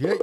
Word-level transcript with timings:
Yeah. 0.00 0.14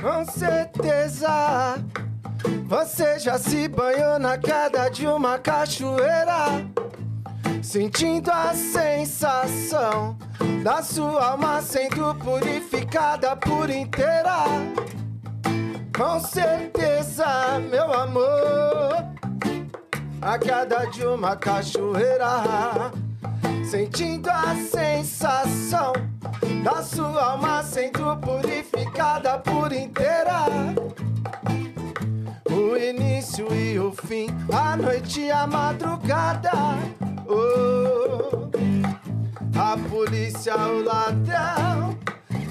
Com 0.00 0.24
certeza 0.24 1.28
você 2.64 3.20
já 3.20 3.38
se 3.38 3.68
banhou 3.68 4.18
na 4.18 4.36
queda 4.36 4.88
de 4.88 5.06
uma 5.06 5.38
cachoeira, 5.38 6.66
sentindo 7.62 8.32
a 8.32 8.52
sensação 8.52 10.18
da 10.62 10.82
sua 10.82 11.30
alma 11.30 11.60
sendo 11.62 12.14
purificada 12.16 13.36
por 13.36 13.70
inteira. 13.70 14.44
Com 15.96 16.20
certeza, 16.20 17.58
meu 17.70 17.92
amor, 17.92 19.04
a 20.22 20.38
queda 20.38 20.86
de 20.86 21.06
uma 21.06 21.36
cachoeira, 21.36 22.90
sentindo 23.64 24.30
a 24.30 24.54
sensação 24.54 25.92
da 26.62 26.82
sua 26.82 27.32
alma 27.32 27.62
sendo 27.62 28.16
purificada 28.16 29.38
por 29.38 29.72
inteira. 29.72 30.46
O 32.50 32.76
início 32.76 33.52
e 33.54 33.78
o 33.78 33.92
fim, 33.92 34.28
a 34.52 34.76
noite 34.76 35.22
e 35.22 35.30
a 35.30 35.46
madrugada. 35.46 36.52
Oh, 37.26 38.19
a 39.60 39.76
polícia, 39.76 40.56
o 40.56 40.82
ladrão 40.82 41.94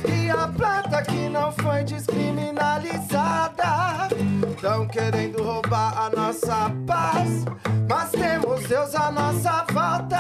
e 0.08 0.30
a 0.30 0.48
planta 0.48 1.02
que 1.02 1.28
não 1.28 1.52
foi 1.52 1.84
descriminalizada. 1.84 4.10
Estão 4.56 4.88
querendo 4.88 5.42
roubar 5.42 5.98
a 5.98 6.12
nossa 6.16 6.72
paz, 6.86 7.46
mas 7.90 8.12
temos 8.12 8.62
Deus 8.68 8.94
à 8.94 9.12
nossa 9.12 9.66
volta. 9.74 10.20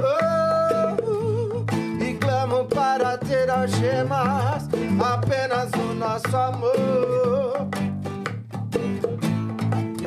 Oh, 0.00 1.64
e 2.04 2.14
clamo 2.14 2.64
para 2.66 3.18
ter 3.18 3.50
algemas, 3.50 4.68
apenas 5.04 5.72
o 5.72 5.92
nosso 5.94 6.36
amor. 6.36 7.66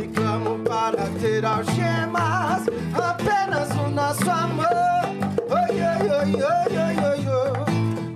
E 0.02 0.08
clamo 0.08 0.59
para 0.59 1.09
ter 1.19 1.43
algemas, 1.43 2.69
apenas 2.95 3.69
o 3.71 3.89
nosso 3.89 4.31
amor. 4.31 5.11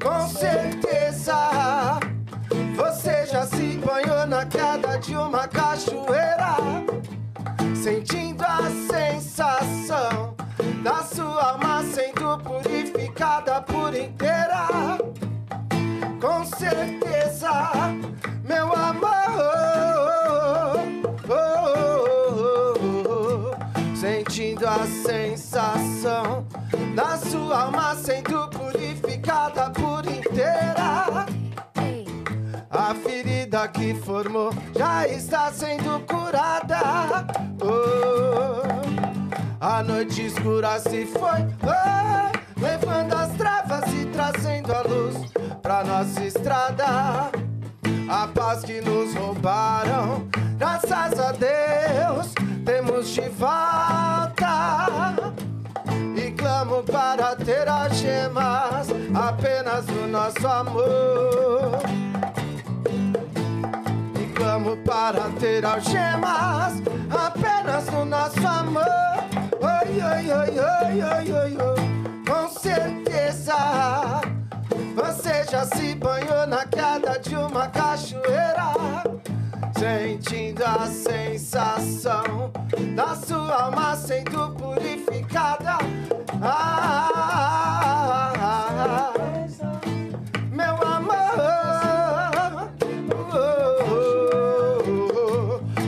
Com 0.01 0.27
certeza, 0.29 1.99
você 2.75 3.25
já 3.25 3.45
se 3.45 3.77
banhou 3.77 4.25
na 4.25 4.45
queda 4.45 4.97
de 4.99 5.15
uma 5.15 5.47
cachoeira, 5.47 6.55
sentindo 7.75 8.43
a 8.43 8.61
sensação 8.89 10.35
da 10.81 11.03
sua 11.03 11.51
alma 11.51 11.83
sendo 11.83 12.37
purificada 12.39 13.61
por 13.61 13.93
inteira. 13.93 14.67
Com 16.21 16.45
certeza, 16.45 17.49
meu 18.43 18.73
amor, 18.73 19.15
sentindo 23.95 24.67
a 24.67 24.85
sensação 24.85 26.45
da 26.95 27.17
sua 27.17 27.63
alma 27.63 27.93
sendo 27.95 28.47
purificada 28.47 29.69
por 29.71 30.05
inteira. 30.05 31.25
A 32.69 32.95
ferida 32.95 33.67
que 33.67 33.93
formou 33.95 34.53
já 34.77 35.05
está 35.07 35.51
sendo 35.51 35.99
curada. 36.05 37.25
Oh, 37.61 38.61
a 39.59 39.83
noite 39.83 40.27
escura 40.27 40.79
se 40.79 41.05
foi, 41.05 41.41
oh, 41.63 42.31
levando 42.59 43.13
as 43.13 43.31
trevas 43.33 43.83
e 43.93 44.05
trazendo 44.05 44.73
a 44.73 44.81
luz 44.81 45.17
pra 45.61 45.83
nossa 45.83 46.23
estrada. 46.23 47.29
A 48.07 48.27
paz 48.33 48.63
que 48.63 48.79
nos 48.81 49.13
roubaram, 49.15 50.27
graças 50.57 51.19
a 51.19 51.33
Deus, 51.33 52.33
temos 52.63 53.09
de 53.09 53.27
volta. 53.29 54.85
Clamo 56.45 56.83
para 56.83 57.35
ter 57.37 57.67
as 57.67 57.97
gemas, 57.97 58.87
apenas 59.15 59.83
o 59.87 60.07
nosso 60.07 60.47
amor. 60.47 61.79
E 64.21 64.31
clamo 64.33 64.77
para 64.85 65.23
ter 65.39 65.65
algemas, 65.65 66.83
apenas 67.09 67.87
no 67.87 68.05
nosso 68.05 68.47
amor. 68.47 68.85
Oi, 69.59 70.03
oi, 70.03 70.31
oi, 70.31 70.59
oi, 70.59 71.01
oi, 71.01 71.31
oi, 71.33 71.57
oi. 71.57 72.23
Com 72.27 72.47
certeza, 72.47 74.21
você 74.93 75.45
já 75.49 75.65
se 75.65 75.95
banhou 75.95 76.45
na 76.45 76.63
queda 76.67 77.17
de 77.17 77.35
uma 77.35 77.67
cachoeira. 77.69 78.75
Sentindo 79.77 80.63
a 80.63 80.87
sensação 80.87 82.49
da 82.95 83.13
sua 83.15 83.63
alma 83.63 83.95
sendo 83.95 84.51
purificada. 84.51 85.77
Ah, 86.41 87.11
ah, 88.37 89.11
ah, 89.11 89.13
meu 90.49 90.75
amor, 90.81 91.15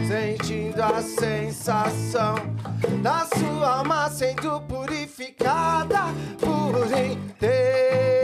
sentindo 0.05 0.83
a 0.83 1.01
sensação 1.01 2.35
da 3.01 3.25
sua 3.37 3.77
alma 3.77 4.09
sendo 4.09 4.59
purificada 4.61 6.07
por 6.39 6.75
inteira. 6.91 8.17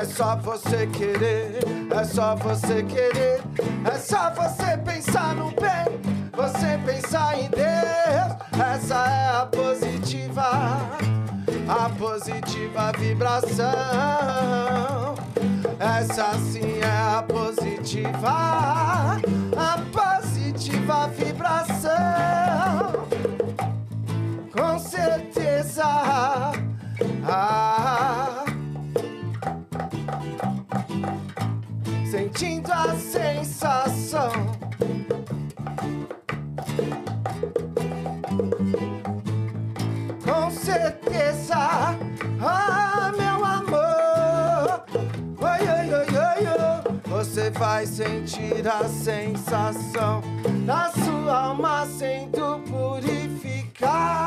É 0.00 0.04
só 0.06 0.36
você 0.36 0.86
querer, 0.86 1.58
é 1.94 2.04
só 2.04 2.34
você 2.36 2.82
querer, 2.82 3.42
é 3.84 3.98
só 3.98 4.30
você 4.30 4.78
pensar 4.78 5.34
no 5.34 5.50
bem, 5.50 6.00
você 6.32 6.78
pensar 6.84 7.38
em 7.38 7.50
Deus. 7.50 8.32
Essa 8.58 9.06
é 9.06 9.36
a 9.36 9.46
positiva, 9.46 10.88
a 11.68 11.90
positiva 11.90 12.92
vibração. 12.98 13.74
Essa 15.78 16.38
sim 16.38 16.80
é 16.80 17.18
a 17.18 17.22
positiva, 17.22 19.20
a 19.56 19.78
positiva 19.92 21.08
vibração. 21.08 21.92
Com 24.52 24.78
certeza. 24.78 25.84
Ah, 27.24 27.71
sensação. 33.12 34.32
Com 40.24 40.50
certeza, 40.50 41.94
ah, 42.40 43.12
meu 43.16 43.44
amor. 43.44 44.84
Oi, 45.42 45.60
oi, 45.60 45.88
oi, 45.92 46.08
oi, 46.08 46.42
oi. 46.46 46.80
Você 47.06 47.50
vai 47.50 47.84
sentir 47.86 48.66
a 48.66 48.88
sensação 48.88 50.22
da 50.64 50.90
sua 50.92 51.36
alma 51.48 51.86
sendo 51.86 52.60
purificada 52.70 54.22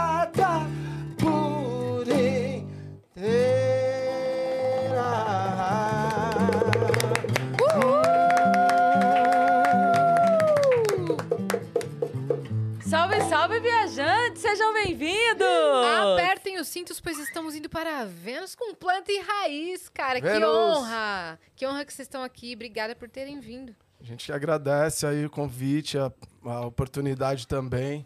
bem-vindos! 14.86 16.14
Apertem 16.14 16.60
os 16.60 16.68
cintos, 16.68 17.00
pois 17.00 17.18
estamos 17.18 17.56
indo 17.56 17.68
para 17.68 18.06
Vênus 18.06 18.54
com 18.54 18.76
planta 18.76 19.12
e 19.12 19.20
raiz, 19.20 19.90
cara. 19.90 20.22
Que 20.22 20.28
Vênus. 20.28 20.48
honra! 20.48 21.40
Que 21.56 21.66
honra 21.66 21.84
que 21.84 21.92
vocês 21.92 22.06
estão 22.08 22.22
aqui. 22.22 22.54
Obrigada 22.54 22.96
por 22.96 23.10
terem 23.10 23.40
vindo. 23.40 23.76
A 24.00 24.04
gente 24.04 24.32
agradece 24.32 25.08
aí 25.08 25.26
o 25.26 25.30
convite, 25.30 25.98
a, 25.98 26.12
a 26.46 26.66
oportunidade 26.68 27.48
também. 27.48 28.06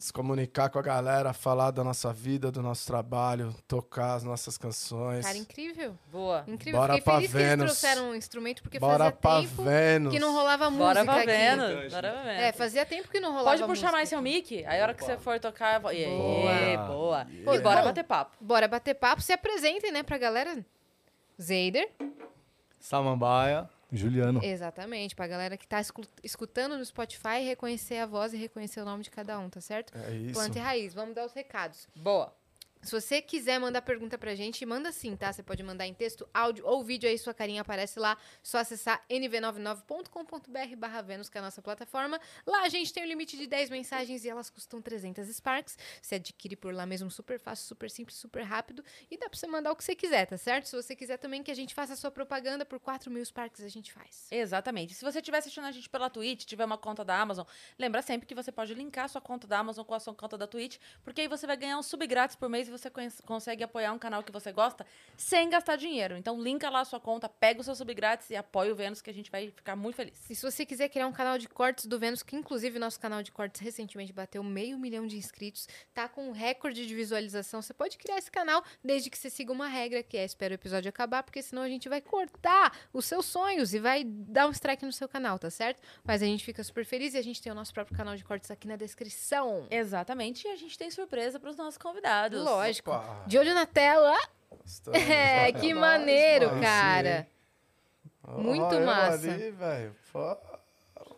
Se 0.00 0.12
comunicar 0.12 0.70
com 0.70 0.78
a 0.78 0.82
galera, 0.82 1.32
falar 1.34 1.70
da 1.70 1.84
nossa 1.84 2.10
vida, 2.12 2.50
do 2.50 2.62
nosso 2.62 2.86
trabalho, 2.86 3.54
tocar 3.68 4.14
as 4.14 4.24
nossas 4.24 4.56
canções. 4.56 5.26
Cara, 5.26 5.36
incrível. 5.36 5.94
Boa. 6.10 6.42
Incrível. 6.48 6.80
Bora 6.80 6.94
Fiquei 6.94 7.04
pra 7.04 7.14
feliz 7.16 7.30
que 7.30 7.36
eles 7.36 7.48
Vênus. 7.50 7.66
trouxeram 7.66 8.10
um 8.10 8.14
instrumento, 8.14 8.62
porque 8.62 8.78
Bora 8.78 8.96
fazia 9.04 9.12
pra 9.12 9.40
tempo 9.42 9.62
Vênus. 9.62 10.12
que 10.14 10.18
não 10.18 10.32
rolava 10.32 10.70
Bora 10.70 11.04
música 11.04 11.04
pra 11.04 11.16
aqui. 11.16 11.26
Vênus. 11.26 11.92
Bora 11.92 12.12
pra 12.12 12.32
É, 12.32 12.40
Vênus. 12.40 12.56
fazia 12.56 12.86
tempo 12.86 13.08
que 13.08 13.20
não 13.20 13.28
rolava 13.32 13.50
Pode 13.50 13.60
puxar 13.62 13.68
música 13.68 13.92
mais 13.92 14.08
seu 14.08 14.22
mic? 14.22 14.64
Aí 14.64 14.80
a 14.80 14.82
hora 14.82 14.94
que 14.94 15.04
você 15.04 15.18
for 15.18 15.38
tocar... 15.38 15.82
E 15.92 16.04
aí, 16.04 16.76
Boa. 16.78 16.86
boa. 16.86 17.26
Pô, 17.44 17.54
E 17.54 17.60
bora 17.60 17.80
bom. 17.80 17.86
bater 17.88 18.04
papo. 18.04 18.36
Bora 18.40 18.66
bater 18.66 18.94
papo. 18.94 19.20
Se 19.20 19.32
apresentem, 19.34 19.92
né, 19.92 20.02
pra 20.02 20.16
galera. 20.16 20.64
Zeider. 21.38 21.90
Samambaia. 22.78 23.68
Juliano. 23.92 24.40
Exatamente. 24.42 25.14
Pra 25.14 25.26
galera 25.26 25.56
que 25.56 25.66
tá 25.66 25.80
escu- 25.80 26.02
escutando 26.22 26.76
no 26.78 26.84
Spotify, 26.84 27.40
reconhecer 27.44 27.98
a 27.98 28.06
voz 28.06 28.32
e 28.32 28.36
reconhecer 28.36 28.80
o 28.80 28.84
nome 28.84 29.02
de 29.04 29.10
cada 29.10 29.38
um, 29.38 29.48
tá 29.50 29.60
certo? 29.60 29.92
É 29.96 30.14
isso. 30.14 30.34
Planta 30.34 30.58
e 30.58 30.62
raiz. 30.62 30.94
Vamos 30.94 31.14
dar 31.14 31.24
os 31.26 31.32
recados. 31.32 31.88
Boa. 31.96 32.34
Se 32.82 32.92
você 32.92 33.20
quiser 33.20 33.60
mandar 33.60 33.82
pergunta 33.82 34.16
pra 34.16 34.34
gente, 34.34 34.64
manda 34.64 34.90
sim, 34.90 35.14
tá? 35.14 35.30
Você 35.30 35.42
pode 35.42 35.62
mandar 35.62 35.86
em 35.86 35.92
texto, 35.92 36.26
áudio 36.32 36.66
ou 36.66 36.82
vídeo, 36.82 37.08
aí 37.08 37.18
sua 37.18 37.34
carinha 37.34 37.60
aparece 37.60 37.98
lá. 38.00 38.16
Só 38.42 38.56
acessar 38.56 39.04
nv99.com.br 39.10 40.76
barra 40.78 41.02
Vênus, 41.02 41.28
que 41.28 41.36
é 41.36 41.40
a 41.40 41.44
nossa 41.44 41.60
plataforma. 41.60 42.18
Lá 42.46 42.62
a 42.62 42.70
gente 42.70 42.90
tem 42.90 43.04
o 43.04 43.06
limite 43.06 43.36
de 43.36 43.46
10 43.46 43.68
mensagens 43.68 44.24
e 44.24 44.30
elas 44.30 44.48
custam 44.48 44.80
300 44.80 45.28
Sparks. 45.28 45.76
Você 46.00 46.14
adquire 46.14 46.56
por 46.56 46.72
lá 46.72 46.86
mesmo, 46.86 47.10
super 47.10 47.38
fácil, 47.38 47.66
super 47.66 47.90
simples, 47.90 48.16
super 48.16 48.42
rápido. 48.44 48.82
E 49.10 49.18
dá 49.18 49.28
pra 49.28 49.38
você 49.38 49.46
mandar 49.46 49.72
o 49.72 49.76
que 49.76 49.84
você 49.84 49.94
quiser, 49.94 50.24
tá 50.24 50.38
certo? 50.38 50.66
Se 50.66 50.74
você 50.74 50.96
quiser 50.96 51.18
também 51.18 51.42
que 51.42 51.50
a 51.50 51.56
gente 51.56 51.74
faça 51.74 51.92
a 51.92 51.96
sua 51.96 52.10
propaganda, 52.10 52.64
por 52.64 52.80
4 52.80 53.10
mil 53.10 53.22
Sparks 53.22 53.62
a 53.62 53.68
gente 53.68 53.92
faz. 53.92 54.26
Exatamente. 54.30 54.94
Se 54.94 55.04
você 55.04 55.18
estiver 55.18 55.38
assistindo 55.38 55.66
a 55.66 55.72
gente 55.72 55.88
pela 55.90 56.08
Twitch, 56.08 56.46
tiver 56.46 56.64
uma 56.64 56.78
conta 56.78 57.04
da 57.04 57.20
Amazon, 57.20 57.46
lembra 57.78 58.00
sempre 58.00 58.26
que 58.26 58.34
você 58.34 58.50
pode 58.50 58.72
linkar 58.72 59.06
sua 59.10 59.20
conta 59.20 59.46
da 59.46 59.58
Amazon 59.58 59.84
com 59.84 59.92
a 59.92 60.00
sua 60.00 60.14
conta 60.14 60.38
da 60.38 60.46
Twitch, 60.46 60.78
porque 61.04 61.20
aí 61.20 61.28
você 61.28 61.46
vai 61.46 61.58
ganhar 61.58 61.76
um 61.78 61.82
sub 61.82 62.06
grátis 62.06 62.36
por 62.36 62.48
mês 62.48 62.69
você 62.70 62.90
consegue 63.24 63.62
apoiar 63.62 63.92
um 63.92 63.98
canal 63.98 64.22
que 64.22 64.32
você 64.32 64.52
gosta 64.52 64.86
sem 65.16 65.50
gastar 65.50 65.76
dinheiro. 65.76 66.16
Então 66.16 66.40
linka 66.40 66.70
lá 66.70 66.80
a 66.80 66.84
sua 66.84 67.00
conta, 67.00 67.28
pega 67.28 67.60
o 67.60 67.64
seu 67.64 67.74
sub 67.74 67.92
grátis 67.94 68.30
e 68.30 68.36
apoia 68.36 68.72
o 68.72 68.74
Vênus 68.76 69.02
que 69.02 69.10
a 69.10 69.14
gente 69.14 69.30
vai 69.30 69.50
ficar 69.50 69.76
muito 69.76 69.96
feliz. 69.96 70.18
E 70.30 70.34
se 70.34 70.42
você 70.42 70.64
quiser 70.64 70.88
criar 70.88 71.06
um 71.06 71.12
canal 71.12 71.38
de 71.38 71.48
cortes 71.48 71.86
do 71.86 71.98
Vênus, 71.98 72.22
que 72.22 72.36
inclusive 72.36 72.78
nosso 72.78 72.98
canal 72.98 73.22
de 73.22 73.32
cortes 73.32 73.60
recentemente 73.60 74.12
bateu 74.12 74.42
meio 74.42 74.78
milhão 74.78 75.06
de 75.06 75.16
inscritos, 75.16 75.68
tá 75.92 76.08
com 76.08 76.28
um 76.28 76.32
recorde 76.32 76.86
de 76.86 76.94
visualização, 76.94 77.60
você 77.60 77.74
pode 77.74 77.98
criar 77.98 78.18
esse 78.18 78.30
canal 78.30 78.64
desde 78.82 79.10
que 79.10 79.18
você 79.18 79.28
siga 79.28 79.52
uma 79.52 79.68
regra, 79.68 80.02
que 80.02 80.16
é 80.16 80.24
espera 80.24 80.52
o 80.52 80.54
episódio 80.54 80.88
acabar, 80.88 81.22
porque 81.22 81.42
senão 81.42 81.62
a 81.62 81.68
gente 81.68 81.88
vai 81.88 82.00
cortar 82.00 82.76
os 82.92 83.04
seus 83.04 83.26
sonhos 83.26 83.74
e 83.74 83.78
vai 83.78 84.04
dar 84.04 84.46
um 84.46 84.50
strike 84.50 84.84
no 84.84 84.92
seu 84.92 85.08
canal, 85.08 85.38
tá 85.38 85.50
certo? 85.50 85.82
Mas 86.04 86.22
a 86.22 86.26
gente 86.26 86.44
fica 86.44 86.62
super 86.62 86.84
feliz 86.84 87.14
e 87.14 87.18
a 87.18 87.22
gente 87.22 87.40
tem 87.42 87.50
o 87.50 87.54
nosso 87.54 87.72
próprio 87.72 87.96
canal 87.96 88.16
de 88.16 88.24
cortes 88.24 88.50
aqui 88.50 88.66
na 88.66 88.76
descrição. 88.76 89.66
Exatamente, 89.70 90.46
e 90.46 90.50
a 90.50 90.56
gente 90.56 90.78
tem 90.78 90.90
surpresa 90.90 91.38
para 91.38 91.50
os 91.50 91.56
nossos 91.56 91.78
convidados. 91.78 92.42
Lógico. 92.42 92.59
Opa, 92.68 93.22
De 93.26 93.38
olho 93.38 93.54
na 93.54 93.66
tela. 93.66 94.16
estamos 94.64 95.00
É, 95.08 95.52
que 95.52 95.72
maneiro, 95.74 96.48
mano. 96.48 96.60
cara. 96.62 97.26
Ó, 98.22 98.38
Muito 98.38 98.74
eu 98.74 98.86
massa. 98.86 99.30
ali, 99.32 99.50
velho. 99.50 99.94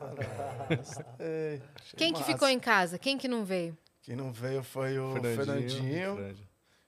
Quem 1.97 2.13
que 2.13 2.21
massa. 2.21 2.33
ficou 2.33 2.49
em 2.49 2.59
casa? 2.59 2.99
Quem 2.99 3.17
que 3.19 3.29
não 3.29 3.45
veio? 3.45 3.77
Quem 4.03 4.17
não 4.17 4.33
veio 4.33 4.63
foi 4.63 4.99
o 4.99 5.15
Fernandinho, 5.21 6.17
Franja. 6.17 6.43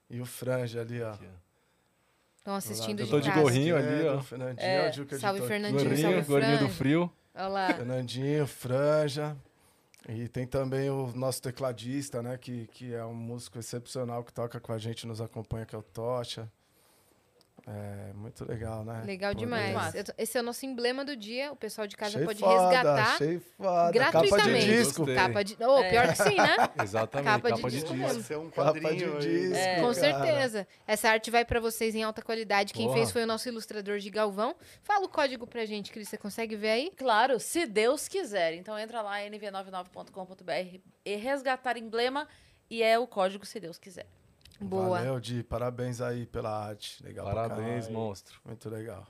e 0.09 0.21
o 0.21 0.25
Franja 0.25 0.81
ali, 0.81 1.01
ó. 1.01 1.15
Estão 2.37 2.55
assistindo 2.55 2.99
Eu 2.99 3.05
de 3.05 3.11
tô 3.11 3.19
de 3.19 3.29
casa. 3.29 3.41
gorrinho 3.41 3.77
ali, 3.77 4.07
ó. 4.07 4.17
O 4.17 4.23
Fernandinho, 4.23 4.67
É, 4.67 4.87
o 4.89 4.91
de 4.91 5.17
Salve. 5.19 5.41
Fernandinho. 5.47 5.83
Gorrinho, 5.83 6.01
salve, 6.01 6.21
gorrinho 6.27 6.59
do 6.59 6.69
frio. 6.69 7.11
Olha 7.33 7.47
lá. 7.47 7.73
Fernandinho, 7.73 8.45
Franja. 8.47 9.35
E 10.07 10.27
tem 10.27 10.45
também 10.45 10.89
o 10.89 11.07
nosso 11.15 11.41
tecladista, 11.41 12.21
né? 12.21 12.37
Que, 12.37 12.67
que 12.67 12.93
é 12.93 13.03
um 13.03 13.15
músico 13.15 13.57
excepcional 13.57 14.23
que 14.23 14.31
toca 14.31 14.59
com 14.59 14.71
a 14.71 14.77
gente, 14.77 15.07
nos 15.07 15.19
acompanha, 15.19 15.65
que 15.65 15.75
é 15.75 15.77
o 15.77 15.83
Tocha. 15.83 16.51
É 17.67 18.13
muito 18.13 18.45
legal, 18.47 18.85
né? 18.85 19.01
Legal 19.03 19.31
Poder- 19.33 19.43
demais. 19.45 19.93
Esse 20.19 20.37
é 20.37 20.41
o 20.41 20.43
nosso 20.43 20.63
emblema 20.67 21.03
do 21.03 21.15
dia. 21.15 21.51
O 21.51 21.55
pessoal 21.55 21.87
de 21.87 21.97
casa 21.97 22.15
Achei 22.15 22.25
pode 22.25 22.39
foda, 22.39 22.61
resgatar 22.69 23.13
Achei 23.15 23.39
foda. 23.39 23.69
Capa 23.69 23.91
de 23.91 23.97
gratuitamente. 23.99 24.65
disco. 24.67 24.97
Gostei. 24.99 25.15
Capa 25.15 25.43
de. 25.43 25.53
Oh, 25.63 25.89
pior 25.89 26.07
que 26.09 26.15
sim, 26.15 26.35
né? 26.35 26.55
Exatamente, 26.83 27.25
Capa 27.27 27.49
capa, 27.49 27.69
de 27.69 27.75
de, 27.79 27.81
disco 27.83 28.21
ser 28.21 28.37
um 28.37 28.49
Capa 28.51 28.71
quadrinho 28.79 29.19
de 29.19 29.27
aí. 29.27 29.39
disco. 29.39 29.55
É. 29.57 29.81
Com 29.81 29.93
certeza. 29.95 30.67
Essa 30.85 31.09
arte 31.09 31.31
vai 31.31 31.43
pra 31.43 31.59
vocês 31.59 31.95
em 31.95 32.03
alta 32.03 32.21
qualidade. 32.21 32.71
Quem 32.71 32.85
Porra. 32.85 32.97
fez 32.99 33.11
foi 33.11 33.23
o 33.23 33.27
nosso 33.27 33.49
ilustrador 33.49 33.97
de 33.97 34.11
Galvão. 34.11 34.55
Fala 34.83 35.03
o 35.05 35.09
código 35.09 35.47
pra 35.47 35.65
gente, 35.65 35.91
Cris. 35.91 36.07
Você 36.07 36.17
consegue 36.19 36.55
ver 36.55 36.69
aí? 36.69 36.91
Claro, 36.95 37.39
se 37.39 37.65
Deus 37.65 38.07
quiser. 38.07 38.53
Então 38.53 38.77
entra 38.77 39.01
lá 39.01 39.17
nv99.com.br 39.21 40.79
e 41.03 41.15
resgatar 41.15 41.77
emblema 41.77 42.27
e 42.69 42.83
é 42.83 42.99
o 42.99 43.07
código 43.07 43.43
se 43.43 43.59
Deus 43.59 43.79
quiser. 43.79 44.05
Boa. 44.59 44.99
Valeu, 44.99 45.19
Di. 45.19 45.43
Parabéns 45.43 46.01
aí 46.01 46.25
pela 46.25 46.49
arte. 46.49 47.03
Legal 47.03 47.25
Parabéns, 47.25 47.87
monstro. 47.89 48.39
Muito 48.45 48.69
legal. 48.69 49.05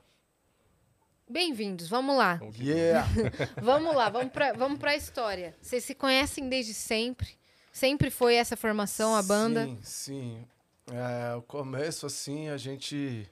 Bem-vindos. 1.28 1.88
Vamos 1.88 2.16
lá. 2.16 2.40
Yeah! 2.58 3.06
Vamos 3.62 3.94
lá. 3.94 4.08
Vamos 4.08 4.32
pra, 4.32 4.52
vamos 4.52 4.78
pra 4.78 4.94
história. 4.94 5.56
Vocês 5.60 5.84
se 5.84 5.94
conhecem 5.94 6.48
desde 6.48 6.72
sempre? 6.72 7.28
Sempre 7.72 8.10
foi 8.10 8.36
essa 8.36 8.56
formação, 8.56 9.14
a 9.14 9.22
banda? 9.22 9.66
Sim, 9.66 9.78
sim. 9.82 10.46
É, 10.92 11.34
o 11.34 11.42
começo, 11.42 12.06
assim, 12.06 12.48
a 12.48 12.56
gente 12.56 13.28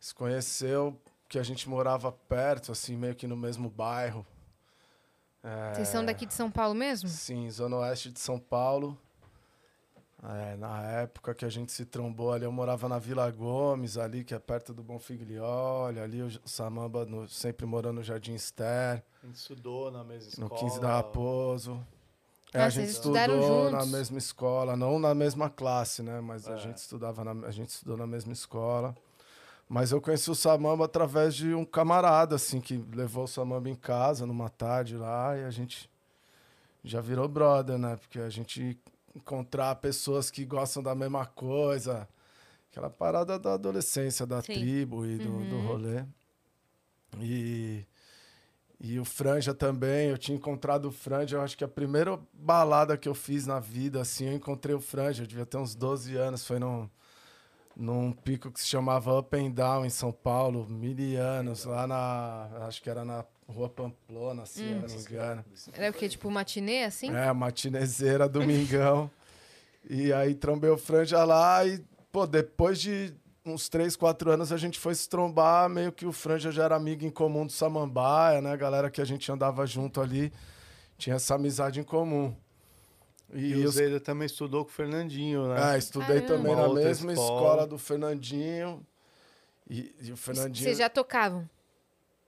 se 0.00 0.14
conheceu 0.14 1.00
que 1.28 1.38
a 1.38 1.42
gente 1.42 1.68
morava 1.68 2.10
perto, 2.10 2.72
assim, 2.72 2.96
meio 2.96 3.14
que 3.14 3.26
no 3.26 3.36
mesmo 3.36 3.70
bairro. 3.70 4.26
É, 5.42 5.74
Vocês 5.74 5.88
são 5.88 6.04
daqui 6.04 6.26
de 6.26 6.34
São 6.34 6.50
Paulo 6.50 6.74
mesmo? 6.74 7.08
Sim, 7.08 7.48
Zona 7.50 7.76
Oeste 7.76 8.10
de 8.10 8.18
São 8.18 8.38
Paulo. 8.38 8.98
É, 10.28 10.56
na 10.56 10.82
época 10.82 11.34
que 11.34 11.44
a 11.44 11.48
gente 11.48 11.70
se 11.70 11.84
trombou 11.84 12.32
ali, 12.32 12.44
eu 12.44 12.50
morava 12.50 12.88
na 12.88 12.98
Vila 12.98 13.30
Gomes, 13.30 13.96
ali, 13.96 14.24
que 14.24 14.34
é 14.34 14.38
perto 14.40 14.74
do 14.74 14.82
Bonfiglioli, 14.82 16.00
ali 16.00 16.20
o 16.22 16.30
Samamba 16.44 17.04
no- 17.04 17.28
sempre 17.28 17.64
morando 17.64 17.96
no 17.96 18.02
Jardim 18.02 18.34
Esther, 18.34 19.04
A 19.22 19.26
gente 19.26 19.36
estudou 19.36 19.90
na 19.90 20.02
mesma 20.02 20.28
escola. 20.28 20.48
no 20.50 20.56
15 20.56 20.80
da 20.80 20.88
Raposo. 20.88 21.80
É, 22.52 22.62
Ah, 22.62 22.64
a 22.66 22.68
gente 22.70 22.88
estudaram 22.88 23.38
estudou 23.38 23.70
na 23.70 23.78
juntos? 23.78 23.92
mesma 23.92 24.18
escola, 24.18 24.76
não 24.76 24.98
na 24.98 25.14
mesma 25.14 25.48
classe, 25.48 26.02
né? 26.02 26.20
Mas 26.20 26.48
a 26.48 26.54
É. 26.54 26.58
gente 26.58 26.78
estudava 26.78 27.22
na, 27.22 27.46
a 27.46 27.50
gente 27.52 27.68
estudou 27.68 27.96
na 27.96 28.06
mesma 28.06 28.32
escola. 28.32 28.96
Mas 29.68 29.92
eu 29.92 30.00
conheci 30.00 30.30
o 30.30 30.34
Samamba 30.34 30.84
através 30.86 31.34
de 31.34 31.54
um 31.54 31.64
camarada, 31.64 32.34
assim, 32.36 32.60
que 32.60 32.76
levou 32.94 33.24
o 33.24 33.28
Samamba 33.28 33.68
em 33.68 33.74
casa 33.74 34.26
numa 34.26 34.48
tarde 34.48 34.96
lá 34.96 35.36
e 35.36 35.44
a 35.44 35.50
gente 35.50 35.88
já 36.82 37.00
virou 37.00 37.28
brother, 37.28 37.76
né? 37.78 37.96
Porque 37.96 38.18
a 38.20 38.30
gente 38.30 38.78
encontrar 39.16 39.74
pessoas 39.76 40.30
que 40.30 40.44
gostam 40.44 40.82
da 40.82 40.94
mesma 40.94 41.24
coisa, 41.24 42.06
aquela 42.70 42.90
parada 42.90 43.38
da 43.38 43.54
adolescência, 43.54 44.26
da 44.26 44.42
Sim. 44.42 44.52
tribo 44.52 45.06
e 45.06 45.18
do, 45.18 45.44
do 45.46 45.56
Uhum. 45.56 45.62
rolê. 45.62 46.04
E, 47.18 47.86
e 48.78 49.00
o 49.00 49.04
Franja 49.04 49.54
também, 49.54 50.10
eu 50.10 50.18
tinha 50.18 50.36
encontrado 50.36 50.86
o 50.86 50.92
Franja, 50.92 51.38
eu 51.38 51.40
acho 51.40 51.56
que 51.56 51.64
a 51.64 51.68
primeira 51.68 52.18
balada 52.32 52.96
que 52.98 53.08
eu 53.08 53.14
fiz 53.14 53.46
na 53.46 53.58
vida, 53.58 54.02
assim, 54.02 54.26
eu 54.26 54.34
encontrei 54.34 54.74
o 54.74 54.80
Franja, 54.80 55.22
eu 55.22 55.26
devia 55.26 55.46
ter 55.46 55.56
uns 55.56 55.74
12 55.74 56.14
anos, 56.14 56.46
foi 56.46 56.58
num, 56.58 56.88
num 57.74 58.12
pico 58.12 58.50
que 58.50 58.60
se 58.60 58.66
chamava 58.66 59.18
Up 59.18 59.34
and 59.34 59.52
Down, 59.52 59.86
em 59.86 59.90
São 59.90 60.12
Paulo, 60.12 60.68
mil 60.68 61.18
anos, 61.18 61.64
lá 61.64 61.86
na, 61.86 62.66
acho 62.66 62.82
que 62.82 62.90
era 62.90 63.02
na 63.02 63.24
Rua 63.48 63.68
Pamplona, 63.68 64.42
assim, 64.42 64.74
Hum. 64.76 64.88
se 64.88 64.94
não 64.94 65.00
me 65.02 65.08
engano. 65.08 65.44
Era 65.72 65.90
o 65.90 65.94
quê? 65.94 66.08
Tipo 66.08 66.30
matinê, 66.30 66.84
assim? 66.84 67.14
É, 67.14 67.32
matinezeira, 67.32 68.28
domingão. 68.28 69.10
e 69.88 70.12
aí 70.12 70.34
trombei 70.34 70.70
o 70.70 70.76
Franja 70.78 71.22
lá 71.24 71.64
e, 71.64 71.78
pô, 72.10 72.26
depois 72.26 72.80
de 72.80 73.14
uns 73.44 73.68
3, 73.68 73.94
4 73.94 74.30
anos 74.32 74.50
a 74.52 74.56
gente 74.56 74.78
foi 74.78 74.94
se 74.96 75.08
trombar, 75.08 75.68
meio 75.68 75.92
que 75.92 76.04
o 76.04 76.12
Franja 76.12 76.50
já 76.50 76.64
era 76.64 76.74
amigo 76.74 77.04
em 77.04 77.10
comum 77.10 77.46
do 77.46 77.52
Samambaia, 77.52 78.40
né? 78.40 78.56
Galera 78.56 78.90
que 78.90 79.00
a 79.00 79.04
gente 79.04 79.30
andava 79.30 79.64
junto 79.64 80.00
ali, 80.00 80.32
tinha 80.98 81.14
essa 81.14 81.36
amizade 81.36 81.78
em 81.78 81.84
comum. 81.84 82.34
E, 83.32 83.52
E 83.52 83.64
o 83.64 83.68
os- 83.68 83.74
Zeda 83.76 84.00
também 84.00 84.26
estudou 84.26 84.64
com 84.64 84.70
o 84.70 84.74
Fernandinho, 84.74 85.46
né? 85.48 85.74
é, 85.74 85.78
estudei 85.78 86.20
Caramba. 86.22 86.26
também 86.26 86.52
Uma 86.54 86.68
na 86.68 86.74
mesma 86.74 87.12
escola. 87.12 87.36
escola. 87.40 87.66
do 87.68 87.78
Fernandinho. 87.78 88.84
E, 89.70 89.94
e 90.00 90.12
o 90.12 90.16
Fernandinho, 90.16 90.64
Vocês 90.64 90.78
já 90.78 90.88
tocavam? 90.88 91.48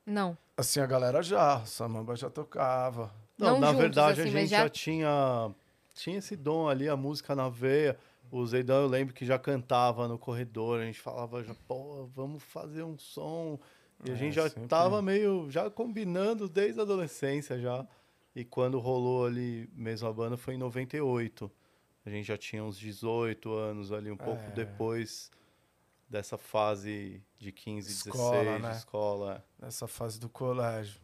Não. 0.07 0.37
Assim, 0.59 0.81
a 0.81 0.87
galera 0.87 1.23
já, 1.23 1.59
o 1.63 1.67
Samamba 1.67 2.15
já 2.17 2.29
tocava. 2.29 3.13
Não, 3.39 3.53
Não 3.53 3.61
na 3.61 3.67
juntos, 3.69 3.81
verdade 3.83 4.21
assim, 4.21 4.29
a 4.31 4.33
gente 4.33 4.51
já- 4.51 4.63
já... 4.65 4.69
tinha 4.69 5.51
tinha 5.95 6.19
esse 6.19 6.37
dom 6.37 6.69
ali, 6.69 6.89
a 6.89 6.97
música 6.97 7.35
na 7.35 7.49
veia. 7.49 7.99
O 8.31 8.45
Zeidão, 8.47 8.83
eu 8.83 8.87
lembro 8.89 9.13
que 9.15 9.25
já 9.25 9.39
cantava 9.39 10.07
no 10.07 10.19
corredor, 10.19 10.81
a 10.81 10.85
gente 10.85 11.01
falava 11.01 11.43
já, 11.43 11.55
pô, 11.67 12.07
vamos 12.15 12.43
fazer 12.43 12.83
um 12.85 12.97
som. 12.99 13.59
E 14.05 14.11
a 14.11 14.15
É, 14.15 14.17
gente 14.17 14.35
já 14.35 14.49
sempre. 14.49 14.69
tava 14.69 15.01
meio, 15.03 15.51
já 15.51 15.69
combinando 15.71 16.49
desde 16.49 16.79
a 16.79 16.83
adolescência 16.85 17.59
já. 17.59 17.85
E 18.37 18.45
quando 18.45 18.79
rolou 18.79 19.27
ali 19.27 19.69
mesmo 19.75 20.07
a 20.09 20.13
banda 20.13 20.37
foi 20.37 20.55
em 20.55 20.59
98. 20.59 21.51
A 22.07 22.11
gente 22.11 22.27
já 22.27 22.37
tinha 22.37 22.63
uns 22.63 22.79
18 22.79 23.53
anos 23.53 23.91
ali, 23.91 24.11
um 24.11 24.17
pouco 24.17 24.43
É. 24.43 24.51
depois 24.51 25.31
dessa 26.09 26.39
fase 26.39 27.23
de 27.39 27.53
15, 27.53 27.91
Escola, 27.91 28.39
16 28.39 28.63
né? 28.63 28.71
de 28.71 28.77
escola. 28.77 29.45
nessa 29.59 29.87
fase 29.87 30.19
do 30.19 30.29
colégio. 30.29 31.01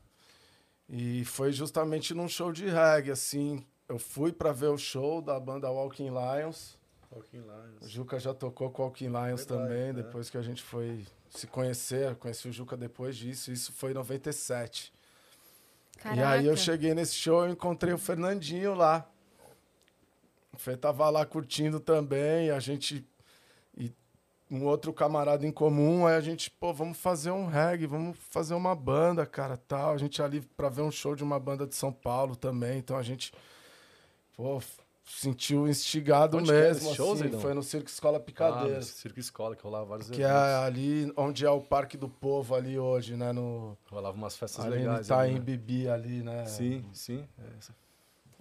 E 0.89 1.25
foi 1.25 1.53
justamente 1.53 2.15
num 2.15 2.29
show 2.29 2.53
de 2.53 2.69
reggae, 2.69 3.11
assim, 3.11 3.65
eu 3.89 3.99
fui 3.99 4.33
pra 4.33 4.53
ver 4.53 4.69
o 4.69 4.79
show 4.79 5.21
da 5.23 5.39
banda 5.39 5.71
Walking 5.71 6.11
Lions. 6.11 6.79
Walking 7.11 7.41
Lions. 7.41 7.83
O 7.83 7.89
Juca 7.89 8.19
já 8.19 8.35
tocou 8.35 8.71
com 8.71 8.83
o 8.83 8.87
Walking 8.87 9.09
Lions 9.09 9.45
Verdade, 9.45 9.47
também, 9.47 9.89
é. 9.89 9.93
depois 9.93 10.29
que 10.31 10.37
a 10.37 10.43
gente 10.43 10.63
foi 10.63 11.07
se 11.31 11.47
conhecer. 11.47 12.11
Eu 12.11 12.17
conheci 12.17 12.49
o 12.49 12.53
Juca 12.53 12.77
depois 12.77 13.17
disso, 13.17 13.53
isso 13.53 13.73
foi 13.73 13.93
em 13.93 13.95
97. 13.95 14.93
Caraca. 15.99 16.21
E 16.21 16.25
aí 16.25 16.47
eu 16.47 16.57
cheguei 16.57 16.95
nesse 16.95 17.15
show 17.15 17.49
e 17.49 17.53
encontrei 17.53 17.93
o 17.93 17.99
Fernandinho 17.99 18.75
lá. 18.75 19.09
O 20.53 20.59
Fê 20.59 20.77
tava 20.77 21.09
lá 21.11 21.25
curtindo 21.27 21.81
também, 21.81 22.51
a 22.51 22.61
gente. 22.61 23.05
Um 24.55 24.65
outro 24.67 24.93
camarada 24.93 25.45
em 25.47 25.51
comum, 25.51 26.07
aí 26.07 26.15
a 26.15 26.21
gente, 26.21 26.49
pô, 26.51 26.73
vamos 26.73 26.97
fazer 26.97 27.31
um 27.33 27.47
reggae, 27.47 27.87
vamos 27.87 28.17
fazer 28.31 28.55
uma 28.55 28.75
banda, 28.75 29.27
cara, 29.27 29.57
tal. 29.57 29.93
A 29.93 29.99
gente 29.99 30.23
ali 30.23 30.41
pra 30.41 30.69
ver 30.69 30.83
um 30.83 30.91
show 30.93 31.17
de 31.17 31.25
uma 31.25 31.41
banda 31.41 31.67
de 31.67 31.75
São 31.75 31.93
Paulo 31.93 32.37
também, 32.37 32.79
então 32.79 32.97
a 32.97 33.03
gente, 33.03 33.33
pô, 34.37 34.61
sentiu 35.05 35.67
instigado 35.69 36.39
Onde 36.39 36.51
mesmo. 36.53 36.95
show, 36.95 37.13
assim, 37.15 37.31
foi 37.33 37.53
no 37.53 37.63
Circo 37.63 37.89
Escola 37.91 38.17
Ah, 38.17 38.21
Picadeiro. 38.21 38.77
no 38.77 38.83
Circo 38.83 39.19
Escola, 39.21 39.57
que 39.57 39.63
rolava 39.65 39.85
vários 39.87 40.09
que 40.09 40.23
é 40.23 40.27
eventos. 40.27 40.39
ali 40.65 41.13
onde 41.17 41.45
é 41.45 41.51
o 41.51 41.61
Parque 41.61 41.97
do 41.97 42.09
Povo 42.09 42.55
ali 42.55 42.79
hoje, 42.79 43.17
né? 43.17 43.33
No, 43.33 43.77
Rolava 43.91 44.17
umas 44.17 44.37
festas 44.37 44.65
ali 44.65 44.77
legais. 44.79 45.09
tá 45.09 45.19
ali, 45.19 45.33
em 45.33 45.35
né? 45.35 45.41
Bibi 45.41 45.89
ali, 45.89 46.23
né? 46.23 46.47
Sim, 46.47 46.85
sim. 46.93 47.25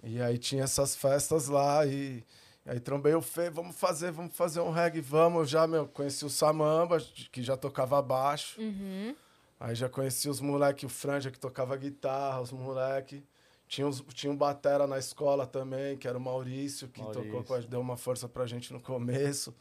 E 0.02 0.20
aí 0.22 0.38
tinha 0.38 0.64
essas 0.64 0.94
festas 0.94 1.48
lá 1.48 1.84
e 1.86 2.22
aí 2.66 2.80
trombei 2.80 3.14
o 3.14 3.20
Fê, 3.22 3.50
vamos 3.50 3.76
fazer, 3.76 4.10
vamos 4.10 4.36
fazer 4.36 4.60
um 4.60 4.70
reggae, 4.70 5.00
vamos. 5.00 5.40
Eu 5.40 5.46
já, 5.46 5.66
meu, 5.66 5.86
conheci 5.86 6.24
o 6.24 6.30
Samamba, 6.30 6.98
que 7.30 7.42
já 7.42 7.56
tocava 7.56 8.00
baixo. 8.02 8.60
Uhum. 8.60 9.14
Aí 9.60 9.74
já 9.74 9.88
conheci 9.88 10.28
os 10.28 10.40
moleque, 10.40 10.84
o 10.84 10.88
Franja 10.88 11.30
que 11.30 11.38
tocava 11.38 11.76
guitarra, 11.76 12.40
os 12.40 12.50
moleque. 12.52 13.24
Tinha, 13.66 13.90
tinha 14.12 14.30
um 14.32 14.36
batera 14.36 14.86
na 14.86 14.98
escola 14.98 15.46
também, 15.46 15.96
que 15.96 16.06
era 16.06 16.18
o 16.18 16.20
Maurício, 16.20 16.86
que 16.88 17.00
tocou 17.00 17.24
Maurício. 17.24 17.54
a, 17.56 17.60
deu 17.60 17.80
uma 17.80 17.96
força 17.96 18.28
pra 18.28 18.46
gente 18.46 18.72
no 18.72 18.80
começo. 18.80 19.54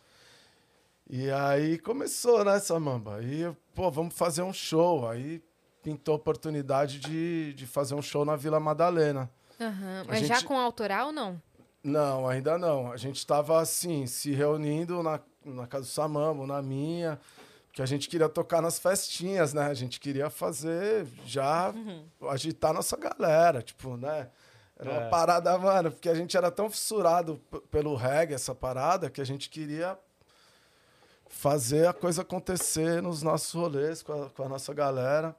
E 1.09 1.29
aí 1.31 1.77
começou, 1.79 2.43
né, 2.43 2.59
Samamba? 2.59 3.17
Aí, 3.17 3.49
pô, 3.73 3.89
vamos 3.91 4.13
fazer 4.15 4.41
um 4.41 4.53
show. 4.53 5.07
Aí 5.07 5.41
pintou 5.81 6.13
a 6.13 6.15
oportunidade 6.17 6.99
de, 6.99 7.53
de 7.53 7.65
fazer 7.67 7.93
um 7.95 8.01
show 8.01 8.23
na 8.25 8.35
Vila 8.35 8.59
Madalena. 8.59 9.29
A 9.59 10.03
Mas 10.07 10.27
já 10.27 10.35
gente- 10.35 10.45
com 10.47 10.57
autoral, 10.59 11.11
não? 11.11 11.41
Não, 11.83 12.27
ainda 12.27 12.57
não. 12.57 12.91
A 12.91 12.97
gente 12.97 13.17
estava 13.17 13.59
assim, 13.59 14.05
se 14.07 14.31
reunindo 14.31 15.03
na, 15.03 15.19
na 15.43 15.67
casa 15.67 15.83
do 15.85 15.89
Samambo, 15.89 16.47
na 16.47 16.61
minha, 16.61 17.19
que 17.73 17.81
a 17.81 17.85
gente 17.85 18.07
queria 18.07 18.29
tocar 18.29 18.61
nas 18.61 18.79
festinhas, 18.79 19.53
né? 19.53 19.63
A 19.67 19.73
gente 19.73 19.99
queria 19.99 20.29
fazer 20.29 21.05
já 21.25 21.73
agitar 22.29 22.73
nossa 22.73 22.95
galera, 22.95 23.61
tipo, 23.61 23.97
né? 23.97 24.29
Era 24.79 24.89
uma 24.91 25.01
É. 25.03 25.09
parada, 25.09 25.57
mano, 25.57 25.91
porque 25.91 26.09
a 26.09 26.15
gente 26.15 26.35
era 26.37 26.49
tão 26.49 26.69
fissurado 26.69 27.39
pelo 27.69 27.95
reggae, 27.95 28.33
essa 28.33 28.55
parada, 28.55 29.09
que 29.09 29.21
a 29.21 29.25
gente 29.25 29.49
queria 29.49 29.97
fazer 31.27 31.87
a 31.87 31.93
coisa 31.93 32.21
acontecer 32.21 33.01
nos 33.01 33.21
nossos 33.21 33.53
rolês 33.53 34.01
com 34.01 34.23
a, 34.23 34.29
com 34.29 34.43
a 34.43 34.49
nossa 34.49 34.73
galera. 34.73 35.35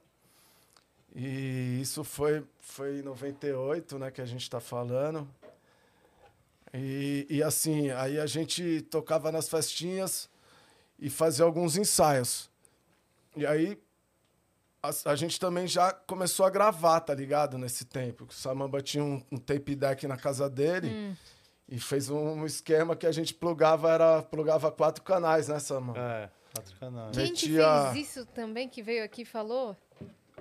E 1.14 1.78
isso 1.80 2.02
foi, 2.04 2.44
foi 2.60 2.98
em 2.98 3.02
98, 3.02 3.98
né, 3.98 4.10
que 4.10 4.20
a 4.20 4.26
gente 4.26 4.42
está 4.42 4.60
falando. 4.60 5.28
E, 6.76 7.26
e 7.30 7.42
assim, 7.42 7.90
aí 7.92 8.18
a 8.18 8.26
gente 8.26 8.82
tocava 8.90 9.30
nas 9.30 9.48
festinhas 9.48 10.28
e 10.98 11.08
fazia 11.08 11.44
alguns 11.44 11.76
ensaios. 11.76 12.50
E 13.36 13.46
aí 13.46 13.78
a, 14.82 14.90
a 15.12 15.14
gente 15.16 15.38
também 15.38 15.66
já 15.68 15.92
começou 15.92 16.44
a 16.44 16.50
gravar, 16.50 17.00
tá 17.00 17.14
ligado? 17.14 17.56
Nesse 17.56 17.84
tempo. 17.84 18.24
O 18.28 18.32
Samamba 18.32 18.82
tinha 18.82 19.04
um, 19.04 19.22
um 19.30 19.36
tape 19.38 19.74
deck 19.76 20.06
na 20.06 20.16
casa 20.16 20.50
dele 20.50 20.88
Hum. 20.88 21.14
e 21.68 21.78
fez 21.78 22.10
um 22.10 22.44
esquema 22.44 22.96
que 22.96 23.06
a 23.06 23.12
gente 23.12 23.32
plugava, 23.32 23.92
era, 23.92 24.22
plugava 24.22 24.70
quatro 24.72 25.02
canais, 25.04 25.46
né, 25.48 25.58
Samamba? 25.60 25.98
É, 26.00 26.30
quatro 26.52 26.76
canais. 26.78 27.16
Quem 27.16 27.32
que 27.32 27.48
Metia- 27.50 27.92
fez 27.92 28.08
isso 28.08 28.26
também, 28.26 28.68
que 28.68 28.82
veio 28.82 29.04
aqui 29.04 29.22
e 29.22 29.24
falou? 29.24 29.76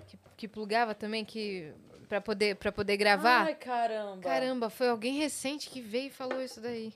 Que, 0.08 0.18
que 0.36 0.48
plugava 0.48 0.96
também, 0.96 1.24
que... 1.24 1.72
Pra 2.14 2.22
poder, 2.22 2.56
pra 2.58 2.72
poder 2.72 2.96
gravar? 2.96 3.46
Ai, 3.46 3.56
caramba. 3.56 4.22
Caramba, 4.22 4.70
foi 4.70 4.88
alguém 4.90 5.18
recente 5.18 5.68
que 5.68 5.82
veio 5.82 6.08
e 6.08 6.12
falou 6.12 6.40
isso 6.44 6.62
daí. 6.62 6.94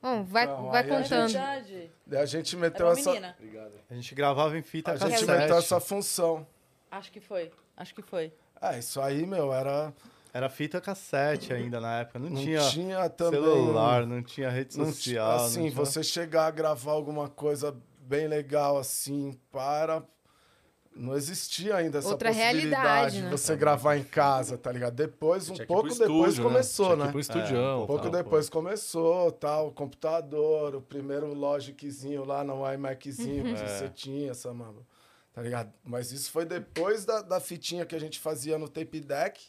Bom, 0.00 0.22
vai, 0.22 0.44
Então, 0.44 0.70
vai 0.70 0.82
a 0.82 0.86
É 0.86 0.88
contando. 0.88 1.32
verdade. 1.32 1.90
Daí 2.06 2.20
a 2.22 2.26
gente 2.26 2.54
Era 2.54 2.60
meteu 2.62 2.88
essa. 2.92 3.10
A 3.90 3.94
gente 3.94 4.14
gravava 4.14 4.56
em 4.56 4.62
fita 4.62 4.92
A 4.92 4.96
gente 4.96 5.10
cassete. 5.10 5.26
meteu 5.32 5.56
essa 5.58 5.80
função. 5.80 6.46
Acho 6.88 7.10
que 7.10 7.18
foi. 7.20 7.50
Acho 7.76 7.92
que 7.96 8.02
foi. 8.02 8.32
É, 8.62 8.78
isso 8.78 9.00
aí, 9.00 9.26
meu, 9.26 9.52
era. 9.52 9.92
Era 10.32 10.48
fita 10.48 10.80
cassete 10.80 11.52
ainda 11.52 11.80
na 11.80 12.00
época. 12.02 12.20
Não, 12.20 12.30
Não 12.30 12.40
tinha, 12.40 12.60
tinha, 12.70 13.08
também. 13.10 13.40
celular, 13.40 14.06
não 14.06 14.22
tinha 14.22 14.50
rede 14.50 14.78
Não 14.78 14.86
social. 14.86 15.32
assim, 15.46 15.62
não 15.62 15.70
tinha- 15.70 15.84
você 15.84 16.02
chegar 16.04 16.46
a 16.46 16.50
gravar 16.52 16.92
alguma 16.92 17.28
coisa 17.28 17.76
bem 18.02 18.28
legal 18.28 18.78
assim, 18.78 19.36
para. 19.50 20.00
Não 20.96 21.16
existia 21.16 21.74
ainda 21.74 21.98
essa 21.98 22.08
Outra 22.10 22.28
possibilidade 22.30 22.66
realidade, 22.76 23.16
de 23.16 23.22
né? 23.22 23.30
você 23.30 23.56
gravar 23.56 23.96
em 23.96 24.04
casa, 24.04 24.56
tá 24.56 24.70
ligado? 24.70 24.94
Depois, 24.94 25.50
um 25.50 25.56
pouco 25.56 25.88
depois 25.88 26.00
estúdio, 26.34 26.42
começou, 26.44 26.96
né? 26.96 27.08
pro 27.10 27.18
estudião. 27.18 27.80
É, 27.80 27.82
Um 27.82 27.86
pouco 27.86 28.02
tal, 28.04 28.12
depois 28.12 28.48
começou, 28.48 29.32
tal, 29.32 29.68
o 29.68 29.72
computador, 29.72 30.74
o 30.76 30.80
primeiro 30.80 31.34
Logiczinho 31.34 32.24
lá 32.24 32.44
no 32.44 32.62
iMaczinho 32.72 33.42
que 33.42 33.60
É. 33.62 33.66
você 33.66 33.88
tinha, 33.88 34.30
essa 34.30 34.52
mano. 34.52 34.86
Tá 35.32 35.42
ligado? 35.42 35.72
Mas 35.82 36.12
isso 36.12 36.30
foi 36.30 36.44
depois 36.44 37.04
da, 37.04 37.20
da 37.22 37.40
fitinha 37.40 37.84
que 37.84 37.96
a 37.96 37.98
gente 37.98 38.20
fazia 38.20 38.56
no 38.56 38.68
tape 38.68 39.00
deck. 39.00 39.40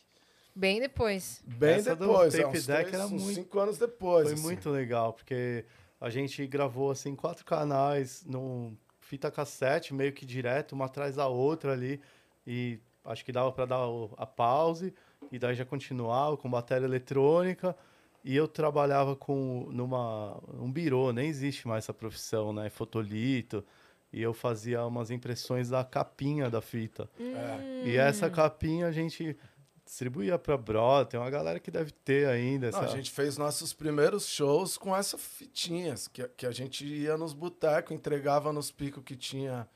Bem 0.55 0.79
depois. 0.79 1.43
Bem 1.45 1.75
Essa 1.75 1.95
do 1.95 2.07
depois, 2.07 2.33
é, 2.33 2.41
tape 2.41 2.57
uns 2.57 2.65
deck 2.65 2.79
três, 2.89 2.93
era 2.95 3.05
uns 3.05 3.21
muito- 3.21 3.35
cinco 3.35 3.59
anos 3.59 3.77
depois. 3.77 4.23
Foi 4.23 4.33
assim. 4.33 4.41
muito 4.41 4.69
legal, 4.71 5.13
porque 5.13 5.63
a 6.01 6.09
gente 6.09 6.47
gravou 6.47 6.89
assim 6.89 7.15
quatro 7.15 7.45
canais 7.45 8.23
num 8.25 8.75
fita 9.05 9.29
cassete, 9.31 9.93
meio 9.93 10.11
que 10.11 10.25
direto, 10.25 10.73
uma 10.73 10.85
atrás 10.85 11.15
da 11.15 11.27
outra 11.27 11.73
ali. 11.73 12.01
E 12.45 12.79
acho 13.03 13.23
que 13.23 13.31
dava 13.31 13.51
para 13.51 13.65
dar 13.65 13.85
a 14.17 14.25
pause 14.25 14.93
e 15.31 15.37
daí 15.39 15.55
já 15.55 15.63
continuava 15.63 16.35
com 16.35 16.49
bateria 16.49 16.85
eletrônica. 16.85 17.75
E 18.23 18.35
eu 18.35 18.47
trabalhava 18.47 19.15
com 19.15 19.67
numa 19.71 20.41
um 20.59 20.71
birô, 20.71 21.13
nem 21.13 21.29
existe 21.29 21.67
mais 21.67 21.85
essa 21.85 21.93
profissão, 21.93 22.51
né? 22.51 22.69
Fotolito. 22.69 23.63
E 24.11 24.21
eu 24.21 24.33
fazia 24.33 24.83
umas 24.85 25.11
impressões 25.11 25.69
da 25.69 25.83
capinha 25.83 26.49
da 26.49 26.61
fita. 26.61 27.07
É. 27.19 27.83
E 27.85 27.97
essa 27.97 28.29
capinha 28.29 28.87
a 28.87 28.91
gente 28.91 29.37
distribuía 29.85 30.37
para 30.39 30.57
brother, 30.57 31.05
tem 31.07 31.19
uma 31.19 31.29
galera 31.29 31.59
que 31.59 31.69
deve 31.69 31.91
ter 31.91 32.27
ainda. 32.27 32.71
Não, 32.71 32.79
essa- 32.81 32.91
a 32.91 32.95
gente 32.95 33.11
fez 33.11 33.37
nossos 33.37 33.71
primeiros 33.71 34.25
shows 34.27 34.77
com 34.77 34.95
essas 34.95 35.21
fitinhas, 35.21 36.07
que, 36.07 36.27
que 36.29 36.45
a 36.45 36.51
gente 36.51 36.85
ia 36.85 37.15
nos 37.17 37.33
botecos, 37.33 37.91
entregava 37.95 38.51
nos 38.51 38.71
picos 38.71 39.03
que 39.03 39.15
tinha 39.15 39.67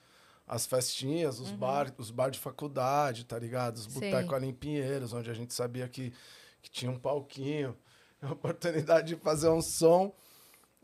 as 0.47 0.65
festinhas, 0.65 1.39
os 1.39 1.51
bar, 1.51 1.93
os 1.97 2.09
bar 2.09 2.31
de 2.31 2.39
faculdade, 2.39 3.23
tá 3.23 3.37
ligado? 3.37 3.77
Os 3.77 3.85
botecos 3.85 4.33
ali 4.33 4.47
em 4.47 4.53
Pinheiros, 4.53 5.13
onde 5.13 5.29
a 5.29 5.33
gente 5.33 5.53
sabia 5.53 5.87
que, 5.87 6.11
que 6.61 6.71
tinha 6.71 6.89
um 6.89 6.97
palquinho, 6.97 7.77
a 8.21 8.31
oportunidade 8.31 9.09
de 9.09 9.15
fazer 9.21 9.49
um 9.49 9.61
som. 9.61 10.11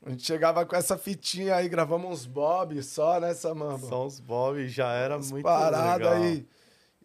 A 0.05 0.12
gente 0.12 0.24
chegava 0.24 0.63
com 0.67 0.75
essa 0.75 1.00
fitinha 1.00 1.55
aí, 1.55 1.67
gravamos 1.67 2.12
uns 2.12 2.25
bob 2.27 2.82
só, 2.84 3.20
né, 3.20 3.34
Samamba? 3.34 3.88
Só 3.88 4.05
uns 4.05 4.20
Bob 4.20 4.67
já 4.67 4.94
era 4.94 5.15
Umas 5.15 5.32
muito 5.32 5.44
paradas 5.44 5.98
legal. 5.98 6.13
aí. 6.13 6.48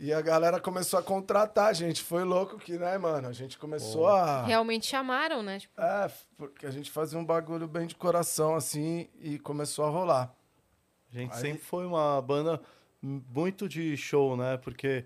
E 0.03 0.15
a 0.15 0.21
galera 0.23 0.59
começou 0.59 0.99
a 0.99 1.03
contratar 1.03 1.67
a 1.67 1.73
gente. 1.75 2.03
Foi 2.03 2.25
louco 2.25 2.59
que, 2.59 2.79
né, 2.79 2.97
mano? 2.97 3.29
A 3.29 3.33
gente 3.35 3.59
começou 3.59 4.07
a. 4.09 4.45
Realmente 4.47 4.87
chamaram, 4.87 5.43
né? 5.43 5.59
Tipo, 5.59 5.79
É, 5.79 6.11
porque 6.39 6.65
a 6.65 6.71
gente 6.71 6.91
fazia 6.91 7.19
um 7.19 7.25
bagulho 7.25 7.69
bem 7.69 7.87
de 7.87 7.95
coração, 7.95 8.55
assim, 8.55 9.11
e 9.21 9.39
começou 9.39 9.85
a 9.85 9.91
rolar. 9.91 10.35
A 11.13 11.19
gente 11.19 11.35
Aí- 11.35 11.41
sempre 11.41 11.59
foi 11.63 11.85
uma 11.85 12.21
banda 12.23 12.59
muito 13.03 13.69
de 13.69 13.95
show, 13.95 14.39
né? 14.39 14.57
Porque 14.57 15.05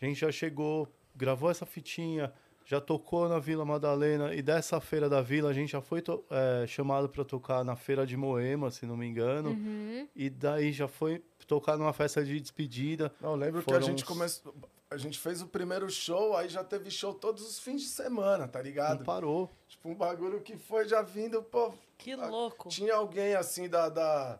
a 0.00 0.04
gente 0.06 0.20
já 0.20 0.30
chegou, 0.30 0.88
gravou 1.16 1.50
essa 1.50 1.66
fitinha, 1.66 2.32
já 2.68 2.80
tocou 2.80 3.28
na 3.28 3.38
Vila 3.38 3.64
Madalena 3.64 4.34
e 4.34 4.42
dessa 4.42 4.80
feira 4.80 5.08
da 5.08 5.22
Vila 5.22 5.50
a 5.50 5.52
gente 5.52 5.70
já 5.70 5.80
foi 5.80 6.02
é, 6.30 6.66
chamado 6.66 7.08
para 7.08 7.24
tocar 7.24 7.64
na 7.64 7.76
feira 7.76 8.04
de 8.04 8.16
Moema, 8.16 8.70
se 8.72 8.84
não 8.84 8.96
me 8.96 9.06
engano. 9.06 9.50
uhum. 9.50 10.08
E 10.16 10.28
daí 10.28 10.72
já 10.72 10.88
foi 10.88 11.22
tocar 11.46 11.78
numa 11.78 11.92
festa 11.92 12.24
de 12.24 12.40
despedida. 12.40 13.12
Não, 13.20 13.30
eu 13.30 13.36
lembro 13.36 13.62
que 13.62 13.70
a 13.70 13.74
Foram 13.74 13.86
gente 13.86 14.02
uns- 14.02 14.08
começou. 14.08 14.52
A 14.90 14.96
gente 14.96 15.18
fez 15.18 15.42
o 15.42 15.46
primeiro 15.48 15.88
show, 15.90 16.36
aí 16.36 16.48
já 16.48 16.62
teve 16.62 16.90
show 16.92 17.12
todos 17.12 17.44
os 17.48 17.58
fins 17.58 17.82
de 17.82 17.88
semana, 17.88 18.46
tá 18.46 18.60
Não 18.60 18.66
ligado? 18.66 19.04
parou. 19.04 19.50
Tipo, 19.68 19.88
um 19.88 19.94
bagulho 19.96 20.40
que 20.40 20.56
foi 20.56 20.86
já 20.88 21.02
vindo, 21.02 21.42
pô. 21.42 21.72
Que 21.98 22.14
louco. 22.14 22.68
Tinha 22.68 22.94
alguém 22.94 23.34
assim 23.34 23.68
da. 23.68 23.88
da 23.88 24.38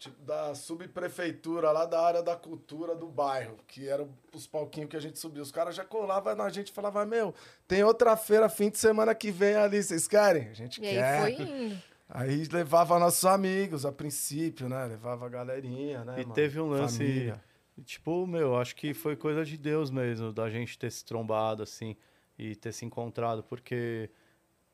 tipo, 0.00 0.20
da 0.24 0.52
subprefeitura 0.56 1.70
lá 1.70 1.84
da 1.84 2.00
área 2.04 2.22
da 2.22 2.34
cultura 2.34 2.96
do 2.96 3.06
bairro, 3.06 3.56
que 3.68 3.86
eram 3.88 4.08
os 4.34 4.46
palquinhos 4.46 4.90
que 4.90 4.96
a 4.96 5.00
gente 5.00 5.18
subia. 5.18 5.42
Os 5.42 5.52
caras 5.52 5.76
já 5.76 5.84
colavam 5.84 6.34
na 6.34 6.48
gente 6.48 6.68
e 6.68 6.72
falavam, 6.72 7.06
meu, 7.06 7.32
tem 7.68 7.84
outra 7.84 8.16
feira 8.16 8.48
fim 8.48 8.70
de 8.70 8.78
semana 8.78 9.14
que 9.14 9.30
vem 9.30 9.54
ali, 9.54 9.80
vocês 9.82 10.08
querem? 10.08 10.48
A 10.48 10.52
gente 10.54 10.80
E 10.82 10.86
aí 10.88 10.94
quer. 10.94 11.20
foi 11.20 11.32
indo. 11.46 11.82
Aí 12.08 12.44
levava 12.50 12.98
nossos 12.98 13.24
amigos 13.24 13.86
a 13.86 13.92
princípio, 13.92 14.68
né? 14.68 14.84
Levava 14.86 15.26
a 15.26 15.28
galerinha, 15.28 16.04
né? 16.04 16.14
E 16.16 16.22
mano? 16.22 16.34
teve 16.34 16.58
um 16.60 16.66
lance- 16.68 16.96
Família. 16.98 17.40
Tipo, 17.84 18.26
meu, 18.26 18.56
acho 18.58 18.74
que 18.74 18.92
foi 18.92 19.14
coisa 19.14 19.44
de 19.44 19.56
Deus 19.56 19.90
mesmo, 19.90 20.32
da 20.32 20.50
gente 20.50 20.76
ter 20.78 20.90
se 20.90 21.04
trombado, 21.04 21.62
assim, 21.62 21.96
e 22.36 22.56
ter 22.56 22.72
se 22.72 22.84
encontrado, 22.84 23.42
porque 23.44 24.10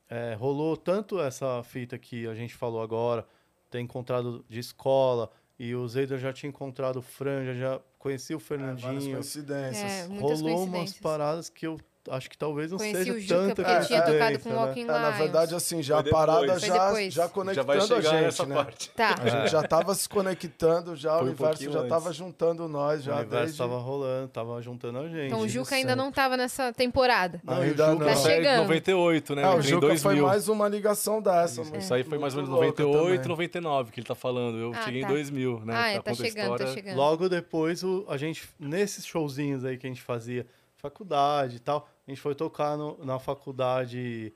é, 0.08 0.34
rolou 0.34 0.76
tanto 0.76 1.20
essa 1.20 1.62
fita 1.62 1.98
que 1.98 2.26
a 2.26 2.34
gente 2.34 2.54
falou 2.54 2.80
agora, 2.80 3.26
ter 3.70 3.80
encontrado 3.80 4.44
de 4.48 4.60
escola, 4.60 5.30
e 5.58 5.74
o 5.74 5.86
Zeidan 5.88 6.18
já 6.18 6.32
tinha 6.32 6.48
encontrado 6.50 6.98
o 6.98 7.02
Fran, 7.02 7.44
já, 7.46 7.54
já 7.54 7.80
conhecia 7.98 8.36
o 8.36 8.38
É, 8.38 8.42
Fernandinho. 8.42 9.12
coincidências. 9.14 9.82
É, 9.92 10.06
rolou 10.06 10.28
umas 10.30 10.42
coincidências. 10.42 10.98
paradas 11.00 11.48
que 11.48 11.66
eu 11.66 11.78
acho 12.10 12.30
que 12.30 12.36
talvez 12.38 12.70
não 12.70 12.78
Conheci 12.78 13.04
seja 13.04 13.12
o 13.12 13.20
Juca 13.20 13.34
tanta 13.34 13.54
porque 13.64 13.86
tinha 13.86 14.02
tocado 14.02 14.38
com 14.40 14.48
né? 14.50 14.54
Walking 14.56 14.82
É, 14.82 14.84
na 14.86 14.98
Lions. 15.08 15.18
verdade, 15.18 15.54
assim, 15.54 15.82
já 15.82 15.98
a 15.98 16.04
parada 16.04 16.58
já, 16.58 16.94
já 16.94 17.08
Já 17.10 17.28
conectando 17.28 17.66
vai 17.66 17.80
chegar 17.80 17.98
a 17.98 18.02
gente, 18.14 18.22
nessa 18.24 18.46
né? 18.46 18.54
parte. 18.54 18.90
Tá. 18.90 19.14
A 19.22 19.28
gente 19.28 19.50
já 19.52 19.62
tava 19.62 19.94
se 19.94 20.08
conectando, 20.08 20.94
já 20.96 21.14
o 21.14 21.18
Foi 21.18 21.22
um 21.24 21.26
universo 21.30 21.52
pouquinho 21.64 21.72
já 21.72 21.88
tava 21.88 22.06
antes. 22.08 22.16
juntando 22.18 22.68
nós, 22.68 23.00
O 23.00 23.04
já 23.04 23.16
universo 23.16 23.44
desde... 23.44 23.58
tava 23.58 23.78
rolando, 23.78 24.28
tava 24.28 24.62
juntando 24.62 24.98
a 24.98 25.08
gente. 25.08 25.26
Então 25.26 25.40
o 25.40 25.48
Juca 25.48 25.74
ainda 25.74 25.90
sempre. 25.90 26.04
não 26.04 26.12
tava 26.12 26.36
nessa 26.36 26.72
temporada. 26.72 27.40
Não, 27.44 27.54
o 27.58 27.60
Ainda 27.62 27.86
Juca- 27.92 28.04
não. 28.04 28.06
Tá 28.06 28.10
é 28.12 28.16
chegando. 28.16 28.62
98, 28.62 29.34
né? 29.34 29.42
É, 29.42 29.48
o 29.48 29.60
Juca 29.62 29.80
2000. 29.88 29.98
foi 29.98 30.20
mais 30.20 30.48
uma 30.48 30.68
ligação 30.68 31.20
dessa. 31.22 31.62
mano. 31.64 31.76
Isso 31.76 31.92
aí 31.94 32.04
foi 32.04 32.18
mais 32.18 32.34
ou 32.34 32.42
menos 32.42 32.56
Muito 32.58 32.82
louca 32.82 32.82
98, 32.82 33.22
também. 33.22 33.28
99 33.28 33.92
que 33.92 34.00
ele 34.00 34.06
tá 34.06 34.14
falando. 34.14 34.58
Eu 34.58 34.72
Ah, 34.74 34.82
cheguei 34.82 35.02
tá. 35.02 35.08
em 35.08 35.10
2000, 35.10 35.60
né? 35.64 35.74
ah, 35.76 35.88
é, 35.88 35.94
tá 36.00 36.10
contar 36.10 36.12
a 36.12 36.26
chegando, 36.26 36.56
tá 36.58 36.66
chegando. 36.68 36.96
Logo 36.96 37.28
depois, 37.28 37.82
o- 37.82 38.04
a 38.08 38.16
gente, 38.16 38.48
nesses 38.58 39.04
showzinhos 39.06 39.64
aí 39.64 39.76
que 39.76 39.86
a 39.86 39.90
gente 39.90 40.02
fazia, 40.02 40.46
faculdade 40.76 41.56
e 41.56 41.58
tal, 41.60 41.88
a 42.06 42.10
gente 42.10 42.20
foi 42.20 42.34
tocar 42.34 42.76
no- 42.76 42.98
na 43.04 43.18
faculdade. 43.18 44.32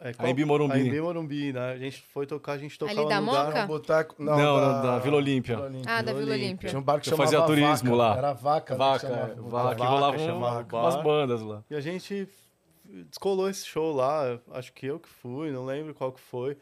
É, 0.00 0.12
qual- 0.12 0.28
Embi 0.28 0.44
Morumbi. 0.44 0.74
A 0.74 0.78
Embi 0.78 1.00
Morumbi, 1.00 1.52
né? 1.52 1.70
A 1.72 1.78
gente 1.78 2.02
foi 2.02 2.26
tocar, 2.26 2.52
a 2.52 2.58
gente 2.58 2.76
tocava 2.78 3.00
Ali 3.00 3.08
da 3.08 3.20
no 3.20 3.26
lugar. 3.28 3.46
Moca? 3.46 3.66
Boteco... 3.66 4.16
Não, 4.22 4.36
da, 4.36 4.72
da- 4.72 4.82
da 4.82 4.98
Vila 4.98 5.16
Olímpia. 5.16 5.58
Ah, 5.86 6.02
da 6.02 6.12
Vila 6.12 6.32
Olímpia. 6.32 6.68
Tinha 6.68 6.78
um 6.78 6.82
bar 6.82 7.00
que 7.00 7.08
Eu 7.08 7.16
chamava 7.16 7.30
fazia 7.30 7.46
turismo 7.46 7.96
Vaca. 7.96 8.12
lá. 8.12 8.16
Era 8.18 8.32
Vaca. 8.32 8.72
né, 8.74 8.76
que 8.76 8.84
Vaca, 8.84 9.06
chamava. 9.08 9.26
vaca, 9.48 9.74
que 9.76 9.82
Vaca 9.82 10.18
chamava 10.18 10.66
o 10.76 10.80
umas 10.80 11.02
bandas 11.02 11.42
lá. 11.42 11.62
E 11.70 11.74
a 11.76 11.80
gente 11.80 12.28
descolou 13.08 13.48
esse 13.48 13.64
show 13.66 13.94
lá, 13.94 14.38
acho 14.52 14.72
que 14.72 14.86
eu 14.86 14.98
que 15.00 15.08
fui, 15.08 15.50
não 15.50 15.64
lembro 15.64 15.94
qual 15.94 16.12
que 16.12 16.20
foi. 16.20 16.56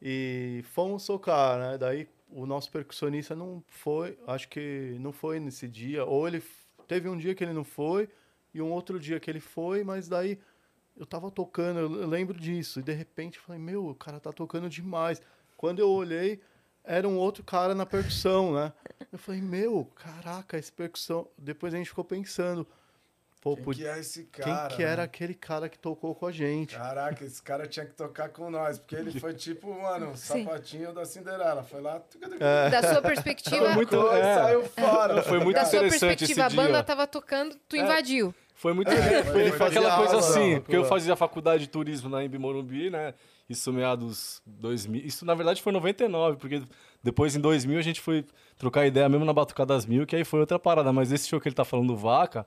E 0.00 0.62
fomos 0.72 1.04
tocar, 1.04 1.58
né? 1.58 1.76
Daí 1.78 2.08
o 2.30 2.46
nosso 2.46 2.70
percussionista 2.70 3.34
não 3.34 3.62
foi, 3.66 4.16
acho 4.26 4.48
que 4.48 4.96
não 5.00 5.12
foi 5.12 5.40
nesse 5.40 5.66
dia, 5.66 6.04
ou 6.04 6.26
ele 6.28 6.42
teve 6.86 7.08
um 7.08 7.16
dia 7.16 7.34
que 7.34 7.42
ele 7.42 7.52
não 7.52 7.64
foi 7.64 8.08
e 8.52 8.60
um 8.62 8.70
outro 8.70 8.98
dia 8.98 9.20
que 9.20 9.30
ele 9.30 9.40
foi, 9.40 9.84
mas 9.84 10.08
daí 10.08 10.38
eu 10.96 11.06
tava 11.06 11.30
tocando, 11.30 11.78
eu 11.78 12.06
lembro 12.06 12.38
disso, 12.38 12.80
e 12.80 12.82
de 12.82 12.92
repente 12.92 13.38
eu 13.38 13.44
falei, 13.44 13.60
meu, 13.60 13.86
o 13.86 13.94
cara 13.94 14.18
tá 14.18 14.32
tocando 14.32 14.68
demais. 14.68 15.22
Quando 15.56 15.78
eu 15.78 15.88
olhei, 15.90 16.40
era 16.82 17.06
um 17.06 17.16
outro 17.16 17.44
cara 17.44 17.74
na 17.74 17.86
percussão, 17.86 18.54
né? 18.54 18.72
Eu 19.12 19.18
falei, 19.18 19.40
meu, 19.40 19.84
caraca, 19.94 20.58
esse 20.58 20.72
percussão. 20.72 21.28
Depois 21.36 21.72
a 21.72 21.76
gente 21.76 21.90
ficou 21.90 22.04
pensando, 22.04 22.66
pô, 23.40 23.54
Quem 23.54 23.64
podia- 23.64 23.92
que 23.92 23.96
é 23.96 24.00
esse 24.00 24.24
quem 24.24 24.44
cara? 24.44 24.68
que 24.74 24.82
era 24.82 24.96
né? 24.98 25.02
aquele 25.04 25.34
cara 25.34 25.68
que 25.68 25.78
tocou 25.78 26.14
com 26.14 26.26
a 26.26 26.32
gente? 26.32 26.76
Caraca, 26.76 27.24
esse 27.24 27.42
cara 27.42 27.66
tinha 27.66 27.86
que 27.86 27.94
tocar 27.94 28.28
com 28.30 28.50
nós, 28.50 28.78
porque 28.78 28.96
ele 28.96 29.18
foi 29.20 29.32
tipo, 29.34 29.72
mano, 29.80 30.16
Sim. 30.16 30.44
sapatinho 30.44 30.92
da 30.92 31.04
Cinderela. 31.04 31.62
Foi 31.62 31.80
lá, 31.80 32.02
É. 32.40 32.70
Da 32.70 32.82
sua 32.92 33.02
perspectiva, 33.02 33.66
Foi 33.66 33.74
muito- 33.74 33.90
tocou 33.90 34.16
e 34.16 34.20
é. 34.20 34.34
saiu 34.34 34.64
fora. 34.64 35.22
Foi 35.22 35.38
muito 35.38 35.56
da 35.56 35.64
sua 35.64 35.78
interessante 35.78 36.00
perspectiva, 36.18 36.46
a 36.46 36.50
banda 36.50 36.82
tava 36.82 37.06
tocando, 37.06 37.56
tu 37.68 37.76
É. 37.76 37.80
invadiu. 37.80 38.34
Foi 38.54 38.72
muito. 38.72 38.90
É, 38.90 39.22
foi, 39.22 39.32
foi 39.50 39.52
foi 39.52 39.66
aquela 39.68 39.96
coisa 39.98 40.14
aula, 40.16 40.28
assim, 40.28 40.54
não, 40.54 40.60
porque 40.62 40.76
eu 40.76 40.84
fazia 40.84 41.14
faculdade 41.14 41.62
de 41.62 41.68
turismo 41.68 42.08
na 42.08 42.24
Embi 42.24 42.38
Morumbi, 42.38 42.90
né? 42.90 43.14
Isso 43.48 43.72
meados 43.72 44.42
2000. 44.44 45.00
Isso 45.06 45.24
na 45.24 45.32
verdade 45.34 45.62
foi 45.62 45.72
99, 45.72 46.36
porque 46.38 46.60
depois 47.00 47.36
em 47.36 47.40
2000 47.40 47.78
a 47.78 47.82
gente 47.82 48.00
foi 48.00 48.26
trocar 48.58 48.84
ideia 48.84 49.08
mesmo 49.08 49.24
na 49.24 49.32
Batucada 49.32 49.72
das 49.74 49.86
Mil, 49.86 50.04
que 50.04 50.16
aí 50.16 50.24
foi 50.24 50.40
outra 50.40 50.58
parada. 50.58 50.92
Mas 50.92 51.12
esse 51.12 51.28
show 51.28 51.40
que 51.40 51.46
ele 51.48 51.54
tá 51.54 51.64
falando 51.64 51.86
do 51.86 51.96
Vaca, 51.96 52.44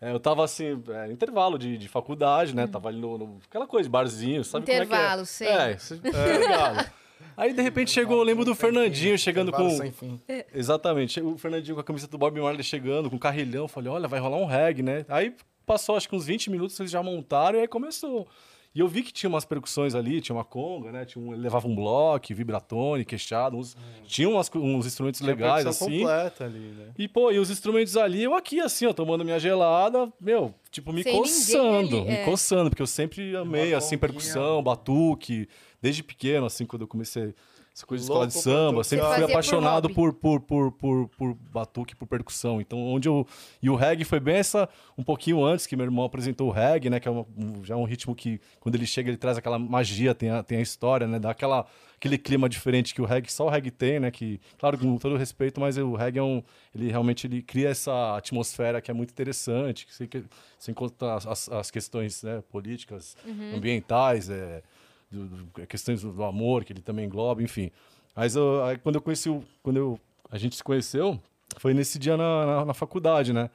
é, 0.00 0.12
eu 0.12 0.18
tava 0.20 0.44
assim, 0.44 0.82
é, 0.88 1.12
intervalo 1.12 1.58
de, 1.58 1.76
de 1.76 1.88
faculdade, 1.88 2.54
né? 2.54 2.66
Tava 2.66 2.88
ali 2.88 2.98
no, 3.00 3.18
no- 3.18 3.38
Aquela 3.48 3.66
coisa 3.66 3.88
de 3.88 3.90
barzinho, 3.92 4.42
sabe 4.44 4.64
como 4.66 4.78
é 4.78 4.84
Intervalo, 4.84 5.16
que 5.16 5.22
é? 5.22 5.26
sei. 5.26 5.48
É, 5.48 5.76
cê- 5.78 6.00
é, 6.02 6.38
ligado. 6.38 6.90
Aí 7.36 7.52
de 7.52 7.62
repente 7.62 7.90
chegou, 7.90 8.16
eu 8.18 8.22
lembro 8.22 8.44
do 8.44 8.54
Fernandinho 8.54 9.18
chegando 9.18 9.50
com. 9.52 9.62
Intervalo 9.62 9.82
sem 9.82 9.92
fim. 9.92 10.20
Exatamente. 10.54 11.20
O 11.20 11.36
Fernandinho 11.38 11.74
com 11.74 11.80
a 11.80 11.84
camisa 11.84 12.06
do 12.06 12.18
Bob 12.18 12.38
Marley 12.40 12.62
chegando, 12.62 13.08
com 13.10 13.16
um 13.16 13.18
carrilhão. 13.18 13.66
Falei, 13.68 13.90
olha, 13.90 14.08
vai 14.08 14.20
rolar 14.20 14.36
um 14.38 14.46
reggae, 14.46 14.82
né? 14.82 15.04
Aí 15.08 15.34
passou 15.66 15.96
acho 15.96 16.08
que 16.08 16.16
uns 16.16 16.26
20 16.26 16.50
minutos, 16.50 16.78
eles 16.80 16.90
já 16.90 17.02
montaram 17.02 17.58
e 17.58 17.62
aí 17.62 17.68
começou. 17.68 18.26
E 18.72 18.78
eu 18.78 18.86
vi 18.86 19.02
que 19.02 19.12
tinha 19.12 19.28
umas 19.28 19.44
percussões 19.44 19.96
ali, 19.96 20.20
tinha 20.20 20.34
uma 20.34 20.44
conga, 20.44 20.92
né? 20.92 21.04
Tinha 21.04 21.24
um, 21.24 21.32
ele 21.32 21.42
levava 21.42 21.66
um 21.66 21.74
bloco, 21.74 22.32
vibratone, 22.32 23.04
queixado, 23.04 23.56
uns, 23.56 23.76
tinha 24.04 24.28
umas, 24.28 24.48
uns 24.54 24.86
instrumentos 24.86 25.18
Tinha 25.20 25.30
legais, 25.30 25.64
percussão 25.64 25.88
assim. 25.88 25.98
completa 25.98 26.44
ali, 26.44 26.58
né? 26.58 26.92
E, 26.96 27.08
pô, 27.08 27.32
e 27.32 27.38
os 27.40 27.50
instrumentos 27.50 27.96
ali, 27.96 28.22
eu 28.22 28.34
aqui, 28.34 28.60
assim, 28.60 28.86
ó, 28.86 28.92
tomando 28.92 29.24
minha 29.24 29.40
gelada, 29.40 30.12
meu, 30.20 30.54
tipo, 30.70 30.92
me 30.92 31.02
Sem 31.02 31.16
coçando, 31.16 31.96
ali, 31.98 32.06
me 32.06 32.14
é. 32.14 32.24
coçando, 32.24 32.70
porque 32.70 32.82
eu 32.82 32.86
sempre 32.86 33.34
amei, 33.34 33.74
assim, 33.74 33.96
conguinha. 33.96 33.98
percussão, 33.98 34.62
batuque, 34.62 35.48
desde 35.82 36.04
pequeno, 36.04 36.46
assim, 36.46 36.64
quando 36.64 36.82
eu 36.82 36.88
comecei 36.88 37.34
essa 37.80 37.86
coisa 37.86 38.02
de 38.02 38.10
escola 38.10 38.26
de 38.26 38.32
samba, 38.34 38.84
sempre 38.84 39.06
fui 39.06 39.24
apaixonado 39.32 39.88
por, 39.94 40.12
por, 40.12 40.40
por, 40.40 40.72
por, 40.72 41.08
por 41.08 41.34
batuque, 41.34 41.96
por 41.96 42.06
percussão. 42.06 42.60
Então, 42.60 42.78
onde 42.78 43.08
eu. 43.08 43.26
E 43.62 43.68
o 43.70 43.74
reggae 43.74 44.04
foi 44.04 44.20
bem 44.20 44.36
essa. 44.36 44.68
Um 44.96 45.02
pouquinho 45.02 45.42
antes 45.44 45.66
que 45.66 45.74
meu 45.76 45.84
irmão 45.86 46.04
apresentou 46.04 46.48
o 46.48 46.50
reggae, 46.50 46.90
né? 46.90 47.00
Que 47.00 47.08
é 47.08 47.10
uma- 47.10 47.26
um- 47.36 47.64
já 47.64 47.76
um 47.76 47.84
ritmo 47.84 48.14
que, 48.14 48.40
quando 48.60 48.74
ele 48.74 48.86
chega, 48.86 49.08
ele 49.10 49.16
traz 49.16 49.38
aquela 49.38 49.58
magia, 49.58 50.14
tem 50.14 50.30
a, 50.30 50.42
tem 50.42 50.58
a 50.58 50.60
história, 50.62 51.06
né? 51.06 51.18
Dá 51.18 51.30
aquela, 51.30 51.66
aquele 51.96 52.18
clima 52.18 52.48
diferente 52.48 52.94
que 52.94 53.00
o 53.00 53.04
reggae, 53.04 53.32
só 53.32 53.46
o 53.46 53.48
reggae 53.50 53.70
tem, 53.70 53.98
né? 53.98 54.10
Que, 54.10 54.38
claro, 54.58 54.76
com 54.78 54.96
todo 54.98 55.16
respeito, 55.16 55.60
mas 55.60 55.76
o 55.78 55.94
reggae 55.94 56.18
é 56.18 56.22
um. 56.22 56.42
Ele 56.74 56.88
realmente 56.90 57.26
ele 57.26 57.40
cria 57.42 57.68
essa 57.70 58.16
atmosfera 58.16 58.80
que 58.80 58.90
é 58.90 58.94
muito 58.94 59.10
interessante, 59.10 59.86
que 59.86 59.94
você, 59.94 60.06
que 60.06 60.22
você 60.58 60.70
encontra 60.70 61.14
as, 61.14 61.48
as- 61.48 61.70
questões 61.70 62.22
né, 62.22 62.42
políticas, 62.50 63.16
ambientais, 63.56 64.28
é, 64.28 64.62
do- 65.10 65.26
do- 65.26 65.66
questões 65.66 66.02
do, 66.02 66.22
amor, 66.24 66.64
que 66.64 66.72
ele 66.72 66.82
também 66.82 67.06
engloba, 67.06 67.42
enfim. 67.42 67.70
Mas 68.14 68.36
eu- 68.36 68.62
aí 68.64 68.78
quando 68.78 68.96
eu 68.96 69.02
conheci 69.02 69.28
o. 69.28 69.42
Quando 69.62 69.76
eu, 69.76 70.00
a 70.30 70.38
gente 70.38 70.56
se 70.56 70.64
conheceu, 70.64 71.18
foi 71.58 71.74
nesse 71.74 71.98
dia 71.98 72.16
na, 72.16 72.46
na, 72.46 72.64
na 72.66 72.74
faculdade, 72.74 73.32
né? 73.32 73.50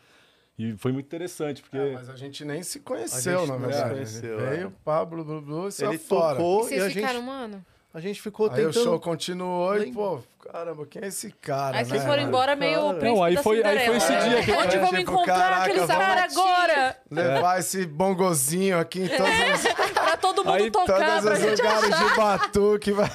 E 0.57 0.73
foi 0.77 0.91
muito 0.93 1.05
interessante, 1.05 1.61
porque. 1.61 1.77
É, 1.77 1.93
mas 1.93 2.09
a 2.09 2.15
gente 2.15 2.45
nem 2.45 2.63
se 2.63 2.79
conheceu, 2.79 3.39
A 3.39 3.45
gente 3.45 3.49
na 3.49 3.57
não 3.59 3.65
se 3.65 3.71
verdade. 3.71 3.93
conheceu, 3.93 4.39
Ele 4.39 4.47
é. 4.47 4.49
Veio, 4.57 4.71
Pablo, 4.83 5.23
Blu, 5.25 5.41
Blu, 5.41 5.69
e 5.69 5.83
Ele 5.83 5.97
fora. 5.97 6.35
E 6.35 6.37
tocou 6.37 6.61
e, 6.61 6.63
vocês 6.69 6.83
a 6.83 6.89
ficaram, 6.89 7.13
gente, 7.19 7.25
mano? 7.25 7.65
A 7.95 7.99
gente 8.01 8.21
ficou 8.21 8.47
Aí 8.47 8.51
o 8.51 8.55
tentando... 8.67 8.83
show 8.83 8.99
continuou 8.99 9.73
e, 9.75 9.79
Lembra? 9.79 9.93
pô, 9.93 10.19
caramba, 10.51 10.85
quem 10.85 11.01
é 11.01 11.07
esse 11.07 11.31
cara, 11.31 11.77
Aí 11.77 11.83
né? 11.83 11.89
vocês 11.89 12.01
foram 12.03 12.17
mano? 12.17 12.27
embora 12.27 12.55
meio 12.55 12.73
Cara. 12.75 12.85
o 12.87 12.89
príncipe 12.95 13.15
Não, 13.15 13.23
aí 13.23 13.37
foi- 13.37 13.63
aí 13.63 13.85
foi 13.85 13.95
esse 13.97 14.07
dia 14.17 14.43
que- 14.43 14.51
Onde 14.51 14.75
É, 14.75 14.79
vamos 14.79 14.89
tipo, 14.99 15.11
encontrar 15.13 15.33
caraca, 15.39 15.61
aqueles 15.63 15.87
vamos- 15.87 16.05
caras 16.05 16.37
agora? 16.37 16.97
Levar 17.09 17.59
esse 17.59 17.85
bongozinho 17.85 18.77
aqui 18.77 19.03
em 19.03 19.07
todos 19.07 19.23
os, 19.23 19.95
Pra 20.05 20.17
todo 20.17 20.43
mundo 20.45 20.53
Aí 20.55 20.69
tocar, 20.69 20.97
todos 20.97 21.23
pra 21.23 21.33
os 21.33 21.39
gente 21.39 21.61
lugares 21.61 21.97
de 21.97 22.15
batuque. 22.15 22.91
vai- 22.91 23.09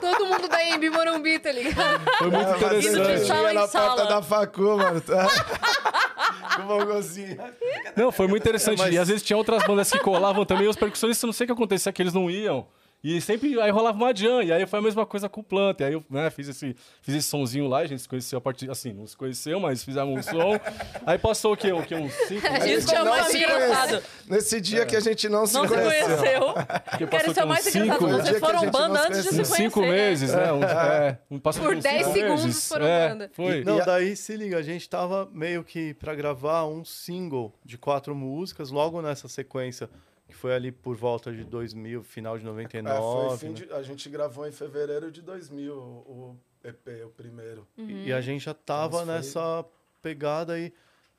Todo 0.00 0.26
mundo 0.26 0.48
da 0.48 0.62
Embi 0.64 0.90
Morumbi, 0.90 1.38
tá 1.38 1.50
ligado? 1.52 2.00
Foi 2.18 2.30
muito 2.30 2.48
É, 2.48 2.52
de 2.52 2.56
interessante. 2.86 3.10
ele 3.10 3.24
sala 3.26 3.52
na 3.52 3.66
sala. 3.66 3.86
porta 3.96 4.06
da 4.14 4.22
facu, 4.22 4.76
mano. 4.76 5.00
tá? 5.00 5.26
Com 6.56 6.62
o 6.62 6.66
bongozinho. 6.66 7.36
Não, 7.96 8.12
foi 8.12 8.26
muito 8.28 8.42
interessante. 8.42 8.78
Mas- 8.78 8.94
E 8.94 8.98
às 8.98 9.08
vezes 9.08 9.22
tinha 9.22 9.36
outras 9.36 9.62
bandas 9.64 9.90
que 9.90 9.98
colavam 9.98 10.44
também, 10.44 10.68
os 10.68 10.76
percussionistas, 10.76 11.26
não 11.26 11.32
sei 11.32 11.44
o 11.44 11.48
que 11.48 11.52
acontecia, 11.52 11.92
que 11.92 12.02
eles 12.02 12.12
não 12.14 12.30
iam. 12.30 12.66
E 13.04 13.20
sempre 13.20 13.60
aí 13.60 13.70
rolava 13.70 13.96
uma 13.96 14.12
jam, 14.12 14.42
e 14.42 14.50
aí 14.52 14.66
foi 14.66 14.78
a 14.80 14.82
mesma 14.82 15.06
coisa 15.06 15.28
com 15.28 15.40
o 15.40 15.44
Planta. 15.44 15.84
E 15.84 15.86
aí 15.86 15.92
eu 15.92 16.04
né, 16.10 16.28
fiz, 16.28 16.48
esse, 16.48 16.74
fiz 17.00 17.14
esse 17.14 17.28
sonzinho 17.28 17.68
lá, 17.68 17.78
a 17.78 17.86
gente 17.86 18.02
se 18.02 18.08
conheceu 18.08 18.36
a 18.38 18.40
partir. 18.40 18.68
Assim, 18.68 18.92
não 18.92 19.06
se 19.06 19.16
conheceu, 19.16 19.60
mas 19.60 19.84
fizemos 19.84 20.18
um 20.18 20.22
som. 20.22 20.58
aí 21.06 21.16
passou 21.16 21.52
o 21.52 21.56
quê? 21.56 21.72
O 21.72 21.82
quê? 21.84 21.94
Uns 21.94 22.12
cinco 22.26 22.50
meses? 22.50 22.78
Isso 22.78 22.88
que 22.88 22.94
é 22.96 23.02
o 23.02 23.04
não 23.04 23.12
mais 23.12 23.26
se 23.28 23.36
engraçado. 23.38 24.02
Nesse 24.26 24.60
dia 24.60 24.84
que 24.84 24.96
a 24.96 25.00
gente 25.00 25.28
não 25.28 25.46
se 25.46 25.54
Não 25.54 25.68
se 25.68 25.74
conheceu. 25.74 26.16
conheceu. 26.16 26.40
Porque 26.90 27.06
Quero 27.06 27.10
passou 27.10 27.34
ser 27.34 27.40
o 27.40 27.44
uns 27.44 27.48
mais 27.48 27.64
cinco, 27.64 27.78
engraçado. 27.84 28.04
O 28.06 28.22
Vocês 28.24 28.40
foram 28.40 28.62
não 28.62 28.70
banda 28.72 28.98
se 28.98 29.06
antes 29.06 29.16
de 29.16 29.22
se 29.22 29.28
conheceu. 29.28 29.44
conhecer. 29.44 29.62
cinco 29.62 29.80
né? 29.82 29.88
meses, 29.90 30.32
né? 30.34 30.52
Uns, 30.52 30.62
é, 30.64 31.18
um- 31.30 31.38
passou 31.38 31.62
Por 31.62 31.76
uns 31.76 31.82
10 31.84 31.96
cinco 32.06 32.12
segundos 32.18 32.44
meses. 32.44 32.68
foram 32.68 32.86
é, 32.86 33.08
banda. 33.08 33.30
Foi. 33.34 33.62
Não, 33.64 33.76
E 33.76 33.80
a- 33.82 33.84
daí 33.84 34.16
se 34.16 34.36
liga, 34.36 34.58
a 34.58 34.62
gente 34.62 34.88
tava 34.88 35.28
meio 35.32 35.62
que 35.62 35.94
pra 35.94 36.12
gravar 36.14 36.64
um 36.66 36.84
single 36.84 37.54
de 37.64 37.78
quatro 37.78 38.16
músicas, 38.16 38.70
logo 38.70 39.00
nessa 39.00 39.28
sequência, 39.28 39.88
que 40.28 40.34
foi 40.34 40.54
ali 40.54 40.72
por 40.72 40.96
volta 40.96 41.32
de 41.32 41.44
2000, 41.44 42.02
final 42.02 42.36
de 42.36 42.44
É, 42.44 42.46
99. 42.48 43.28
foi 43.28 43.38
fim 43.38 43.48
né? 43.48 43.54
de, 43.54 43.72
a 43.72 43.82
gente 43.82 44.08
gravou 44.08 44.46
em 44.46 44.52
fevereiro 44.52 45.10
de 45.10 45.22
2000 45.22 45.72
o, 45.74 45.78
o 45.78 46.40
EP, 46.64 46.86
o 47.06 47.10
primeiro. 47.10 47.66
E 47.78 48.12
a 48.12 48.20
gente 48.20 48.44
já 48.44 48.54
tava 48.54 49.04
Mas 49.04 49.06
foi- 49.06 49.14
nessa 49.14 49.64
pegada 50.02 50.58
e 50.58 50.72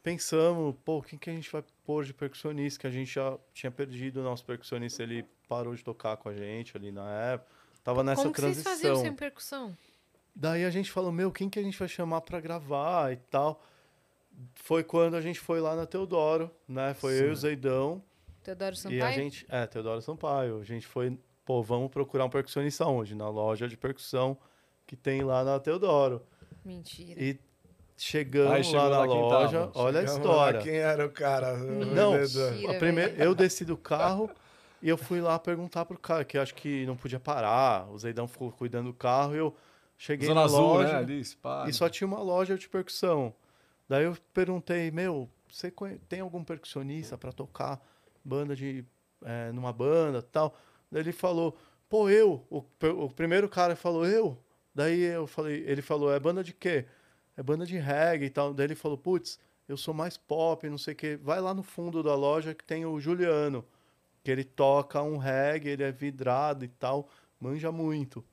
pensamos, 0.03 0.75
pô, 0.85 1.01
quem 1.01 1.17
que 1.17 1.29
a 1.29 1.33
gente 1.33 1.51
vai 1.51 1.63
pôr 1.85 2.03
de 2.05 2.13
percussionista? 2.13 2.79
Que 2.81 2.87
a 2.87 2.91
gente 2.91 3.13
já 3.13 3.37
tinha 3.53 3.71
perdido 3.71 4.19
o 4.19 4.23
nosso 4.23 4.43
percussionista, 4.45 5.03
ele 5.03 5.25
parou 5.47 5.73
de 5.73 5.83
tocar 5.83 6.17
com 6.17 6.29
a 6.29 6.33
gente 6.33 6.75
ali 6.75 6.91
na 6.91 7.09
época. 7.31 7.51
Tava 7.83 8.03
nessa 8.03 8.23
Como 8.23 8.33
que 8.33 8.41
vocês 8.41 8.61
transição. 8.63 8.89
faziam 8.89 8.95
sem 9.05 9.13
percussão? 9.13 9.77
Daí 10.35 10.65
a 10.65 10.69
gente 10.69 10.91
falou, 10.91 11.11
meu, 11.11 11.31
quem 11.31 11.49
que 11.49 11.57
a 11.57 11.63
gente 11.63 11.79
vai 11.79 11.87
chamar 11.87 12.21
pra 12.21 12.39
gravar 12.41 13.11
e 13.13 13.17
tal. 13.17 13.63
Foi 14.55 14.83
quando 14.83 15.15
a 15.15 15.21
gente 15.21 15.39
foi 15.39 15.59
lá 15.59 15.75
na 15.75 15.85
Teodoro, 15.85 16.51
né? 16.67 16.93
Foi 16.93 17.13
eu 17.19 17.29
e 17.29 17.31
o 17.31 17.35
Zeidão. 17.35 18.03
Teodoro 18.47 18.71
E 18.75 18.77
a 18.77 18.81
Sampaio? 18.81 19.13
gente. 19.13 19.45
É, 19.49 19.65
Teodoro 19.67 20.01
Sampaio. 20.01 20.59
A 20.61 20.63
gente 20.63 20.87
foi, 20.87 21.19
pô, 21.43 21.61
vamos 21.61 21.89
procurar 21.91 22.23
um 22.25 22.29
percussionista 22.29 22.85
onde? 22.85 23.13
Na 23.13 23.27
loja 23.29 23.67
de 23.67 23.75
percussão 23.75 24.37
que 24.85 24.95
tem 24.95 25.21
lá 25.21 25.43
na 25.43 25.59
Teodoro. 25.59 26.21
Mentira. 26.63 27.21
E 27.21 27.37
chegamos 27.97 28.71
lá 28.71 28.89
na 28.89 29.03
loja, 29.03 29.67
tava. 29.67 29.71
olha 29.75 29.99
a 29.99 30.03
história. 30.03 30.61
Quem 30.61 30.75
era 30.77 31.05
o 31.05 31.09
cara? 31.09 31.55
o 31.55 31.85
Não. 31.93 32.13
Mentira, 32.13 32.71
a 32.71 32.79
primeira, 32.79 33.23
eu 33.23 33.35
desci 33.35 33.65
do 33.65 33.75
carro, 33.77 34.29
E 34.81 34.87
eu 34.87 34.97
fui 34.97 35.19
lá 35.19 35.37
perguntar 35.39 35.85
pro 35.85 35.97
cara, 35.97 36.23
que 36.23 36.37
eu 36.37 36.41
acho 36.41 36.53
que 36.53 36.85
não 36.85 36.95
podia 36.95 37.19
parar. 37.19 37.89
O 37.91 37.97
Zeidão 37.97 38.27
ficou 38.27 38.51
cuidando 38.51 38.85
do 38.91 38.93
carro 38.93 39.33
e 39.35 39.39
eu 39.39 39.53
cheguei 39.97 40.27
Zona 40.27 40.41
na 40.41 40.45
Azul, 40.45 40.61
loja 40.61 40.93
né? 40.93 40.99
Ali, 40.99 41.21
e 41.67 41.73
só 41.73 41.89
tinha 41.89 42.07
uma 42.07 42.21
loja 42.21 42.55
de 42.57 42.69
percussão. 42.69 43.33
Daí 43.89 44.03
eu 44.05 44.15
perguntei, 44.33 44.91
meu, 44.91 45.27
você 45.51 45.71
conhe- 45.71 45.97
tem 46.07 46.19
algum 46.21 46.43
percussionista 46.43 47.17
para 47.17 47.31
tocar 47.31 47.81
banda 48.27 48.55
de 48.55 48.83
é, 49.23 49.51
numa 49.51 49.71
banda 49.71 50.21
tal? 50.21 50.55
Daí 50.91 51.01
ele 51.01 51.11
falou, 51.11 51.57
pô, 51.89 52.09
eu. 52.09 52.45
O, 52.49 52.63
o 53.05 53.09
primeiro 53.09 53.47
cara 53.49 53.75
falou, 53.75 54.05
eu. 54.05 54.37
Daí 54.75 55.01
eu 55.01 55.25
falei, 55.25 55.63
ele 55.65 55.81
falou, 55.81 56.13
é 56.13 56.19
banda 56.19 56.43
de 56.43 56.53
quê? 56.53 56.85
É 57.35 57.43
banda 57.43 57.65
de 57.65 57.77
reggae 57.77 58.25
e 58.25 58.29
tal. 58.29 58.53
Daí 58.53 58.67
ele 58.67 58.75
falou, 58.75 58.97
putz, 58.97 59.39
eu 59.67 59.77
sou 59.77 59.93
mais 59.93 60.17
pop, 60.17 60.69
não 60.69 60.77
sei 60.77 60.93
o 60.93 60.97
quê. 60.97 61.19
Vai 61.21 61.41
lá 61.41 61.53
no 61.53 61.63
fundo 61.63 62.03
da 62.03 62.15
loja 62.15 62.53
que 62.53 62.63
tem 62.63 62.85
o 62.85 62.99
Juliano, 62.99 63.65
que 64.23 64.31
ele 64.31 64.43
toca 64.43 65.01
um 65.01 65.17
reggae, 65.17 65.69
ele 65.69 65.83
é 65.83 65.91
vidrado 65.91 66.65
e 66.65 66.67
tal, 66.67 67.09
manja 67.39 67.71
muito. 67.71 68.23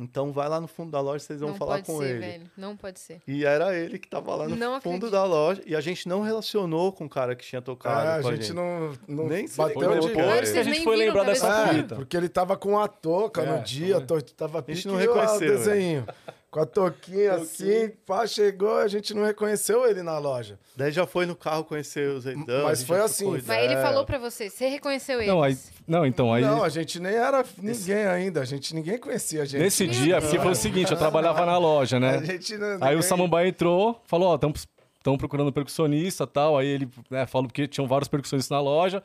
Então 0.00 0.32
vai 0.32 0.48
lá 0.48 0.58
no 0.58 0.66
fundo 0.66 0.90
da 0.90 1.00
loja, 1.00 1.22
vocês 1.22 1.40
vão 1.40 1.50
Não 1.50 1.56
falar 1.56 1.74
pode 1.74 1.86
com 1.86 1.98
ser, 1.98 2.04
ele. 2.10 2.18
velho. 2.18 2.50
Não 2.56 2.74
pode 2.76 2.98
ser. 2.98 3.20
E 3.28 3.44
era 3.44 3.76
ele 3.76 3.98
que 3.98 4.08
tava 4.08 4.34
lá 4.34 4.48
no 4.48 4.56
Não 4.56 4.80
fundo 4.80 4.94
acredito. 5.06 5.10
da 5.10 5.24
loja. 5.24 5.62
E 5.66 5.76
a 5.76 5.80
gente 5.82 6.08
não 6.08 6.22
relacionou 6.22 6.90
com 6.92 7.04
o 7.04 7.08
cara 7.10 7.36
que 7.36 7.44
tinha 7.44 7.60
tocado. 7.60 8.06
É, 8.08 8.18
a 8.18 8.22
com 8.22 8.30
gente 8.34 8.54
não, 8.54 8.92
não 9.06 9.26
Nem 9.28 9.46
se 9.46 9.58
bateu 9.58 10.00
de 10.00 10.10
cara. 10.14 10.42
que 10.50 10.58
a 10.58 10.62
gente 10.62 10.82
foi 10.82 10.96
lembrar 10.96 11.24
dessa 11.24 11.46
É, 11.68 11.74
fita. 11.74 11.94
porque 11.96 12.16
ele 12.16 12.30
tava 12.30 12.56
com 12.56 12.78
a 12.78 12.88
touca 12.88 13.42
É, 13.42 13.46
no 13.58 13.62
dia, 13.62 14.00
to- 14.00 14.22
tava 14.34 14.64
A 14.66 14.72
gente 14.72 14.88
não 14.88 14.94
o 14.94 14.98
reconheceu, 14.98 15.40
desenho. 15.58 16.06
Com 16.52 16.60
a 16.60 16.66
touquinha 16.66 17.32
assim, 17.36 17.90
pá, 18.06 18.26
chegou, 18.26 18.76
a 18.76 18.86
gente 18.86 19.14
não 19.14 19.24
reconheceu 19.24 19.88
ele 19.88 20.02
na 20.02 20.18
loja. 20.18 20.58
Daí 20.76 20.92
já 20.92 21.06
foi 21.06 21.24
no 21.24 21.34
carro 21.34 21.64
conhecer 21.64 22.10
o 22.10 22.20
Zeidão. 22.20 22.64
Mas 22.64 22.82
foi 22.82 23.00
assim. 23.00 23.24
Mas 23.26 23.48
ele 23.48 23.74
falou 23.76 24.04
pra 24.04 24.18
você, 24.18 24.50
você 24.50 24.68
reconheceu 24.68 25.18
ele. 25.18 25.30
Não, 25.30 25.42
aí, 25.42 25.56
não, 25.88 26.04
então, 26.04 26.30
aí. 26.30 26.42
Não, 26.42 26.62
a 26.62 26.68
gente 26.68 27.00
nem 27.00 27.14
era 27.14 27.42
ninguém 27.56 28.04
ainda, 28.04 28.42
a 28.42 28.44
gente 28.44 28.74
ninguém 28.74 28.98
conhecia 28.98 29.40
a 29.40 29.44
gente. 29.46 29.62
Nesse 29.62 29.86
dia, 29.86 30.20
porque 30.20 30.38
foi 30.38 30.52
o 30.52 30.54
seguinte, 30.54 30.92
eu 30.92 30.98
trabalhava 30.98 31.46
na 31.46 31.56
loja, 31.56 31.98
né? 31.98 32.16
A 32.18 32.22
gente 32.22 32.58
não, 32.58 32.66
Aí 32.66 32.78
ninguém- 32.80 32.96
o 32.98 33.02
Samambaia 33.02 33.48
entrou, 33.48 33.98
falou, 34.04 34.28
ó, 34.28 34.34
estão 34.34 35.16
procurando 35.16 35.50
percussionista 35.54 36.24
e 36.24 36.26
tal. 36.26 36.58
Aí 36.58 36.66
ele 36.66 36.86
né, 37.10 37.24
falou 37.24 37.48
porque 37.48 37.66
tinham 37.66 37.88
vários 37.88 38.08
percussionistas 38.08 38.54
na 38.54 38.60
loja. 38.60 39.02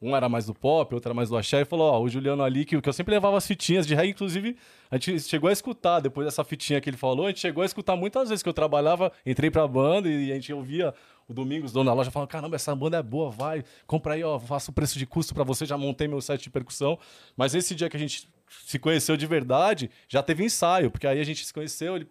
Um 0.00 0.14
era 0.14 0.28
mais 0.28 0.46
do 0.46 0.54
pop, 0.54 0.94
outro 0.94 1.08
era 1.08 1.14
mais 1.14 1.28
do 1.28 1.36
axé. 1.36 1.62
E 1.62 1.64
falou, 1.64 1.92
ó, 1.92 2.00
o 2.00 2.08
Juliano 2.08 2.42
ali, 2.42 2.64
que, 2.64 2.80
que 2.80 2.88
eu 2.88 2.92
sempre 2.92 3.12
levava 3.12 3.36
as 3.36 3.46
fitinhas 3.46 3.86
de 3.86 3.94
reggae, 3.94 4.10
inclusive, 4.10 4.56
a 4.90 4.96
gente 4.96 5.20
chegou 5.20 5.50
a 5.50 5.52
escutar, 5.52 6.00
depois 6.00 6.24
dessa 6.26 6.44
fitinha 6.44 6.80
que 6.80 6.88
ele 6.88 6.96
falou, 6.96 7.26
a 7.26 7.28
gente 7.30 7.40
chegou 7.40 7.62
a 7.62 7.66
escutar 7.66 7.96
muitas 7.96 8.28
vezes 8.28 8.42
que 8.42 8.48
eu 8.48 8.54
trabalhava, 8.54 9.12
entrei 9.26 9.50
pra 9.50 9.66
banda 9.66 10.08
e 10.08 10.30
a 10.30 10.34
gente 10.36 10.52
ouvia 10.52 10.94
o 11.28 11.34
Domingos, 11.34 11.72
dono 11.72 11.90
da 11.90 11.94
loja, 11.94 12.10
falando, 12.10 12.28
caramba, 12.28 12.56
essa 12.56 12.74
banda 12.74 12.96
é 12.96 13.02
boa, 13.02 13.30
vai, 13.30 13.62
compra 13.86 14.14
aí, 14.14 14.24
ó, 14.24 14.38
faço 14.38 14.70
o 14.70 14.74
preço 14.74 14.98
de 14.98 15.04
custo 15.04 15.34
pra 15.34 15.44
você, 15.44 15.66
já 15.66 15.76
montei 15.76 16.08
meu 16.08 16.20
set 16.20 16.42
de 16.42 16.50
percussão. 16.50 16.98
Mas 17.36 17.54
esse 17.54 17.74
dia 17.74 17.90
que 17.90 17.96
a 17.96 18.00
gente 18.00 18.30
se 18.48 18.78
conheceu 18.78 19.16
de 19.16 19.26
verdade, 19.26 19.90
já 20.08 20.22
teve 20.22 20.44
ensaio, 20.44 20.90
porque 20.90 21.06
aí 21.06 21.20
a 21.20 21.24
gente 21.24 21.44
se 21.44 21.52
conheceu, 21.52 21.96
ele, 21.96 22.08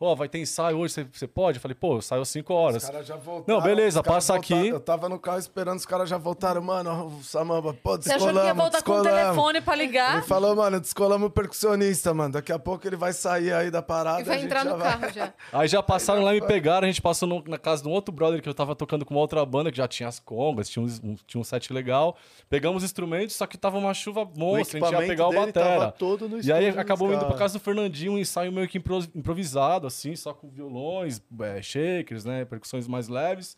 ó, 0.00 0.14
vai 0.14 0.28
ter 0.28 0.38
ensaio 0.38 0.78
hoje, 0.78 0.94
você- 0.94 1.04
você 1.12 1.26
pode? 1.28 1.58
Eu 1.58 1.62
falei, 1.62 1.74
pô, 1.74 1.98
às 1.98 2.28
5 2.28 2.54
horas. 2.54 2.82
Os 2.84 2.88
caras 2.90 3.06
já 3.06 3.16
voltaram. 3.16 3.58
Não, 3.58 3.62
beleza, 3.64 4.02
passa 4.02 4.34
aqui. 4.34 4.54
voltaram. 4.54 4.74
Eu 4.74 4.80
tava 4.80 5.08
no 5.08 5.18
carro 5.18 5.38
esperando, 5.38 5.76
os 5.78 5.84
caras 5.86 6.08
já 6.08 6.16
voltaram. 6.18 6.62
Mano, 6.62 7.06
o 7.18 7.22
Samamba, 7.22 7.74
pô, 7.74 7.96
Você 7.96 8.12
achou 8.12 8.28
que 8.28 8.34
ia 8.34 8.42
descolamos, 8.42 8.56
voltar 8.62 8.82
com 8.82 8.90
o 8.92 8.94
descolamos. 9.02 9.20
telefone 9.34 9.60
pra 9.60 9.74
ligar? 9.74 10.12
Ele 10.14 10.22
falou, 10.26 10.56
mano, 10.56 10.80
descolamos 10.80 11.28
o 11.28 11.30
percussionista, 11.30 12.14
mano. 12.14 12.32
Daqui 12.32 12.52
a 12.52 12.58
pouco 12.58 12.86
ele 12.86 12.96
vai 12.96 13.12
sair 13.12 13.52
aí 13.52 13.70
da 13.70 13.82
parada. 13.82 14.20
E 14.22 14.24
vai 14.24 14.36
a 14.36 14.38
gente 14.38 14.46
entrar 14.46 14.64
já 14.64 14.70
no 14.70 14.78
vai- 14.78 14.98
carro 14.98 15.12
já. 15.12 15.34
Aí 15.52 15.68
já 15.68 15.82
passaram 15.82 16.22
lá 16.22 16.34
e 16.34 16.40
me 16.40 16.46
pegaram, 16.46 16.86
a 16.86 16.90
gente 16.90 17.02
passou 17.02 17.28
no- 17.28 17.44
na 17.46 17.58
casa 17.58 17.82
de 17.82 17.88
um 17.88 17.92
outro 17.92 18.12
brother 18.14 18.40
que 18.40 18.48
eu 18.48 18.54
tava 18.54 18.74
tocando 18.74 19.04
com 19.04 19.12
uma 19.14 19.20
outra 19.20 19.44
banda, 19.44 19.70
que 19.70 19.76
já 19.76 19.86
tinha 19.86 20.08
as 20.08 20.18
congas, 20.18 20.68
tinha, 20.68 20.84
um, 20.84 21.16
tinha 21.26 21.40
um 21.40 21.44
set 21.44 21.72
legal. 21.72 22.16
Pegamos 22.48 22.82
os 22.82 22.84
instrumentos, 22.90 23.36
só 23.36 23.46
que 23.46 23.58
tava 23.58 23.76
uma 23.78 23.92
chuva 23.92 24.24
monstra, 24.36 24.78
a 24.78 24.90
gente 24.90 25.00
ia 25.00 25.06
pegar 25.06 25.28
o 25.28 25.32
batera. 25.32 25.52
tava 25.78 25.92
todo 25.92 26.28
no 26.28 26.40
E 26.40 26.52
aí 26.52 26.68
acabou 26.68 27.12
indo 27.12 27.24
pra 27.26 27.36
casa 27.36 27.58
do 27.58 27.60
Fernandinho, 27.62 28.12
um 28.12 28.18
ensaio 28.18 28.50
meio 28.52 28.66
que 28.68 28.78
impro- 28.78 29.06
improvisado, 29.14 29.86
assim, 29.94 30.16
só 30.16 30.32
com 30.32 30.48
violões, 30.48 31.22
é, 31.40 31.60
shakers, 31.62 32.24
né, 32.24 32.44
percussões 32.44 32.86
mais 32.88 33.08
leves. 33.08 33.56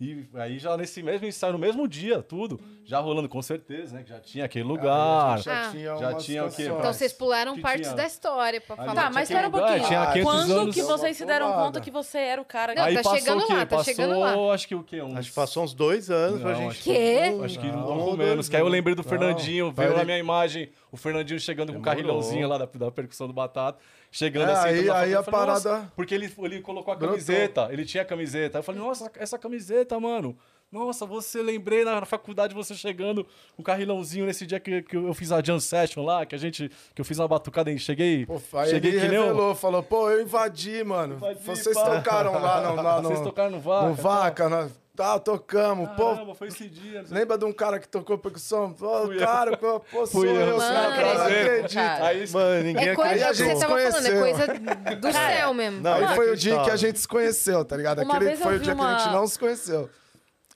E 0.00 0.26
aí 0.34 0.58
já 0.58 0.76
nesse 0.76 1.04
mesmo 1.04 1.24
ensaio, 1.24 1.52
no 1.52 1.58
mesmo 1.58 1.86
dia, 1.86 2.20
tudo, 2.20 2.60
já 2.84 2.98
rolando 2.98 3.28
com 3.28 3.40
certeza, 3.40 3.94
né, 3.94 4.02
que 4.02 4.10
já 4.10 4.18
tinha 4.18 4.44
aquele 4.44 4.64
lugar. 4.64 5.36
gente 5.36 5.44
já 5.44 5.68
Ah. 5.68 5.70
tinha, 5.70 5.96
Já 5.96 6.14
tinha 6.14 6.44
o 6.44 6.50
quê? 6.50 6.64
Então 6.64 6.92
vocês 6.92 7.12
pularam 7.12 7.54
Que 7.54 7.60
partes 7.60 7.82
tinha- 7.86 7.94
da 7.94 8.04
história 8.04 8.60
pra 8.60 8.74
Ali 8.74 8.86
falar. 8.86 9.02
Tá, 9.02 9.10
mas 9.10 9.30
espera 9.30 9.46
um 9.48 9.52
lugar, 9.52 9.68
pouquinho. 9.78 9.88
500 9.88 10.22
Quando 10.24 10.50
anos. 10.52 10.74
que 10.74 10.82
vocês 10.82 11.16
se 11.16 11.24
deram 11.24 11.52
conta 11.52 11.80
que 11.80 11.92
você 11.92 12.18
era 12.18 12.42
o 12.42 12.44
cara? 12.44 12.74
Não, 12.74 12.82
aí 12.82 12.94
tá 12.96 13.02
passou 13.04 13.18
chegando 13.20 13.38
o 13.44 13.46
quê? 13.46 13.52
lá, 13.54 13.58
tá 13.60 13.66
passou, 13.76 13.84
chegando 13.94 14.18
lá. 14.18 14.52
acho 14.54 14.68
que 14.68 14.74
o 14.74 14.82
quê? 14.82 15.00
Uns... 15.00 15.16
Acho 15.16 15.28
que 15.28 15.34
passou 15.36 15.62
uns 15.62 15.72
dois 15.72 16.10
anos 16.10 16.40
pra 16.40 16.50
Não, 16.50 16.56
gente. 16.58 16.70
acho 16.72 16.82
Quê? 16.82 17.20
Acho 17.44 17.60
que 17.60 17.66
Não, 17.68 17.78
um 17.92 17.96
pouco 17.98 18.16
menos. 18.16 18.48
Que 18.48 18.56
aí 18.56 18.62
eu 18.62 18.68
lembrei 18.68 18.96
do 18.96 19.02
Não, 19.04 19.08
Fernandinho, 19.08 19.70
veio 19.72 19.96
na 19.96 20.04
minha 20.04 20.18
imagem 20.18 20.70
o 20.90 20.96
Fernandinho 20.96 21.38
chegando 21.38 21.72
com 21.72 21.78
o 21.78 21.82
carrilhãozinho 21.82 22.48
lá 22.48 22.58
da, 22.58 22.66
da 22.66 22.90
percussão 22.90 23.28
do 23.28 23.32
Batata. 23.32 23.78
Chegando 24.16 24.50
É, 24.50 24.52
assim. 24.52 24.68
aí- 24.68 24.84
na 24.84 24.96
aí 24.96 25.10
foto, 25.12 25.20
a 25.20 25.22
falei, 25.32 25.46
parada 25.60 25.92
Porque 25.96 26.14
ele, 26.14 26.32
ele 26.38 26.60
colocou 26.60 26.92
a 26.92 26.96
brotou. 26.96 27.14
camiseta, 27.16 27.68
ele 27.72 27.84
tinha 27.84 28.04
a 28.04 28.06
camiseta. 28.06 28.58
Eu 28.58 28.62
falei, 28.62 28.80
nossa, 28.80 29.10
essa 29.16 29.36
camiseta, 29.36 29.98
mano. 29.98 30.38
Nossa, 30.70 31.04
você 31.04 31.42
lembrei 31.42 31.84
na, 31.84 31.98
na 32.00 32.06
faculdade 32.06 32.54
você 32.54 32.74
chegando 32.76 33.26
o 33.56 33.62
carrilãozinho 33.62 34.24
nesse 34.26 34.46
dia 34.46 34.60
que, 34.60 34.82
que 34.82 34.96
eu 34.96 35.12
fiz 35.14 35.32
a 35.32 35.42
Jam 35.42 35.58
Session 35.58 36.04
lá, 36.04 36.24
que 36.24 36.34
a 36.34 36.38
gente. 36.38 36.70
que 36.94 37.00
eu 37.00 37.04
fiz 37.04 37.18
uma 37.18 37.26
batucada 37.26 37.72
e 37.72 37.78
cheguei. 37.78 38.24
Pô, 38.24 38.40
aí 38.54 38.70
cheguei 38.70 38.92
ele 38.92 39.00
que 39.00 39.08
nem 39.08 39.18
revelou, 39.20 39.52
falou, 39.54 39.82
pô, 39.82 40.08
eu 40.10 40.22
invadi, 40.22 40.82
mano. 40.84 41.14
Invadi, 41.16 41.40
Vocês 41.44 41.76
pá. 41.76 41.96
tocaram 41.96 42.32
lá 42.34 42.60
no, 42.70 42.82
lá 42.82 43.02
no, 43.02 43.08
Vocês 43.08 43.20
tocaram 43.20 43.50
no 43.50 43.60
Vaca. 43.60 43.88
no 43.88 43.94
Vaca, 43.94 44.48
nós- 44.48 44.83
tá, 44.96 45.18
tocamos. 45.18 45.88
Pô, 45.96 46.14
Caramba, 46.14 46.34
foi 46.34 46.48
esse 46.48 46.68
dia. 46.68 47.04
sei 47.04 47.16
lembra 47.18 47.36
de 47.38 47.44
um 47.44 47.52
cara 47.52 47.78
que 47.78 47.88
tocou 47.88 48.16
percussão? 48.18 48.72
Pô, 48.72 49.06
Fui 49.06 49.18
cara, 49.18 49.56
pô, 49.56 49.80
pô, 49.80 50.06
sou 50.06 50.20
Fui 50.20 50.28
eu. 50.28 50.34
eu, 50.36 50.58
cara, 50.58 51.08
é 51.08 51.14
não 51.18 51.24
acredito. 51.26 51.74
Cara. 51.74 52.06
Aí, 52.06 52.28
Mano, 52.30 52.62
ninguém 52.64 52.88
É 52.88 52.94
coisa 52.94 53.10
Aí 53.10 53.22
a 53.22 53.28
que 53.28 53.34
você 53.34 53.44
gente 53.44 53.60
tava 53.60 53.72
falando, 53.78 54.06
é 54.06 54.20
conheceu. 54.20 54.20
coisa 54.20 54.96
do 54.96 55.12
céu 55.12 55.54
mesmo. 55.54 55.80
Não, 55.80 55.94
Aí 55.94 56.02
Não, 56.02 56.14
foi 56.14 56.30
o 56.30 56.36
dia 56.36 56.62
que 56.62 56.70
a 56.70 56.76
gente 56.76 56.98
se 57.00 57.08
conheceu, 57.08 57.64
tá 57.64 57.76
ligado? 57.76 58.02
Uma 58.02 58.14
Aquele 58.16 58.36
foi 58.36 58.56
o 58.56 58.60
dia 58.60 58.74
que 58.74 58.80
a 58.80 58.98
gente 58.98 59.08
uma- 59.08 59.12
não 59.12 59.26
se 59.26 59.38
conheceu. 59.38 59.90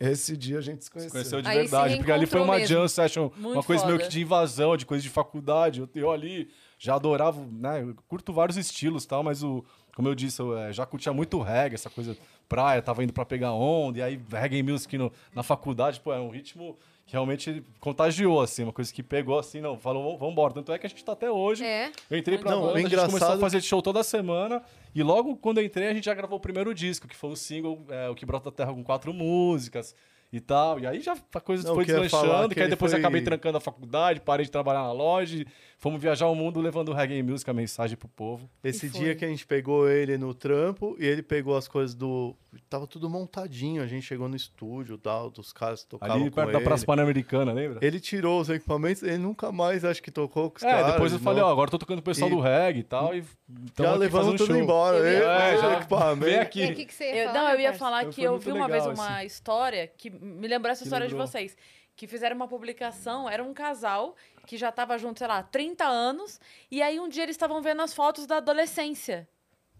Esse 0.00 0.36
dia 0.36 0.58
a 0.58 0.60
gente 0.60 0.84
se 0.84 0.90
conheceu. 0.90 1.10
Conheceu 1.10 1.42
de 1.42 1.48
Aí 1.48 1.54
se 1.56 1.60
verdade. 1.62 1.96
Porque 1.96 2.12
ali 2.12 2.24
foi 2.26 2.40
uma 2.40 2.54
reencontrou 2.54 2.82
jam 2.82 2.88
session, 2.88 3.30
Muito 3.36 3.54
uma 3.56 3.62
coisa 3.64 3.84
meio 3.84 3.96
foda. 3.96 4.08
que 4.08 4.14
de 4.14 4.22
invasão, 4.22 4.76
de 4.76 4.86
coisa 4.86 5.02
de 5.02 5.10
faculdade. 5.10 5.80
Eu, 5.80 5.88
eu 5.92 6.10
ali 6.12 6.48
já 6.78 6.94
adorava, 6.94 7.44
né? 7.50 7.82
Eu 7.82 7.96
curto 8.06 8.32
vários 8.32 8.56
estilos 8.56 9.02
e 9.02 9.08
tal, 9.08 9.24
mas 9.24 9.42
o. 9.42 9.64
Como 9.96 10.06
eu 10.08 10.14
disse, 10.14 10.40
eu 10.40 10.56
eh, 10.56 10.72
já 10.72 10.86
curtia 10.86 11.12
muito 11.12 11.40
reggae, 11.42 11.74
essa 11.74 11.90
coisa 11.90 12.16
praia, 12.48 12.80
tava 12.82 13.04
indo 13.04 13.12
pra 13.12 13.24
pegar 13.24 13.52
onda, 13.52 13.98
e 13.98 14.02
aí 14.02 14.20
reggae 14.30 14.62
music 14.62 14.96
no- 14.96 15.12
na 15.34 15.42
faculdade, 15.42 16.00
pô, 16.00 16.12
é 16.12 16.20
um 16.20 16.30
ritmo 16.30 16.76
que 17.06 17.12
realmente 17.12 17.62
contagiou, 17.80 18.40
assim, 18.40 18.64
uma 18.64 18.72
coisa 18.72 18.92
que 18.92 19.02
pegou 19.02 19.38
assim, 19.38 19.60
não, 19.62 19.78
falou, 19.78 20.18
"Vamos- 20.18 20.32
embora. 20.32 20.52
Tanto 20.52 20.70
é 20.72 20.78
que 20.78 20.86
a 20.86 20.88
gente 20.90 21.02
tá 21.02 21.12
até 21.12 21.30
hoje. 21.30 21.64
É. 21.64 21.90
Eu 22.10 22.18
entrei 22.18 22.36
pra 22.36 22.50
Não, 22.50 22.60
banda, 22.60 22.72
o 22.74 22.76
a 22.76 22.80
gente 22.80 22.90
começou 22.90 23.04
a 23.06 23.16
engraçado- 23.16 23.40
fazer 23.40 23.60
show 23.62 23.80
toda 23.80 24.02
semana. 24.02 24.62
E 24.94 25.02
logo 25.02 25.34
quando 25.36 25.58
eu 25.58 25.64
entrei, 25.64 25.88
a 25.88 25.94
gente 25.94 26.04
já 26.04 26.12
gravou 26.14 26.36
o 26.36 26.40
primeiro 26.40 26.74
disco, 26.74 27.08
que 27.08 27.16
foi 27.16 27.30
o 27.30 27.36
single, 27.36 27.82
é, 27.88 28.08
O 28.10 28.14
Que 28.14 28.26
Brota 28.26 28.50
da 28.50 28.56
Terra, 28.56 28.74
com 28.74 28.84
quatro 28.84 29.12
músicas 29.14 29.94
e 30.30 30.38
tal. 30.38 30.78
E 30.80 30.86
aí 30.86 31.00
já 31.00 31.16
a 31.34 31.40
coisa 31.40 31.66
Não, 31.66 31.74
foi 31.74 31.86
deslanchando, 31.86 32.48
que 32.50 32.56
que 32.56 32.60
aí 32.60 32.68
depois 32.68 32.92
foi- 32.92 33.00
acabei 33.00 33.22
trancando 33.22 33.56
a 33.56 33.60
faculdade, 33.60 34.20
parei 34.20 34.44
de 34.44 34.50
trabalhar 34.52 34.82
na 34.82 34.92
loja, 34.92 35.46
fomos 35.78 36.02
viajar 36.02 36.26
o 36.26 36.34
mundo 36.34 36.60
levando 36.60 36.92
reggae 36.92 37.22
music, 37.22 37.48
a 37.48 37.54
mensagem 37.54 37.96
pro 37.96 38.08
povo. 38.08 38.50
Esse 38.62 38.88
dia 38.88 39.14
que 39.14 39.24
a 39.24 39.28
gente 39.28 39.46
pegou 39.46 39.88
ele 39.88 40.18
no 40.18 40.34
trampo 40.34 40.96
e 40.98 41.06
ele 41.06 41.22
pegou 41.22 41.56
as 41.56 41.66
coisas 41.68 41.94
do. 41.94 42.36
Tava 42.68 42.86
tudo 42.86 43.08
montadinho. 43.08 43.82
A 43.82 43.86
gente 43.86 44.04
chegou 44.04 44.28
no 44.28 44.34
estúdio 44.34 44.94
e 44.96 44.98
tal, 44.98 45.30
dos 45.30 45.52
caras 45.52 45.84
tocavam 45.84 46.16
Ali 46.16 46.24
com 46.30 46.34
perto 46.34 46.50
da 46.52 46.58
ele. 46.58 46.64
Praça 46.64 46.84
Pan-Americana, 46.84 47.52
lembra? 47.52 47.78
Ele 47.80 48.00
tirou 48.00 48.40
os 48.40 48.48
equipamentos, 48.48 49.02
ele 49.02 49.18
nunca 49.18 49.52
mais 49.52 49.84
acho 49.84 50.02
que 50.02 50.10
tocou 50.10 50.50
com 50.50 50.56
os 50.56 50.62
É, 50.62 50.70
caras. 50.70 50.92
depois 50.92 51.12
eu 51.12 51.18
falei, 51.18 51.42
ó, 51.42 51.50
agora 51.50 51.68
eu 51.68 51.72
tô 51.72 51.78
tocando 51.78 51.98
o 52.00 52.02
pessoal 52.02 52.30
E- 52.30 52.34
do 52.34 52.40
reggae 52.40 52.80
e 52.80 52.82
tal, 52.82 53.14
e 53.14 53.22
já 53.22 54.10
fazendo 54.10 54.36
tudo 54.36 54.46
show. 54.46 54.56
embora. 54.56 54.98
Ele, 54.98 55.20
falar- 55.20 55.42
É, 55.52 55.56
o 55.56 55.60
já, 55.60 55.72
equipamento. 55.74 56.24
vem 56.24 56.34
E 56.34 56.38
aqui. 56.38 56.62
aí, 56.62 56.72
o 56.72 56.74
que, 56.74 56.84
que 56.86 56.94
você 56.94 57.04
ia 57.04 57.16
Eu- 57.16 57.26
falar? 57.28 57.42
não, 57.44 57.50
eu 57.52 57.60
ia 57.60 57.72
falar 57.74 58.04
que 58.06 58.22
eu 58.22 58.38
vi 58.38 58.50
uma 58.50 58.66
vez 58.68 58.86
uma 58.86 59.16
assim. 59.18 59.26
história 59.26 59.86
que 59.86 60.10
me 60.10 60.48
lembrou 60.48 60.72
essa 60.72 60.84
história 60.84 61.06
de 61.06 61.14
vocês. 61.14 61.56
Que 61.98 62.06
fizeram 62.06 62.36
uma 62.36 62.46
publicação, 62.46 63.28
era 63.28 63.42
um 63.42 63.52
casal 63.52 64.14
que 64.46 64.56
já 64.56 64.70
tava 64.70 64.96
junto, 64.96 65.18
sei 65.18 65.26
lá, 65.26 65.42
30 65.42 65.84
anos, 65.84 66.40
e 66.70 66.80
aí 66.80 67.00
um 67.00 67.08
dia 67.08 67.24
eles 67.24 67.34
estavam 67.34 67.60
vendo 67.60 67.82
as 67.82 67.92
fotos 67.92 68.24
da 68.24 68.36
adolescência. 68.36 69.28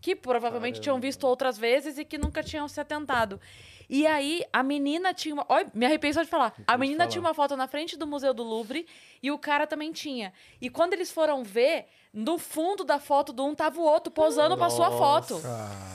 Que 0.01 0.17
provavelmente 0.17 0.81
tinham 0.81 0.99
visto 0.99 1.23
outras 1.29 1.57
vezes 1.57 1.97
e 1.97 2.05
que 2.05 2.19
nunca 2.19 2.43
tinham 2.43 2.67
se 2.67 2.81
atentado. 2.81 3.41
E 3.89 4.07
aí, 4.07 4.45
a 4.53 4.63
menina 4.63 5.15
tinha 5.15 5.35
uma. 5.35 5.47
Olha, 5.49 5.67
me 5.73 5.87
arrepiei 5.87 6.13
só 6.13 6.23
de 6.23 6.29
falar. 6.29 6.55
A 6.67 6.77
menina 6.77 7.05
falar. 7.05 7.11
tinha 7.11 7.21
uma 7.21 7.33
foto 7.33 7.57
na 7.57 7.67
frente 7.67 7.97
do 7.97 8.07
Museu 8.07 8.35
do 8.35 8.43
Louvre 8.43 8.87
e 9.23 9.31
o 9.31 9.39
cara 9.39 9.67
também 9.67 9.93
tinha. 9.93 10.33
E 10.61 10.69
quando 10.69 10.93
eles 10.93 11.11
foram 11.11 11.43
ver, 11.43 11.87
no 12.13 12.39
fundo 12.39 12.85
da 12.85 12.99
foto 12.99 13.33
do 13.33 13.45
um 13.45 13.55
tava 13.55 13.81
o 13.81 13.85
outro 13.85 14.13
posando 14.13 14.57
pra 14.59 14.69
sua 14.69 14.91
foto. 14.91 15.41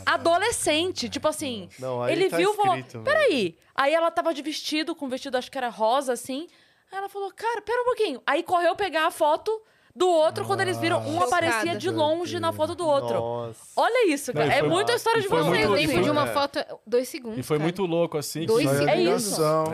Adolescente, 0.06 1.08
tipo 1.08 1.27
assim. 1.27 1.69
Não, 1.77 2.08
ele 2.10 2.29
tá 2.29 2.38
viu 2.38 2.53
e 2.53 2.56
falou: 2.56 2.77
mano. 2.77 3.03
peraí. 3.03 3.58
Aí 3.75 3.93
ela 3.93 4.10
tava 4.10 4.34
de 4.34 4.41
vestido, 4.41 4.95
com 4.95 5.08
vestido, 5.08 5.38
acho 5.38 5.51
que 5.51 5.58
era 5.58 5.69
rosa, 5.69 6.13
assim. 6.13 6.47
Aí 6.91 6.97
ela 6.97 7.10
falou: 7.10 7.32
cara, 7.32 7.62
pera 7.62 7.82
um 7.82 7.86
pouquinho. 7.86 8.23
Aí 8.25 8.41
correu 8.41 8.75
pegar 8.75 9.06
a 9.06 9.12
foto 9.12 9.62
do 9.95 10.08
outro 10.08 10.45
quando 10.45 10.62
eles 10.62 10.77
viram. 10.77 10.99
Um 11.01 11.13
Chocada. 11.19 11.25
aparecia 11.25 11.75
de 11.77 11.89
longe 11.89 12.39
na 12.39 12.51
foto 12.51 12.73
do 12.75 12.86
outro. 12.86 13.13
Nossa. 13.13 13.60
Olha 13.75 14.12
isso, 14.12 14.32
Não, 14.34 14.41
cara. 14.41 14.53
e 14.53 14.58
é 14.58 14.60
foi- 14.62 14.69
muito 14.69 14.91
a 14.91 14.95
história 14.95 15.19
e 15.19 15.21
de 15.23 15.29
Não, 15.29 15.38
vocês. 15.38 15.45
o 15.45 15.49
muito- 15.49 15.62
tempo 15.79 15.91
assim. 15.93 16.01
de 16.03 16.10
uma 16.10 16.23
É. 16.29 16.34
foto 16.34 16.60
é 16.60 16.67
dois 16.86 17.08
segundos. 17.10 17.38
E 17.38 17.43
foi 17.43 17.58
cara. 17.58 17.63
muito 17.65 17.86
louco, 17.86 18.17
assim. 18.17 18.45
Dois 18.45 18.67
que... 18.67 18.73
Isso 18.75 18.89
aí 18.89 19.08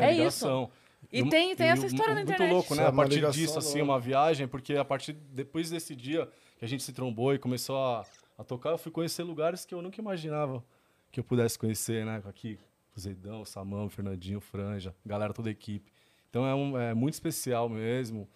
É 0.04 0.26
isso. 0.28 0.48
É. 0.48 0.80
E 1.12 1.24
um- 1.24 1.30
tem- 1.30 1.56
tem 1.56 1.68
essa 1.70 1.84
um- 1.84 1.86
história 1.88 2.14
na 2.14 2.20
muito 2.20 2.32
internet. 2.34 2.52
louco, 2.54 2.76
né? 2.76 2.82
Isso 2.82 2.82
é 2.82 2.86
A 2.86 2.90
uma 2.92 3.04
partir 3.04 3.32
disso, 3.32 3.58
assim, 3.58 3.80
louca. 3.80 3.94
uma 3.94 4.00
viagem, 4.00 4.48
porque 4.48 4.76
a 4.76 4.86
partir 4.86 5.14
depois 5.14 5.70
desse 5.70 5.96
dia 5.96 6.28
que 6.60 6.66
a 6.66 6.68
gente 6.68 6.84
se 6.84 6.92
trombou 6.94 7.34
e 7.34 7.40
começou 7.40 7.78
a, 7.78 8.06
a 8.38 8.44
tocar, 8.44 8.72
eu 8.72 8.78
fui 8.78 8.92
conhecer 8.92 9.24
lugares 9.24 9.66
que 9.66 9.74
eu 9.74 9.82
nunca 9.82 10.00
imaginava 10.00 10.64
que 11.12 11.20
eu 11.20 11.24
pudesse 11.24 11.58
conhecer, 11.58 12.06
né? 12.06 12.22
Aqui, 12.28 12.60
o 12.96 13.00
Zedão, 13.00 13.42
o 13.42 13.46
Samão, 13.46 13.86
o 13.88 13.90
Fernandinho, 13.90 14.38
o 14.38 14.42
Franja, 14.42 14.94
galera, 15.06 15.34
toda 15.34 15.50
a 15.50 15.52
equipe. 15.52 15.92
Então 16.30 16.46
é, 16.46 16.54
um- 16.54 16.78
é 16.78 16.94
muito 16.94 17.14
especial 17.16 17.68
mesmo. 17.70 18.28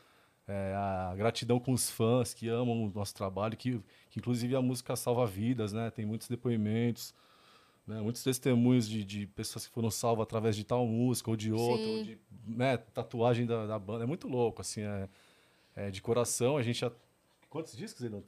É, 0.48 0.74
a 0.76 1.14
gratidão 1.16 1.60
com 1.60 1.72
os 1.72 1.90
fãs 1.90 2.34
que 2.34 2.50
amam 2.50 2.86
o 2.86 2.92
nosso 2.94 3.16
trabalho, 3.16 3.56
que, 3.56 3.80
que 4.10 4.20
inclusive 4.20 4.56
a 4.56 4.62
música 4.62 4.96
salva 4.96 5.26
vidas, 5.26 5.72
né? 5.72 5.90
Tem 5.90 6.06
muitos 6.06 6.28
depoimentos, 6.28 7.14
né? 7.88 8.02
muitos 8.02 8.24
testemunhos 8.24 8.88
de, 8.88 9.04
de 9.06 9.28
pessoas 9.28 9.66
que 9.68 9.74
foram 9.74 9.90
salvas 9.90 10.24
através 10.24 10.56
de 10.56 10.64
tal 10.64 10.86
música 10.86 11.30
ou 11.30 11.38
de 11.38 11.52
outra, 11.52 11.86
ou 11.86 12.04
de 12.04 12.18
né, 12.46 12.78
tatuagem 12.78 13.46
da, 13.46 13.66
da 13.66 13.80
banda. 13.80 14.04
É 14.04 14.08
muito 14.08 14.28
louco, 14.28 14.62
assim, 14.62 14.82
é, 14.82 15.10
é 15.76 15.92
de 15.92 16.02
coração. 16.02 16.58
A 16.58 16.62
gente 16.62 16.80
já... 16.80 16.92
Quantos 17.50 17.76
discos, 17.76 18.02
Zedão? 18.02 18.24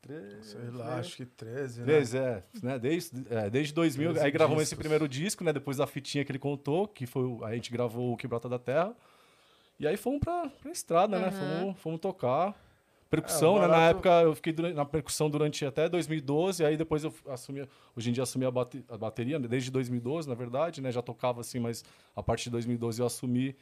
Três, 0.00 0.46
Sei 0.46 0.70
lá, 0.70 0.98
acho 0.98 1.16
que 1.18 1.26
13, 1.26 1.80
né? 1.80 1.86
Três, 1.86 2.14
é, 2.14 2.42
né? 2.62 2.78
Desde, 2.78 3.22
é, 3.28 3.50
desde 3.50 3.74
2000, 3.74 4.12
13 4.12 4.24
aí 4.24 4.32
gravamos 4.32 4.62
esse 4.62 4.70
discos. 4.70 4.78
primeiro 4.78 5.06
disco, 5.06 5.44
né? 5.44 5.52
Depois 5.52 5.76
da 5.76 5.86
fitinha 5.86 6.24
que 6.24 6.32
ele 6.32 6.38
contou, 6.38 6.88
que 6.88 7.06
foi, 7.06 7.24
a 7.44 7.54
gente 7.54 7.70
gravou 7.70 8.14
o 8.14 8.16
Quebrata 8.16 8.48
da 8.48 8.58
Terra. 8.58 8.96
E 9.80 9.86
aí 9.86 9.96
fomos 9.96 10.20
pra, 10.20 10.48
pra 10.60 10.70
estrada, 10.70 11.18
né? 11.18 11.30
Fomos, 11.32 11.80
fomos 11.80 12.00
tocar. 12.00 12.54
Percussão, 13.08 13.56
É, 13.56 13.58
o 13.58 13.62
né? 13.62 13.66
Na 13.66 13.68
barato- 13.74 13.90
época 13.96 14.10
eu 14.22 14.34
fiquei 14.36 14.52
dura- 14.52 14.72
na 14.72 14.84
percussão 14.84 15.28
durante 15.28 15.64
até 15.66 15.88
2012, 15.88 16.64
aí 16.64 16.76
depois 16.76 17.02
eu 17.02 17.12
assumi, 17.28 17.66
hoje 17.96 18.10
em 18.10 18.12
dia 18.12 18.22
assumi 18.22 18.44
a, 18.44 18.50
bate- 18.52 18.84
a 18.88 18.96
bateria, 18.96 19.36
né, 19.38 19.48
desde 19.48 19.68
2012, 19.70 20.28
na 20.28 20.34
verdade, 20.36 20.80
né? 20.80 20.92
Já 20.92 21.02
tocava 21.02 21.40
assim, 21.40 21.58
mas 21.58 21.82
a 22.14 22.22
partir 22.22 22.44
de 22.44 22.50
2012 22.50 23.00
eu 23.02 23.06
assumi, 23.06 23.56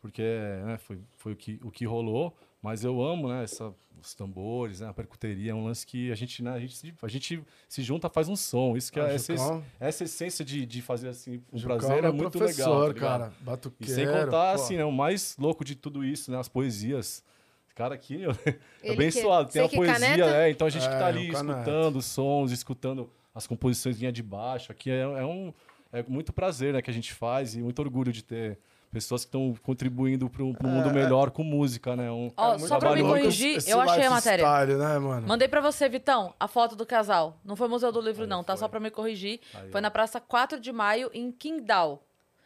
porque 0.00 0.22
né, 0.22 0.76
foi, 0.78 1.00
foi 1.16 1.32
o, 1.32 1.36
que, 1.36 1.58
o 1.64 1.70
que 1.70 1.84
rolou. 1.84 2.32
Mas 2.62 2.84
eu 2.84 3.02
amo, 3.02 3.28
né? 3.28 3.42
Essa, 3.42 3.74
os 4.00 4.14
tambores, 4.14 4.80
né, 4.80 4.88
a 4.88 4.94
percuteria, 4.94 5.50
é 5.50 5.54
um 5.54 5.64
lance 5.64 5.84
que 5.86 6.12
a 6.12 6.14
gente, 6.14 6.42
né, 6.42 6.52
a 6.52 6.60
gente, 6.60 6.76
se- 6.76 6.94
a 7.02 7.08
gente 7.08 7.42
se 7.68 7.82
junta, 7.82 8.08
faz 8.08 8.28
um 8.28 8.36
som. 8.36 8.76
Isso 8.76 8.92
que 8.92 9.00
Ah, 9.00 9.08
é 9.10 9.14
essa, 9.16 9.62
essa 9.80 10.04
essência 10.04 10.44
de, 10.44 10.64
de 10.64 10.80
fazer 10.80 11.08
assim, 11.08 11.42
um 11.52 11.58
Jucão 11.58 11.76
prazer 11.78 11.98
é 11.98 12.02
meu 12.02 12.12
muito 12.14 12.38
professor, 12.38 12.88
legal. 12.88 12.94
tá 12.94 13.00
cara. 13.00 13.32
Batuqueiro. 13.40 13.92
E 13.92 13.94
sem 13.94 14.06
contar, 14.06 14.56
pô. 14.56 14.62
assim, 14.62 14.76
né, 14.76 14.84
o 14.84 14.92
mais 14.92 15.36
louco 15.36 15.64
de 15.64 15.74
tudo 15.74 16.04
isso, 16.04 16.30
né? 16.30 16.38
As 16.38 16.48
poesias. 16.48 17.24
Cara 17.74 17.94
aqui, 17.94 18.18
meu, 18.18 18.30
é 18.84 18.94
que- 18.96 19.10
suado. 19.12 19.50
Tem 19.50 19.62
a 19.64 19.68
que 19.68 19.76
poesia, 19.76 19.94
caneta? 19.98 20.36
é. 20.36 20.50
Então 20.50 20.66
a 20.66 20.70
gente 20.70 20.86
que 20.88 20.94
É, 20.94 20.98
tá 20.98 21.06
ali 21.06 21.30
o 21.30 21.32
caneta. 21.32 21.58
escutando 21.60 21.96
os 21.96 22.04
sons, 22.06 22.52
escutando 22.52 23.10
as 23.34 23.46
composições 23.46 23.96
vinha 23.98 24.12
de 24.12 24.22
baixo. 24.22 24.70
Aqui 24.70 24.90
é, 24.90 25.00
é 25.00 25.24
um 25.24 25.52
é 25.92 26.02
muito 26.04 26.32
prazer, 26.32 26.72
né, 26.74 26.80
que 26.82 26.90
a 26.90 26.92
gente 26.92 27.12
faz 27.12 27.54
e 27.54 27.60
muito 27.60 27.78
orgulho 27.80 28.12
de 28.12 28.22
ter 28.22 28.58
pessoas 28.92 29.24
que 29.24 29.28
estão 29.28 29.54
contribuindo 29.62 30.28
para 30.28 30.42
um 30.44 30.54
É, 30.62 30.66
mundo 30.66 30.90
melhor 30.90 31.30
com 31.30 31.42
música, 31.42 31.96
né? 31.96 32.10
Um, 32.10 32.30
Ó, 32.36 32.50
muito 32.50 32.68
só 32.68 32.78
pra 32.78 32.94
me 32.94 33.02
corrigir, 33.02 33.56
esse 33.56 33.70
eu 33.70 33.80
achei 33.80 34.04
a 34.04 34.10
matéria. 34.10 34.44
lifestyle, 34.46 34.78
né, 34.78 34.98
mano? 34.98 35.26
Mandei 35.26 35.48
pra 35.48 35.60
você, 35.62 35.88
Vitão, 35.88 36.34
a 36.38 36.46
foto 36.46 36.76
do 36.76 36.84
casal. 36.84 37.36
Não 37.44 37.56
foi 37.56 37.68
Museu 37.68 37.90
do 37.90 38.00
Livro, 38.00 38.26
não, 38.26 38.44
tá? 38.44 38.56
Só 38.56 38.68
pra 38.68 38.78
me 38.78 38.90
corrigir. 38.90 39.40
Aí, 39.54 39.70
foi 39.70 39.80
ó. 39.80 39.82
na 39.82 39.90
Praça 39.90 40.20
4 40.20 40.60
de 40.60 40.70
Maio, 40.70 41.10
em 41.14 41.32
Qingdao. 41.32 42.02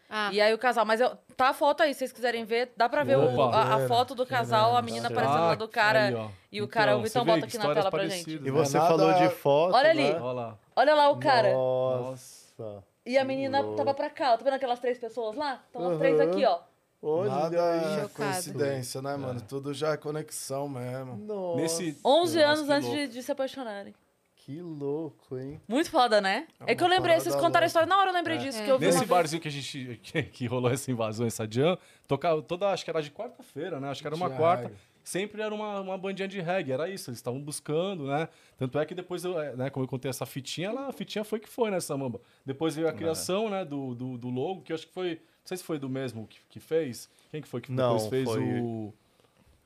Ah, 0.09 0.31
E 0.33 0.41
aí 0.41 0.55
o 0.55 0.59
casal, 0.59 0.85
mas 0.85 1.01
eu, 1.01 1.11
tá 1.37 1.49
a 1.49 1.53
foto 1.53 1.83
aí, 1.83 1.93
se 1.93 1.99
vocês 1.99 2.13
quiserem 2.13 2.45
ver, 2.45 2.71
dá 2.77 2.89
pra 2.89 3.03
ver 3.03 3.19
o- 3.19 3.43
a, 3.43 3.75
a 3.75 3.89
foto 3.89 4.15
do 4.15 4.25
casal, 4.25 4.77
a 4.77 4.81
menina 4.83 5.09
aparecendo 5.09 5.41
lá 5.41 5.55
do 5.57 5.67
cara. 5.67 6.05
aí, 6.07 6.29
e 6.53 6.63
o 6.63 6.69
cara, 6.69 6.93
o 6.97 7.01
Então, 7.01 7.03
Vitão 7.03 7.25
bota 7.25 7.45
aqui 7.47 7.59
na 7.59 7.75
tela 7.75 7.91
pra 7.91 8.07
gente. 8.07 8.31
E 8.37 8.39
né? 8.39 8.51
você 8.53 8.79
nada- 8.79 8.89
falou 8.89 9.13
de 9.15 9.29
foto, 9.31 9.75
Olha 9.75 9.91
ali. 9.91 10.13
né? 10.13 10.21
Olha 10.21 10.33
lá. 10.33 10.59
Olha 10.77 10.95
lá 10.95 11.11
o 11.11 11.17
cara. 11.19 11.53
Nossa. 11.53 12.85
E 13.07 13.17
a 13.17 13.25
menina 13.25 13.61
louco. 13.61 13.77
tava 13.77 13.95
pra 13.95 14.11
cá, 14.11 14.33
ó. 14.35 14.37
Tá 14.37 14.45
vendo 14.45 14.55
aquelas 14.55 14.81
três 14.81 14.99
pessoas 14.99 15.37
lá? 15.37 15.63
Estão 15.67 15.83
as 15.87 15.93
Uhum. 15.93 15.99
três 15.99 16.21
aqui, 16.21 16.45
ó. 16.45 16.59
Olha 17.01 17.31
Nada 17.31 17.57
é 17.57 18.09
coincidência, 18.09 19.01
né, 19.01 19.17
mano? 19.17 19.41
Tudo 19.41 19.73
já 19.73 19.93
é 19.93 19.97
conexão 19.97 20.69
mesmo. 20.69 21.17
Nossa. 21.19 21.61
Nesse 21.61 21.97
11 22.05 22.39
Nossa, 22.41 22.49
anos 22.53 22.69
antes 22.71 22.91
de, 22.91 23.07
de 23.09 23.23
se 23.23 23.31
apaixonarem. 23.31 23.95
Que 24.35 24.61
louco, 24.63 25.37
hein? 25.39 25.61
Muito 25.69 25.91
foda, 25.91 26.21
né? 26.21 26.47
É 26.67 26.73
É, 26.73 26.75
que 26.75 26.83
eu 26.83 26.87
lembrei, 26.89 27.15
vocês 27.19 27.35
contaram 27.35 27.51
louca. 27.53 27.65
a 27.65 27.67
história. 27.67 27.87
Na 27.89 27.99
hora 27.99 28.11
eu 28.11 28.15
lembrei 28.15 28.37
É. 28.37 28.41
disso, 28.41 28.59
É. 28.61 28.65
que 28.65 28.71
eu 28.71 28.79
vi 28.79 28.87
Nesse 28.87 29.05
barzinho 29.05 29.43
que 29.43 29.49
a 29.49 29.51
gente 29.51 30.01
que, 30.03 30.23
que 30.23 30.47
rolou 30.47 30.71
essa 30.71 30.91
invasão, 30.91 31.27
essa 31.27 31.47
jam, 31.51 31.77
tocava 32.09 32.41
toda, 32.43 32.71
acho 32.71 32.85
que 32.85 32.91
era 32.91 33.03
de 33.03 33.11
quarta-feira, 33.11 33.79
né? 33.81 33.89
Acho 33.91 34.01
que 34.01 34.07
era 34.07 34.17
uma 34.17 34.27
Tinha 34.27 34.39
quarta. 34.39 34.73
Sempre 35.07 35.41
era 35.41 35.55
uma, 35.55 35.81
uma 35.81 35.97
bandinha 35.97 36.27
de 36.27 36.41
reggae, 36.41 36.73
era 36.73 36.89
isso, 36.91 37.11
eles 37.11 37.19
estavam 37.21 37.41
buscando, 37.41 38.09
né? 38.09 38.29
Tanto 38.59 38.77
é 38.77 38.85
que 38.85 38.93
depois, 38.93 39.25
eu, 39.25 39.41
eh, 39.41 39.55
né, 39.55 39.71
como 39.71 39.85
eu 39.85 39.89
contei 39.89 40.09
essa 40.09 40.27
fitinha, 40.27 40.67
ela, 40.71 40.89
a 40.89 40.93
fitinha 40.93 41.23
foi 41.23 41.39
que 41.39 41.49
foi 41.49 41.71
nessa 41.71 41.97
mamba. 41.97 42.21
Depois 42.45 42.75
veio 42.75 42.89
a 42.89 42.93
criação, 42.93 43.49
né, 43.49 43.65
do, 43.65 43.95
do, 43.95 44.19
do 44.19 44.29
logo, 44.29 44.63
que 44.63 44.73
eu 44.73 44.75
acho 44.75 44.85
que 44.85 44.93
foi, 44.93 45.11
não 45.15 45.21
sei 45.45 45.59
se 45.59 45.63
foi 45.63 45.79
do 45.79 45.89
mesmo 45.89 46.27
que, 46.27 46.39
que 46.51 46.59
fez. 46.59 47.09
Quem 47.31 47.41
que 47.41 47.47
foi 47.47 47.61
que 47.61 47.71
Não, 47.71 47.85
depois 47.95 48.07
fez 48.09 48.25
foi- 48.29 48.43
o, 48.61 48.93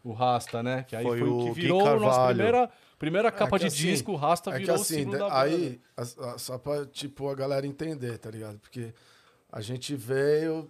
o 0.05 0.13
Rasta, 0.13 0.63
né? 0.63 0.85
Que 0.87 0.95
aí 0.95 1.05
Foi 1.07 1.19
foi, 1.21 1.29
o 1.31 1.39
o 1.39 1.45
que 1.47 1.51
virou 1.53 1.87
a 1.89 1.99
nossa 1.99 2.27
primeira, 2.27 2.71
primeira 2.99 3.33
capa 3.33 3.57
que 3.59 3.61
de 3.61 3.69
assim, 3.69 3.77
disco, 3.79 4.13
o 4.13 4.17
Rasta 4.17 4.51
É 4.51 4.53
que 4.53 4.59
virou 4.61 4.77
o 4.77 4.81
assim, 4.83 4.95
símbolo 4.97 5.13
de- 5.13 5.19
da 5.21 5.29
banda. 5.31 5.41
aí, 5.41 5.81
a- 5.97 6.37
só 6.39 6.59
pra, 6.59 6.85
tipo, 6.85 7.31
a 7.31 7.35
galera 7.35 7.67
entender, 7.67 8.19
tá 8.19 8.31
ligado? 8.31 8.59
Porque 8.59 8.93
a 9.51 9.63
gente 9.63 9.97
veio, 9.97 10.69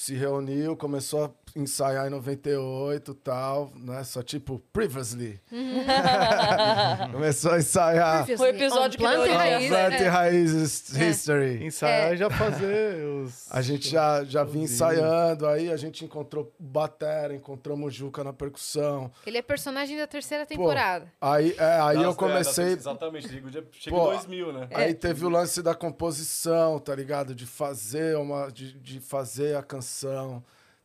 se 0.00 0.14
reuniu, 0.14 0.74
começou 0.78 1.26
a 1.26 1.30
ensaiar 1.54 2.06
em 2.06 2.10
98 2.10 3.10
e 3.10 3.14
tal, 3.16 3.70
né? 3.76 4.02
Só 4.02 4.22
tipo, 4.22 4.58
previously. 4.72 5.38
começou 7.12 7.52
a 7.52 7.58
ensaiar. 7.58 8.26
Foi 8.26 8.52
o 8.52 8.56
episódio 8.56 8.96
que 8.96 9.04
Planta 9.04 9.18
e 9.18 9.20
origem. 9.20 9.36
raiz, 9.36 9.68
Plant 9.68 9.92
é. 9.92 10.08
Raízes 10.08 10.96
É. 10.96 11.08
History. 11.08 11.66
Ensaiar 11.66 12.14
e 12.14 12.16
já 12.16 12.30
fazer 12.30 13.04
os... 13.04 13.52
A 13.52 13.60
gente 13.60 13.90
já, 13.90 14.24
já 14.24 14.42
vinha 14.42 14.64
ensaiando, 14.64 15.46
aí 15.46 15.70
a 15.70 15.76
gente 15.76 16.02
encontrou 16.02 16.50
batera, 16.58 17.34
encontramos 17.34 17.86
o 17.86 17.90
Juca 17.90 18.24
na 18.24 18.32
percussão. 18.32 19.10
Ele 19.26 19.36
é 19.36 19.42
personagem 19.42 19.98
da 19.98 20.06
terceira 20.06 20.46
temporada. 20.46 21.12
Aí, 21.20 21.54
é, 21.58 21.80
aí 21.80 22.02
eu 22.02 22.12
é, 22.12 22.14
comecei. 22.14 22.72
exatamente, 22.72 23.28
digo, 23.28 23.50
chega 23.50 23.94
Pô, 23.94 24.06
em 24.06 24.16
2000, 24.16 24.52
né? 24.52 24.68
Aí 24.72 24.94
teve 24.94 25.26
o 25.26 25.28
lance 25.28 25.62
da 25.62 25.74
composição, 25.74 26.78
tá 26.78 26.94
ligado? 26.94 27.34
De 27.34 27.44
fazer 27.44 28.16
uma. 28.16 28.48
De, 28.50 28.72
de 28.72 29.00
fazer 29.00 29.56
a 29.56 29.62
canção, 29.62 29.89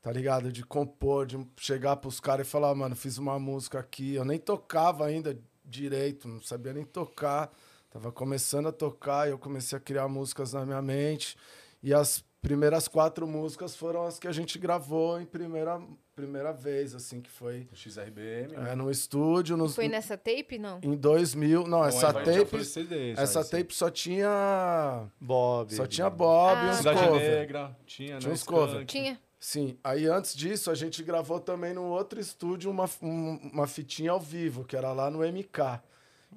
tá 0.02 0.12
ligado? 0.12 0.52
De 0.52 0.64
compor, 0.64 1.26
de 1.26 1.44
chegar 1.58 1.96
pros 1.96 2.20
caras 2.20 2.48
e 2.48 2.50
falar, 2.50 2.74
mano, 2.76 2.96
fiz 2.96 3.18
uma 3.18 3.40
música 3.40 3.80
aqui. 3.80 4.16
Eu 4.16 4.26
nem 4.26 4.38
tocava 4.38 5.06
ainda 5.06 5.38
direito, 5.64 6.28
não 6.28 6.42
sabia 6.42 6.74
nem 6.74 6.86
tocar. 6.86 7.52
Tava 7.90 8.12
começando 8.12 8.68
a 8.68 8.72
tocar 8.72 9.28
e 9.28 9.32
eu 9.32 9.40
comecei 9.40 9.78
a 9.78 9.82
criar 9.82 10.08
músicas 10.08 10.54
na 10.54 10.66
minha 10.66 10.82
mente. 10.82 11.38
E 11.82 11.94
as 11.94 12.24
primeiras 12.46 12.88
quatro 12.88 13.28
músicas 13.28 13.76
foram 13.76 14.04
as 14.04 14.20
que 14.20 14.28
a 14.28 14.32
gente 14.32 14.60
gravou 14.60 15.20
em 15.20 15.26
primeira, 15.26 15.82
primeira 16.16 16.54
vez, 16.54 16.94
assim, 16.94 17.20
que 17.20 17.30
foi 17.30 17.68
O 17.72 17.76
XRBM. 17.76 18.54
é, 18.70 18.76
no 18.76 18.92
estúdio. 18.92 19.58
No, 19.58 19.68
Foi 19.68 19.88
nessa 19.88 20.16
tape, 20.16 20.60
não? 20.60 20.80
Em 20.84 20.96
2000. 20.96 21.66
Não, 21.68 21.84
essa 21.84 22.08
aí 22.10 22.14
já 22.14 22.34
tape. 22.34 22.46
foi 22.46 22.64
CD, 22.64 23.12
Essa 23.18 23.42
esse. 23.42 23.50
tape 23.50 23.74
só 23.74 23.90
tinha. 23.90 25.08
Bob. 25.20 25.74
Só 25.74 25.88
tinha 25.88 26.10
Bob 26.10 26.56
Ah. 26.58 26.66
e 26.66 26.70
uns 26.70 26.78
Cidade 26.78 27.00
cover. 27.08 27.40
Negra, 27.40 27.76
tinha, 27.88 28.18
Tinha 28.20 28.30
né? 28.30 28.34
uns 28.34 28.44
cover. 28.44 28.86
Tinha. 28.86 29.20
Sim. 29.40 29.78
Aí 29.84 30.06
antes 30.08 30.36
disso, 30.36 30.70
a 30.72 30.76
gente 30.76 31.04
gravou 31.04 31.40
também 31.40 31.74
no 31.74 31.84
outro 31.86 32.20
estúdio 32.20 32.70
uma, 32.72 32.86
um- 33.02 33.40
uma 33.54 33.68
fitinha 33.68 34.12
ao 34.12 34.20
vivo, 34.20 34.64
que 34.64 34.76
era 34.78 34.92
lá 34.94 35.10
no 35.10 35.24
MK. 35.24 35.82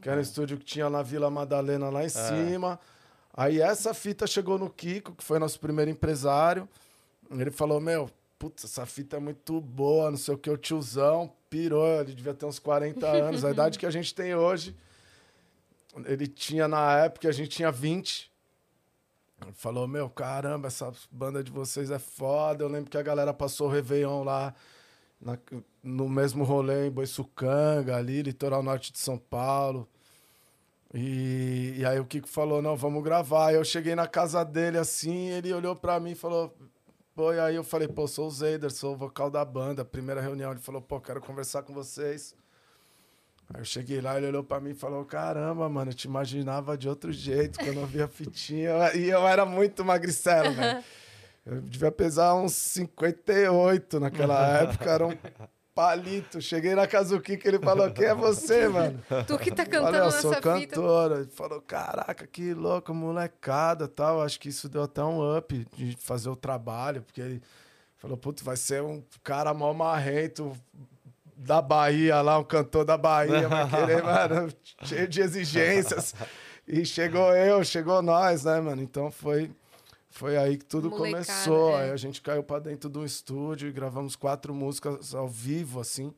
Que 0.01 0.09
era 0.09 0.19
um 0.19 0.23
estúdio 0.23 0.57
que 0.59 0.65
tinha 0.65 0.89
na 0.89 1.03
Vila 1.03 1.29
Madalena 1.31 1.89
lá 1.91 2.05
em 2.05 2.09
cima. 2.09 2.79
Aí 3.41 3.61
essa 3.61 3.95
fita 3.95 4.27
chegou 4.27 4.59
no 4.59 4.69
Kiko, 4.69 5.15
que 5.15 5.23
foi 5.23 5.39
nosso 5.39 5.61
primeiro 5.61 5.89
empresário. 5.89 6.69
Ele 7.31 7.53
falou: 7.53 7.81
Meu, 7.81 8.11
putz, 8.37 8.65
essa 8.65 8.85
fita 8.85 9.17
é 9.17 9.21
muito 9.21 9.61
boa, 9.61 10.11
não 10.11 10.19
sei 10.19 10.35
o 10.35 10.39
que, 10.39 10.51
o 10.51 10.57
tiozão 10.57 11.33
pirou, 11.49 11.87
ele 12.01 12.15
devia 12.15 12.35
ter 12.35 12.47
uns 12.47 12.59
40 12.59 13.07
anos, 13.07 13.45
a 13.45 13.51
idade 13.53 13.79
que 13.79 13.87
a 13.87 13.91
gente 13.91 14.13
tem 14.13 14.35
hoje. 14.35 14.75
Ele 16.05 16.27
tinha 16.27 16.67
na 16.67 16.99
época, 16.99 17.29
a 17.29 17.33
gente 17.33 17.51
tinha 17.51 17.71
20. 17.71 18.29
Ele 19.41 19.53
falou, 19.53 19.87
meu, 19.87 20.11
caramba, 20.11 20.67
essa 20.67 20.93
banda 21.09 21.43
de 21.45 21.53
vocês 21.53 21.93
é 21.93 21.99
foda. 22.01 22.65
Eu 22.65 22.69
lembro 22.69 22.91
que 22.91 22.99
a 22.99 23.03
galera 23.03 23.33
passou 23.33 23.69
o 23.69 23.71
Réveillon 23.71 24.25
lá 24.25 24.53
na- 25.21 25.39
no 25.81 26.09
mesmo 26.09 26.43
rolê 26.43 26.89
em 26.89 26.91
Boiçucanga, 26.91 27.97
ali, 27.97 28.21
litoral 28.21 28.65
norte 28.65 28.93
de 28.93 28.99
São 28.99 29.17
Paulo. 29.17 29.89
E, 30.95 31.75
e 31.77 31.85
aí 31.85 32.01
o 32.01 32.05
Kiko 32.05 32.29
falou, 32.29 32.63
não, 32.63 32.77
vamos 32.77 33.03
gravar. 33.03 33.49
Aí 33.49 33.57
eu 33.57 33.65
cheguei 33.65 33.95
na 33.95 34.07
casa 34.07 34.45
dele 34.45 34.79
assim, 34.79 35.29
ele 35.29 35.53
olhou 35.53 35.77
pra 35.77 36.01
mim 36.01 36.13
e 36.13 36.15
falou, 36.15 36.57
pô, 37.15 37.33
e 37.33 37.41
aí 37.41 37.57
eu 37.57 37.65
falei, 37.65 37.89
pô, 37.89 38.07
sou 38.07 38.27
o 38.27 38.31
Zeider, 38.31 38.71
sou 38.71 38.95
o 38.95 38.97
vocal 38.97 39.31
da 39.31 39.45
banda. 39.45 39.85
Primeira 39.85 40.21
reunião, 40.21 40.51
ele 40.51 40.61
falou, 40.61 40.81
pô, 40.81 41.01
quero 41.01 41.21
conversar 41.21 41.63
com 41.63 41.75
vocês. 41.75 42.35
Aí 43.53 43.61
eu 43.63 43.65
cheguei 43.65 44.01
lá, 44.01 44.17
ele 44.17 44.27
olhou 44.27 44.45
pra 44.45 44.61
mim 44.61 44.71
e 44.71 44.75
falou: 44.75 45.05
Caramba, 45.07 45.69
mano, 45.69 45.91
eu 45.91 45.95
te 45.95 46.05
imaginava 46.05 46.77
de 46.77 46.87
outro 46.87 47.11
jeito 47.11 47.59
quando 47.59 47.79
eu 47.79 47.87
vi 47.87 48.03
a 48.03 48.09
fitinha. 48.09 48.75
E 48.95 49.09
eu 49.09 49.27
era 49.27 49.47
muito 49.47 49.85
magricelo, 49.85 50.53
velho. 50.53 50.85
Eu 51.47 51.63
devia 51.63 51.91
pesar 51.91 52.35
uns 52.35 52.53
58 52.53 53.99
naquela 53.99 54.47
época, 54.61 54.91
era 54.91 55.07
um 55.07 55.17
palito. 55.79 56.41
Cheguei 56.41 56.75
na 56.75 56.89
casa 56.89 57.17
do 57.17 57.23
Kiko, 57.23 57.47
ele 57.47 57.61
falou: 57.61 57.89
Quem 57.93 58.07
é 58.07 58.15
você, 58.15 58.67
mano? 58.69 59.01
Tu 59.27 59.39
que 59.39 59.53
tá 59.53 59.65
cantando 59.65 59.97
eu 59.99 60.05
nessa 60.07 60.23
sou 60.23 60.33
fita. 60.33 60.43
cantora. 60.43 61.21
Ele 61.21 61.31
falou: 61.31 61.61
Caraca, 61.61 62.27
que 62.27 62.53
louco, 62.53 62.93
molecada 62.93 63.87
tal. 63.87 64.21
Acho 64.23 64.41
que 64.41 64.49
isso 64.49 64.69
deu 64.69 64.83
até 64.83 65.05
um 65.05 65.37
up 65.37 65.67
de 65.77 65.97
fazer 65.97 66.29
o 66.29 66.37
trabalho, 66.37 67.03
porque 67.03 67.21
ele 67.21 67.43
Falou, 67.99 68.17
putz, 68.17 68.43
vai 68.43 68.57
ser 68.57 68.81
um 68.81 69.03
cara 69.25 69.53
mó 69.53 69.75
marrento 69.75 70.57
da 71.37 71.61
Bahia 71.61 72.21
lá, 72.21 72.39
um 72.39 72.45
cantor 72.45 72.85
da 72.85 72.97
Bahia, 72.97 73.49
vai 73.49 73.69
querer, 73.69 74.03
mano, 74.05 74.53
cheio 74.85 75.09
de 75.09 75.21
exigências. 75.21 76.15
E 76.67 76.87
chegou 76.87 77.35
eu, 77.35 77.65
chegou 77.65 78.01
nós, 78.01 78.45
né, 78.45 78.61
mano? 78.61 78.81
Então 78.83 79.11
foi, 79.11 79.51
foi 80.11 80.37
aí 80.37 80.57
que 80.57 80.65
tudo 80.65 80.91
Molecada, 80.91 81.25
começou. 81.25 81.71
é. 81.79 81.85
Aí 81.85 81.91
a 81.91 81.97
gente 81.97 82.21
caiu 82.23 82.43
pra 82.43 82.59
dentro 82.59 82.89
do 82.89 83.05
estúdio 83.05 83.69
e 83.69 83.73
gravamos 83.73 84.17
quatro 84.17 84.55
músicas 84.55 85.15
ao 85.15 85.29
vivo, 85.29 85.81
assim. 85.81 86.13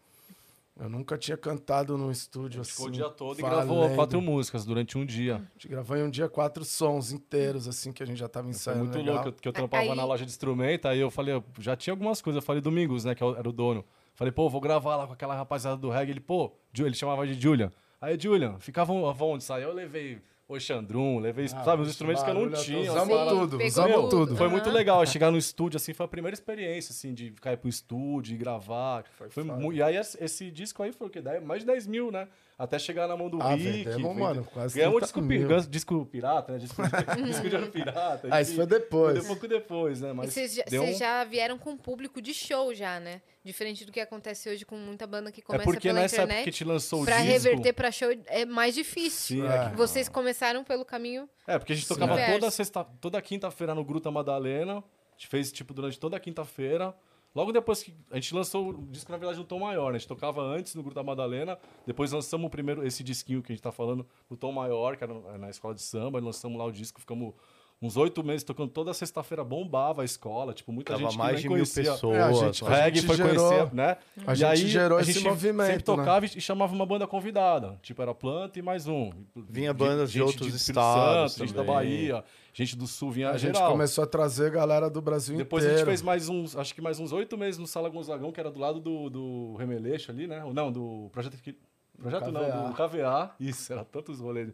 Eu 0.79 0.88
nunca 0.88 1.18
tinha 1.18 1.37
cantado 1.37 1.98
num 1.98 2.11
estúdio 2.11 2.62
assim. 2.62 2.70
Ficou 2.70 2.87
o 2.87 2.90
dia 2.90 3.11
todo 3.11 3.38
e 3.38 3.42
valendo. 3.42 3.57
gravou 3.66 3.94
quatro 3.94 4.20
músicas 4.22 4.64
durante 4.64 4.96
um 4.96 5.05
dia. 5.05 5.37
A 5.37 5.53
gente 5.53 5.68
gravou 5.68 5.94
em 5.96 6.03
um 6.05 6.09
dia 6.11 6.26
quatro 6.26 6.64
sons 6.64 7.12
inteiros, 7.12 7.68
assim, 7.68 7.92
que 7.92 8.03
a 8.03 8.07
gente 8.07 8.16
já 8.18 8.29
tava 8.29 8.44
Foi 8.44 8.50
ensaiando. 8.53 8.85
muito 8.85 8.96
legal. 8.96 9.16
louco, 9.24 9.33
que 9.33 9.46
eu 9.46 9.53
trampava 9.53 9.83
Aí- 9.83 9.94
na 9.94 10.05
loja 10.07 10.24
de 10.24 10.31
instrumento, 10.31 10.88
aí 10.88 10.98
eu 10.98 11.11
falei, 11.11 11.35
eu 11.35 11.44
já 11.59 11.76
tinha 11.76 11.92
algumas 11.92 12.22
coisas, 12.22 12.40
eu 12.42 12.46
falei 12.46 12.62
Domingos, 12.62 13.05
né, 13.05 13.14
que 13.14 13.22
eu 13.22 13.37
era 13.37 13.46
o 13.46 13.53
dono. 13.53 13.85
Falei, 14.14 14.33
pô, 14.33 14.48
vou 14.48 14.61
gravar 14.61 14.96
lá 14.96 15.07
com 15.07 15.12
aquela 15.12 15.35
rapaziada 15.35 15.76
do 15.76 15.90
reggae. 15.90 16.12
Ele, 16.12 16.20
pô, 16.20 16.50
ele 16.79 16.94
chamava 16.94 17.26
de 17.26 17.35
Julian. 17.38 17.70
Aí, 18.00 18.18
Julian, 18.18 18.59
ficava 18.59 18.90
onde? 18.92 19.53
Aí 19.53 19.62
eu 19.62 19.74
levei 19.74 20.18
o 20.55 20.59
Xandrum, 20.61 21.19
levei, 21.21 21.47
sabe, 21.49 21.83
os 21.83 21.89
instrumentos 21.89 22.23
que 22.23 22.31
eu 22.31 22.35
não 22.35 22.51
tinha. 22.51 22.91
usamos 22.91 23.09
paradas- 23.17 23.39
tudo, 23.39 23.59
usamos 23.65 24.11
tudo. 24.11 24.37
Foi 24.37 24.49
muito 24.49 24.69
legal 24.71 25.07
chegar 25.07 25.31
no 25.31 25.39
estúdio, 25.39 25.77
assim, 25.77 25.93
foi 25.95 26.05
a 26.07 26.09
primeira 26.09 26.35
experiência, 26.35 26.93
assim, 26.93 27.15
de 27.15 27.31
ficar 27.31 27.51
aí 27.51 27.57
pro 27.57 27.69
estúdio 27.69 28.35
e 28.35 28.37
gravar. 28.37 29.05
Foi, 29.31 29.45
mu- 29.45 29.73
E 29.73 29.83
aí 29.83 29.97
esse, 29.97 30.51
disco 30.51 30.83
aí 30.83 30.93
foi 30.93 31.07
o 31.07 31.11
quê? 31.11 31.21
Mais 31.45 31.61
de 31.61 31.67
10 31.67 31.87
mil, 31.87 32.11
né? 32.11 32.27
Até 32.62 32.79
chegar 32.79 33.09
na 33.09 33.16
mão 33.16 33.31
do 33.31 33.40
Ah, 33.40 33.55
Rick. 33.55 33.85
vendemos, 33.85 34.03
vende- 34.09 34.20
mano, 34.20 34.44
quase 34.53 34.77
Ganhamos 34.77 34.96
30 34.99 35.07
disco, 35.07 35.20
mil. 35.23 35.49
pi- 35.49 35.66
disco 35.70 36.05
pirata, 36.07 36.53
né? 36.53 36.59
Disco, 36.59 36.83
disco 37.25 37.49
de 37.49 37.57
ouro 37.57 37.68
pirata. 37.70 38.29
Ah, 38.31 38.42
isso 38.42 38.55
foi 38.55 38.66
depois. 38.66 39.16
Foi 39.16 39.25
um 39.25 39.29
pouco 39.29 39.49
depois, 39.49 40.01
né? 40.03 40.11
E 40.11 40.12
Mas 40.12 40.35
vocês 40.35 40.55
já, 40.55 40.81
um- 40.83 40.92
já 40.92 41.25
vieram 41.25 41.57
com 41.57 41.75
público 41.75 42.20
de 42.20 42.35
show 42.35 42.75
já, 42.75 43.01
né? 43.01 43.23
Diferente 43.42 43.87
do 43.87 43.90
que 43.92 43.99
acontece 43.99 44.51
hoje 44.51 44.66
com 44.66 44.77
muita 44.77 45.07
banda 45.07 45.33
que 45.33 45.40
É 45.40 45.42
começa 45.42 45.64
porque 45.64 45.88
pela 45.88 46.01
nessa 46.03 46.16
época 46.16 46.25
internet. 46.33 46.44
que 46.44 46.51
a 46.51 46.53
gente 46.53 46.64
lançou 46.64 47.01
o 47.01 47.05
Pra 47.07 47.16
disco... 47.23 47.33
reverter 47.33 47.73
pra 47.73 47.90
show 47.90 48.09
é 48.27 48.44
mais 48.44 48.75
difícil. 48.75 49.38
Sim, 49.42 49.49
É. 49.51 49.57
é 49.57 49.70
que- 49.70 49.77
Vocês 49.77 50.07
começaram 50.11 50.62
pelo 50.62 50.85
caminho. 50.85 51.27
É, 51.46 51.59
porque 51.59 51.73
a 51.73 51.77
gente 51.77 51.88
tocava 51.88 52.12
Inverso. 52.12 52.33
toda 52.40 52.51
sexta, 52.51 52.85
toda 53.01 53.23
quinta-feira 53.23 53.75
no 53.75 53.83
Gruta 53.83 54.11
Madalena. 54.11 54.79
A 54.81 54.83
gente 55.16 55.29
fez, 55.29 55.51
tipo, 55.51 55.73
durante 55.73 55.99
toda 55.99 56.18
a 56.18 56.20
quinta-feira. 56.20 56.94
Logo 57.35 57.53
depois 57.53 57.83
que 57.83 57.95
a 58.11 58.16
gente 58.16 58.35
lançou 58.35 58.71
o 58.71 58.87
disco, 58.87 59.11
na 59.11 59.16
verdade, 59.16 59.38
no 59.38 59.45
tom 59.45 59.61
maior, 59.61 59.93
né? 59.93 59.97
A 59.97 59.99
gente 59.99 60.09
tocava 60.09 60.43
antes 60.43 60.75
no 60.75 60.83
Gruta 60.83 61.03
Madalena, 61.03 61.59
depois 61.87 62.11
lançamos 62.11 62.47
o 62.47 62.51
primeiro, 62.51 62.85
esse 62.85 63.05
disquinho 63.05 63.40
que 63.40 63.53
a 63.53 63.55
gente 63.55 63.62
tá 63.62 63.71
falando, 63.71 64.05
no 64.29 64.37
tom 64.37 64.51
maior, 64.51 64.97
que 64.97 65.05
era 65.05 65.38
na 65.38 65.49
escola 65.49 65.75
de 65.75 65.83
samba, 65.83 66.19
lançamos 66.21 66.59
lá 66.59 66.64
o 66.64 66.73
disco, 66.73 67.01
ficamos 67.01 67.35
uns 67.83 67.97
oito 67.97 68.23
meses 68.23 68.45
tocando 68.45 68.69
toda 68.71 68.93
sexta-feira, 68.93 69.43
bombava 69.43 70.03
a 70.03 70.05
escola, 70.05 70.53
tipo, 70.53 70.71
muita 70.71 70.93
Tava 70.93 71.03
gente 71.05 71.12
que 71.12 71.19
mais 71.19 71.33
nem 71.33 71.43
de 71.43 71.49
mil 71.49 71.57
conhecia. 71.59 71.93
pessoas. 71.93 72.16
É, 72.16 72.23
a 72.23 72.33
gente- 72.33 72.62
O 72.62 72.66
a 72.66 72.71
reggae 72.71 72.97
gente 72.99 73.07
foi 73.07 73.16
gerou- 73.16 73.49
conhecer, 73.49 73.75
né? 73.75 73.97
a 74.27 74.33
e 74.33 74.37
gente 74.37 74.45
aí, 74.47 74.69
gerou 74.69 74.99
a 74.99 75.01
esse 75.01 75.12
gente 75.14 75.25
movimento, 75.25 75.66
sempre 75.69 75.83
tocava 75.85 76.27
e 76.27 76.40
chamava 76.40 76.75
uma 76.75 76.85
banda 76.85 77.07
convidada. 77.07 77.79
Tipo, 77.81 78.03
era 78.03 78.14
Planta 78.14 78.59
e 78.59 78.62
mais 78.62 78.87
um. 78.87 79.11
Vinha 79.35 79.73
bandas 79.73 80.12
de 80.12 80.19
Gente 80.19 80.27
outros 80.27 80.55
Espírito 80.55 80.79
estados 80.79 81.33
Santo, 81.33 81.47
gente 81.47 81.57
da. 81.57 81.64
Bahia, 81.64 82.23
gente 82.53 82.77
do 82.77 82.87
Sul, 82.87 83.11
vinha 83.11 83.31
A 83.31 83.38
gente 83.38 83.55
geral. 83.55 83.71
começou 83.73 84.05
a 84.05 84.07
trazer 84.07 84.51
galera 84.51 84.90
do 84.90 85.01
Brasil 85.01 85.38
Depois 85.38 85.64
a 85.64 85.69
inteiro. 85.69 85.79
gente 85.79 85.87
fez 85.88 86.03
mais 86.03 86.29
uns, 86.29 86.55
acho 86.57 86.75
que 86.75 86.83
mais 86.83 87.01
uns 87.01 87.12
oito 87.12 87.38
meses 87.38 87.59
no 87.59 87.66
Sala 87.66 87.88
Gonzagão, 87.88 88.31
que 88.31 88.38
era 88.40 88.51
do 88.51 88.61
lado 88.61 88.79
do, 88.79 89.09
do 89.09 89.55
Remeleixo 89.57 90.11
ali, 90.11 90.27
né? 90.27 90.45
Ou 90.45 90.53
Não, 90.53 90.71
do 90.71 91.09
Projeto... 91.12 91.38
que- 91.38 91.57
Projeto 91.99 92.25
KVA. 92.31 92.33
não, 92.33 92.69
do 92.71 92.75
KVA. 92.75 93.31
Isso, 93.40 93.73
era 93.73 93.85
tantos 93.85 94.21
rolês. 94.21 94.51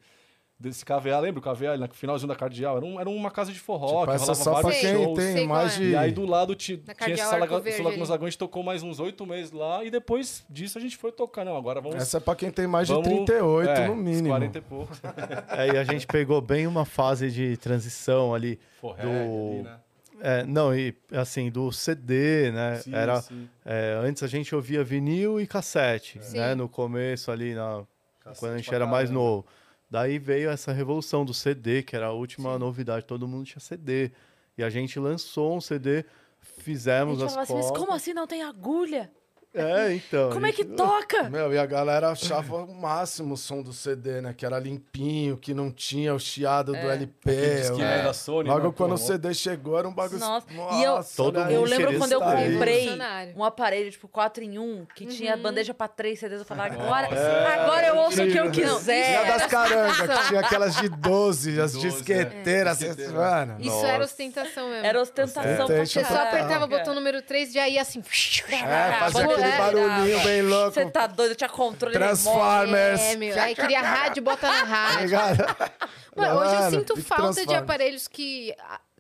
Desse 0.59 0.87
KVA, 0.87 1.19
lembra 1.21 1.39
o 1.39 1.43
KVA 1.43 1.77
no 1.77 1.87
finalzinho 1.93 2.29
da 2.29 2.35
Cardeal? 2.35 2.79
Era, 2.79 2.87
um, 2.87 2.99
era 2.99 3.11
uma 3.11 3.31
casa 3.31 3.53
de 3.53 3.59
forró, 3.61 4.01
Tipo, 4.01 4.05
que 4.07 4.11
essa 4.13 4.25
rolava 4.33 4.35
só 4.43 4.53
pra 4.55 4.63
vários 4.63 4.81
quem 4.81 4.95
shows. 4.95 5.19
tem 5.19 5.47
mais 5.47 5.75
é. 5.75 5.79
de... 5.79 5.91
E 5.91 5.97
aí 5.97 6.13
do 6.13 6.25
lado 6.25 6.55
tinha 6.55 6.81
esse 7.09 7.17
Sala. 7.23 7.47
Gonzagão, 7.47 8.27
a 8.27 8.31
gente 8.31 8.39
tocou 8.39 8.63
mais 8.63 8.83
uns 8.83 8.99
oito 8.99 9.27
meses 9.27 9.53
lá 9.53 9.85
e 9.85 9.91
depois 9.91 10.47
disso 10.49 10.79
a 10.79 10.81
gente 10.81 10.97
foi 10.97 11.13
tocar. 11.13 11.45
Não, 11.45 11.55
agora 11.59 11.79
vamos... 11.83 11.97
Essa 11.99 12.17
é 12.17 12.21
pra 12.21 12.35
quem 12.35 12.51
tem 12.51 12.67
mais 12.67 12.87
de 12.87 12.95
vamos- 12.95 13.07
38 13.07 13.69
é, 13.71 13.87
no 13.89 13.97
mínimo. 13.97 14.29
40 14.29 14.57
e 14.59 14.61
poucos. 14.63 14.99
É, 15.51 15.75
e 15.75 15.77
a 15.77 15.85
gente 15.85 16.07
pegou 16.07 16.41
bem 16.41 16.67
uma 16.67 16.87
fase 16.87 17.31
de 17.31 17.59
transição 17.59 18.35
ali. 18.35 18.59
Forró 18.81 18.95
Do- 18.97 19.09
ali, 19.11 19.63
né? 19.63 19.77
É, 20.23 20.43
não, 20.45 20.75
e 20.75 20.95
assim, 21.13 21.51
do 21.51 21.71
CD, 21.71 22.51
né? 22.51 22.77
Sim, 22.77 22.95
Era, 22.95 23.21
sim. 23.21 23.47
é, 23.63 24.01
antes 24.03 24.23
a 24.23 24.27
gente 24.27 24.55
ouvia 24.55 24.83
vinil 24.83 25.39
e 25.39 25.47
cassete, 25.47 26.19
né? 26.33 26.55
No 26.55 26.67
começo 26.67 27.31
ali, 27.31 27.53
na, 27.55 27.83
quando 28.39 28.55
a 28.55 28.57
gente 28.57 28.75
era 28.75 28.87
mais 28.87 29.11
novo. 29.11 29.45
Daí 29.91 30.19
veio 30.19 30.51
essa 30.51 30.73
revolução 30.73 31.25
do 31.25 31.33
CD, 31.33 31.83
que 31.83 31.95
era 31.95 32.07
a 32.07 32.13
última 32.13 32.59
novidade, 32.59 33.05
todo 33.05 33.29
mundo 33.29 33.47
tinha 33.47 33.61
CD. 33.61 34.11
E 34.59 34.63
a 34.63 34.71
gente 34.71 34.99
lançou 34.99 35.57
um 35.57 35.61
CD, 35.61 35.99
A 36.01 36.05
fizemos 36.63 37.19
gente 37.19 37.27
as 37.27 37.35
falava 37.35 37.43
assim, 37.43 37.55
mas 37.55 37.79
como 37.79 37.93
assim 37.93 38.13
não 38.13 38.27
tem 38.27 38.43
agulha? 38.43 39.11
É, 39.57 39.93
então. 39.95 40.31
Como 40.31 40.45
a 40.45 40.49
é 40.49 40.53
que 40.53 40.63
gente- 40.63 40.77
toca? 40.77 41.25
Meu, 41.31 41.53
e 41.53 41.59
a 41.59 41.67
galera 41.67 42.11
achava 42.11 42.57
o 42.57 42.75
máximo 42.75 43.35
o 43.35 43.37
som 43.37 43.63
do 43.63 43.73
CD, 43.73 44.21
né? 44.21 44.35
Que 44.37 44.45
era 44.45 44.59
limpinho, 44.59 45.37
que 45.37 45.55
não 45.55 45.71
tinha 45.71 46.15
o 46.15 46.19
chiado 46.19 46.73
do 46.73 46.79
LP. 46.79 47.57
Disquinho 47.57 47.85
é. 47.85 47.95
aí 47.97 48.03
da 48.05 48.13
Sony, 48.13 48.49
Logo 48.49 48.69
né? 48.69 48.75
quando 48.77 48.93
o 48.95 48.99
CD 48.99 49.33
chegou, 49.35 49.79
era 49.79 49.89
um 49.89 49.93
bagulho... 49.95 50.21
Nossa, 50.21 50.47
e 50.53 50.83
eu- 50.83 51.01
Todo 51.17 51.41
mundo 51.41 51.51
Eu 51.51 51.65
lembro 51.65 51.99
quando 51.99 52.13
eu 52.13 52.23
aí. 52.23 52.53
comprei 52.53 52.89
um 53.35 53.45
aparelho, 53.45 53.91
tipo, 53.91 54.09
4 54.09 54.43
em 54.45 54.59
1, 54.59 54.87
que 54.95 55.07
tinha 55.07 55.37
bandeja 55.37 55.73
pra 55.75 55.89
três 55.89 56.19
CDs. 56.19 56.41
Eu 56.41 56.45
falava, 56.45 56.75
agora, 56.75 57.09
Nossa. 57.09 57.61
agora 57.63 57.87
eu 57.89 57.97
ouço 57.97 58.23
o 58.23 58.27
que 58.31 58.37
eu. 58.39 58.45
Não, 58.45 58.51
E 58.53 58.55
quiser. 58.55 59.17
a 59.19 59.39
das 59.39 59.47
carangas, 59.47 59.97
que 60.01 60.29
tinha 60.29 60.41
aquelas 60.41 60.77
de 60.77 60.89
12, 60.89 61.61
as 61.61 61.73
12, 61.73 61.89
disqueteiras. 61.89 62.83
é. 62.83 62.91
assim, 62.91 63.09
mano. 63.09 63.57
Isso 63.61 63.71
Nossa. 63.71 63.87
era 63.87 64.05
ostentação 64.05 64.69
mesmo. 64.69 64.87
Era 64.87 65.01
ostentação 65.01 65.43
pra 65.43 65.65
Ostentação 65.65 66.03
Você 66.03 66.05
só 66.05 66.23
apertava 66.23 66.65
o 66.65 66.69
botão 66.69 66.95
número 66.95 67.23
3 67.23 67.51
e 67.51 67.53
já 67.55 67.69
ia 67.69 67.81
assim. 67.83 68.03
É, 68.51 68.99
fazia 68.99 69.27
aquele 69.49 69.81
era- 69.81 69.89
barulhinho 69.89 70.23
bem 70.25 70.43
louco. 70.43 70.73
Você 70.73 70.91
tá 70.91 71.07
doido, 71.07 71.35
tinha 71.35 71.49
controle 71.49 71.95
Transformers. 71.95 73.01
É, 73.01 73.17
meu. 73.17 73.41
Aí 73.41 73.55
queria 73.55 73.81
rádio, 73.83 74.23
bota 74.23 74.47
na 74.47 74.63
rádio. 74.65 75.17
Mano, 76.17 76.41
hoje 76.41 76.55
eu 76.55 76.71
sinto 76.71 77.03
falta 77.03 77.45
de 77.47 77.55
aparelhos 77.55 78.09
que, 78.09 78.55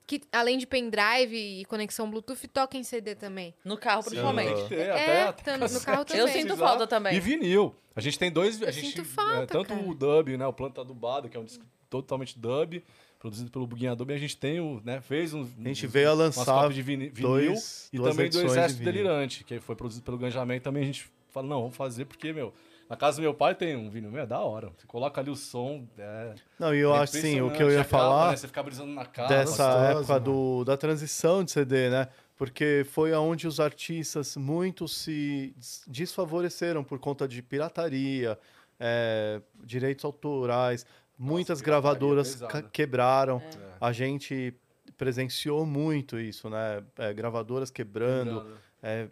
que, 0.07 0.21
além 0.33 0.59
de 0.59 0.67
pendrive 0.67 1.37
e 1.61 1.65
conexão 1.65 2.11
Bluetooth, 2.11 2.47
toquem 2.49 2.83
CD 2.85 3.15
também. 3.15 3.55
No 3.65 3.77
carro, 3.77 4.03
principalmente. 4.05 4.75
É, 4.75 4.91
até, 4.91 5.23
até 5.23 5.57
no- 5.57 5.81
carro 5.81 6.05
também. 6.05 6.23
Eu 6.23 6.29
sinto 6.29 6.57
falta 6.57 6.87
também. 6.87 7.15
E 7.15 7.21
vinil. 7.21 7.75
A 7.95 8.01
gente 8.01 8.19
tem 8.19 8.31
dois. 8.31 8.61
Eu 8.61 8.69
a 8.69 8.71
gente, 8.71 8.89
sinto 8.89 9.05
falta, 9.05 9.43
é, 9.43 9.47
tanto 9.47 9.69
cara. 9.69 9.81
o 9.81 9.95
dub, 9.95 10.37
né? 10.37 10.47
O 10.47 10.53
Planta 10.53 10.83
Adubado, 10.83 11.29
que 11.29 11.37
é 11.37 11.41
um 11.41 11.45
disco 11.45 11.65
totalmente 11.89 12.39
dub, 12.39 12.83
produzido 13.19 13.51
pelo 13.51 13.67
Buguinha 13.67 13.93
Adobe. 13.93 14.13
A 14.15 14.19
gente 14.19 14.37
tem 14.37 14.61
o, 14.61 14.81
né? 14.85 15.01
Fez 15.01 15.33
um. 15.35 15.43
A 15.43 15.69
gente 15.69 15.87
veio 15.87 16.11
a 16.11 16.15
lançar 16.15 16.69
de 16.73 16.83
vini- 16.83 17.09
vinil 17.09 17.31
dois- 17.31 17.89
e 17.93 17.99
também 17.99 18.29
do 18.31 18.39
de 18.41 18.47
Exército 18.47 18.79
vinil. 18.81 18.93
Delirante, 18.93 19.45
que 19.45 19.59
foi 19.61 19.75
produzido 19.75 20.05
pelo 20.05 20.19
Ganjamin. 20.19 20.61
Também 20.61 20.83
a 20.83 20.87
gente 20.87 21.11
fala, 21.33 21.47
não, 21.47 21.61
vamos 21.63 21.77
fazer 21.77 22.05
porque, 22.05 22.33
meu. 22.33 22.53
Na 22.89 22.97
casa 22.97 23.17
do 23.17 23.23
meu 23.23 23.35
pai 23.35 23.53
tem 23.53 23.75
um 23.75 23.91
vinil, 23.91 24.13
meu, 24.13 24.23
é 24.23 24.27
da 24.27 24.39
hora. 24.39 24.71
Você 24.79 24.87
coloca 24.87 25.21
ali 25.21 25.29
o 25.29 25.35
som. 25.35 25.85
É, 25.99 26.35
Não, 26.57 26.73
e 26.73 26.79
eu 26.79 26.95
é 26.95 26.99
acho 27.01 27.17
assim, 27.19 27.41
o 27.41 27.51
que 27.51 27.61
eu 27.61 27.69
ia 27.69 27.79
capa, 27.79 27.89
falar 27.91 28.31
né, 28.31 28.37
Você 28.37 28.47
ficar 28.47 28.63
brisando 28.63 28.93
na 28.93 29.05
casa. 29.05 29.29
dessa 29.29 29.67
gostoso, 29.67 29.99
época 30.13 30.21
do, 30.21 30.65
da 30.65 30.77
transição 30.77 31.43
de 31.43 31.51
CD, 31.51 31.91
né? 31.91 32.07
Porque 32.37 32.87
foi 32.93 33.13
aonde 33.13 33.49
os 33.49 33.59
artistas 33.59 34.37
muito 34.37 34.87
se 34.87 35.53
des- 35.57 35.83
desfavoreceram 35.89 36.85
por 36.85 37.01
conta 37.01 37.27
de 37.27 37.43
pirataria, 37.43 38.39
é, 38.79 39.41
direitos 39.65 40.05
autorais. 40.05 40.87
Muitas 41.19 41.61
gravadoras 41.61 42.41
quebraram. 42.73 43.39
É. 43.39 43.77
A 43.81 43.93
gente 43.93 44.55
presenciou 44.97 45.65
muito 45.67 46.19
isso, 46.19 46.49
né? 46.51 46.83
É, 46.99 47.13
gravadoras 47.13 47.71
quebrando, 47.71 48.47
é, 48.83 49.09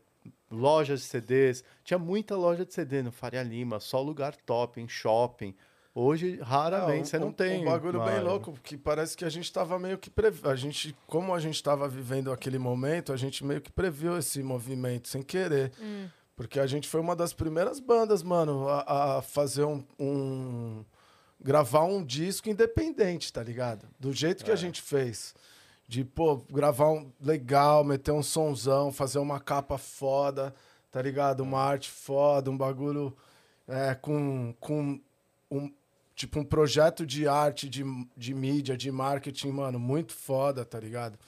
lojas 0.51 1.01
de 1.01 1.07
CDs. 1.07 1.65
Tinha 1.83 1.99
muita 1.99 2.37
loja 2.37 2.65
de 2.65 2.73
CD 2.73 3.03
no 3.03 3.13
Faria 3.13 3.43
Lima, 3.43 3.81
só 3.81 4.01
lugar 4.01 4.35
top, 4.37 4.81
em 4.81 4.89
shopping. 4.89 5.55
Hoje, 5.95 6.41
raramente, 6.43 7.03
um- 7.03 7.05
você 7.05 7.19
não 7.19 7.29
um- 7.29 7.33
tem. 7.33 7.63
Um 7.63 7.71
bagulho 7.71 8.01
bem 8.01 8.15
uma- 8.15 8.23
louco, 8.23 8.53
que 8.63 8.77
parece 8.77 9.17
que 9.17 9.25
a 9.25 9.29
gente 9.29 9.53
tava 9.53 9.79
meio 9.79 9.97
que 9.97 10.11
previ... 10.11 10.41
a 10.49 10.57
gente 10.57 10.95
Como 11.07 11.33
a 11.33 11.39
gente 11.39 11.63
tava 11.63 11.89
vivendo 11.89 12.33
aquele 12.33 12.59
momento, 12.59 13.13
a 13.13 13.17
gente 13.17 13.45
meio 13.45 13.61
que 13.61 13.71
previu 13.71 14.19
esse 14.19 14.43
movimento 14.43 15.07
sem 15.09 15.23
querer. 15.23 15.71
Porque 16.37 16.59
a 16.59 16.67
gente 16.67 16.89
foi 16.89 17.01
uma 17.01 17.15
das 17.15 17.33
primeiras 17.33 17.79
bandas, 17.79 18.23
mano, 18.25 18.69
a, 18.69 19.19
a 19.19 19.23
fazer 19.23 19.63
um, 19.65 19.85
um- 19.99 20.85
gravar 21.45 21.85
um 21.85 22.03
disco 22.03 22.49
independente, 22.49 23.31
tá 23.31 23.43
ligado? 23.43 23.87
Do 24.01 24.15
jeito 24.15 24.43
que 24.43 24.51
a 24.51 24.57
gente 24.57 24.81
fez. 24.81 25.35
De, 25.87 26.03
pô, 26.03 26.39
gravar 26.51 26.91
um 26.91 27.13
legal, 27.21 27.85
meter 27.85 28.13
um 28.13 28.23
sonzão, 28.23 28.91
fazer 28.91 29.19
uma 29.19 29.39
capa 29.39 29.77
foda, 29.77 30.55
tá 30.91 31.03
ligado? 31.03 31.41
Uma 31.41 31.61
arte 31.61 31.91
foda, 31.91 32.51
um 32.51 32.57
bagulho 32.57 33.15
é, 33.69 33.95
com, 33.95 34.55
com 34.59 34.99
um, 35.51 35.71
tipo, 36.17 36.41
um 36.41 36.45
projeto 36.45 37.05
de 37.05 37.29
arte, 37.29 37.69
de, 37.69 37.85
de 38.17 38.33
mídia, 38.33 38.75
de 38.75 38.91
marketing, 38.91 39.51
mano, 39.51 39.79
muito 39.79 40.15
foda, 40.15 40.65
tá 40.65 40.81
ligado? 40.81 41.19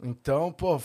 Então, 0.00 0.52
pô, 0.52 0.80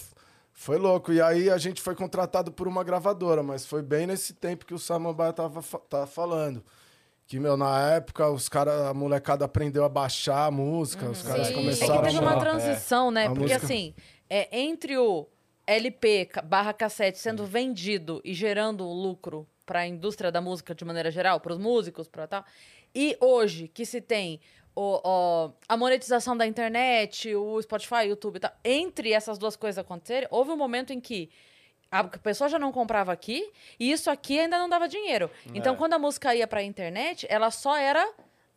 foi 0.51 0.79
louco. 0.79 1.13
E 1.13 1.21
aí 1.21 1.51
a 1.51 1.59
gente 1.59 1.83
foi 1.83 1.93
contratado 1.93 2.51
por 2.51 2.67
uma 2.67 2.83
gravadora, 2.83 3.43
mas 3.43 3.63
foi 3.63 3.83
bem 3.83 4.07
nesse 4.07 4.33
tempo 4.33 4.65
que 4.65 4.73
o 4.73 4.79
Samambaia 4.79 5.31
tava, 5.31 5.61
tava 5.87 6.07
falando. 6.07 6.63
Que, 7.27 7.39
meu, 7.39 7.57
na 7.57 7.93
época, 7.93 8.29
os 8.29 8.47
caras, 8.47 8.81
a 8.81 8.93
molecada 8.93 9.45
aprendeu 9.45 9.83
a 9.83 9.89
baixar 9.89 10.45
a 10.45 10.51
música, 10.51 11.09
os 11.09 11.23
caras 11.23 11.47
Sim. 11.47 11.53
É 11.53 11.55
que 11.55 11.61
começaram 11.61 12.03
teve 12.03 12.17
a 12.17 12.21
uma 12.21 12.39
transição, 12.39 13.09
né? 13.09 13.25
A 13.25 13.29
Porque 13.29 13.41
música- 13.41 13.63
assim, 13.65 13.95
é, 14.29 14.59
entre 14.59 14.95
o 14.97 15.27
LP 15.65 16.29
barra 16.43 16.71
cassete 16.71 17.17
sendo 17.17 17.43
vendido 17.45 18.21
e 18.23 18.33
gerando 18.33 18.85
lucro 18.87 19.47
para 19.65 19.79
a 19.79 19.87
indústria 19.87 20.31
da 20.31 20.39
música 20.39 20.75
de 20.75 20.85
maneira 20.85 21.09
geral, 21.09 21.39
para 21.39 21.53
os 21.53 21.57
músicos, 21.57 22.07
para 22.07 22.27
tal. 22.27 22.45
E 22.93 23.17
hoje 23.19 23.67
que 23.67 23.83
se 23.87 23.99
tem 23.99 24.39
o- 24.75 25.01
o- 25.03 25.51
a 25.67 25.75
monetização 25.75 26.37
da 26.37 26.45
internet, 26.45 27.33
o 27.33 27.59
Spotify, 27.59 27.95
o 28.05 28.09
YouTube 28.09 28.35
e 28.35 28.39
tal, 28.41 28.51
entre 28.63 29.11
essas 29.11 29.39
duas 29.39 29.55
coisas 29.55 29.79
acontecerem, 29.79 30.27
houve 30.29 30.51
um 30.51 30.57
momento 30.57 30.93
em 30.93 30.99
que 30.99 31.31
a 31.91 32.03
pessoa 32.03 32.49
já 32.49 32.59
não 32.59 32.71
comprava 32.71 33.11
aqui 33.11 33.49
e 33.79 33.91
isso 33.91 34.09
aqui 34.09 34.39
ainda 34.39 34.57
não 34.57 34.67
dava 34.69 34.87
dinheiro. 34.87 35.29
Então, 35.53 35.73
É. 35.73 35.77
quando 35.77 35.93
a 35.93 35.99
música 35.99 36.33
ia 36.35 36.47
para 36.47 36.59
a 36.59 36.63
internet, 36.63 37.25
ela 37.29 37.51
só 37.51 37.75
era 37.77 38.05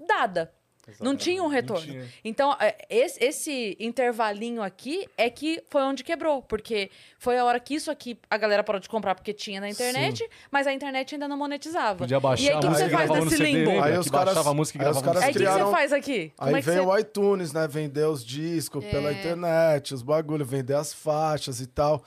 dada. 0.07 0.53
Não 1.01 1.14
tinha 1.14 1.43
um 1.43 1.49
retorno. 1.49 1.85
tinha. 1.85 2.09
Então, 2.24 2.57
é, 2.59 2.74
esse, 2.89 3.22
esse 3.22 3.76
intervalinho 3.79 4.62
aqui 4.62 5.07
é 5.18 5.29
que 5.29 5.62
foi 5.68 5.83
onde 5.83 6.03
quebrou. 6.03 6.41
Porque 6.41 6.91
foi 7.18 7.37
a 7.37 7.45
hora 7.45 7.61
que 7.61 7.74
isso 7.74 7.91
aqui 7.91 8.18
a 8.31 8.39
galera 8.39 8.64
parou 8.64 8.81
de 8.81 8.89
comprar 8.89 9.14
porque 9.14 9.35
tinha 9.35 9.61
na 9.61 9.68
internet, 9.68 10.26
mas 10.51 10.66
a 10.66 10.72
internet 10.72 11.14
ainda 11.14 11.29
não 11.29 11.37
monetizava. 11.37 11.99
Podia 11.99 12.18
baixar 12.18 12.43
e 12.43 12.49
aí, 12.49 12.57
o 12.57 12.61
que, 12.61 12.66
você 12.68 12.89
faz 12.89 13.11
nesse 13.11 13.37
limbo? 13.37 13.70
lembra? 13.70 13.85
Aí 13.85 13.99
os 13.99 14.09
caras- 14.09 14.24
baixava 14.29 14.51
a 14.51 14.55
música 14.55 14.79
e 14.79 14.81
gravava 14.81 15.05
caras 15.05 15.22
Aí, 15.24 15.31
o 15.31 15.33
que, 15.35 15.45
você 15.47 15.70
faz 15.70 15.93
aqui? 15.93 16.33
Como 16.35 16.49
Aí 16.57 16.59
é 16.59 16.62
veio 16.62 16.85
você... 16.85 16.89
o 16.91 16.99
iTunes, 16.99 17.53
né? 17.53 17.68
Vender 17.68 18.07
os 18.07 18.24
discos 18.24 18.83
pela 18.87 19.11
É. 19.11 19.12
internet, 19.12 19.93
os 19.93 20.01
bagulho, 20.01 20.47
vender 20.47 20.72
as 20.74 20.95
faixas 20.95 21.61
e 21.61 21.66
tal. 21.66 22.03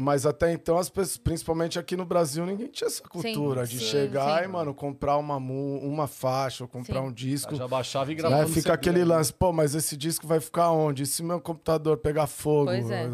Mas 0.00 0.26
até 0.26 0.52
então, 0.52 0.76
as 0.78 0.88
pessoas, 0.88 1.16
principalmente 1.16 1.78
aqui 1.78 1.96
no 1.96 2.04
Brasil, 2.04 2.44
ninguém 2.44 2.68
tinha 2.68 2.88
essa 2.88 3.02
cultura 3.02 3.66
de 3.66 3.78
sim, 3.78 3.84
chegar 3.84 4.38
sim. 4.40 4.44
e, 4.44 4.48
mano, 4.48 4.74
comprar 4.74 5.16
uma, 5.18 5.36
uma 5.36 6.06
faixa 6.06 6.64
ou 6.64 6.68
comprar 6.68 7.00
Sim. 7.00 7.06
um 7.08 7.12
disco. 7.12 7.54
Já 7.54 7.68
baixava 7.68 8.10
e 8.10 8.14
gravava 8.14 8.42
Né? 8.42 8.48
Fica 8.48 8.60
CD, 8.60 8.72
aquele 8.72 8.98
né? 9.00 9.04
lance, 9.04 9.32
pô, 9.32 9.52
mas 9.52 9.74
esse 9.74 9.96
disco 9.96 10.26
vai 10.26 10.40
ficar 10.40 10.70
onde? 10.70 11.02
E 11.02 11.06
se 11.06 11.22
meu 11.22 11.40
computador 11.40 11.96
pegar 11.98 12.26
fogo? 12.26 12.66
Pois 12.66 12.90
é. 12.90 13.08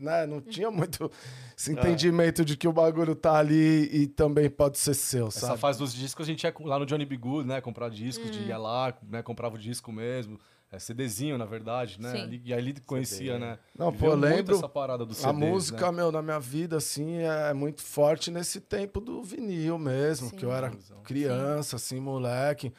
Né? 0.00 0.26
Não 0.26 0.40
tinha 0.40 0.70
muito 0.72 1.10
esse 1.56 1.70
É. 1.70 1.74
entendimento 1.74 2.44
de 2.44 2.56
que 2.56 2.66
o 2.66 2.72
bagulho 2.72 3.14
tá 3.14 3.36
ali 3.38 3.88
e 3.92 4.06
também 4.08 4.50
pode 4.50 4.78
ser 4.78 4.94
seu, 4.94 5.28
Essa 5.28 5.46
sabe? 5.46 5.60
fase 5.60 5.78
dos 5.78 5.94
discos 5.94 6.26
a 6.26 6.30
gente 6.30 6.42
ia 6.42 6.52
lá 6.64 6.78
no 6.78 6.84
Johnny 6.86 7.04
B. 7.06 7.16
Good, 7.16 7.46
né? 7.48 7.60
Comprar 7.60 7.88
discos, 7.88 8.28
Hum. 8.28 8.30
de 8.32 8.40
ia 8.48 8.58
lá, 8.58 8.92
né? 9.08 9.22
Comprava 9.22 9.54
o 9.54 9.58
disco 9.58 9.92
mesmo. 9.92 10.38
É, 10.72 10.78
CDzinho, 10.78 11.36
na 11.36 11.44
verdade, 11.44 12.00
né? 12.00 12.10
Sim. 12.12 12.22
Ali- 12.22 12.42
e 12.46 12.54
aí 12.54 12.58
ele 12.60 12.80
conhecia, 12.80 13.38
né? 13.38 13.58
Não, 13.78 13.90
Viveu 13.90 14.08
pô, 14.08 14.14
eu 14.14 14.18
muito 14.18 14.34
lembro 14.36 14.56
essa 14.56 14.68
parada 14.68 15.04
do 15.04 15.12
A 15.12 15.16
CDs, 15.16 15.34
música, 15.34 15.86
né? 15.92 15.96
meu, 15.98 16.10
na 16.10 16.22
minha 16.22 16.40
vida, 16.40 16.78
assim, 16.78 17.18
é 17.18 17.52
muito 17.52 17.82
forte 17.82 18.30
nesse 18.30 18.58
tempo 18.58 18.98
do 18.98 19.22
vinil 19.22 19.76
mesmo, 19.78 20.30
Sim. 20.30 20.36
que 20.36 20.44
eu 20.46 20.50
era 20.52 20.72
criança, 21.04 21.76
assim, 21.76 22.00
moleque. 22.00 22.72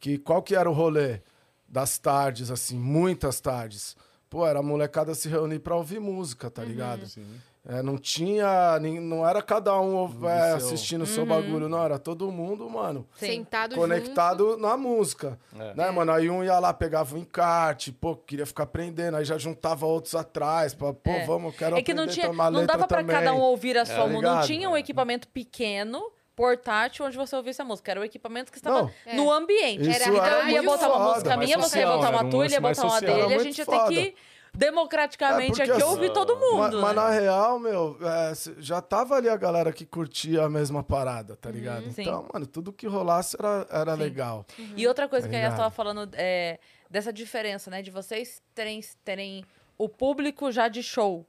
Que 0.00 0.16
qual 0.16 0.42
que 0.42 0.56
era 0.56 0.68
o 0.68 0.72
rolê 0.72 1.20
das 1.68 1.98
tardes, 1.98 2.50
assim, 2.50 2.78
muitas 2.78 3.38
tardes? 3.38 3.94
Pô, 4.30 4.46
era 4.46 4.60
a 4.60 4.62
molecada 4.62 5.14
se 5.14 5.28
reunir 5.28 5.58
pra 5.58 5.76
ouvir 5.76 6.00
música, 6.00 6.50
tá 6.50 6.64
ligado? 6.64 7.06
Sim. 7.06 7.26
É, 7.68 7.82
não 7.82 7.98
tinha, 7.98 8.78
nem- 8.80 9.00
não 9.00 9.28
era 9.28 9.42
cada 9.42 9.78
um 9.80 10.04
é, 10.28 10.46
seu- 10.50 10.56
assistindo 10.56 11.02
o 11.02 11.06
seu 11.06 11.26
bagulho, 11.26 11.68
não, 11.68 11.82
era 11.84 11.98
todo 11.98 12.30
mundo, 12.30 12.70
mano, 12.70 13.04
Sim. 13.16 13.26
Sentado 13.26 13.74
conectado 13.74 14.56
na 14.56 14.76
música, 14.76 15.36
É. 15.58 15.74
né, 15.74 15.90
mano? 15.90 16.12
Aí 16.12 16.30
um 16.30 16.44
ia 16.44 16.58
lá, 16.60 16.72
pegava 16.72 17.16
um 17.16 17.18
encarte, 17.18 17.90
pô, 17.90 18.14
queria 18.14 18.46
ficar 18.46 18.62
aprendendo, 18.62 19.16
aí 19.16 19.24
já 19.24 19.36
juntava 19.36 19.84
outros 19.84 20.14
atrás, 20.14 20.74
pra, 20.74 20.92
pô, 20.92 21.10
É. 21.10 21.24
vamos, 21.26 21.52
eu 21.52 21.58
quero 21.58 21.76
É 21.76 21.82
que 21.82 21.92
não 21.92 22.04
aprender 22.04 22.20
tinha, 22.20 22.30
uma 22.30 22.50
não 22.50 22.64
dava 22.64 22.86
pra 22.86 22.98
também. 22.98 23.16
cada 23.16 23.34
um 23.34 23.40
ouvir 23.40 23.76
a 23.76 23.84
sua 23.84 23.96
Tá 23.96 24.06
música. 24.06 24.34
Não 24.36 24.42
tinha 24.42 24.70
um 24.70 24.76
equipamento 24.76 25.26
pequeno, 25.28 26.00
portátil, 26.36 27.04
onde 27.06 27.16
você 27.16 27.34
ouvisse 27.34 27.62
a 27.62 27.64
música. 27.64 27.90
Era 27.90 28.00
o 28.00 28.04
equipamento 28.04 28.52
que 28.52 28.58
estava 28.58 28.82
Não. 28.82 28.90
É. 29.06 29.16
no 29.16 29.32
ambiente. 29.32 29.88
Isso 29.88 30.02
então 30.08 30.22
era 30.24 30.42
eu 30.42 30.48
ia 30.50 30.62
botar 30.62 30.88
uma 30.88 31.08
música 31.14 31.36
minha, 31.38 31.58
você 31.58 31.78
ia 31.80 31.86
botar 31.86 32.08
era 32.08 32.16
uma 32.18 32.24
um 32.24 32.30
tua, 32.30 32.44
ele 32.44 32.54
ia 32.54 32.60
botar 32.60 32.84
uma 32.84 33.00
dele. 33.00 33.12
Era 33.12 33.34
A 33.36 33.38
gente 33.42 33.58
ia 33.58 33.66
ter 33.66 33.88
que 33.88 34.14
democraticamente 34.56 35.60
É, 35.60 35.64
aqui 35.64 35.72
assim, 35.72 35.82
ouvir 35.82 36.12
todo 36.12 36.36
mundo. 36.36 36.80
Mas, 36.80 36.96
né? 36.96 37.02
na 37.02 37.10
real, 37.10 37.58
meu, 37.58 37.96
é, 38.00 38.32
já 38.58 38.80
tava 38.80 39.16
ali 39.16 39.28
a 39.28 39.36
galera 39.36 39.72
que 39.72 39.84
curtia 39.86 40.42
a 40.44 40.48
mesma 40.48 40.82
parada, 40.82 41.36
tá 41.36 41.50
ligado? 41.50 41.84
Uhum. 41.86 41.92
Sim. 41.92 42.02
Então, 42.02 42.28
mano, 42.32 42.46
tudo 42.46 42.72
que 42.72 42.86
rolasse 42.86 43.36
era, 43.38 43.66
era 43.70 43.94
legal. 43.94 44.44
E 44.76 44.86
outra 44.86 45.08
coisa 45.08 45.26
Tá 45.26 45.30
que 45.30 45.36
a 45.36 45.40
Yas 45.40 45.52
estava 45.52 45.70
falando 45.70 46.08
é 46.14 46.58
dessa 46.90 47.12
diferença, 47.12 47.70
né? 47.70 47.82
De 47.82 47.90
vocês 47.90 48.42
terem, 48.54 48.80
terem 49.04 49.44
o 49.78 49.88
público 49.88 50.50
já 50.50 50.68
de 50.68 50.82
show, 50.82 51.26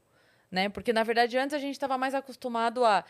né? 0.51 0.69
Porque, 0.69 0.93
na 0.93 1.03
verdade, 1.03 1.38
antes 1.38 1.53
a 1.53 1.59
gente 1.59 1.73
estava 1.73 1.97
mais 1.97 2.13
acostumado 2.15 2.84
a... 2.86 3.03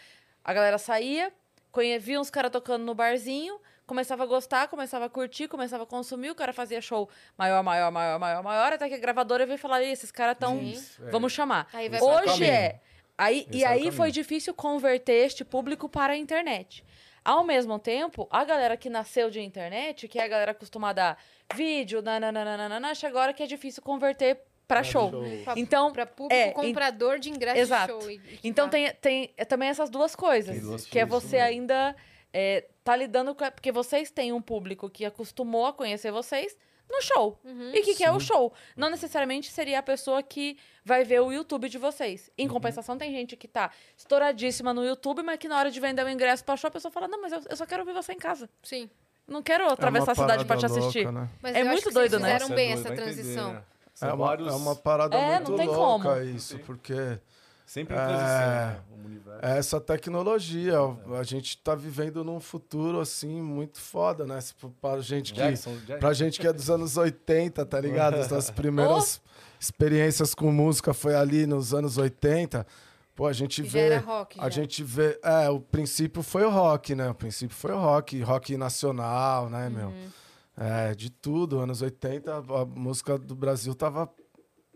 A 0.43 0.53
galera 0.53 0.77
saía, 0.77 1.29
conhe- 1.73 1.99
via 1.99 2.21
uns 2.21 2.29
caras 2.29 2.49
tocando 2.51 2.85
no 2.85 2.95
barzinho, 2.95 3.59
começava 3.87 4.23
a 4.23 4.25
gostar, 4.27 4.67
começava 4.67 5.05
a 5.05 5.09
curtir, 5.09 5.47
começava 5.47 5.83
a 5.83 5.85
consumir, 5.87 6.29
o 6.29 6.35
cara 6.35 6.53
fazia 6.53 6.79
show 6.81 7.09
maior, 7.37 7.63
maior, 7.63 7.91
maior, 7.91 8.19
maior, 8.19 8.43
maior, 8.43 8.73
até 8.73 8.87
que 8.89 8.93
a 8.95 8.99
gravadora 8.99 9.45
veio 9.45 9.57
falar, 9.57 9.81
"Ih, 9.81 9.91
esses 9.91 10.11
caras 10.11 10.33
estão... 10.35 10.59
É. 10.59 11.09
Vamos 11.09 11.31
chamar. 11.33 11.67
Aí 11.73 11.89
vai 11.89 11.99
pra 11.99 12.07
Hoje 12.07 12.45
é... 12.45 12.79
Aí, 13.17 13.47
Esse 13.49 13.57
e 13.59 13.63
é 13.63 13.67
aí 13.67 13.91
foi 13.91 14.11
difícil 14.11 14.53
converter 14.53 15.25
este 15.25 15.43
público 15.43 15.89
para 15.89 16.13
a 16.13 16.17
internet. 16.17 16.83
Ao 17.25 17.43
mesmo 17.43 17.79
tempo, 17.79 18.27
a 18.29 18.43
galera 18.43 18.77
que 18.77 18.91
nasceu 18.91 19.31
de 19.31 19.41
internet, 19.41 20.07
que 20.07 20.19
é 20.19 20.23
a 20.23 20.27
galera 20.27 20.51
acostumada 20.51 21.17
a 21.49 21.55
vídeo, 21.55 21.99
nananana, 22.03 22.93
chega 22.93 23.17
agora 23.17 23.33
que 23.33 23.41
é 23.41 23.47
difícil 23.47 23.81
converter 23.81 24.39
para 24.67 24.83
show. 24.83 25.09
Pra, 25.43 25.53
Então, 25.57 25.91
pra 25.91 26.05
público 26.05 26.33
é, 26.39 26.51
comprador 26.51 27.17
de 27.17 27.29
ingresso 27.31 27.57
Exato. 27.59 27.97
de 27.97 28.01
show. 28.03 28.11
e- 28.11 28.15
e 28.15 28.37
que 28.37 28.47
Então 28.47 28.69
tem, 28.69 28.93
tem 28.93 29.33
é 29.35 29.43
também 29.45 29.69
essas 29.69 29.89
duas 29.89 30.15
coisas. 30.15 30.53
Tem 30.55 30.61
duas 30.63 30.85
que 30.85 30.99
é 30.99 31.05
você 31.05 31.37
né? 31.37 31.43
ainda 31.43 31.95
é, 32.33 32.67
tá 32.83 32.95
lidando 32.95 33.33
com. 33.35 33.49
Porque 33.51 33.71
vocês 33.71 34.09
têm 34.11 34.31
um 34.33 34.41
público 34.41 34.89
que 34.89 35.05
acostumou 35.05 35.65
a 35.65 35.73
conhecer 35.73 36.11
vocês 36.11 36.55
no 36.89 37.01
show. 37.01 37.37
Uhum. 37.43 37.71
E 37.73 37.79
o 37.79 37.83
que, 37.83 37.95
que 37.95 38.03
é 38.03 38.11
o 38.11 38.19
show? 38.19 38.53
Não 38.75 38.89
necessariamente 38.89 39.51
seria 39.51 39.79
a 39.79 39.83
pessoa 39.83 40.23
que 40.23 40.57
vai 40.85 41.03
ver 41.03 41.19
o 41.21 41.31
YouTube 41.33 41.67
de 41.67 41.77
vocês. 41.77 42.27
Uhum. 42.27 42.45
Em 42.45 42.47
compensação, 42.47 42.97
tem 42.97 43.11
gente 43.11 43.35
que 43.35 43.47
tá 43.47 43.71
estouradíssima 43.97 44.73
no 44.73 44.85
YouTube, 44.85 45.21
mas 45.21 45.37
que 45.37 45.47
na 45.49 45.57
hora 45.57 45.69
de 45.69 45.79
vender 45.79 46.05
o 46.05 46.09
ingresso 46.09 46.43
pra 46.45 46.55
show, 46.55 46.69
a 46.69 46.71
pessoa 46.71 46.91
fala: 46.91 47.07
Não, 47.07 47.21
mas 47.21 47.31
eu, 47.33 47.41
eu 47.49 47.55
só 47.57 47.65
quero 47.65 47.83
ver 47.83 47.93
você 47.93 48.13
em 48.13 48.17
casa. 48.19 48.49
Sim. 48.63 48.89
Não 49.27 49.43
quero 49.43 49.65
É 49.65 49.73
atravessar 49.73 50.13
a 50.13 50.15
cidade 50.15 50.45
pra 50.45 50.55
te 50.55 50.65
assistir. 50.65 51.03
louca, 51.03 51.11
né? 51.19 51.29
Mas 51.41 51.53
É 51.55 51.57
eu 51.59 51.63
acho 51.63 51.71
muito 51.71 51.87
que 51.89 51.93
doido, 51.93 52.11
vocês 52.11 52.21
né? 52.21 52.27
fizeram 52.29 52.49
Nossa, 52.49 52.53
é 52.53 52.55
bem 52.55 52.67
doido, 52.73 52.79
essa 52.79 52.93
entender, 52.93 53.03
transição. 53.23 53.53
né? 53.53 53.63
É 53.99 54.13
uma, 54.13 54.33
é 54.35 54.51
uma 54.53 54.75
parada 54.75 55.17
É, 55.17 55.35
muito 55.35 55.51
não 55.51 55.57
tem 55.57 55.67
louca 55.67 56.09
como. 56.15 56.21
isso, 56.21 56.59
porque 56.59 57.19
Sempre 57.67 57.95
em 57.95 57.99
É. 57.99 58.05
transição, 58.05 58.47
né? 58.47 58.79
O 58.89 59.05
universo. 59.05 59.39
é 59.45 59.57
essa 59.57 59.81
tecnologia, 59.81 60.77
a 61.19 61.23
gente 61.23 61.57
tá 61.57 61.75
vivendo 61.75 62.23
num 62.23 62.39
futuro, 62.39 62.99
assim, 63.01 63.41
muito 63.41 63.79
foda, 63.81 64.25
né? 64.25 64.39
Pra 64.81 64.99
gente 65.01 65.33
que... 65.33 65.39
Jackson, 65.39 65.75
Jackson. 65.79 65.99
Pra 65.99 66.13
gente 66.13 66.39
que 66.39 66.47
é 66.47 66.53
dos 66.53 66.69
anos 66.69 66.95
80, 66.95 67.65
tá 67.65 67.79
ligado? 67.81 68.15
As 68.15 68.29
nossas 68.31 68.49
primeiras 68.55 69.21
experiências 69.59 70.33
com 70.33 70.49
música 70.51 70.93
foi 70.93 71.13
ali 71.13 71.45
nos 71.45 71.73
anos 71.73 71.97
80. 71.97 72.65
Pô, 73.13 73.25
a 73.27 73.33
gente 73.33 73.61
Que 73.63 73.67
já 73.67 73.73
vê. 73.73 73.85
era 73.87 73.99
rock, 73.99 74.39
A 74.39 74.43
já. 74.43 74.49
gente 74.49 74.83
vê. 74.83 75.19
É, 75.21 75.49
o 75.49 75.59
princípio 75.59 76.23
foi 76.23 76.45
o 76.45 76.49
rock, 76.49 76.95
né? 76.95 77.09
O 77.09 77.15
princípio 77.15 77.55
foi 77.55 77.71
o 77.73 77.77
rock, 77.79 78.21
rock 78.21 78.55
nacional, 78.55 79.49
né, 79.49 79.69
meu? 79.69 79.87
Uhum. 79.89 80.09
É, 80.55 80.95
de 80.95 81.09
tudo. 81.09 81.59
Anos 81.59 81.81
80, 81.81 82.31
a, 82.31 82.37
a 82.61 82.65
música 82.65 83.17
do 83.17 83.35
Brasil 83.35 83.75
tava 83.75 84.09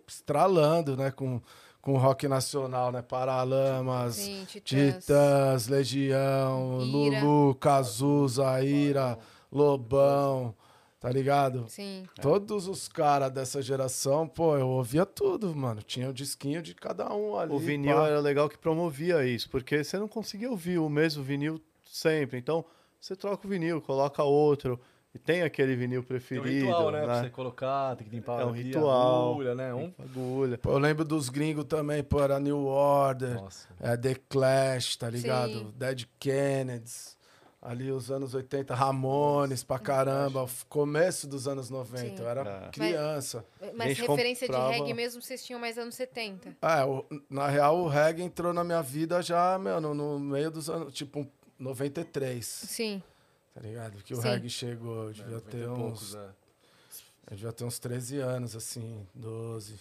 estralando, 0.07 0.97
né? 0.97 1.11
Com, 1.11 1.41
com 1.81 1.97
rock 1.97 2.27
nacional, 2.27 2.91
né? 2.91 3.01
Paralamas, 3.01 4.15
Sim, 4.15 4.45
Titãs. 4.45 4.95
Titãs, 4.95 5.67
Legião, 5.67 6.79
Ira. 6.81 7.23
Lulu, 7.23 7.55
Cazuza, 7.55 8.63
Ira, 8.63 9.17
Lobão, 9.51 10.55
tá 10.99 11.09
ligado? 11.09 11.65
Sim. 11.67 12.05
Todos 12.21 12.67
os 12.67 12.87
caras 12.87 13.31
dessa 13.31 13.61
geração, 13.61 14.27
pô, 14.27 14.55
eu 14.55 14.67
ouvia 14.67 15.05
tudo, 15.05 15.55
mano. 15.55 15.81
Tinha 15.81 16.09
o 16.09 16.13
disquinho 16.13 16.61
de 16.61 16.75
cada 16.75 17.11
um 17.13 17.37
ali. 17.37 17.51
O 17.51 17.59
vinil 17.59 17.95
pá. 17.95 18.07
era 18.07 18.19
legal 18.19 18.47
que 18.47 18.57
promovia 18.57 19.25
isso, 19.25 19.49
porque 19.49 19.83
você 19.83 19.97
não 19.97 20.07
conseguia 20.07 20.51
ouvir 20.51 20.77
o 20.77 20.87
mesmo 20.87 21.23
vinil 21.23 21.59
sempre. 21.83 22.37
Então, 22.37 22.63
você 22.99 23.15
troca 23.15 23.47
o 23.47 23.49
vinil, 23.49 23.81
coloca 23.81 24.23
outro, 24.23 24.79
e 25.13 25.19
tem 25.19 25.41
aquele 25.41 25.75
vinil 25.75 25.89
Tem 25.89 25.99
um 25.99 26.03
preferido. 26.03 26.47
ritual, 26.65 26.91
né? 26.91 27.01
Pra 27.03 27.15
né? 27.15 27.23
você 27.23 27.29
colocar, 27.29 27.95
tem 27.97 28.07
que 28.07 28.15
limpar 28.15 28.41
É 28.41 28.45
um 28.45 28.51
ritual. 28.51 29.31
agulha, 29.33 29.55
né? 29.55 29.73
Um... 29.73 29.93
Agulha. 29.99 30.57
Pô, 30.57 30.71
eu 30.71 30.77
lembro 30.77 31.03
dos 31.03 31.27
gringos 31.29 31.65
também, 31.65 32.03
pô, 32.03 32.21
era 32.21 32.39
New 32.39 32.65
Order, 32.65 33.35
Nossa. 33.35 33.67
é, 33.79 33.97
The 33.97 34.15
Clash, 34.29 34.95
tá 34.95 35.09
ligado? 35.09 35.51
Sim. 35.53 35.73
Dead 35.75 36.05
Kennedys. 36.19 37.19
Ali 37.63 37.91
os 37.91 38.09
anos 38.09 38.33
80, 38.33 38.73
Ramones 38.73 39.63
pra 39.63 39.77
caramba, 39.77 40.47
começo 40.67 41.27
dos 41.27 41.47
anos 41.47 41.69
90, 41.69 41.99
Sim. 41.99 42.15
eu 42.23 42.27
era 42.27 42.41
É. 42.65 42.69
criança. 42.71 43.45
Mas 43.75 43.89
gente 43.89 44.01
referência 44.09 44.47
comprava- 44.47 44.71
de 44.73 44.79
reggae 44.79 44.93
mesmo 44.95 45.21
vocês 45.21 45.45
tinham 45.45 45.59
mais 45.59 45.77
anos 45.77 45.93
70. 45.93 46.55
É, 46.59 46.83
o- 46.83 47.05
na 47.29 47.47
real 47.47 47.77
o 47.77 47.87
reggae 47.87 48.23
entrou 48.23 48.51
na 48.51 48.63
minha 48.63 48.81
vida 48.81 49.21
já, 49.21 49.59
meu, 49.59 49.79
no, 49.79 49.93
no 49.93 50.17
meio 50.19 50.49
dos 50.49 50.71
anos, 50.71 50.91
tipo, 50.91 51.27
93, 51.59 52.45
Sim. 52.47 53.03
Tá 53.53 53.61
ligado? 53.61 54.01
Que 54.03 54.13
o 54.13 54.17
Sim. 54.17 54.23
reggae 54.23 54.49
chegou, 54.49 55.05
eu 55.05 55.13
devia 55.13 55.37
É, 55.37 55.39
ter 55.41 55.69
uns... 55.69 55.77
poucos, 55.77 56.13
né? 56.13 56.29
Eu 57.29 57.35
devia 57.37 57.51
ter 57.53 57.63
uns 57.63 57.79
13 57.79 58.17
anos, 58.17 58.55
assim, 58.55 59.07
12. 59.13 59.79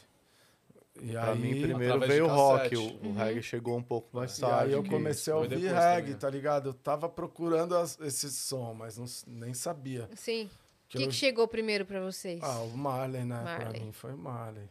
E 1.02 1.12
Pra 1.12 1.32
aí, 1.32 1.38
mim, 1.38 1.62
primeiro 1.62 2.00
veio 2.00 2.26
o 2.26 2.28
rock. 2.28 2.76
O, 2.76 3.06
o 3.08 3.12
reggae 3.14 3.42
chegou 3.42 3.76
um 3.78 3.82
pouco 3.82 4.14
mais 4.14 4.36
e 4.36 4.40
tarde. 4.40 4.64
aí 4.66 4.72
eu 4.72 4.84
comecei 4.84 5.32
a 5.32 5.36
ouvir 5.36 5.56
reggae, 5.56 5.70
também, 5.72 6.10
né? 6.12 6.16
tá 6.18 6.30
ligado? 6.30 6.68
Eu 6.70 6.74
tava 6.74 7.08
procurando 7.08 7.74
as- 7.76 7.98
esse 8.00 8.30
som, 8.30 8.74
mas 8.74 8.98
não 8.98 9.06
nem 9.26 9.54
sabia. 9.54 10.08
Sim. 10.14 10.44
O 10.44 10.48
Que 10.90 10.98
que, 10.98 11.04
eu- 11.04 11.08
que 11.08 11.14
chegou 11.14 11.48
primeiro 11.48 11.86
pra 11.86 12.00
vocês? 12.00 12.40
Ah, 12.42 12.60
o 12.60 12.76
Marley, 12.76 13.24
né? 13.24 13.42
Marley. 13.42 13.70
Pra 13.70 13.80
mim 13.80 13.92
foi 13.92 14.12
o 14.12 14.18
Marley. 14.18 14.68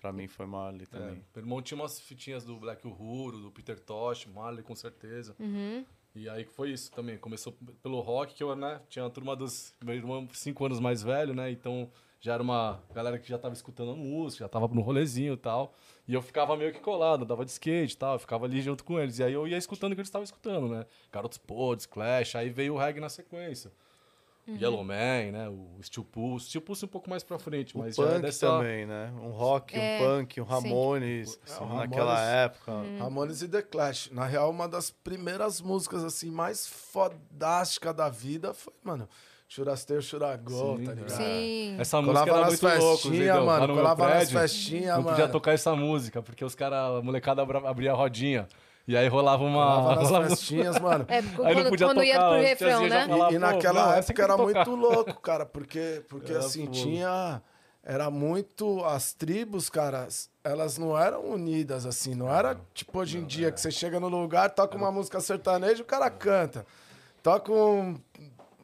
Pra 0.00 0.12
mim 0.12 0.26
foi 0.28 0.46
Marley 0.46 0.82
É, 0.82 0.86
também. 0.86 1.14
meu 1.34 1.42
irmão 1.44 1.62
tinha 1.62 1.78
umas 1.80 1.98
fitinhas 2.00 2.44
do 2.44 2.56
Black 2.58 2.86
Uhuru, 2.86 3.38
do 3.40 3.50
Peter 3.50 3.78
Tosh, 3.78 4.26
Marley, 4.26 4.62
com 4.62 4.74
certeza. 4.74 5.34
Uhum. 5.38 5.84
E 6.14 6.28
aí 6.28 6.44
foi 6.44 6.70
isso 6.70 6.90
também. 6.90 7.16
Começou 7.18 7.56
pelo 7.82 8.00
rock, 8.00 8.34
que 8.34 8.42
eu, 8.42 8.54
né, 8.56 8.80
tinha 8.88 9.04
uma 9.04 9.10
turma 9.10 9.36
dos. 9.36 9.74
Meu 9.84 9.94
irmão, 9.94 10.28
cinco 10.32 10.64
anos 10.64 10.80
mais 10.80 11.02
velho, 11.02 11.34
né? 11.34 11.50
Então 11.50 11.90
já 12.20 12.34
era 12.34 12.42
uma 12.42 12.82
galera 12.92 13.18
que 13.18 13.28
já 13.28 13.38
tava 13.38 13.54
escutando 13.54 13.92
a 13.92 13.96
música, 13.96 14.44
já 14.44 14.48
tava 14.48 14.68
no 14.68 14.82
rolezinho 14.82 15.34
e 15.34 15.36
tal. 15.36 15.72
E 16.06 16.12
eu 16.12 16.20
ficava 16.20 16.56
meio 16.56 16.72
que 16.72 16.80
colado, 16.80 17.24
dava 17.24 17.44
de 17.44 17.50
skate 17.50 17.94
e 17.94 17.96
tal, 17.96 18.14
eu 18.14 18.18
ficava 18.18 18.44
ali 18.44 18.60
junto 18.60 18.84
com 18.84 18.98
eles. 19.00 19.18
E 19.18 19.24
aí 19.24 19.32
eu 19.32 19.46
ia 19.46 19.56
escutando 19.56 19.92
o 19.92 19.94
que 19.94 20.00
eles 20.00 20.08
estavam 20.08 20.24
escutando, 20.24 20.68
né? 20.68 20.84
Garotos 21.10 21.38
Pods, 21.38 21.86
Clash, 21.86 22.34
aí 22.34 22.50
veio 22.50 22.74
o 22.74 22.78
reggae 22.78 23.00
na 23.00 23.08
sequência. 23.08 23.72
Uhum. 24.50 24.56
Yellow 24.60 24.84
Man, 24.84 25.30
né? 25.32 25.48
O 25.48 25.82
Steel 25.82 26.04
Pulse. 26.04 26.46
Steel 26.48 26.62
Pulse 26.62 26.84
um 26.84 26.88
pouco 26.88 27.08
mais 27.08 27.22
pra 27.22 27.38
frente, 27.38 27.74
O 27.76 27.78
mas 27.78 27.96
já 27.96 28.02
é 28.02 28.06
punk 28.06 28.22
dessa... 28.22 28.46
também, 28.46 28.86
né? 28.86 29.12
Um 29.22 29.30
rock, 29.30 29.74
É, 29.78 29.96
um 30.00 30.04
punk, 30.04 30.40
um. 30.40 30.44
Ramones, 30.44 31.38
É, 31.48 31.62
o 31.62 31.74
naquela 31.76 32.14
Ramones- 32.14 32.34
época. 32.34 32.72
Uhum. 32.72 32.98
Ramones 32.98 33.42
e 33.42 33.48
The 33.48 33.62
Clash. 33.62 34.10
Na 34.12 34.26
real, 34.26 34.50
uma 34.50 34.68
das 34.68 34.90
primeiras 34.90 35.60
músicas, 35.60 36.04
assim, 36.04 36.30
mais 36.30 36.66
fodásticas 36.66 37.94
da 37.94 38.08
vida 38.08 38.52
foi, 38.54 38.72
mano, 38.82 39.08
Churasteio, 39.48 40.00
Churagol, 40.00 40.76
tá 40.84 40.92
ligado? 40.92 41.10
Sim. 41.10 41.76
Essa 41.78 42.00
música 42.00 42.20
Colava 42.24 42.30
era 42.30 42.50
nas 42.50 42.62
muito 42.62 42.78
louco? 42.84 43.08
Lá 43.08 43.40
mano. 43.44 43.66
no 43.66 43.74
meu 43.74 43.82
Colava 43.82 44.04
nas 44.04 44.12
prédio, 44.30 44.38
festinhas, 44.38 44.86
Não 44.96 45.02
mano. 45.02 45.08
podia 45.16 45.28
tocar 45.28 45.52
essa 45.52 45.74
música, 45.74 46.22
porque 46.22 46.44
os 46.44 46.54
caras, 46.54 46.98
a 46.98 47.02
molecada 47.02 47.42
abria 47.42 47.90
a 47.92 47.94
rodinha. 47.96 48.46
E 48.88 48.96
aí 48.96 49.06
rolava 49.08 49.44
uma. 49.44 49.74
Rolava- 49.94 50.28
festinhas, 50.28 50.78
mano. 50.80 51.04
É, 51.08 51.18
Aí 51.18 51.22
não 51.22 51.34
quando, 51.34 51.68
podia 51.70 51.86
quando 51.86 52.02
ia 52.04 52.14
tocar, 52.14 52.28
pro 52.28 52.38
as 52.38 52.44
refrão, 52.44 52.82
né? 52.88 53.06
falavam, 53.06 53.30
E, 53.30 53.34
e 53.34 53.38
pô, 53.38 53.46
naquela 53.46 53.86
não, 53.86 53.92
época 53.92 54.22
era 54.22 54.36
tocar. 54.36 54.42
muito 54.44 54.74
louco, 54.74 55.20
cara, 55.20 55.46
porque, 55.46 56.02
porque 56.08 56.32
Era 56.32 56.40
assim, 56.40 56.60
fogo. 56.62 56.72
tinha. 56.72 57.42
Era 57.82 58.10
muito. 58.10 58.84
As 58.84 59.12
tribos, 59.12 59.70
cara, 59.70 60.06
elas 60.44 60.76
não 60.76 60.98
eram 60.98 61.24
unidas, 61.30 61.86
assim. 61.86 62.14
Não 62.14 62.32
era 62.34 62.58
tipo 62.74 62.98
hoje 62.98 63.18
em 63.18 63.24
dia, 63.24 63.50
que 63.52 63.60
você 63.60 63.70
chega 63.70 63.98
no 64.00 64.08
lugar, 64.08 64.50
toca 64.50 64.76
uma 64.76 64.90
música 64.90 65.20
sertaneja, 65.20 65.82
o 65.82 65.86
cara 65.86 66.10
canta. 66.10 66.66
Toca 67.22 67.52
um 67.52 67.98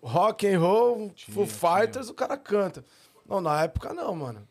rock 0.02 0.46
and 0.46 0.58
roll, 0.58 1.10
Foo 1.30 1.46
Fighters, 1.46 2.08
o 2.08 2.14
cara 2.14 2.36
canta. 2.36 2.84
Não, 3.28 3.40
na 3.40 3.62
época 3.62 3.92
não, 3.94 4.14
mano. 4.14 4.46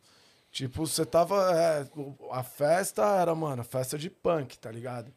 Tipo, 0.52 0.86
você 0.88 1.06
tava. 1.06 1.36
é, 1.54 1.86
a 2.32 2.44
festa 2.44 3.04
era, 3.20 3.36
mano, 3.36 3.64
festa 3.64 3.98
de 3.98 4.10
punk, 4.10 4.58
tá 4.58 4.72
ligado? 4.72 5.12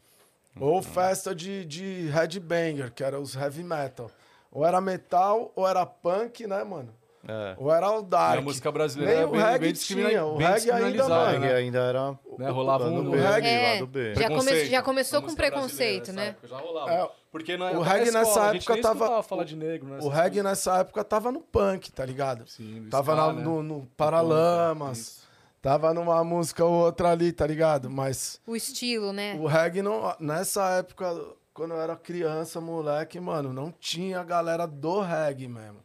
Ou 0.60 0.82
festa 0.82 1.34
de, 1.34 1.64
de 1.64 2.08
headbanger, 2.10 2.92
que 2.92 3.02
era 3.04 3.18
os 3.20 3.34
heavy 3.36 3.62
metal. 3.62 4.10
Ou 4.50 4.64
era 4.66 4.80
metal, 4.80 5.52
ou 5.54 5.66
era 5.68 5.84
punk, 5.86 6.46
né, 6.46 6.64
mano? 6.64 6.92
É. 7.26 7.54
Ou 7.58 7.70
era 7.70 7.90
o 7.90 8.00
E 8.00 8.04
dark. 8.04 8.38
a 8.38 8.40
música 8.40 8.72
brasileira 8.72 9.12
Nem 9.12 9.20
era 9.22 9.28
o 9.28 9.32
bem, 9.32 9.40
reggae 9.42 9.58
bem, 9.58 9.72
discrimina- 9.72 10.08
tinha, 10.08 10.24
o 10.24 10.36
bem 10.36 10.46
reggae 10.46 10.70
ainda, 10.70 11.08
mano. 11.08 11.30
Reggae 11.32 11.46
né? 11.46 11.54
ainda 11.54 11.78
era 11.80 12.18
Né, 12.38 12.48
rolava 12.48 12.84
lado 12.84 12.96
um- 12.96 13.10
B, 13.10 13.16
reggae- 13.18 13.72
lado 13.74 13.86
B. 13.88 14.14
Já 14.14 14.28
come- 14.28 14.64
já 14.66 14.82
começou 14.82 15.18
A 15.18 15.22
com 15.22 15.34
preconceito, 15.34 16.12
né? 16.12 16.14
nessa 16.14 16.30
época 16.30 16.48
Já 16.48 16.56
rolava. 16.58 16.90
É, 16.92 17.08
Porque 17.30 17.56
na, 17.58 17.70
o 17.72 17.82
reggae 17.82 18.10
nessa 18.12 18.22
escola, 18.30 18.48
a 18.48 18.52
gente 18.54 18.62
época 18.70 18.80
tava- 18.82 19.22
falar 19.22 19.44
de 19.44 19.56
negro, 19.56 19.88
né? 19.88 19.98
O 20.00 20.08
reggae 20.08 20.42
nessa 20.42 20.78
época 20.78 21.04
tava 21.04 21.30
no 21.30 21.40
punk, 21.40 21.92
tá 21.92 22.06
ligado? 22.06 22.44
Sim, 22.48 22.80
no 22.80 22.88
Tava 22.90 23.12
ska, 23.12 23.26
na- 23.26 23.32
né? 23.34 23.42
no, 23.42 23.62
no 23.62 23.86
Paralamas. 23.96 24.98
Isso. 24.98 25.27
Tava 25.60 25.92
numa 25.92 26.22
música 26.22 26.64
ou 26.64 26.72
outra 26.72 27.10
ali, 27.10 27.32
tá 27.32 27.46
ligado? 27.46 27.90
Mas 27.90 28.40
O 28.46 28.54
estilo, 28.54 29.12
né? 29.12 29.34
o 29.40 29.46
reggae 29.46 29.82
não. 29.82 30.14
Nessa 30.20 30.68
época, 30.78 31.12
quando 31.52 31.74
eu 31.74 31.80
era 31.80 31.96
criança, 31.96 32.60
moleque, 32.60 33.18
mano, 33.18 33.52
não 33.52 33.72
tinha 33.72 34.20
a 34.20 34.24
galera 34.24 34.66
do 34.66 35.00
reggae 35.00 35.48
mesmo. 35.48 35.78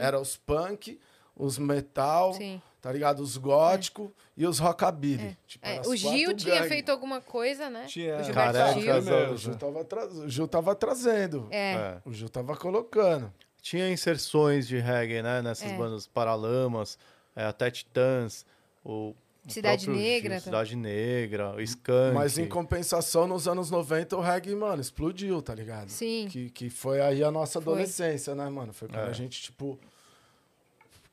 Era 0.00 0.18
os 0.18 0.36
punk, 0.36 0.98
os 1.36 1.56
metal, 1.58 2.30
Uhum. 2.30 2.36
Sim. 2.36 2.62
tá 2.80 2.90
ligado? 2.90 3.20
Os 3.20 3.36
góticos 3.36 4.10
e 4.36 4.44
os 4.46 4.58
rockabilly. 4.58 5.36
Tipo, 5.46 5.66
É, 5.66 5.80
o 5.86 5.94
Gil 5.94 6.34
tinha 6.34 6.54
gangues. 6.56 6.68
feito 6.68 6.90
alguma 6.90 7.20
coisa, 7.20 7.68
né? 7.70 7.84
Tinha, 7.86 8.16
o 8.18 8.24
Gilberto 8.24 8.52
careca, 8.58 8.80
Gil. 8.80 8.94
mesmo. 9.02 9.34
O 9.34 9.36
Gil 9.36 9.54
tava, 9.56 9.84
tra... 9.84 10.06
o 10.06 10.28
Gil 10.28 10.48
tava 10.48 10.74
trazendo. 10.74 11.46
É. 11.50 11.72
É. 11.74 11.98
O 12.04 12.12
Gil 12.12 12.28
tava 12.28 12.56
colocando. 12.56 13.32
Tinha 13.62 13.88
inserções 13.90 14.66
de 14.66 14.78
reggae, 14.78 15.22
né? 15.22 15.42
Nessas 15.42 15.70
É. 15.70 15.76
bandas 15.76 16.06
Paralamas, 16.06 16.98
é, 17.36 17.44
até 17.44 17.70
Titãs, 17.70 18.44
o 18.84 19.14
o 19.46 19.50
Cidade 19.50 19.86
próprio 19.86 20.04
Negra. 20.04 20.40
Cidade 20.40 20.76
Negra, 20.76 21.54
o 21.54 21.60
Skank. 21.62 22.14
Mas 22.14 22.36
em 22.36 22.46
compensação, 22.46 23.26
nos 23.26 23.48
anos 23.48 23.70
90, 23.70 24.14
o 24.16 24.20
reggae, 24.20 24.54
mano, 24.54 24.82
explodiu, 24.82 25.40
tá 25.40 25.54
ligado? 25.54 25.88
Sim. 25.88 26.28
Que, 26.30 26.50
que 26.50 26.68
foi 26.68 27.00
aí 27.00 27.24
a 27.24 27.30
nossa 27.30 27.58
Foi. 27.58 27.72
adolescência, 27.72 28.34
né, 28.34 28.46
mano? 28.50 28.74
Foi 28.74 28.88
quando 28.88 29.06
É. 29.06 29.08
a 29.08 29.12
gente, 29.12 29.40
tipo. 29.40 29.78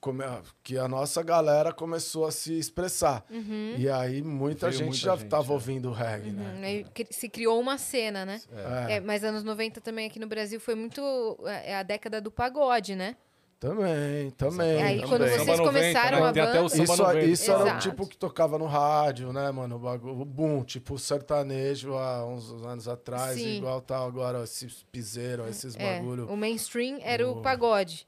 come- 0.01 0.23
Que 0.63 0.77
a 0.77 0.87
nossa 0.87 1.23
galera 1.23 1.71
começou 1.73 2.25
a 2.27 2.31
se 2.31 2.57
expressar. 2.59 3.25
Uhum. 3.29 3.75
E 3.77 3.89
aí 3.89 4.21
muita 4.21 4.67
Veio 4.67 4.79
gente 4.79 4.87
muita 4.89 5.01
já 5.01 5.15
gente, 5.15 5.29
tava 5.29 5.51
é. 5.51 5.53
ouvindo 5.53 5.91
reggae, 5.91 6.29
Uhum. 6.29 6.35
né? 6.35 6.67
Aí 6.67 6.83
cri- 6.93 7.07
se 7.11 7.27
criou 7.29 7.59
uma 7.59 7.77
cena, 7.77 8.25
né? 8.25 8.39
É. 8.87 8.95
É, 8.95 8.99
mas 8.99 9.23
anos 9.23 9.43
90 9.43 9.79
também 9.81 10.05
aqui 10.07 10.19
no 10.19 10.27
Brasil 10.27 10.59
foi 10.59 10.75
muito. 10.75 11.01
É 11.45 11.71
é 11.71 11.75
a 11.77 11.83
década 11.83 12.19
do 12.21 12.29
pagode, 12.29 12.95
né? 12.95 13.15
Também, 13.59 14.29
também. 14.31 14.83
Aí 14.83 14.95
também. 15.01 15.07
quando 15.09 15.21
Samba 15.29 15.37
vocês 15.45 15.47
90, 15.59 15.63
começaram 15.63 16.19
né? 16.19 16.27
a 16.27 16.33
banda. 16.33 16.69
samba 16.69 16.83
Isso, 16.83 16.97
90. 17.03 17.25
isso 17.25 17.51
era 17.51 17.75
o 17.75 17.79
tipo 17.79 18.07
que 18.07 18.17
tocava 18.17 18.57
no 18.59 18.65
rádio, 18.65 19.31
né, 19.33 19.49
mano? 19.51 19.77
O, 19.77 19.79
bagulho, 19.79 20.21
o 20.21 20.25
boom, 20.25 20.63
tipo 20.63 20.99
sertanejo 20.99 21.93
há 21.95 22.25
uns 22.25 22.51
anos 22.65 22.87
atrás, 22.87 23.35
Sim. 23.39 23.57
igual 23.57 23.81
tá 23.81 23.97
agora 23.97 24.43
esses 24.43 24.83
piseiros, 24.91 25.47
esses 25.47 25.75
É, 25.77 25.99
bagulho. 25.99 26.27
o 26.29 26.35
mainstream 26.37 26.99
era 27.01 27.27
o 27.27 27.39
O- 27.39 27.41
pagode. 27.41 28.05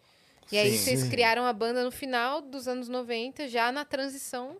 E 0.51 0.57
aí 0.57 0.71
Sim. 0.71 0.77
vocês 0.77 0.99
Sim. 1.01 1.09
criaram 1.09 1.45
a 1.45 1.53
banda 1.53 1.83
no 1.83 1.91
final 1.91 2.41
dos 2.41 2.67
anos 2.67 2.87
90, 2.89 3.47
já 3.47 3.71
na 3.71 3.83
transição, 3.85 4.57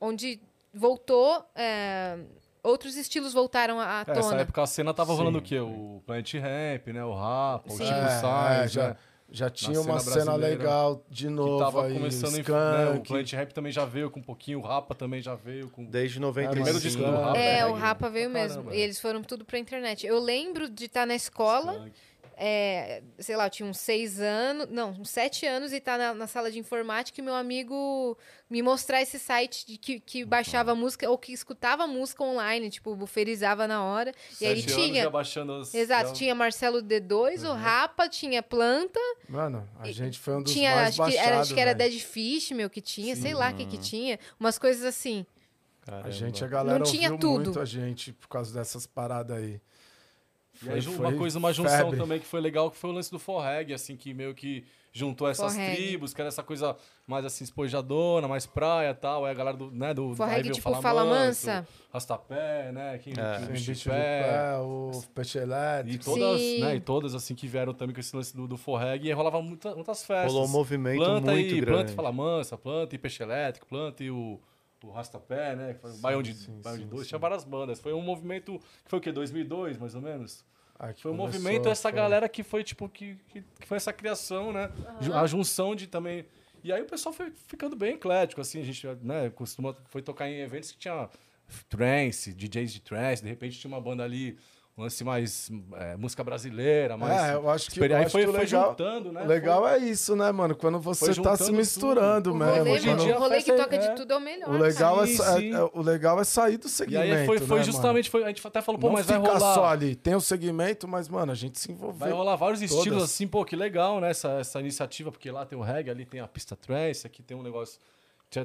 onde 0.00 0.40
voltou. 0.74 1.44
é, 1.54 2.18
outros 2.62 2.96
estilos 2.96 3.32
voltaram 3.32 3.78
à 3.78 4.00
É, 4.08 4.12
tona. 4.12 4.40
época 4.40 4.60
a 4.62 4.66
cena 4.66 4.92
tava 4.92 5.12
Sim. 5.12 5.18
rolando 5.18 5.38
o 5.38 5.42
quê? 5.42 5.60
O 5.60 6.02
Plant 6.04 6.34
Ramp, 6.34 6.88
né? 6.88 7.04
O 7.04 7.14
Rap, 7.14 7.66
o. 7.68 7.70
Chico 7.70 7.84
É, 7.84 8.20
Sainz, 8.20 8.64
é, 8.64 8.68
já, 8.68 8.88
né? 8.88 8.96
Já 9.30 9.50
tinha 9.50 9.74
cena 9.74 9.92
uma 9.92 10.00
cena 10.00 10.24
brasileira, 10.24 10.56
legal 10.58 11.04
de 11.10 11.26
Que 11.26 11.32
novo 11.32 11.58
tava 11.58 11.84
aí, 11.86 11.94
começando 11.94 12.32
em, 12.34 12.36
né, 12.36 12.40
Skank. 12.40 12.98
O 12.98 13.02
Plant 13.02 13.32
Rap 13.32 13.52
também 13.52 13.72
já 13.72 13.84
veio 13.84 14.10
com 14.10 14.20
um 14.20 14.22
pouquinho, 14.22 14.58
o 14.60 14.62
Rapa 14.62 14.94
também 14.94 15.20
já 15.20 15.34
veio 15.34 15.68
com... 15.70 15.84
Desde 15.84 16.20
95. 16.20 16.54
primeiro 16.54 16.80
disco 16.80 17.02
do 17.02 17.10
Rapa. 17.10 17.38
É, 17.38 17.56
né, 17.58 17.66
o 17.66 17.72
Rapa 17.74 18.08
veio 18.08 18.30
mesmo. 18.30 18.56
caramba, 18.58 18.74
E 18.76 18.80
é. 18.80 18.84
eles 18.84 19.00
foram 19.00 19.22
tudo 19.22 19.44
pra 19.44 19.58
internet. 19.58 20.06
Eu 20.06 20.18
lembro 20.18 20.68
de 20.68 20.84
estar 20.84 21.06
na 21.06 21.14
escola, 21.14 21.72
Skunk. 21.74 21.92
É, 22.38 23.02
sei 23.18 23.34
lá, 23.34 23.46
eu 23.46 23.50
tinha 23.50 23.66
uns 23.68 23.78
seis 23.78 24.20
anos, 24.20 24.68
não, 24.70 24.90
uns 24.90 25.08
sete 25.08 25.46
anos, 25.46 25.72
e 25.72 25.76
estar 25.76 25.96
na, 25.96 26.12
na 26.12 26.26
sala 26.26 26.50
de 26.50 26.58
informática 26.58 27.18
e 27.18 27.24
meu 27.24 27.34
amigo 27.34 28.16
me 28.50 28.60
mostrar 28.60 29.00
esse 29.00 29.18
site 29.18 29.66
de 29.66 29.78
que, 29.78 29.98
que 29.98 30.24
baixava 30.24 30.74
música 30.74 31.08
ou 31.08 31.16
que 31.16 31.32
escutava 31.32 31.86
música 31.86 32.22
online, 32.22 32.68
tipo, 32.68 32.94
buferizava 32.94 33.66
na 33.66 33.82
hora. 33.82 34.12
e 34.40 34.46
aí 34.46 34.60
Sete 34.60 34.72
anos 34.72 34.84
tinha. 34.86 35.02
já 35.04 35.10
baixando 35.10 35.52
as... 35.54 35.74
Exato, 35.74 36.08
já- 36.08 36.14
tinha 36.14 36.34
Marcelo 36.34 36.82
D2, 36.82 37.48
o 37.48 37.54
Rapa, 37.54 38.06
tinha 38.08 38.42
Planta, 38.42 39.00
Mano, 39.28 39.66
a 39.80 39.90
gente 39.90 40.18
foi 40.18 40.36
um 40.36 40.42
dos 40.42 40.52
tinha, 40.52 40.74
mais 40.74 40.88
acho 40.88 40.96
que, 40.96 41.00
baixados, 41.02 41.26
era, 41.26 41.40
acho 41.40 41.54
que 41.54 41.60
era. 41.60 41.74
Dead 41.74 41.98
Fish, 42.00 42.50
meu, 42.52 42.68
que 42.68 42.80
tinha, 42.82 43.16
sei 43.16 43.32
lá 43.34 43.50
o 43.50 43.54
que 43.54 43.64
que 43.64 43.78
tinha. 43.78 44.18
Umas 44.38 44.58
coisas 44.58 44.84
assim. 44.84 45.24
Caramba. 45.80 46.08
A 46.08 46.10
gente, 46.10 46.44
a 46.44 46.48
galera 46.48 46.78
Não 46.80 46.86
tinha 46.86 47.10
ouviu 47.12 47.18
tudo. 47.18 47.44
muito 47.44 47.60
a 47.60 47.64
gente 47.64 48.12
por 48.12 48.28
causa 48.28 48.52
dessas 48.52 48.86
paradas 48.86 49.36
aí. 49.38 49.60
E 50.62 50.70
aí, 50.70 50.80
Foi- 50.82 50.94
uma 50.94 51.08
foi 51.10 51.18
coisa, 51.18 51.38
uma 51.38 51.52
junção 51.52 51.76
febre. 51.78 51.98
também 51.98 52.18
que 52.20 52.26
foi 52.26 52.40
legal, 52.40 52.70
que 52.70 52.76
foi 52.76 52.90
o 52.90 52.92
lance 52.92 53.10
do 53.10 53.18
forreg, 53.18 53.72
assim, 53.74 53.96
que 53.96 54.12
meio 54.14 54.34
que 54.34 54.64
juntou 54.92 55.28
essas 55.28 55.52
Forreg. 55.52 55.76
tribos, 55.76 56.14
que 56.14 56.20
era 56.22 56.28
essa 56.28 56.42
coisa 56.42 56.74
mais 57.06 57.22
assim, 57.26 57.44
espojadona, 57.44 58.26
mais 58.26 58.46
praia 58.46 58.90
e 58.90 58.94
tal. 58.94 59.26
Aí 59.26 59.30
a 59.30 59.34
galera 59.34 59.54
do, 59.54 59.70
né, 59.70 59.92
do 59.92 60.14
Forreg 60.16 60.50
tipo 60.50 60.80
Fala 60.80 61.04
Mansa. 61.04 61.68
Rastapé, 61.92 62.72
né, 62.72 62.98
quem 62.98 63.12
É. 63.12 63.38
bicho 63.46 63.74
de 63.74 63.84
pé. 63.90 64.56
o 64.60 64.90
peixe 65.14 65.38
E 65.38 65.42
elétrico. 65.42 66.04
todas, 66.04 66.40
Sim. 66.40 66.60
né, 66.60 66.76
e 66.76 66.80
todas 66.80 67.14
assim 67.14 67.34
que 67.34 67.46
vieram 67.46 67.74
também 67.74 67.92
com 67.94 68.00
esse 68.00 68.14
lance 68.16 68.34
do, 68.34 68.46
do 68.48 68.56
forreg, 68.56 69.04
e 69.04 69.08
aí 69.08 69.14
rolava 69.14 69.40
muita, 69.42 69.74
muitas 69.74 70.04
festas. 70.06 70.32
Rolou 70.32 70.46
um 70.48 70.50
movimento 70.50 70.96
planta 70.98 71.30
muito 71.32 71.46
e, 71.54 71.60
grande. 71.60 71.66
Planta 71.78 71.92
e 71.92 71.94
Fala 71.94 72.12
Mansa, 72.12 72.56
planta 72.56 72.94
e 72.94 72.98
Peixe 72.98 73.22
Elétrico, 73.22 73.66
planta 73.66 74.02
e 74.02 74.10
o, 74.10 74.40
o 74.86 74.92
Rastapé, 74.92 75.54
né, 75.56 75.74
que 75.74 75.80
foi 75.80 75.90
o 75.92 75.96
Baião 75.98 76.22
de, 76.22 76.34
sim, 76.34 76.60
Baião 76.62 76.78
de 76.78 76.84
sim, 76.84 76.88
Dois, 76.88 77.02
sim. 77.02 77.08
tinha 77.08 77.18
várias 77.18 77.44
bandas. 77.44 77.80
Foi 77.80 77.92
um 77.92 78.00
movimento, 78.02 78.58
que 78.84 78.90
foi 78.90 78.98
o 78.98 79.02
quê, 79.02 79.12
2002, 79.12 79.76
mais 79.78 79.94
ou 79.94 80.00
menos? 80.00 80.44
Que 80.94 81.02
Foi 81.02 81.10
um 81.12 81.16
começou, 81.16 81.40
movimento, 81.40 81.68
essa 81.70 81.88
foi- 81.88 81.96
galera 81.96 82.28
que 82.28 82.42
foi, 82.42 82.62
tipo, 82.62 82.88
que, 82.88 83.14
que, 83.30 83.42
que 83.60 83.66
foi 83.66 83.78
essa 83.78 83.92
criação, 83.92 84.52
né? 84.52 84.70
Ju- 85.00 85.14
A 85.14 85.26
junção 85.26 85.74
de 85.74 85.86
também. 85.86 86.26
E 86.62 86.70
aí 86.72 86.82
o 86.82 86.86
pessoal 86.86 87.12
foi 87.14 87.30
ficando 87.30 87.74
bem 87.76 87.94
eclético, 87.94 88.40
assim, 88.40 88.60
a 88.60 88.64
gente, 88.64 88.86
né, 89.02 89.30
costuma, 89.30 89.74
foi 89.86 90.02
tocar 90.02 90.28
em 90.28 90.40
eventos 90.40 90.72
que 90.72 90.78
tinha 90.78 91.08
trance, 91.68 92.32
DJs 92.34 92.72
de 92.72 92.80
trance, 92.80 93.22
de 93.22 93.28
repente 93.28 93.58
tinha 93.58 93.68
uma 93.72 93.80
banda 93.80 94.02
ali, 94.02 94.36
lance 94.78 95.02
mais 95.02 95.50
é, 95.76 95.96
música 95.96 96.22
brasileira, 96.22 96.98
mais. 96.98 97.30
É, 97.30 97.34
eu 97.34 97.48
acho 97.48 97.70
que, 97.70 97.80
eu 97.80 97.84
aí 97.84 97.94
acho 97.94 98.10
foi, 98.10 98.24
que 98.24 98.28
o 98.28 98.32
foi 98.32 98.40
legal, 98.42 98.68
juntando, 98.70 99.10
né? 99.10 99.22
o 99.22 99.26
legal 99.26 99.62
Foi- 99.62 99.70
é 99.72 99.78
isso, 99.78 100.14
né, 100.14 100.30
mano? 100.30 100.54
Quando 100.54 100.78
você 100.78 101.14
tá 101.14 101.34
se 101.34 101.46
tudo. 101.46 101.56
misturando 101.56 102.32
O 102.32 102.36
mesmo. 102.36 102.52
rolê, 102.58 102.70
hoje 102.72 102.90
em 102.90 102.96
dia 102.96 103.16
o 103.16 103.18
rolê 103.18 103.36
que 103.38 103.44
festa 103.44 103.62
toca 103.64 103.76
é- 103.76 103.78
de 103.88 103.96
tudo 103.96 104.12
é 104.12 104.16
o 104.16 104.20
melhor. 104.20 104.50
O 104.50 104.58
legal, 104.58 105.02
é, 105.02 105.06
Sim, 105.06 105.16
sim. 105.16 105.54
é- 105.54 105.70
o 105.72 105.80
legal 105.80 106.20
é 106.20 106.24
sair 106.24 106.58
do 106.58 106.66
E 106.66 106.70
segmento. 106.70 107.14
aí 107.14 107.24
foi, 107.24 107.38
foi 107.38 107.58
né, 107.60 107.64
justamente, 107.64 108.10
foi, 108.10 108.22
a 108.24 108.26
gente 108.26 108.46
até 108.46 108.60
falou, 108.60 108.78
pô, 108.78 108.88
Não 108.88 108.92
mas 108.94 109.06
vai 109.06 109.16
rolar. 109.16 109.54
só 109.54 109.64
ali. 109.64 109.96
Tem 109.96 110.14
o 110.14 110.20
segmento, 110.20 110.86
mas, 110.86 111.08
mano, 111.08 111.32
a 111.32 111.34
gente 111.34 111.58
se 111.58 111.72
envolveu. 111.72 111.98
Vai 111.98 112.12
rolar 112.12 112.36
vários 112.36 112.60
todas. 112.60 112.76
estilos 112.76 113.02
assim, 113.02 113.26
pô, 113.26 113.46
que 113.46 113.56
legal, 113.56 113.98
né? 113.98 114.10
Essa, 114.10 114.28
essa 114.40 114.60
iniciativa, 114.60 115.10
porque 115.10 115.30
lá 115.30 115.46
tem 115.46 115.58
o 115.58 115.62
reggae, 115.62 115.90
ali 115.90 116.04
tem 116.04 116.20
a 116.20 116.28
pista 116.28 116.54
trance, 116.54 117.06
aqui 117.06 117.22
tem 117.22 117.34
um 117.34 117.42
negócio. 117.42 117.80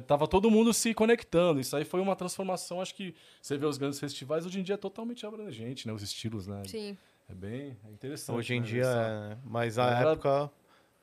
Tava 0.06 0.26
todo 0.28 0.50
mundo 0.50 0.72
se 0.72 0.94
conectando. 0.94 1.60
Isso 1.60 1.76
aí 1.76 1.84
foi 1.84 2.00
uma 2.00 2.16
transformação, 2.16 2.80
acho 2.80 2.94
que 2.94 3.14
você 3.40 3.56
vê 3.58 3.66
os 3.66 3.76
grandes 3.78 3.98
festivais, 4.00 4.46
hoje 4.46 4.60
em 4.60 4.62
dia 4.62 4.74
é 4.74 4.78
totalmente 4.78 5.26
abrangente, 5.26 5.86
né? 5.86 5.92
Os 5.92 6.02
estilos, 6.02 6.46
né? 6.46 6.62
Sim. 6.66 6.96
É 7.28 7.34
bem 7.34 7.76
é 7.88 7.90
interessante. 7.92 8.36
Hoje 8.36 8.54
em 8.54 8.60
né, 8.60 8.66
dia 8.66 8.84
é, 8.84 9.28
né? 9.30 9.38
mas 9.44 9.78
a 9.78 9.86
Era- 9.90 10.10
época 10.10 10.50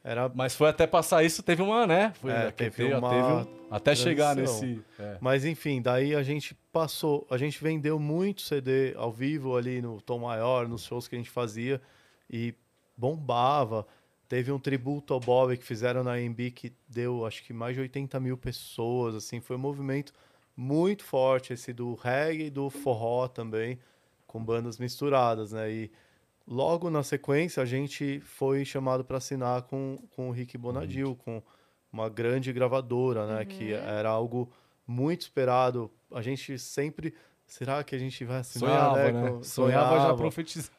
era 0.04 0.30
Mas 0.34 0.56
foi 0.56 0.70
até 0.70 0.88
passar 0.88 1.24
isso, 1.24 1.44
teve 1.44 1.62
uma, 1.62 1.86
né? 1.86 2.14
Foi, 2.22 2.32
É, 2.32 2.46
que 2.52 2.70
teve 2.70 2.94
uma 2.94 3.42
um- 3.44 3.68
até 3.70 3.94
chegar 3.96 4.36
nesse... 4.36 4.82
é. 4.98 5.18
Mas 5.20 5.44
enfim, 5.44 5.82
daí 5.82 6.16
a 6.16 6.24
gente 6.24 6.56
passou, 6.72 7.28
a 7.30 7.38
gente 7.38 7.62
vendeu 7.62 8.00
muito 8.00 8.42
CD 8.42 8.94
ao 8.96 9.12
vivo 9.12 9.58
ali 9.58 9.82
no 9.82 10.00
Tom 10.02 10.20
Maior, 10.20 10.68
nos 10.70 10.84
shows 10.86 11.08
que 11.08 11.16
a 11.16 11.18
gente 11.18 11.30
fazia 11.30 11.82
e 12.30 12.54
bombava. 12.96 13.86
Teve 14.30 14.52
um 14.52 14.60
tributo 14.60 15.14
ao 15.14 15.20
Bob 15.20 15.58
que 15.58 15.64
fizeram 15.64 16.04
na 16.04 16.14
AMB 16.14 16.52
que 16.52 16.72
deu 16.88 17.26
acho 17.26 17.44
que 17.44 17.52
mais 17.52 17.74
de 17.76 17.82
80 17.82 18.18
mil 18.20 18.38
pessoas, 18.38 19.16
assim, 19.16 19.42
foi 19.42 19.56
um 19.56 19.60
movimento 19.60 20.14
muito 20.56 21.04
forte, 21.04 21.52
esse 21.52 21.74
do 21.74 21.96
reggae 21.96 22.46
e 22.46 22.50
do 22.50 22.70
forró 22.70 23.28
também, 23.28 23.80
com 24.28 24.44
bandas 24.44 24.78
misturadas, 24.78 25.52
né? 25.52 25.72
E 25.72 25.92
logo 26.48 26.90
na 26.92 27.02
sequência 27.02 27.64
a 27.64 27.66
gente 27.66 28.20
foi 28.20 28.64
chamado 28.64 29.04
para 29.04 29.18
assinar 29.18 29.64
com, 29.64 29.98
com 30.16 30.30
o 30.30 30.32
Rick 30.32 30.58
Bonadil, 30.60 31.16
com 31.16 31.42
uma 31.92 32.08
grande 32.08 32.54
gravadora, 32.54 33.26
né? 33.26 33.46
Que 33.46 33.74
era 33.74 34.10
algo 34.10 34.52
muito 34.86 35.22
esperado. 35.22 35.90
A 36.12 36.22
gente 36.22 36.60
sempre. 36.60 37.16
Será 37.48 37.84
que 37.84 37.96
a 37.96 37.98
gente 37.98 38.24
vai 38.26 38.38
assinar? 38.42 38.70
Sonhava, 38.70 39.12
né? 39.12 39.12
né? 39.24 39.30
Com- 39.32 39.44
Sonhava, 39.44 40.00
já 40.08 40.14
profetizando. 40.14 40.72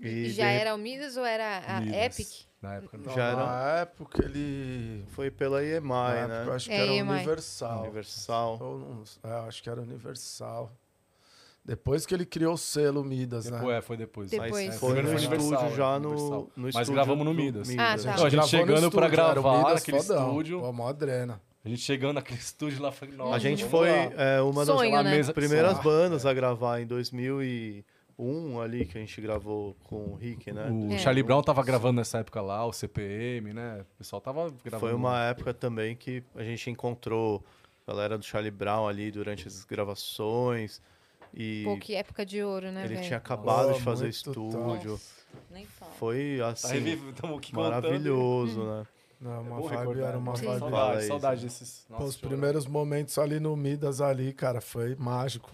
E 0.00 0.30
Já 0.30 0.50
de- 0.50 0.58
era 0.58 0.74
o 0.74 0.78
Midas 0.78 1.16
ou 1.16 1.24
era 1.24 1.58
a 1.58 1.80
Midas. 1.80 2.18
Epic? 2.20 2.47
Na 2.60 2.74
época, 2.74 2.98
não. 2.98 3.14
Já 3.14 3.24
era- 3.24 3.46
Na 3.46 3.68
época 3.80 4.24
ele. 4.24 5.04
Foi 5.10 5.30
pela 5.30 5.62
EMI, 5.64 5.88
né? 5.88 6.20
época 6.24 6.44
eu 6.50 6.52
acho 6.54 6.68
que 6.68 6.74
É, 6.74 6.82
era 6.82 6.92
EMI. 6.92 7.10
Universal. 7.12 7.82
Universal. 7.82 8.58
Não- 8.58 9.04
é, 9.30 9.34
acho 9.48 9.62
que 9.62 9.70
era 9.70 9.80
Universal. 9.80 10.72
Depois 11.64 12.06
que 12.06 12.14
ele 12.14 12.24
criou 12.24 12.54
o 12.54 12.58
selo 12.58 13.04
Midas, 13.04 13.44
Depois, 13.44 13.62
né? 13.62 13.76
é, 13.76 13.80
foi 13.82 13.96
depois. 13.96 14.30
Depois. 14.30 14.50
Mas 14.50 14.74
É, 14.76 14.78
foi 14.78 15.02
no 15.02 15.08
foi 15.08 15.16
estúdio 15.16 15.76
já 15.76 15.98
no, 15.98 16.10
no 16.14 16.50
Mas 16.56 16.74
estúdio 16.74 16.94
gravamos 16.94 17.24
no 17.26 17.32
do 17.32 17.36
Midas. 17.36 17.68
Ah, 17.70 17.74
tá. 17.96 18.16
Não, 18.16 18.24
a 18.24 18.30
gente 18.30 18.40
no 18.40 18.48
chegando 18.48 18.90
pra 18.90 19.06
estúdio, 19.06 19.20
era 19.22 19.40
o 19.40 19.42
gravar 19.42 19.58
Midas 19.58 19.74
naquele 19.74 20.00
fodão. 20.02 20.28
estúdio. 20.28 20.60
Pô, 20.60 20.72
mó 20.72 20.92
drena. 20.92 21.40
A 21.64 21.68
gente 21.68 21.82
chegando 21.82 22.14
naquele 22.14 22.38
estúdio 22.40 22.80
lá, 22.80 22.90
nossa, 23.16 23.34
A 23.36 23.38
gente 23.38 23.64
foi 23.66 23.90
é, 23.90 24.40
uma 24.40 24.64
das 24.64 24.74
Sonho, 24.74 25.02
né? 25.02 25.10
mesa- 25.16 25.34
primeiras 25.34 25.72
Sonho. 25.72 25.84
bandas 25.84 26.24
a 26.24 26.32
gravar 26.32 26.80
em 26.80 26.86
2001 28.18 28.60
ali, 28.60 28.84
que 28.84 28.98
a 28.98 29.00
gente 29.00 29.20
gravou 29.20 29.76
com 29.84 29.96
o 29.96 30.14
Rick, 30.14 30.52
né? 30.52 30.68
O 30.70 30.92
É. 30.92 30.98
Charlie 30.98 31.22
Brown 31.22 31.42
tava 31.42 31.62
gravando 31.62 31.94
nessa 31.98 32.18
época 32.18 32.40
lá, 32.40 32.66
o 32.66 32.72
CPM, 32.72 33.52
né? 33.52 33.80
O 33.94 33.98
pessoal 33.98 34.20
tava 34.20 34.50
gravando. 34.64 34.80
Foi 34.80 34.92
uma 34.92 35.24
época 35.24 35.54
também 35.54 35.94
que 35.96 36.22
a 36.34 36.42
gente 36.42 36.68
encontrou 36.70 37.42
a 37.86 37.92
galera 37.92 38.18
do 38.18 38.24
Charlie 38.24 38.50
Brown 38.50 38.86
ali 38.88 39.10
durante 39.10 39.46
as 39.46 39.64
gravações. 39.64 40.82
E 41.32 41.62
Pô, 41.64 41.76
que 41.78 41.94
época 41.94 42.24
de 42.26 42.42
ouro, 42.42 42.70
né, 42.72 42.84
ele 42.84 42.94
velho? 42.94 43.06
tinha 43.06 43.18
acabado 43.18 43.68
Nossa, 43.68 43.78
de 43.78 43.84
fazer 43.84 44.08
estúdio. 44.08 44.58
Nossa, 44.92 45.00
nem 45.50 45.66
fala. 45.66 45.92
Foi 45.92 46.36
Tá 46.40 46.48
assim, 46.48 46.96
contando. 47.20 47.52
maravilhoso, 47.52 48.64
né? 48.64 48.86
Não, 49.20 49.42
uma 49.42 49.56
Bom 49.56 49.62
vibe, 49.68 49.78
recordar, 49.78 50.08
era 50.10 50.18
uma 50.18 50.32
né? 50.32 50.38
vibe. 50.42 50.58
Saudade, 50.60 51.06
saudade 51.06 51.42
desses. 51.42 51.84
Pô, 51.88 51.92
Nossa, 51.94 52.04
os 52.06 52.14
chorando. 52.14 52.30
primeiros 52.30 52.66
momentos 52.66 53.18
ali 53.18 53.40
no 53.40 53.56
Midas 53.56 54.00
ali, 54.00 54.32
cara, 54.32 54.60
foi 54.60 54.94
mágico. 54.94 55.50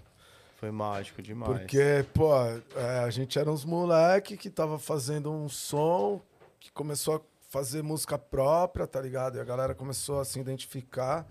Foi 0.64 0.70
mágico 0.70 1.20
demais. 1.20 1.52
Porque, 1.52 2.06
pô, 2.14 2.32
é, 2.74 3.00
a 3.00 3.10
gente 3.10 3.38
era 3.38 3.52
uns 3.52 3.66
moleque 3.66 4.34
que 4.34 4.48
tava 4.48 4.78
fazendo 4.78 5.30
um 5.30 5.46
som, 5.46 6.22
que 6.58 6.72
começou 6.72 7.16
a 7.16 7.20
fazer 7.50 7.82
música 7.82 8.16
própria, 8.16 8.86
tá 8.86 8.98
ligado? 8.98 9.36
E 9.36 9.40
a 9.40 9.44
galera 9.44 9.74
começou 9.74 10.20
a 10.20 10.24
se 10.24 10.40
identificar. 10.40 11.28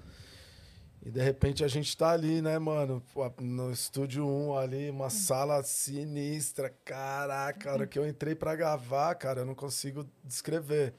E 1.03 1.09
de 1.09 1.19
repente 1.19 1.63
a 1.63 1.67
gente 1.67 1.97
tá 1.97 2.11
ali, 2.11 2.43
né, 2.43 2.59
mano? 2.59 3.01
No 3.41 3.71
estúdio 3.71 4.23
1 4.23 4.55
ali, 4.55 4.89
uma 4.91 5.09
sala 5.09 5.63
sinistra. 5.63 6.71
Caraca, 6.85 7.71
a 7.71 7.73
hora 7.73 7.87
que 7.87 7.97
eu 7.97 8.07
entrei 8.07 8.35
pra 8.35 8.55
gravar, 8.55 9.15
cara, 9.15 9.41
eu 9.41 9.45
não 9.47 9.55
consigo 9.55 10.07
descrever 10.23 10.93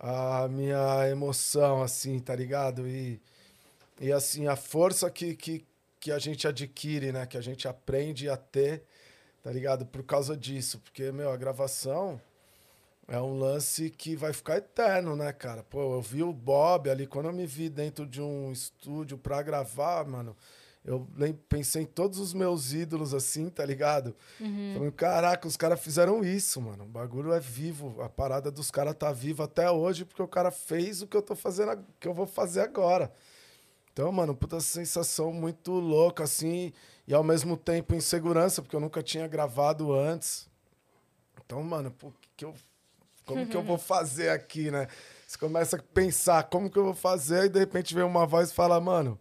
a 0.00 0.48
minha 0.48 1.06
emoção, 1.10 1.82
assim, 1.82 2.18
tá 2.18 2.34
ligado? 2.34 2.88
E, 2.88 3.20
e 4.00 4.10
assim, 4.10 4.46
a 4.46 4.56
força 4.56 5.10
que, 5.10 5.36
que, 5.36 5.66
que 6.02 6.10
a 6.10 6.18
gente 6.18 6.48
adquire, 6.48 7.12
né? 7.12 7.24
Que 7.26 7.38
a 7.38 7.40
gente 7.40 7.68
aprende 7.68 8.28
a 8.28 8.36
ter, 8.36 8.82
tá 9.40 9.52
ligado? 9.52 9.86
Por 9.86 10.02
causa 10.02 10.36
disso. 10.36 10.80
Porque, 10.80 11.12
meu, 11.12 11.30
a 11.30 11.36
gravação 11.36 12.20
é 13.06 13.20
um 13.20 13.38
lance 13.38 13.88
que 13.88 14.16
vai 14.16 14.32
ficar 14.32 14.56
eterno, 14.56 15.14
né, 15.14 15.32
cara? 15.32 15.62
Pô, 15.62 15.94
eu 15.94 16.02
vi 16.02 16.24
o 16.24 16.32
Bob 16.32 16.90
ali, 16.90 17.06
quando 17.06 17.26
eu 17.26 17.32
me 17.32 17.46
vi 17.46 17.68
dentro 17.68 18.04
de 18.04 18.20
um 18.20 18.50
estúdio 18.50 19.16
pra 19.16 19.42
gravar, 19.42 20.04
mano, 20.04 20.36
eu 20.84 21.06
pensei 21.48 21.82
em 21.82 21.86
todos 21.86 22.18
os 22.18 22.34
meus 22.34 22.72
ídolos, 22.72 23.14
assim, 23.14 23.48
tá 23.48 23.64
ligado? 23.64 24.12
Falando, 24.74 24.92
caraca, 24.92 25.46
os 25.46 25.56
caras 25.56 25.80
fizeram 25.80 26.24
isso, 26.24 26.60
mano. 26.60 26.82
O 26.82 26.88
bagulho 26.88 27.32
é 27.32 27.38
vivo. 27.38 28.02
A 28.02 28.08
parada 28.08 28.50
dos 28.50 28.72
caras 28.72 28.96
tá 28.96 29.12
viva 29.12 29.44
até 29.44 29.70
hoje, 29.70 30.04
porque 30.04 30.20
o 30.22 30.26
cara 30.26 30.50
fez 30.50 31.00
o 31.00 31.06
que 31.06 31.16
eu 31.16 31.22
tô 31.22 31.36
fazendo, 31.36 31.78
que 32.00 32.08
eu 32.08 32.12
vou 32.12 32.26
fazer 32.26 32.62
agora. 32.62 33.12
Então, 33.92 34.10
mano, 34.10 34.34
puta 34.34 34.58
sensação 34.60 35.32
muito 35.32 35.72
louca, 35.72 36.24
assim, 36.24 36.72
e 37.06 37.12
ao 37.12 37.22
mesmo 37.22 37.56
tempo 37.56 37.94
insegurança, 37.94 38.62
porque 38.62 38.74
eu 38.74 38.80
nunca 38.80 39.02
tinha 39.02 39.28
gravado 39.28 39.92
antes. 39.92 40.48
Então, 41.44 41.62
mano, 41.62 41.90
pô, 41.90 42.10
que 42.20 42.28
que 42.36 42.44
eu, 42.44 42.54
como 43.26 43.46
que 43.46 43.56
eu 43.56 43.62
vou 43.62 43.76
fazer 43.78 44.30
aqui, 44.30 44.70
né? 44.70 44.88
Você 45.26 45.36
começa 45.38 45.76
a 45.76 45.82
pensar 45.82 46.44
como 46.44 46.70
que 46.70 46.78
eu 46.78 46.84
vou 46.84 46.94
fazer, 46.94 47.44
e 47.44 47.48
de 47.50 47.58
repente 47.58 47.94
vem 47.94 48.04
uma 48.04 48.26
voz 48.26 48.50
e 48.50 48.54
fala, 48.54 48.80
mano, 48.80 49.18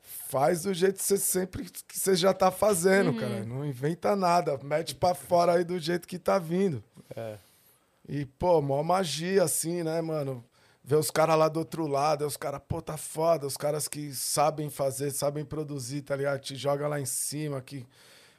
faz 0.00 0.62
do 0.62 0.72
jeito 0.72 0.96
que 0.96 1.04
você 1.04 1.18
sempre 1.18 1.64
que 1.64 1.98
você 1.98 2.16
já 2.16 2.32
tá 2.32 2.50
fazendo, 2.50 3.14
cara. 3.14 3.44
Não 3.44 3.64
inventa 3.64 4.16
nada, 4.16 4.58
mete 4.62 4.94
pra 4.94 5.14
fora 5.14 5.52
aí 5.52 5.64
do 5.64 5.78
jeito 5.78 6.08
que 6.08 6.18
tá 6.18 6.38
vindo. 6.38 6.82
É. 7.14 7.36
E, 8.08 8.24
pô, 8.26 8.60
mó 8.60 8.82
magia, 8.82 9.42
assim, 9.42 9.82
né, 9.82 10.00
mano? 10.00 10.44
Ver 10.86 10.96
os 10.96 11.10
caras 11.10 11.38
lá 11.38 11.48
do 11.48 11.60
outro 11.60 11.86
lado, 11.86 12.24
aí 12.24 12.28
os 12.28 12.36
caras, 12.36 12.60
pô, 12.68 12.82
tá 12.82 12.98
foda. 12.98 13.46
Os 13.46 13.56
caras 13.56 13.88
que 13.88 14.12
sabem 14.14 14.68
fazer, 14.68 15.10
sabem 15.12 15.42
produzir, 15.42 16.02
tá 16.02 16.14
ligado? 16.14 16.40
Te 16.40 16.54
joga 16.56 16.86
lá 16.86 17.00
em 17.00 17.06
cima, 17.06 17.62
que, 17.62 17.86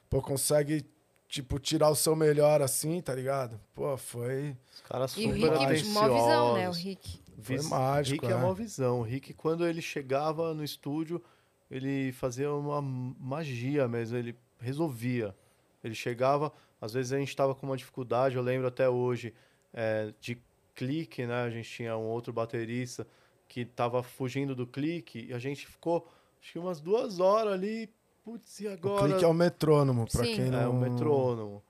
pô, 0.07 0.21
consegue, 0.21 0.85
tipo, 1.27 1.57
tirar 1.57 1.89
o 1.89 1.95
seu 1.95 2.15
melhor, 2.15 2.61
assim, 2.61 3.01
tá 3.01 3.15
ligado? 3.15 3.59
Pô, 3.73 3.97
foi. 3.97 4.55
Os 4.75 4.81
caras 4.81 5.17
E 5.17 5.27
o 5.27 5.33
super 5.33 5.57
Rick, 5.57 5.87
mó 5.89 6.01
visão, 6.07 6.53
né? 6.53 6.69
O. 6.69 6.71
Rick. 6.71 7.19
Foi 7.41 7.61
mágico, 7.63 8.25
Rick 8.25 8.33
é 8.33 8.37
é. 8.37 8.39
uma 8.39 8.53
visão. 8.53 8.99
O 8.99 9.03
Rick, 9.03 9.33
quando 9.33 9.65
ele 9.65 9.81
chegava 9.81 10.53
no 10.53 10.63
estúdio, 10.63 11.21
ele 11.69 12.11
fazia 12.11 12.53
uma 12.53 12.79
magia 12.79 13.87
mesmo. 13.87 14.17
Ele 14.17 14.35
resolvia. 14.59 15.35
Ele 15.83 15.95
chegava, 15.95 16.53
às 16.79 16.93
vezes 16.93 17.11
a 17.11 17.17
gente 17.17 17.29
estava 17.29 17.53
com 17.53 17.65
uma 17.65 17.77
dificuldade, 17.77 18.35
eu 18.35 18.41
lembro 18.41 18.67
até 18.67 18.89
hoje, 18.89 19.33
é, 19.73 20.13
de 20.19 20.37
clique, 20.75 21.25
né? 21.25 21.43
A 21.43 21.49
gente 21.49 21.69
tinha 21.69 21.95
um 21.97 22.03
outro 22.05 22.33
baterista 22.33 23.07
que 23.47 23.61
estava 23.61 24.03
fugindo 24.03 24.55
do 24.55 24.67
clique 24.67 25.27
e 25.29 25.33
a 25.33 25.39
gente 25.39 25.65
ficou, 25.67 26.07
acho 26.41 26.51
que 26.53 26.59
umas 26.59 26.81
duas 26.81 27.19
horas 27.19 27.53
ali. 27.53 27.89
Putz, 28.23 28.59
e 28.59 28.67
O 28.67 28.71
agora? 28.73 29.07
clique 29.07 29.23
é 29.23 29.27
o 29.27 29.33
metrônomo, 29.33 30.07
pra 30.11 30.25
Sim. 30.25 30.35
quem 30.35 30.45
não... 30.45 30.59
É, 30.59 30.67
o 30.67 30.73
metrônomo. 30.73 31.63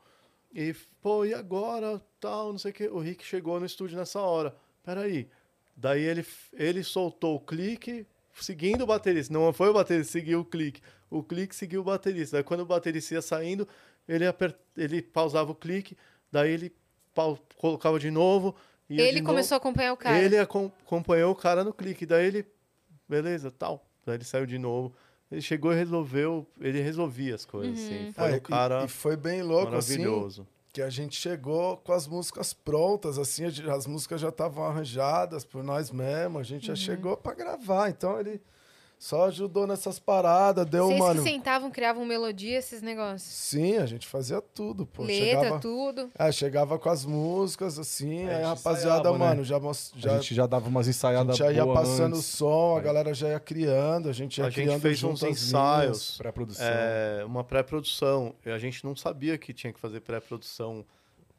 E, 0.54 0.74
pô, 1.02 1.26
e 1.26 1.34
agora? 1.34 2.02
Tal, 2.20 2.52
não 2.54 2.58
sei 2.58 2.72
o 2.72 2.74
que. 2.74 2.88
O 2.88 3.00
Rick 3.00 3.26
chegou 3.26 3.60
no 3.60 3.66
estúdio 3.66 3.98
nessa 3.98 4.22
hora. 4.22 4.56
Peraí. 4.82 5.28
Daí 5.76 6.02
ele, 6.02 6.26
ele 6.54 6.82
soltou 6.82 7.36
o 7.36 7.40
clique, 7.42 8.08
seguindo 8.34 8.84
o 8.84 8.88
baterista. 8.88 9.34
Não 9.34 9.52
foi 9.52 9.68
o 9.68 9.74
baterista 9.74 10.14
seguiu 10.14 10.40
o 10.40 10.46
clique. 10.46 10.82
O 11.10 11.22
clique 11.22 11.54
seguiu 11.54 11.82
o 11.82 11.84
baterista. 11.84 12.38
Daí 12.38 12.44
quando 12.46 12.62
o 12.62 12.66
baterista 12.66 13.16
ia 13.16 13.22
saindo, 13.22 13.68
ele, 14.08 14.26
aper... 14.26 14.58
ele 14.78 15.02
pausava 15.02 15.52
o 15.52 15.56
clique, 15.56 15.98
daí 16.32 16.52
ele 16.52 16.74
pau- 17.14 17.38
colocava 17.58 18.00
de 18.00 18.10
novo. 18.10 18.56
Ia 18.90 19.02
Ele 19.04 19.22
começou 19.22 19.56
a 19.56 19.58
acompanhar 19.58 19.94
o 19.94 19.98
cara. 19.98 20.18
Ele 20.22 20.38
acom- 20.38 20.72
acompanhou 20.86 21.32
o 21.32 21.36
cara 21.36 21.64
no 21.64 21.74
clique. 21.74 22.06
Daí 22.06 22.26
ele, 22.28 22.46
beleza, 23.08 23.52
tal. 23.52 23.86
Daí 24.06 24.16
ele 24.18 24.24
saiu 24.24 24.46
de 24.46 24.58
novo. 24.58 24.94
Ele 25.32 25.42
chegou 25.42 25.74
e 25.74 25.76
resolveu, 25.76 26.46
ele 26.62 26.80
resolvia 26.82 27.34
as 27.36 27.46
coisas, 27.46 27.80
assim. 27.80 28.12
Foi 28.14 28.30
É, 28.30 28.34
um 28.34 28.36
e- 28.36 28.40
cara 28.42 28.84
e, 28.86 28.88
foi 28.88 29.18
bem 29.18 29.42
louco, 29.42 29.76
assim, 29.76 29.98
maravilhoso. 29.98 30.48
que 30.72 30.82
a 30.82 30.90
gente 30.90 31.16
chegou 31.20 31.78
com 31.78 31.92
as 31.94 32.06
músicas 32.08 32.54
prontas, 32.54 33.18
assim, 33.18 33.44
as 33.46 33.88
músicas 33.88 34.22
já 34.22 34.30
estavam 34.30 34.64
arranjadas 34.66 35.44
por 35.44 35.64
nós 35.64 35.90
mesmos, 35.90 36.42
a 36.42 36.44
gente 36.44 36.70
Uhum. 36.70 36.76
já 36.76 36.82
chegou 36.86 37.18
pra 37.18 37.34
gravar, 37.34 37.90
então 37.90 38.20
ele 38.20 38.40
só 39.06 39.28
ajudou 39.28 39.68
nessas 39.68 40.00
paradas, 40.00 40.66
deu, 40.66 40.88
Vocês 40.88 41.00
mano... 41.00 41.22
que 41.24 41.30
sentavam, 41.30 41.70
criavam 41.70 42.04
melodia, 42.04 42.58
esses 42.58 42.82
negócios. 42.82 43.22
Sim, 43.22 43.78
a 43.78 43.86
gente 43.86 44.08
fazia 44.08 44.42
tudo, 44.42 44.84
pô. 44.84 45.04
Letra, 45.04 45.42
chegava, 45.44 45.60
tudo. 45.60 46.10
é, 46.18 46.32
chegava 46.32 46.80
com 46.80 46.90
as 46.90 47.06
músicas, 47.06 47.78
assim, 47.78 48.24
É, 48.24 48.26
a 48.26 48.30
aí 48.30 48.34
a 48.34 48.38
gente 48.38 48.58
rapaziada, 48.58 49.00
ensaiava, 49.02 49.12
né? 49.20 49.26
mano, 49.26 49.44
já, 49.44 49.60
já, 49.96 50.12
A 50.12 50.18
gente 50.18 50.34
já 50.34 50.48
dava 50.48 50.68
umas 50.68 50.88
a 50.88 50.90
ensaiadas 50.90 51.38
gente 51.38 51.46
já 51.46 51.54
ia 51.54 51.64
boas 51.64 51.80
passando 51.82 52.14
o 52.14 52.22
som, 52.22 52.78
a 52.78 52.82
galera 52.82 53.14
já 53.14 53.30
ia 53.30 53.40
criando, 53.40 54.10
a 54.10 54.12
gente 54.12 54.40
ia 54.40 54.48
A 54.48 54.50
gente 54.50 54.64
criando 54.64 54.82
fez 54.82 54.98
junto 54.98 55.14
uns 55.14 55.24
ensaios. 55.24 56.18
pré-produção. 56.18 56.66
É, 56.68 57.24
uma 57.26 57.44
pré-produção. 57.44 58.34
E 58.44 58.50
A 58.50 58.58
gente 58.58 58.84
não 58.84 58.96
sabia 58.96 59.38
que 59.38 59.54
tinha 59.54 59.72
que 59.72 59.80
fazer 59.80 60.00
pré-produção 60.00 60.84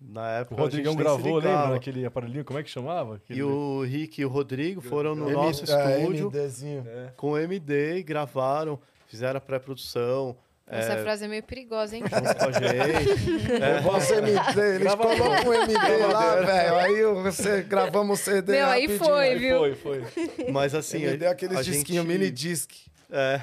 Na 0.01 0.21
O 0.23 0.41
época. 0.41 0.55
a 0.55 0.65
Rodrigão 0.65 0.95
gravou, 0.95 1.37
lembra? 1.37 1.69
Naquele 1.71 2.05
aparelhinho, 2.05 2.45
como 2.45 2.59
é 2.59 2.63
que 2.63 2.71
chamava? 2.71 3.17
Aquele- 3.17 3.39
E 3.41 3.43
o 3.43 3.83
Rick 3.83 4.21
e 4.21 4.25
o 4.25 4.29
Rodrigo 4.29 4.81
foram 4.81 5.15
no 5.15 5.27
M- 5.27 5.33
nosso 5.33 5.65
é, 5.73 6.01
estúdio 6.01 6.31
MDzinho. 6.31 6.85
com 7.17 7.31
o 7.33 7.39
MD 7.39 7.97
e 7.99 8.03
gravaram, 8.03 8.79
fizeram 9.07 9.39
a 9.39 9.41
pré-produção. 9.41 10.37
Essa 10.69 10.95
é, 10.95 11.03
frase 11.03 11.25
é 11.25 11.29
meio 11.29 11.45
perigosa, 11.45 11.97
hein? 11.97 12.03
junto 12.03 12.35
com 12.39 12.45
a 12.45 12.53
gente. 12.53 13.83
Você 13.87 14.15
MD, 14.17 14.75
eles 14.75 14.95
colocam 14.97 15.49
um 15.51 15.55
MD 15.55 16.07
lá, 16.13 16.37
velho. 16.41 16.75
Aí 16.77 17.23
você 17.23 17.63
gravamos 17.63 18.21
o 18.21 18.23
CD. 18.25 18.53
Meu, 18.53 18.67
aí 18.67 18.83
rapidinho. 18.87 18.99
foi, 18.99 19.29
Aí 19.29 19.39
viu? 19.39 19.59
foi, 19.59 19.75
foi. 19.77 20.51
Mas 20.51 20.75
assim. 20.75 21.05
MD 21.05 21.25
é 21.25 21.29
aqueles 21.29 21.57
a 21.59 21.63
disquinhos, 21.63 22.05
gente- 22.05 22.19
mini 22.19 22.31
disc. 22.33 22.73
É, 23.11 23.41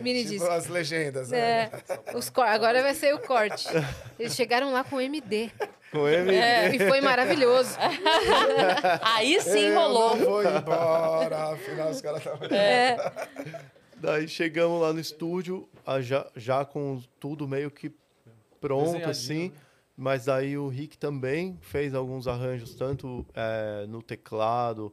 Mini 0.00 0.24
Tipo 0.24 0.46
as 0.46 0.68
legendas, 0.68 1.28
né? 1.28 1.38
É, 1.38 1.70
os 2.14 2.30
cor... 2.30 2.46
agora 2.46 2.82
vai 2.82 2.94
ser 2.94 3.14
o 3.14 3.18
corte. 3.18 3.68
Eles 4.18 4.34
chegaram 4.34 4.72
lá 4.72 4.82
com 4.82 5.00
MD. 5.00 5.50
com 5.90 6.08
MD. 6.08 6.76
E 6.76 6.88
foi 6.88 7.00
maravilhoso. 7.02 7.76
Aí 9.02 9.38
sim 9.42 9.66
Eu 9.66 9.78
rolou. 9.78 10.16
não 10.16 10.24
vou 10.24 10.42
embora. 10.42 11.52
Afinal, 11.52 11.90
os 11.90 12.00
caras 12.00 12.18
estavam. 12.18 12.48
É. 12.48 12.96
Daí 14.00 14.26
chegamos 14.26 14.80
lá 14.80 14.92
no 14.92 14.98
estúdio, 14.98 15.68
já, 16.00 16.26
já 16.34 16.64
com 16.64 17.00
tudo 17.20 17.46
meio 17.46 17.70
que 17.70 17.94
pronto, 18.60 19.08
assim. 19.08 19.50
né? 19.50 19.54
Mas 19.96 20.24
daí 20.24 20.56
o 20.56 20.66
Rick 20.68 20.98
também 20.98 21.56
fez 21.60 21.94
alguns 21.94 22.26
arranjos, 22.26 22.74
tanto 22.74 23.24
é, 23.34 23.84
no 23.86 24.02
teclado, 24.02 24.92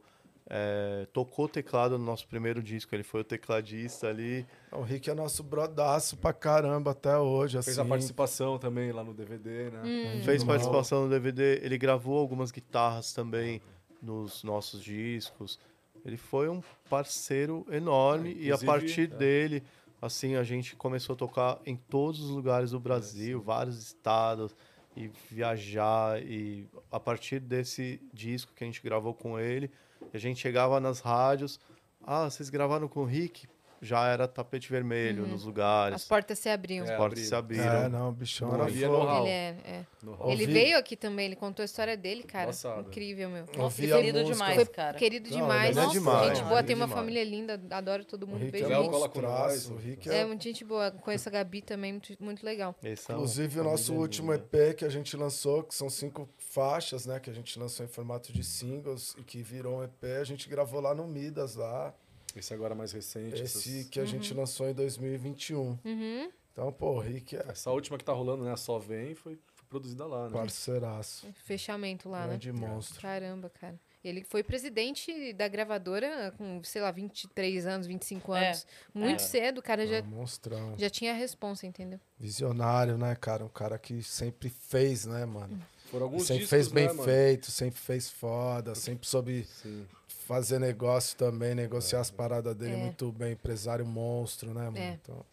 é, 0.52 1.06
tocou 1.12 1.48
teclado 1.48 1.96
no 1.96 2.04
nosso 2.04 2.26
primeiro 2.26 2.60
disco, 2.60 2.92
ele 2.92 3.04
foi 3.04 3.20
o 3.20 3.24
tecladista 3.24 4.08
ali. 4.08 4.44
O 4.72 4.82
Rick 4.82 5.08
é 5.08 5.14
nosso 5.14 5.44
brodaço 5.44 6.16
pra 6.16 6.32
caramba 6.32 6.90
até 6.90 7.16
hoje, 7.16 7.56
assim. 7.56 7.66
Fez 7.66 7.78
a 7.78 7.84
participação 7.84 8.58
também 8.58 8.90
lá 8.90 9.04
no 9.04 9.14
DVD, 9.14 9.70
né? 9.70 9.80
Hum. 9.84 10.24
Fez 10.24 10.42
participação 10.42 11.04
no 11.04 11.08
DVD, 11.08 11.60
ele 11.62 11.78
gravou 11.78 12.18
algumas 12.18 12.50
guitarras 12.50 13.12
também 13.12 13.62
nos 14.02 14.42
nossos 14.42 14.82
discos. 14.82 15.56
Ele 16.04 16.16
foi 16.16 16.48
um 16.48 16.60
parceiro 16.88 17.64
enorme 17.70 18.34
e 18.34 18.50
a 18.50 18.58
partir 18.58 19.02
é. 19.02 19.16
dele, 19.16 19.62
assim, 20.02 20.34
a 20.34 20.42
gente 20.42 20.74
começou 20.74 21.14
a 21.14 21.16
tocar 21.16 21.60
em 21.64 21.76
todos 21.76 22.20
os 22.20 22.30
lugares 22.30 22.72
do 22.72 22.80
Brasil, 22.80 23.40
vários 23.40 23.78
estados 23.78 24.56
e 24.96 25.08
viajar 25.30 26.20
e 26.20 26.66
a 26.90 26.98
partir 26.98 27.38
desse 27.38 28.00
disco 28.12 28.52
que 28.52 28.64
a 28.64 28.66
gente 28.66 28.82
gravou 28.82 29.14
com 29.14 29.38
ele, 29.38 29.70
a 30.12 30.18
gente 30.18 30.40
chegava 30.40 30.80
nas 30.80 31.00
rádios, 31.00 31.60
ah, 32.02 32.28
vocês 32.28 32.50
gravaram 32.50 32.88
com 32.88 33.00
o 33.00 33.04
Rick? 33.04 33.48
Já 33.82 34.08
era 34.08 34.28
tapete 34.28 34.70
vermelho 34.70 35.26
nos 35.26 35.40
As 35.40 35.44
lugares. 35.46 36.04
portas 36.04 36.38
se 36.38 36.50
abriam. 36.50 36.84
As 36.84 36.90
É, 36.90 36.96
portas 36.98 37.20
se 37.20 37.34
abriram. 37.34 37.64
É, 37.84 37.88
não, 37.88 38.10
o 38.10 38.12
bichão 38.12 38.52
era 38.54 38.68
know-how. 38.70 39.22
Ele 39.22 39.30
é, 39.30 39.56
é. 39.64 39.86
No 40.02 40.30
Ele 40.30 40.46
veio 40.46 40.76
aqui 40.78 40.96
também, 40.96 41.26
ele 41.26 41.36
contou 41.36 41.62
a 41.62 41.64
história 41.64 41.96
dele, 41.96 42.22
cara. 42.22 42.50
Incrível, 42.80 43.30
meu. 43.30 43.46
Nossa, 43.56 43.80
querido 43.80 44.22
demais, 44.24 44.54
Foi 44.54 44.66
cara. 44.66 44.98
querido 44.98 45.30
Não, 45.30 45.36
demais. 45.38 45.70
ele 45.70 45.78
é 45.78 45.82
Nossa, 45.82 45.92
demais, 45.98 46.28
gente 46.28 46.44
boa, 46.44 46.52
ele 46.58 46.60
é 46.60 46.62
tem 46.62 46.76
uma 46.76 46.86
demais. 46.86 47.00
família 47.00 47.24
linda, 47.24 47.60
adoro 47.70 48.04
todo 48.04 48.24
O 48.24 48.26
mundo. 48.26 48.40
Rick 48.40 48.52
Beijo, 48.52 48.66
é 48.66 48.68
Léo 48.68 48.82
Rick. 48.82 48.92
cola 48.92 49.08
com 49.08 49.20
monstraço, 49.20 49.48
nós, 49.48 49.70
o 49.70 49.76
Rick 49.76 50.10
É 50.10 50.18
é... 50.18 50.24
muito 50.26 50.42
gente 50.44 50.64
boa. 50.64 50.90
Conheço 50.90 51.28
a 51.28 51.32
Gabi 51.32 51.62
também, 51.62 51.92
muito, 51.92 52.14
muito 52.22 52.44
legal. 52.44 52.74
Esse 52.82 53.10
é 53.10 53.14
Inclusive, 53.14 53.60
o 53.60 53.64
nosso 53.64 53.94
último. 53.94 54.32
EP 54.34 54.74
que 54.76 54.84
a 54.84 54.90
gente 54.90 55.16
lançou, 55.16 55.62
que 55.62 55.74
são 55.74 55.88
cinco 55.88 56.28
faixas, 56.36 57.06
né? 57.06 57.18
Que 57.18 57.30
a 57.30 57.32
gente 57.34 57.58
lançou 57.58 57.84
em 57.84 57.88
formato 57.88 58.30
de 58.32 58.44
singles 58.44 59.14
e 59.18 59.22
que 59.22 59.42
virou 59.42 59.78
um 59.78 59.84
EP, 59.84 60.04
a 60.20 60.24
gente 60.24 60.48
gravou 60.50 60.80
lá 60.80 60.94
no 60.94 61.06
Midas, 61.06 61.54
lá. 61.56 61.94
Esse 62.38 62.54
agora 62.54 62.74
mais 62.74 62.92
recente. 62.92 63.34
Esse 63.34 63.68
essas- 63.68 63.88
que 63.88 63.98
a 64.00 64.04
gente 64.04 64.32
lançou 64.34 64.68
em 64.68 64.74
2021. 64.74 65.78
Uhum. 65.84 66.30
Então, 66.52 66.72
pô, 66.72 66.92
o 66.96 66.98
Rick 67.00 67.36
é 67.36 67.44
Essa 67.48 67.70
última 67.70 67.96
que 67.98 68.04
tá 68.04 68.12
rolando, 68.12 68.44
né? 68.44 68.52
a 68.52 68.56
Só 68.56 68.78
Vem, 68.78 69.14
foi, 69.14 69.38
foi 69.54 69.64
produzida 69.68 70.06
lá, 70.06 70.26
né? 70.28 70.32
parceiraço. 70.32 71.26
Fechamento 71.44 72.08
lá, 72.08 72.22
né? 72.22 72.28
Grande 72.38 72.52
monstro. 72.52 73.00
Caramba, 73.00 73.48
cara. 73.50 73.78
Ele 74.02 74.24
foi 74.24 74.42
presidente 74.42 75.32
da 75.34 75.46
gravadora 75.46 76.32
com, 76.38 76.62
sei 76.64 76.80
lá, 76.80 76.90
23 76.90 77.66
anos, 77.66 77.86
25 77.86 78.34
É. 78.34 78.46
anos. 78.48 78.66
Muito 78.94 79.20
É. 79.20 79.26
cedo, 79.26 79.58
o 79.58 79.62
cara 79.62 79.86
já, 79.86 80.00
Um 80.00 80.06
monstrão. 80.06 80.74
já 80.78 80.88
tinha 80.88 81.12
a 81.12 81.14
responsa, 81.14 81.66
entendeu? 81.66 82.00
Visionário, 82.18 82.96
né, 82.96 83.14
cara? 83.14 83.44
Um 83.44 83.48
cara 83.48 83.78
que 83.78 84.02
sempre 84.02 84.48
fez, 84.48 85.04
né, 85.04 85.26
mano? 85.26 85.60
Foram 85.90 86.04
alguns 86.06 86.22
sempre 86.22 86.44
discos, 86.44 86.50
fez 86.50 86.68
bem 86.68 86.86
né, 86.86 86.92
mano? 86.94 87.04
feito, 87.04 87.50
sempre 87.50 87.78
fez 87.78 88.08
foda, 88.10 88.74
sempre 88.74 89.06
soube 89.06 89.44
Sim. 89.44 89.86
Fazer 90.30 90.60
negócio 90.60 91.18
também, 91.18 91.56
negociar 91.56 91.98
as 91.98 92.08
paradas 92.08 92.54
dele 92.54 92.74
É. 92.74 92.76
muito 92.76 93.10
bem, 93.10 93.32
empresário 93.32 93.84
monstro, 93.84 94.54
né, 94.54 94.62
mano? 94.66 94.78
É. 94.78 94.92
Então, 95.02 95.24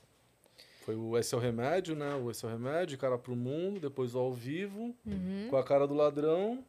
Foi 0.84 0.96
o 0.96 1.16
Esse 1.18 1.36
é 1.36 1.38
o 1.38 1.42
Remédio, 1.42 1.96
né? 1.96 2.16
O 2.16 2.32
Esse 2.32 2.46
é 2.46 2.48
o 2.48 2.52
Remédio, 2.52 2.98
Cara 2.98 3.16
pro 3.18 3.36
Mundo, 3.36 3.80
depois 3.80 4.16
o 4.16 4.20
Ao 4.20 4.34
Vivo, 4.34 4.96
Uhum. 5.06 5.48
com 5.52 5.58
a 5.58 5.64
cara 5.64 5.86
do 5.86 5.94
ladrão. 5.94 6.64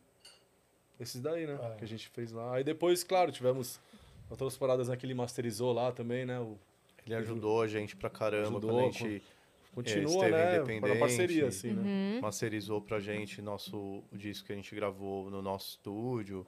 Esses 1.01 1.23
daí, 1.23 1.47
né? 1.47 1.59
É. 1.63 1.77
Que 1.77 1.85
a 1.85 1.89
gente 1.89 2.07
fez 2.09 2.31
lá. 2.33 2.55
Aí 2.57 2.63
depois, 2.65 3.03
claro, 3.03 3.33
tivemos 3.33 3.81
outras 4.29 4.59
paradas 4.59 4.89
né, 4.89 4.97
que 4.97 5.07
ele 5.07 5.15
masterizou 5.15 5.73
lá 5.73 5.91
também, 5.93 6.27
né? 6.27 6.39
O, 6.39 6.59
Ele 7.07 7.15
ajudou 7.15 7.63
a 7.63 7.67
gente 7.69 7.97
pra 7.97 8.11
caramba 8.11 8.49
Ajudou, 8.49 8.71
quando 8.73 8.81
a 8.81 8.91
gente 8.91 9.23
continua, 9.75 10.11
esteve 10.11 10.31
né? 10.33 10.57
independente. 10.57 10.81
Para 10.91 10.99
parceria, 10.99 11.47
assim, 11.47 11.71
né? 11.73 11.83
Uhum. 12.17 12.21
masterizou 12.21 12.83
pra 12.83 12.99
gente 13.01 13.41
nosso 13.41 13.77
o 14.13 14.17
disco 14.19 14.47
que 14.49 14.53
a 14.53 14.57
gente 14.57 14.75
gravou 14.75 15.31
no 15.31 15.41
nosso 15.41 15.71
estúdio. 15.71 16.47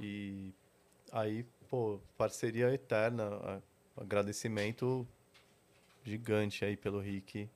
E 0.00 0.54
aí, 1.12 1.44
pô, 1.68 2.00
parceria 2.16 2.72
eterna. 2.72 3.62
Agradecimento 3.96 5.06
gigante 6.04 6.64
aí 6.64 6.76
pelo 6.76 6.98
Rick. 6.98 7.48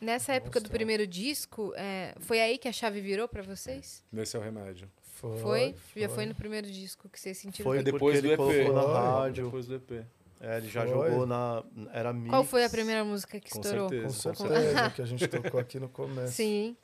Nessa 0.00 0.32
época 0.34 0.60
do 0.60 0.64
Monstrão. 0.64 0.76
primeiro 0.78 1.06
disco, 1.06 1.72
é, 1.76 2.14
foi 2.20 2.40
aí 2.40 2.56
que 2.58 2.68
a 2.68 2.72
chave 2.72 3.00
virou 3.00 3.26
pra 3.28 3.42
vocês? 3.42 4.02
Nesse 4.12 4.36
é 4.36 4.38
o 4.38 4.42
Remédio. 4.42 4.90
foi. 5.02 5.38
Foi? 5.38 5.74
Já 5.96 6.08
foi 6.08 6.24
no 6.26 6.34
primeiro 6.34 6.66
disco 6.70 7.08
que 7.08 7.18
vocês 7.20 7.36
sentiram? 7.36 7.64
Foi 7.70 7.78
que- 7.78 7.84
depois 7.84 8.20
do 8.20 8.26
ele 8.26 8.32
EP. 8.34 8.36
colocou 8.38 8.72
na 8.74 8.82
Foi. 8.82 8.92
rádio. 8.94 9.44
Depois 9.46 9.66
do 9.66 9.74
EP. 9.74 10.04
É, 10.42 10.56
ele 10.56 10.68
já 10.68 10.86
Foi. 10.86 10.90
jogou 11.10 11.26
na. 11.26 11.62
Era 11.92 12.14
mix. 12.14 12.30
Qual 12.30 12.44
foi 12.44 12.64
a 12.64 12.70
primeira 12.70 13.04
música 13.04 13.38
que 13.38 13.50
Com 13.50 13.60
estourou? 13.60 13.88
certeza. 13.90 14.32
Com 14.32 14.34
certeza, 14.48 14.90
que 14.90 15.02
a 15.02 15.04
gente 15.06 15.28
tocou 15.28 15.60
aqui 15.60 15.78
no 15.78 15.88
começo. 15.90 16.32
Sim. 16.32 16.74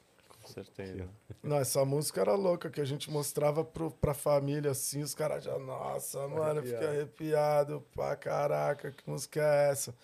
Com 0.47 0.53
certeza. 0.53 1.09
Não, 1.43 1.57
essa 1.57 1.85
música 1.85 2.21
era 2.21 2.35
louca, 2.35 2.71
que 2.71 2.81
a 2.81 2.85
gente 2.85 3.11
mostrava 3.11 3.65
pro, 3.65 3.91
pra 3.91 4.15
família 4.15 4.71
assim, 4.71 5.03
os 5.03 5.15
caras 5.15 5.43
já, 5.45 5.59
nossa, 5.59 6.27
mano, 6.29 6.61
eu 6.61 6.65
fiquei 6.65 6.87
arrepiado, 6.87 7.85
pá, 7.95 8.15
caraca, 8.15 8.93
que 8.93 9.09
música 9.09 9.41
é 9.41 9.71
essa? 9.71 9.95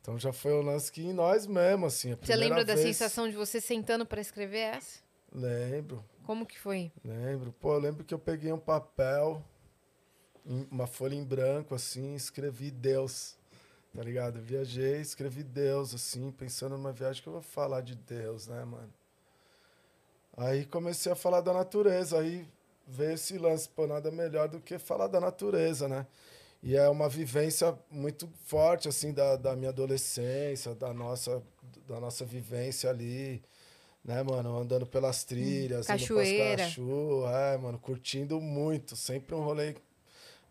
Então 0.00 0.18
já 0.18 0.32
foi 0.32 0.52
o 0.52 0.62
lance 0.62 0.92
que 0.92 1.02
em 1.02 1.12
nós 1.12 1.46
mesmo, 1.46 1.86
assim. 1.86 2.12
a 2.12 2.16
Você 2.20 2.36
lembra 2.36 2.64
da 2.64 2.74
vez- 2.74 2.86
sensação 2.86 3.28
de 3.28 3.36
você 3.36 3.60
sentando 3.60 4.04
pra 4.04 4.20
escrever 4.20 4.58
essa? 4.76 5.00
Lembro, 5.32 6.04
Como 6.24 6.44
que 6.46 6.58
foi? 6.58 6.92
lembro. 7.04 7.52
Pô, 7.52 7.74
eu 7.74 7.78
lembro 7.78 8.04
que 8.04 8.12
eu 8.14 8.18
peguei 8.18 8.52
um 8.52 8.58
papel, 8.58 9.42
uma 10.70 10.86
folha 10.86 11.14
em 11.14 11.24
branco, 11.24 11.74
assim, 11.74 12.14
escrevi 12.14 12.70
Deus, 12.70 13.36
tá 13.94 14.02
ligado? 14.02 14.38
Eu 14.38 14.42
viajei, 14.42 15.00
escrevi 15.00 15.42
Deus, 15.42 15.94
assim, 15.94 16.30
pensando 16.30 16.76
numa 16.76 16.92
viagem 16.92 17.22
que 17.22 17.28
eu 17.28 17.32
vou 17.34 17.42
falar 17.42 17.80
de 17.82 17.94
Deus, 17.94 18.46
né, 18.46 18.64
mano? 18.64 18.92
Aí 20.38 20.64
comecei 20.66 21.10
a 21.10 21.16
falar 21.16 21.40
da 21.40 21.52
natureza, 21.52 22.20
aí 22.20 22.46
veio 22.86 23.14
esse 23.14 23.36
lance, 23.36 23.68
pô, 23.68 23.88
nada 23.88 24.08
melhor 24.12 24.48
do 24.48 24.60
que 24.60 24.78
falar 24.78 25.08
da 25.08 25.20
natureza, 25.20 25.88
né? 25.88 26.06
E 26.62 26.76
é 26.76 26.88
uma 26.88 27.08
vivência 27.08 27.76
muito 27.90 28.28
forte, 28.46 28.88
assim, 28.88 29.12
da, 29.12 29.34
da 29.34 29.56
minha 29.56 29.70
adolescência, 29.70 30.76
da 30.76 30.94
nossa, 30.94 31.42
da 31.88 31.98
nossa 31.98 32.24
vivência 32.24 32.88
ali, 32.88 33.42
né, 34.04 34.22
mano? 34.22 34.56
Andando 34.56 34.86
pelas 34.86 35.24
trilhas, 35.24 35.88
Cachoeira. 35.88 36.62
indo 36.62 37.22
pras 37.22 37.34
é, 37.34 37.58
mano, 37.58 37.78
curtindo 37.78 38.40
muito, 38.40 38.94
sempre 38.94 39.34
um 39.34 39.40
rolê, 39.40 39.74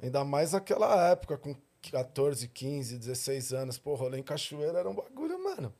ainda 0.03 0.25
mais 0.25 0.51
naquela 0.51 1.11
época, 1.11 1.37
com 1.37 1.55
14, 1.91 2.45
15, 2.49 2.97
16 2.97 3.53
anos, 3.53 3.77
pô, 3.77 3.95
rolê 3.95 4.19
em 4.19 4.23
cachoeira 4.23 4.79
era 4.79 4.89
um 4.89 4.95
bagulho, 4.95 5.41
mano. 5.41 5.73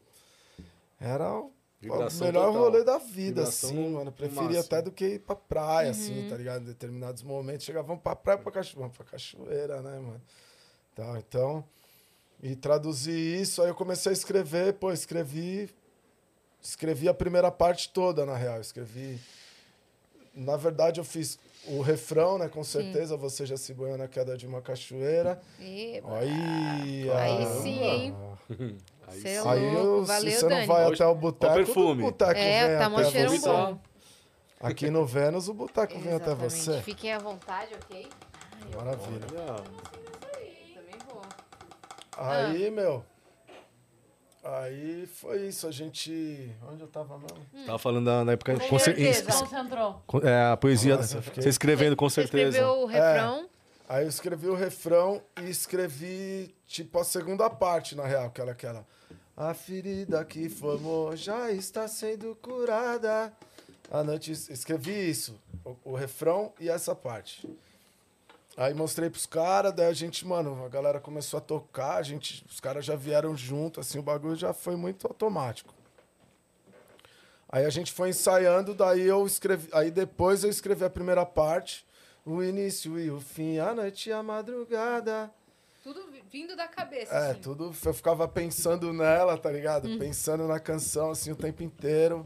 Era 0.99 1.29
o 1.33 1.51
Vibração 1.79 2.21
o 2.21 2.25
melhor 2.31 2.47
total. 2.47 2.61
rolê 2.63 2.83
da 2.83 2.97
vida, 2.97 3.41
Vibração 3.41 3.69
assim, 3.69 3.79
no- 3.79 3.91
mano. 3.91 4.05
no 4.05 4.11
Preferia 4.11 4.41
máximo. 4.43 4.59
até 4.61 4.81
do 4.81 4.91
que 4.91 5.05
ir 5.05 5.19
pra 5.19 5.35
praia, 5.35 5.91
assim, 5.91 6.27
tá 6.29 6.35
ligado? 6.35 6.63
Em 6.63 6.65
determinados 6.65 7.21
momentos. 7.21 7.65
Chegava, 7.65 7.85
vamos 7.87 8.01
pra 8.01 8.15
praia, 8.15 8.39
pra 8.39 8.51
cachoeira. 8.51 8.79
Vamos 8.81 8.97
pra 8.97 9.05
cachoeira, 9.05 9.81
né, 9.81 9.99
mano? 9.99 10.21
Tá, 10.95 11.17
então... 11.19 11.63
E 12.41 12.55
traduzir 12.55 13.41
isso, 13.41 13.63
aí 13.63 13.67
eu 13.69 13.73
comecei 13.75 14.11
a 14.11 14.13
escrever, 14.13 14.73
pô, 14.73 14.91
escrevi... 14.91 15.69
Escrevi 16.61 17.07
a 17.09 17.13
primeira 17.13 17.49
parte 17.51 17.89
toda, 17.89 18.25
na 18.25 18.35
real. 18.35 18.59
Escrevi... 18.61 19.19
Na 20.35 20.55
verdade, 20.55 20.99
eu 20.99 21.03
fiz 21.03 21.39
o 21.67 21.81
refrão, 21.81 22.37
né? 22.37 22.47
Com 22.47 22.63
certeza, 22.63 23.15
você 23.17 23.45
já 23.45 23.57
se 23.57 23.73
banhou 23.73 23.97
na 23.97 24.07
queda 24.07 24.37
de 24.37 24.45
uma 24.47 24.61
cachoeira. 24.61 25.41
Eba. 25.59 26.19
Aí... 26.19 27.09
Aí 27.11 27.37
caramba. 27.37 27.61
sim, 27.61 27.83
hein? 27.83 28.15
Aí 29.07 29.21
Cê 29.21 29.27
é 29.29 29.41
sim. 29.41 29.47
Aí 29.47 29.63
eu, 29.75 30.03
Valeu, 30.03 30.31
se 30.31 30.31
você 30.39 30.47
Dani. 30.49 30.59
não 30.61 30.67
vai 30.67 30.85
Hoje- 30.85 30.93
até 30.95 31.05
o 31.11 31.15
boteco, 31.15 31.53
o 31.53 31.55
perfume. 31.55 32.03
o 32.03 32.05
boteco 32.07 32.39
É, 32.39 32.67
vem 32.67 32.77
tá 32.77 32.85
até 32.87 33.11
cheirão 33.11 33.31
você. 33.37 33.47
bom. 33.49 33.79
Aqui 34.59 34.89
no 34.89 35.05
Vênus, 35.05 35.47
o 35.47 35.53
boteco 35.53 35.97
vem 35.99 36.13
até 36.13 36.33
você. 36.33 36.81
Fiquem 36.81 37.13
à 37.13 37.19
vontade, 37.19 37.71
ok? 37.75 38.07
Maravilha. 38.75 39.27
Olha, 39.37 39.63
Também 40.73 40.99
vou. 41.07 41.21
Aí, 42.17 42.71
meu. 42.71 43.03
Aí 44.49 45.05
foi 45.07 45.47
isso, 45.47 45.67
a 45.67 45.71
gente. 45.71 46.49
Onde 46.71 46.81
eu 46.81 46.87
tava 46.87 47.17
mesmo? 47.17 47.65
Tava 47.65 47.77
falando 47.77 48.05
da, 48.05 48.23
na 48.23 48.31
época. 48.31 48.53
Com 48.53 48.67
com 48.67 48.79
cer- 48.79 48.95
certeza. 48.95 49.29
ins- 49.29 49.35
Concentrou. 49.41 50.01
é, 50.23 50.51
a 50.51 50.55
poesia. 50.57 50.95
Nossa, 50.95 51.21
fiquei- 51.21 51.43
Você 51.43 51.49
escrevendo, 51.49 51.95
com 51.97 52.09
Você 52.09 52.21
certeza. 52.21 52.49
escreveu 52.57 52.81
o 52.81 52.85
refrão. 52.85 53.49
Aí 53.89 54.03
eu 54.05 54.09
escrevi 54.09 54.47
o 54.47 54.55
refrão 54.55 55.21
e 55.41 55.49
escrevi, 55.49 56.55
tipo, 56.65 56.99
a 56.99 57.03
segunda 57.03 57.49
parte, 57.49 57.95
na 57.95 58.05
real, 58.05 58.25
aquela, 58.27 58.51
aquela. 58.53 58.85
A 59.35 59.53
ferida 59.53 60.23
que 60.25 60.47
formou 60.49 61.15
já 61.15 61.51
está 61.51 61.87
sendo 61.87 62.35
curada. 62.41 63.31
A 63.91 64.03
noite. 64.03 64.31
Escrevi 64.31 65.09
isso, 65.09 65.39
o, 65.65 65.91
o 65.91 65.95
refrão 65.95 66.53
e 66.59 66.69
essa 66.69 66.95
parte. 66.95 67.47
Aí 68.57 68.73
mostrei 68.73 69.07
pros 69.07 69.27
caras, 69.27 69.71
daí 69.71 69.85
a 69.85 69.93
gente, 69.93 70.25
mano, 70.25 70.65
a 70.65 70.67
galera 70.67 70.99
começou 70.99 71.37
a 71.37 71.41
tocar, 71.41 71.97
a 71.97 72.01
gente, 72.01 72.43
os 72.49 72.59
caras 72.59 72.83
já 72.83 72.95
vieram 72.95 73.37
junto, 73.37 73.79
assim, 73.79 73.99
o 73.99 74.01
bagulho 74.01 74.35
já 74.35 74.51
foi 74.51 74.75
muito 74.75 75.05
automático. 75.05 75.71
Aí 77.47 77.65
a 77.65 77.69
gente 77.69 77.93
foi 77.93 78.09
ensaiando, 78.09 78.73
daí 78.73 79.03
eu 79.03 79.25
escrevi, 79.27 79.69
aí 79.71 79.91
depois 79.91 80.43
eu 80.43 80.49
escrevi 80.49 80.83
a 80.83 80.89
primeira 80.89 81.23
parte, 81.23 81.85
o 82.25 82.41
início 82.43 82.99
e 82.99 83.11
o 83.11 83.21
fim, 83.21 83.59
a 83.59 83.75
noite 83.75 84.09
e 84.09 84.11
a 84.11 84.23
madrugada. 84.23 85.31
Tudo 85.83 86.07
vi- 86.11 86.23
vindo 86.29 86.55
da 86.55 86.67
cabeça. 86.67 87.13
É, 87.13 87.31
assim. 87.31 87.39
tudo, 87.41 87.73
eu 87.85 87.93
ficava 87.93 88.27
pensando 88.27 88.91
nela, 88.91 89.37
tá 89.37 89.51
ligado? 89.51 89.87
Pensando 89.99 90.45
na 90.47 90.59
canção, 90.59 91.11
assim, 91.11 91.31
o 91.31 91.35
tempo 91.35 91.61
inteiro. 91.61 92.25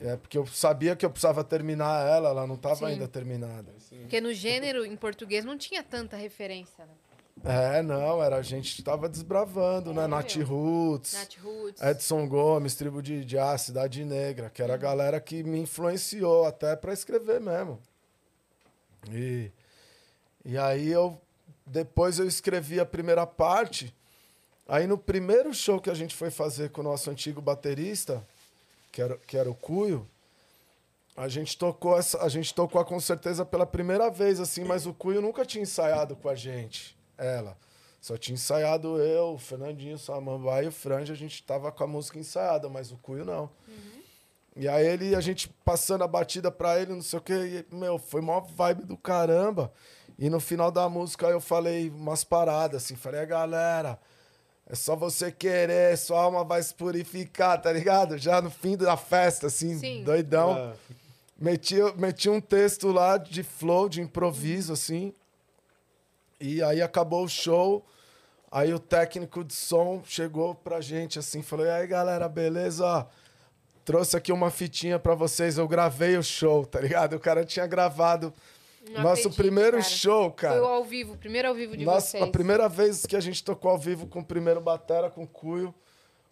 É, 0.00 0.16
porque 0.16 0.36
eu 0.36 0.46
sabia 0.46 0.94
que 0.96 1.04
eu 1.04 1.10
precisava 1.10 1.42
terminar 1.44 2.06
ela, 2.06 2.28
ela 2.30 2.46
não 2.46 2.56
tava 2.56 2.76
Sim. 2.76 2.84
ainda 2.86 3.08
terminada. 3.08 3.72
Porque 4.00 4.20
no 4.20 4.32
gênero, 4.32 4.84
em 4.84 4.96
português, 4.96 5.44
não 5.44 5.56
tinha 5.56 5.82
tanta 5.82 6.16
referência, 6.16 6.84
né? 6.84 6.92
É, 7.44 7.82
não, 7.82 8.22
era 8.22 8.36
a 8.36 8.42
gente 8.42 8.76
que 8.76 8.82
tava 8.82 9.08
desbravando, 9.08 9.92
né? 9.92 10.04
É, 10.04 10.06
Nath 10.06 10.36
meu. 10.36 10.46
Roots, 10.46 11.12
Nat 11.14 11.36
Roots. 11.38 11.82
Edson 11.82 12.28
Gomes, 12.28 12.74
Tribo 12.76 13.02
de, 13.02 13.24
de 13.24 13.36
A, 13.36 13.58
Cidade 13.58 14.04
Negra, 14.04 14.48
que 14.50 14.62
Uhum. 14.62 14.66
era 14.66 14.74
a 14.74 14.78
galera 14.78 15.20
que 15.20 15.42
me 15.42 15.58
influenciou 15.58 16.44
até 16.46 16.76
pra 16.76 16.92
escrever 16.92 17.40
mesmo. 17.40 17.80
E, 19.10 19.50
e 20.44 20.56
aí 20.56 20.88
eu, 20.90 21.20
depois 21.66 22.18
eu 22.18 22.26
escrevi 22.26 22.78
a 22.80 22.86
primeira 22.86 23.26
parte, 23.26 23.94
aí 24.68 24.86
no 24.86 24.96
primeiro 24.96 25.52
show 25.52 25.80
que 25.80 25.90
a 25.90 25.94
gente 25.94 26.14
foi 26.14 26.30
fazer 26.30 26.70
com 26.70 26.80
o 26.80 26.84
nosso 26.84 27.10
antigo 27.10 27.40
baterista, 27.42 28.26
que 28.94 29.02
era, 29.02 29.16
que 29.26 29.36
era 29.36 29.50
o 29.50 29.54
Cuio, 29.56 30.08
a 31.16 31.26
gente 31.26 31.58
tocou 31.58 31.98
essa, 31.98 32.22
a 32.22 32.28
gente 32.28 32.54
tocou 32.54 32.82
com 32.84 33.00
certeza 33.00 33.44
pela 33.44 33.66
primeira 33.66 34.08
vez 34.08 34.38
assim, 34.38 34.62
mas 34.62 34.86
o 34.86 34.94
Cuio 34.94 35.20
nunca 35.20 35.44
tinha 35.44 35.62
ensaiado 35.62 36.14
com 36.14 36.28
a 36.28 36.36
gente, 36.36 36.96
ela. 37.18 37.58
Só 38.00 38.16
tinha 38.16 38.34
ensaiado 38.34 39.00
eu, 39.00 39.32
o 39.32 39.38
Fernandinho, 39.38 39.98
Samambaia 39.98 40.66
e 40.66 40.68
o 40.68 40.72
Franja, 40.72 41.12
a 41.12 41.16
gente 41.16 41.42
tava 41.42 41.72
com 41.72 41.82
a 41.82 41.86
música 41.88 42.20
ensaiada, 42.20 42.68
mas 42.68 42.92
o 42.92 42.96
Cuio 42.98 43.24
não. 43.24 43.50
E 44.54 44.68
aí 44.68 44.86
ele, 44.86 45.16
a 45.16 45.20
gente 45.20 45.48
passando 45.64 46.04
a 46.04 46.06
batida 46.08 46.48
pra 46.48 46.78
ele, 46.80 46.92
não 46.92 47.02
sei 47.02 47.18
o 47.18 47.22
quê, 47.22 47.66
e, 47.68 47.74
meu, 47.74 47.98
foi 47.98 48.20
mó 48.20 48.40
vibe 48.40 48.84
do 48.84 48.96
caramba. 48.96 49.72
E 50.16 50.30
no 50.30 50.38
final 50.38 50.70
da 50.70 50.88
música 50.88 51.26
eu 51.26 51.40
falei 51.40 51.90
umas 51.90 52.22
paradas, 52.22 52.84
assim, 52.84 52.94
falei, 52.94 53.22
"É, 53.22 53.26
galera, 53.26 53.98
é 54.66 54.74
só 54.74 54.96
você 54.96 55.30
querer, 55.30 55.96
sua 55.98 56.22
alma 56.22 56.42
vai 56.42 56.62
se 56.62 56.74
purificar, 56.74 57.60
tá 57.60 57.70
ligado? 57.70 58.16
Já 58.16 58.40
no 58.40 58.50
fim 58.50 58.76
da 58.76 58.96
festa, 58.96 59.48
assim, 59.48 59.78
Sim. 59.78 60.04
doidão. 60.04 60.56
É, 60.56 60.74
Meti, 61.36 61.76
meti 61.96 62.30
um 62.30 62.40
texto 62.40 62.90
lá 62.92 63.18
de 63.18 63.42
flow, 63.42 63.88
de 63.88 64.00
improviso, 64.00 64.72
assim. 64.72 65.12
E 66.40 66.62
aí 66.62 66.80
acabou 66.80 67.24
o 67.24 67.28
show. 67.28 67.84
Aí 68.50 68.72
o 68.72 68.78
técnico 68.78 69.42
de 69.42 69.52
som 69.52 70.00
chegou 70.06 70.54
pra 70.54 70.80
gente, 70.80 71.18
assim, 71.18 71.42
falou: 71.42 71.66
E 71.66 71.70
aí, 71.70 71.86
galera, 71.86 72.28
beleza? 72.28 73.06
Trouxe 73.84 74.16
aqui 74.16 74.32
uma 74.32 74.50
fitinha 74.50 74.98
pra 74.98 75.14
vocês. 75.14 75.58
Eu 75.58 75.66
gravei 75.68 76.16
o 76.16 76.22
show, 76.22 76.64
tá 76.64 76.80
ligado? 76.80 77.16
O 77.16 77.20
cara 77.20 77.44
tinha 77.44 77.66
gravado 77.66 78.32
Não 78.90 79.02
nosso 79.02 79.20
acredito, 79.28 79.36
primeiro 79.36 79.78
cara. 79.78 79.82
show, 79.82 80.30
cara. 80.32 80.54
Foi 80.60 80.62
o 80.62 80.66
ao 80.70 80.84
vivo, 80.84 81.14
o 81.14 81.16
primeiro 81.16 81.48
ao 81.48 81.54
vivo 81.54 81.76
de 81.76 81.84
Nossa, 81.84 82.08
vocês. 82.12 82.22
a 82.22 82.26
primeira 82.26 82.68
vez 82.68 83.06
que 83.06 83.16
a 83.16 83.20
gente 83.20 83.42
tocou 83.42 83.70
ao 83.70 83.78
vivo 83.78 84.06
com 84.06 84.20
o 84.20 84.24
primeiro 84.24 84.60
batera, 84.60 85.08
com 85.10 85.22
o 85.24 85.26
Cuio, 85.26 85.74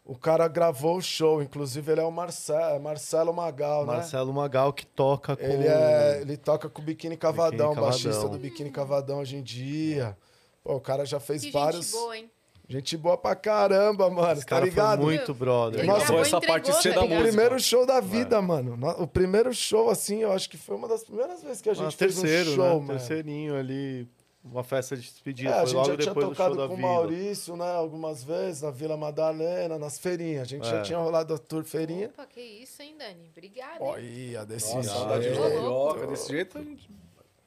o 0.05 0.17
cara 0.17 0.47
gravou 0.49 0.97
o 0.97 1.03
show. 1.03 1.43
Inclusive, 1.43 1.93
ele 1.93 2.01
é 2.01 2.05
o 2.05 2.11
Marcelo, 2.11 2.77
é 2.77 2.79
Marcelo 2.79 3.33
Magal, 3.33 3.87
né? 3.87 3.95
Marcelo 3.95 4.33
Magal 4.33 4.73
que 4.73 4.85
toca 4.85 5.37
com. 5.37 5.43
Ele, 5.45 5.67
é, 5.67 6.19
ele 6.21 6.37
toca 6.37 6.69
com 6.69 6.83
o 6.83 6.85
Biquíni 6.85 7.17
Cavadão, 7.17 7.71
Biquíni 7.71 7.81
baixista 7.87 8.11
Cavadão. 8.11 8.31
do 8.31 8.39
Biquíni 8.39 8.71
Cavadão 8.71 9.19
hoje 9.21 9.37
em 9.37 9.43
dia. 9.43 10.17
Pô, 10.65 10.75
o 10.77 10.81
cara 10.81 11.05
já 11.07 11.19
fez 11.21 11.43
Que 11.43 11.51
vários. 11.51 11.87
gente 11.87 11.93
boa, 12.01 12.17
hein? 12.19 12.31
Gente 12.69 12.97
boa 12.97 13.19
pra 13.19 13.35
caramba, 13.35 14.09
mano. 14.09 14.33
Esse 14.33 14.43
tá 14.43 14.49
cara 14.51 14.65
ligado? 14.65 15.03
foi 15.03 15.15
muito 15.17 15.35
brother. 15.35 15.81
Ele 15.81 15.89
Nossa, 15.89 16.15
essa 16.15 16.41
parte 16.41 16.71
tá 16.73 16.91
da 16.91 17.01
O 17.03 17.05
ligado? 17.05 17.23
primeiro 17.23 17.61
show 17.61 17.85
da 17.85 18.01
vida, 18.01 18.41
mano. 18.41 18.77
No- 18.77 19.03
O 19.03 19.07
primeiro 19.07 19.53
show, 19.53 19.91
assim, 19.91 20.23
eu 20.23 20.33
acho 20.33 20.49
que 20.49 20.57
foi 20.57 20.77
uma 20.77 20.89
das 20.89 21.05
primeiras 21.05 21.43
vezes 21.43 21.61
que 21.61 21.69
a 21.69 21.75
gente 21.75 21.89
Ah, 21.89 21.91
fez 21.91 22.15
terceiro, 22.15 22.53
um 22.53 22.55
show, 22.55 22.65
né? 22.81 22.87
mano. 22.87 22.99
Terceirinho 22.99 23.57
ali, 23.57 24.09
uma 24.43 24.63
festa 24.65 24.97
de 24.97 25.03
despedida. 25.03 25.51
É, 25.51 25.55
a 25.61 25.65
gente 25.67 25.75
logo 25.75 25.89
já 25.89 25.97
tinha 25.97 26.07
depois 26.07 26.27
do 26.29 26.35
show 26.35 26.49
tocado 26.51 26.69
com 26.69 26.75
o. 26.75 26.81
Maurício, 26.81 27.57
né, 27.57 27.71
algumas 27.75 28.25
vezes, 28.25 28.63
na 28.63 28.71
Vila 28.71 28.97
Madalena, 28.97 29.79
nas 29.79 29.99
feirinhas. 29.99 30.43
A 30.43 30.45
gente 30.47 30.67
já 30.67 30.79
É. 30.79 30.83
tinha 30.83 30.99
rolado 30.99 31.35
a 31.35 31.39
tour 31.39 31.65
feirinha. 31.65 32.07
Opa, 32.09 32.25
que 32.27 32.41
isso, 32.41 32.81
hein, 32.81 32.95
Dani? 32.99 33.29
Obrigada. 33.33 33.77
Olha, 33.85 34.47
desse 34.47 34.75
Nossa, 34.75 35.21
jeito. 35.21 35.35
de 35.35 35.41
carioca, 35.43 36.07
desse 36.07 36.29
jeito 36.31 36.57
a 36.59 36.63
gente. 36.63 36.89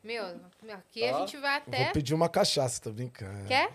Meu, 0.04 0.24
aqui 0.70 1.04
a 1.04 1.14
Tá. 1.14 1.20
gente 1.22 1.38
vai 1.38 1.58
até... 1.58 1.84
Vou 1.86 1.94
pedir 1.94 2.14
uma 2.14 2.30
cachaça, 2.30 2.80
tô 2.80 2.92
brincando. 2.92 3.44
Quer? 3.48 3.72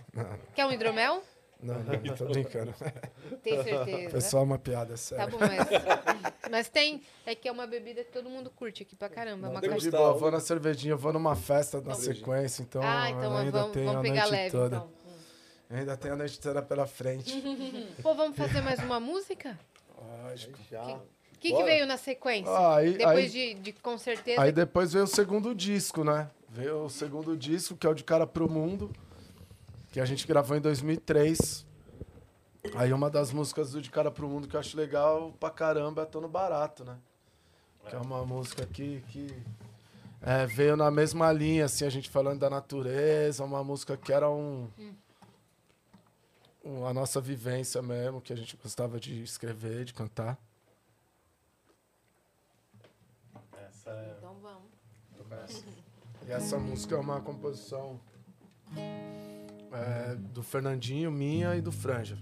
Quer 0.54 0.64
um 0.64 0.70
hidromel? 0.70 1.24
Não, 1.62 1.74
não, 1.74 2.14
tô 2.16 2.24
brincando. 2.26 2.74
Tem 3.42 3.62
certeza. 3.62 4.10
Pessoal, 4.10 4.42
é 4.42 4.46
uma 4.46 4.58
piada 4.58 4.90
Tá 4.90 4.96
séria. 4.96 5.26
bom, 5.26 5.38
mas... 5.38 6.50
mas 6.50 6.68
tem... 6.68 7.02
É 7.26 7.34
que 7.34 7.48
é 7.48 7.52
uma 7.52 7.66
bebida 7.66 8.02
que 8.02 8.10
todo 8.10 8.28
mundo 8.30 8.50
curte 8.50 8.82
aqui 8.82 8.96
pra 8.96 9.08
caramba. 9.08 9.46
É 9.46 9.50
uma 9.50 9.60
caixa... 9.60 9.78
de 9.78 9.90
boa, 9.90 10.14
vou 10.14 10.30
na 10.30 10.40
cervejinha, 10.40 10.92
eu 10.94 10.98
vou 10.98 11.12
numa 11.12 11.36
festa 11.36 11.80
na 11.80 11.94
sequência, 11.94 12.62
então, 12.62 12.82
Ah, 12.82 13.10
então 13.10 13.36
ainda 13.36 13.50
vamos, 13.52 13.72
tem 13.72 13.84
vamos 13.84 13.98
a 14.00 14.02
pegar 14.02 14.20
noite 14.22 14.32
leve, 14.32 14.50
toda. 14.50 14.76
então. 14.76 14.90
Ainda 15.70 15.96
tem 15.96 16.10
a 16.10 16.16
noite 16.16 16.40
toda 16.40 16.62
pela 16.62 16.86
frente. 16.86 17.40
Pô, 18.02 18.14
vamos 18.14 18.36
fazer 18.36 18.60
mais 18.60 18.80
uma 18.80 18.98
música? 18.98 19.56
Lógico. 20.24 20.58
Já. 20.70 20.82
O 20.82 21.38
que, 21.38 21.54
que 21.54 21.62
veio 21.64 21.86
na 21.86 21.96
sequência? 21.96 22.50
Ah, 22.52 22.76
aí, 22.76 22.94
Depois 22.98 23.34
aí, 23.34 23.54
de, 23.54 23.54
de 23.60 23.72
com 23.74 23.96
certeza. 23.96 24.42
aí 24.42 24.52
depois 24.52 24.92
veio 24.92 25.04
o 25.04 25.08
segundo 25.08 25.54
disco, 25.54 26.02
né? 26.04 26.28
Veio 26.50 26.84
o 26.84 26.90
segundo 26.90 27.36
disco, 27.36 27.76
que 27.76 27.86
é 27.86 27.90
o 27.90 27.94
De 27.94 28.02
Cara 28.04 28.26
Pro 28.26 28.50
Mundo, 28.50 28.90
que 29.90 30.00
a 30.00 30.04
gente 30.04 30.26
gravou 30.26 30.56
em 30.56 30.60
2003. 30.60 31.66
Aí 32.74 32.92
uma 32.92 33.10
das 33.10 33.32
músicas 33.32 33.72
do 33.72 33.80
De 33.80 33.90
Cara 33.90 34.10
Pro 34.10 34.28
Mundo 34.28 34.46
que 34.46 34.54
eu 34.54 34.60
acho 34.60 34.76
legal 34.76 35.32
pra 35.40 35.50
caramba 35.50 36.02
é 36.02 36.04
Tô 36.06 36.20
no 36.20 36.28
Barato, 36.28 36.84
né? 36.84 36.98
Que 37.88 37.96
é 37.96 37.98
uma 37.98 38.24
música 38.24 38.66
que, 38.66 39.00
que 39.08 39.34
é, 40.20 40.46
veio 40.46 40.76
na 40.76 40.90
mesma 40.90 41.32
linha, 41.32 41.64
assim, 41.64 41.84
a 41.86 41.90
gente 41.90 42.10
falando 42.10 42.38
da 42.40 42.50
natureza, 42.50 43.42
uma 43.42 43.64
música 43.64 43.96
que 43.96 44.12
era 44.12 44.30
um, 44.30 44.68
um- 46.62 46.86
a 46.86 46.92
nossa 46.92 47.20
vivência 47.20 47.80
mesmo, 47.80 48.20
que 48.20 48.32
a 48.32 48.36
gente 48.36 48.54
gostava 48.58 49.00
de 49.00 49.22
escrever, 49.22 49.84
de 49.86 49.94
cantar. 49.94 50.38
Essa 53.66 53.90
é... 53.90 54.14
Então 54.18 54.34
vamos. 54.42 54.70
E 56.28 56.30
essa 56.32 56.58
música 56.58 56.94
é 56.96 56.98
uma 56.98 57.20
composição 57.22 57.98
é, 59.72 60.16
do 60.16 60.42
Fernandinho, 60.42 61.10
minha 61.10 61.56
e 61.56 61.60
do 61.60 61.72
Franja. 61.72 62.18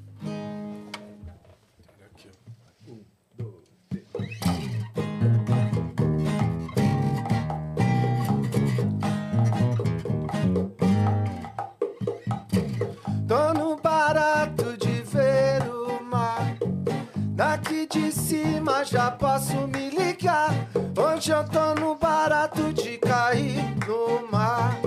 De 17.90 18.12
cima 18.12 18.84
já 18.84 19.11
posso 19.11 19.66
me 19.66 19.88
ligar. 19.88 20.51
Hoje 20.94 21.30
eu 21.30 21.42
tô 21.44 21.74
no 21.80 21.94
barato 21.94 22.70
de 22.74 22.99
cair 22.99 23.64
no 23.86 24.30
mar. 24.30 24.78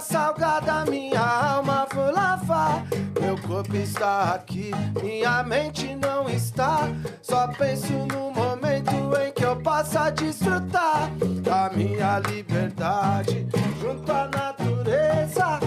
Salgada, 0.00 0.84
minha 0.90 1.20
alma 1.20 1.86
vou 1.92 2.12
lavar. 2.12 2.84
Meu 3.20 3.36
corpo 3.38 3.74
está 3.76 4.34
aqui, 4.34 4.70
minha 5.02 5.42
mente 5.42 5.94
não 5.96 6.28
está. 6.28 6.88
Só 7.22 7.48
penso 7.48 7.92
no 7.92 8.30
momento 8.30 8.92
em 9.20 9.32
que 9.32 9.44
eu 9.44 9.56
possa 9.56 10.10
desfrutar 10.10 11.10
da 11.42 11.70
minha 11.74 12.18
liberdade 12.18 13.46
junto 13.80 14.12
à 14.12 14.28
natureza. 14.28 15.60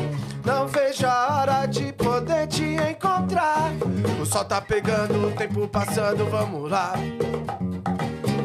Não 0.46 0.68
vejo 0.68 1.08
a 1.08 1.40
hora 1.40 1.66
de 1.66 1.92
poder 1.94 2.48
te 2.48 2.64
encontrar. 2.64 3.72
O 4.22 4.26
sol 4.26 4.46
tá 4.46 4.62
pegando, 4.62 5.28
o 5.28 5.32
tempo 5.32 5.68
passando, 5.68 6.30
vamos 6.30 6.70
lá. 6.70 6.94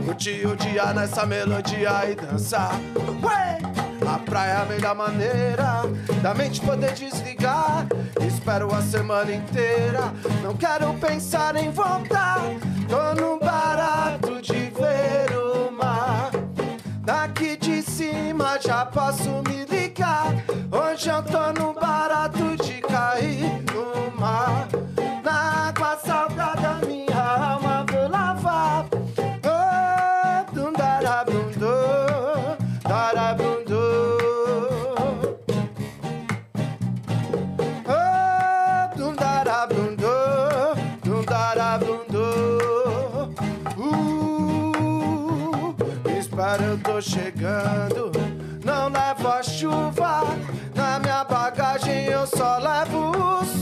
Curtir 0.06 0.46
o 0.46 0.56
dia 0.56 0.92
nessa 0.92 1.26
melodia 1.26 2.10
e 2.10 2.14
dançar. 2.14 2.72
Ué! 3.22 3.73
A 4.14 4.18
praia 4.18 4.50
é 4.52 4.62
a 4.62 4.64
melhor 4.64 4.94
maneira 4.94 5.82
da 6.22 6.32
mente 6.32 6.60
poder 6.60 6.92
desligar. 6.92 7.34
desligar. 7.44 7.86
Espero 8.26 8.72
a 8.72 8.80
semana 8.80 9.32
inteira, 9.32 10.12
não 10.42 10.54
quero 10.56 10.94
pensar 10.94 11.56
em 11.56 11.70
voltar. 11.70 12.38
Tô 12.88 13.20
no 13.20 13.38
barato 13.40 14.40
de 14.40 14.52
ver 14.52 15.36
o 15.36 15.72
mar. 15.72 16.30
Daqui 17.00 17.56
de 17.56 17.82
cima 17.82 18.58
já 18.60 18.86
posso 18.86 19.42
me 19.48 19.64
ligar. 19.64 20.32
Hoje 20.70 21.08
eu 21.08 21.22
tô 21.22 21.52
no 21.60 21.72
barato 21.72 22.56
de 22.62 22.80
cair 22.80 23.64
no 23.74 24.16
mar. 24.18 24.23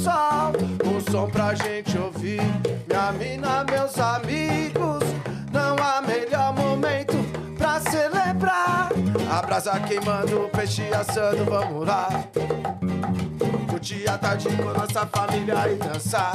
Sol. 0.03 0.53
Um 0.85 1.01
som 1.11 1.31
pra 1.31 1.55
gente 1.55 1.97
ouvir. 1.97 2.43
Minha 2.89 3.13
mina, 3.13 3.65
meus 3.65 3.99
amigos. 3.99 5.03
Não 5.53 5.77
há 5.77 6.03
melhor 6.03 6.55
momento 6.55 7.15
pra 7.57 7.81
celebrar. 7.81 8.91
A 9.31 9.43
brasa 9.43 9.79
queimando, 9.81 10.45
o 10.45 10.49
peixe 10.49 10.83
assando, 10.93 11.45
vamos 11.45 11.87
lá. 11.87 12.09
Curtir 13.69 14.09
a 14.09 14.19
tarde 14.19 14.49
com 14.57 14.65
nossa 14.65 15.07
família 15.07 15.73
e 15.73 15.77
dançar. 15.77 16.33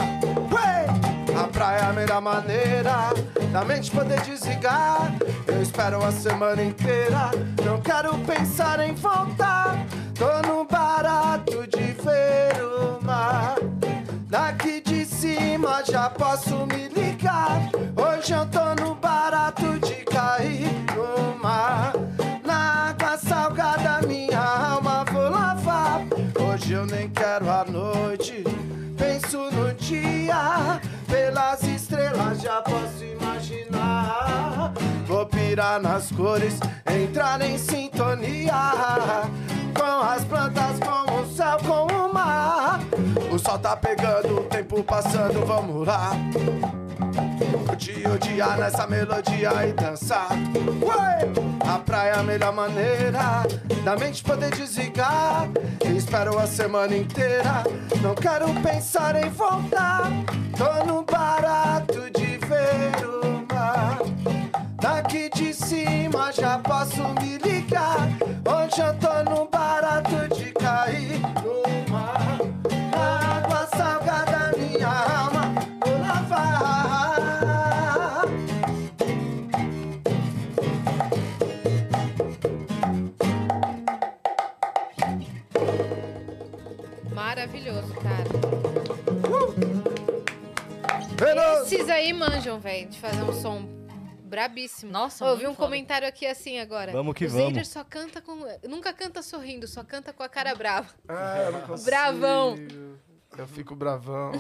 A 1.38 1.48
praia 1.50 1.82
é 1.82 1.86
a 1.86 1.94
melhor 1.94 2.22
maneira 2.22 3.14
da 3.52 3.64
mente 3.64 3.92
poder 3.92 4.20
desligar. 4.22 5.14
Eu 5.46 5.62
espero 5.62 6.04
a 6.04 6.12
semana 6.12 6.64
inteira, 6.64 7.32
não 7.64 7.80
quero 7.80 8.18
pensar 8.20 8.80
em 8.80 8.96
voltar. 8.96 9.86
Tô 10.18 10.42
no 10.48 10.66
barato 10.66 11.68
de 11.68 11.94
ver 12.02 12.64
o 12.64 13.00
mar. 13.06 13.56
Daqui 14.28 14.82
de 14.82 15.06
cima 15.06 15.84
já 15.86 16.10
posso 16.10 16.66
me 16.66 16.88
ligar. 16.90 17.70
Hoje 17.96 18.34
eu 18.34 18.44
tô 18.48 18.84
no 18.84 18.96
barato 18.96 19.78
de 19.80 20.04
cair 20.06 20.72
no 20.96 21.38
mar. 21.38 21.94
Na 22.44 22.90
água 22.90 23.16
salgada, 23.16 24.08
minha 24.08 24.40
alma 24.40 25.06
vou 25.06 25.30
lavar. 25.30 26.02
Hoje 26.52 26.74
eu 26.74 26.88
nem 26.88 27.08
quero 27.10 27.48
a 27.52 27.64
noite, 27.66 28.44
penso 28.98 29.52
no 29.52 29.72
dia. 29.76 30.82
Pelas 31.08 31.62
estrelas 31.62 32.42
já 32.42 32.60
posso 32.64 33.06
imaginar. 33.06 34.74
Vou 35.06 35.28
pirar 35.28 35.80
nas 35.80 36.12
cores, 36.12 36.60
entrar 36.88 37.40
em 37.42 37.56
sintonia. 37.60 39.28
Com 39.98 40.04
as 40.04 40.24
plantas, 40.26 40.80
com 40.80 41.22
o 41.22 41.26
céu, 41.36 41.58
com 41.66 41.88
o 41.92 42.14
mar. 42.14 42.80
O 43.34 43.40
sol 43.40 43.58
tá 43.58 43.76
pegando, 43.76 44.42
o 44.42 44.44
tempo 44.44 44.84
passando, 44.84 45.44
vamos 45.44 45.88
lá. 45.88 46.12
Curtir 47.66 48.08
o 48.08 48.20
dia 48.20 48.46
nessa 48.58 48.86
melodia 48.86 49.50
e 49.68 49.74
dançar. 49.74 50.30
Ué! 50.84 51.28
A 51.68 51.80
praia 51.80 52.12
é 52.12 52.20
a 52.20 52.22
melhor 52.22 52.54
maneira 52.54 53.42
da 53.84 53.96
mente 53.96 54.22
poder 54.22 54.52
desligar. 54.52 55.50
Espero 55.84 56.38
a 56.38 56.46
semana 56.46 56.96
inteira, 56.96 57.64
não 58.00 58.14
quero 58.14 58.54
pensar 58.62 59.16
em 59.16 59.32
voltar. 59.32 60.12
Tô 60.56 60.86
no 60.86 61.02
barato 61.02 62.08
de 62.12 62.38
ver 62.38 63.04
o 63.04 63.17
já 66.40 66.60
posso 66.60 67.02
me 67.20 67.38
ligar. 67.40 68.10
Hoje 68.46 68.82
eu 68.82 68.94
tô 69.00 69.24
no 69.30 69.48
barato 69.48 70.28
de 70.36 70.52
cair 70.54 71.20
no 71.20 71.92
mar. 71.92 72.38
Na 72.92 73.38
água 73.38 73.66
salgada, 73.76 74.56
minha 74.56 74.88
alma 74.88 75.54
vou 75.84 75.98
lavar. 76.00 77.08
Maravilhoso, 87.14 87.94
cara. 87.96 88.30
Veloso. 91.18 91.74
Esses 91.74 91.90
aí 91.90 92.14
manjam, 92.14 92.60
velho, 92.60 92.88
de 92.90 93.00
fazer 93.00 93.24
um 93.24 93.34
som 93.34 93.77
brabíssimo. 94.28 94.92
Nossa, 94.92 95.26
Ô, 95.26 95.30
Eu 95.30 95.38
vi 95.38 95.46
um 95.48 95.54
foda. 95.56 95.66
comentário 95.66 96.08
aqui 96.08 96.26
assim 96.26 96.60
agora. 96.60 96.92
Vamos 96.92 97.14
que 97.16 97.26
o 97.26 97.30
vamos. 97.30 97.48
Zader 97.48 97.66
só 97.66 97.84
canta 97.84 98.22
com. 98.22 98.36
Nunca 98.68 98.94
canta 98.94 99.22
sorrindo, 99.24 99.68
só 99.68 99.84
canta 99.84 100.12
com 100.14 100.24
a 100.24 100.30
cara 100.30 100.54
brava. 100.54 100.90
É, 101.08 101.48
eu 101.48 101.52
não 101.54 101.62
consigo. 101.62 101.86
Bravão. 101.90 102.56
Eu 103.38 103.48
fico 103.48 103.76
bravão. 103.76 104.32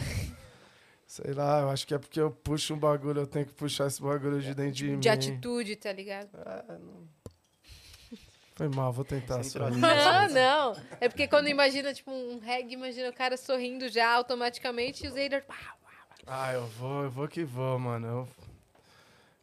Sei 1.05 1.33
lá, 1.33 1.61
eu 1.61 1.69
acho 1.69 1.87
que 1.87 1.93
é 1.93 1.97
porque 1.97 2.19
eu 2.19 2.29
puxo 2.31 2.73
um 2.73 2.77
bagulho, 2.77 3.21
eu 3.21 3.27
tenho 3.27 3.45
que 3.45 3.53
puxar 3.53 3.87
esse 3.87 4.01
bagulho 4.01 4.41
de 4.41 4.53
dentro 4.53 4.71
de, 4.73 4.97
De 4.97 5.07
mim. 5.09 5.13
atitude, 5.13 5.75
tá 5.77 5.91
ligado? 5.93 6.29
Foi 8.55 8.67
mal, 8.69 8.91
vou 8.91 9.05
tentar. 9.05 9.43
Sorrir. 9.43 9.77
Não, 9.77 10.27
não. 10.29 10.75
É 10.99 11.07
porque 11.07 11.27
quando 11.27 11.47
imagina, 11.47 11.93
tipo, 11.93 12.11
um 12.11 12.39
reggae, 12.39 12.73
imagina 12.73 13.09
o 13.09 13.13
cara 13.13 13.37
sorrindo 13.37 13.87
já 13.87 14.11
automaticamente 14.11 15.05
e 15.05 15.07
o 15.07 15.11
Zader. 15.11 15.45
Ah, 16.25 16.51
eu 16.53 16.65
vou, 16.65 17.03
eu 17.03 17.09
vou 17.11 17.27
que 17.27 17.43
vou, 17.43 17.77
mano. 17.77 18.07
Eu, 18.07 18.27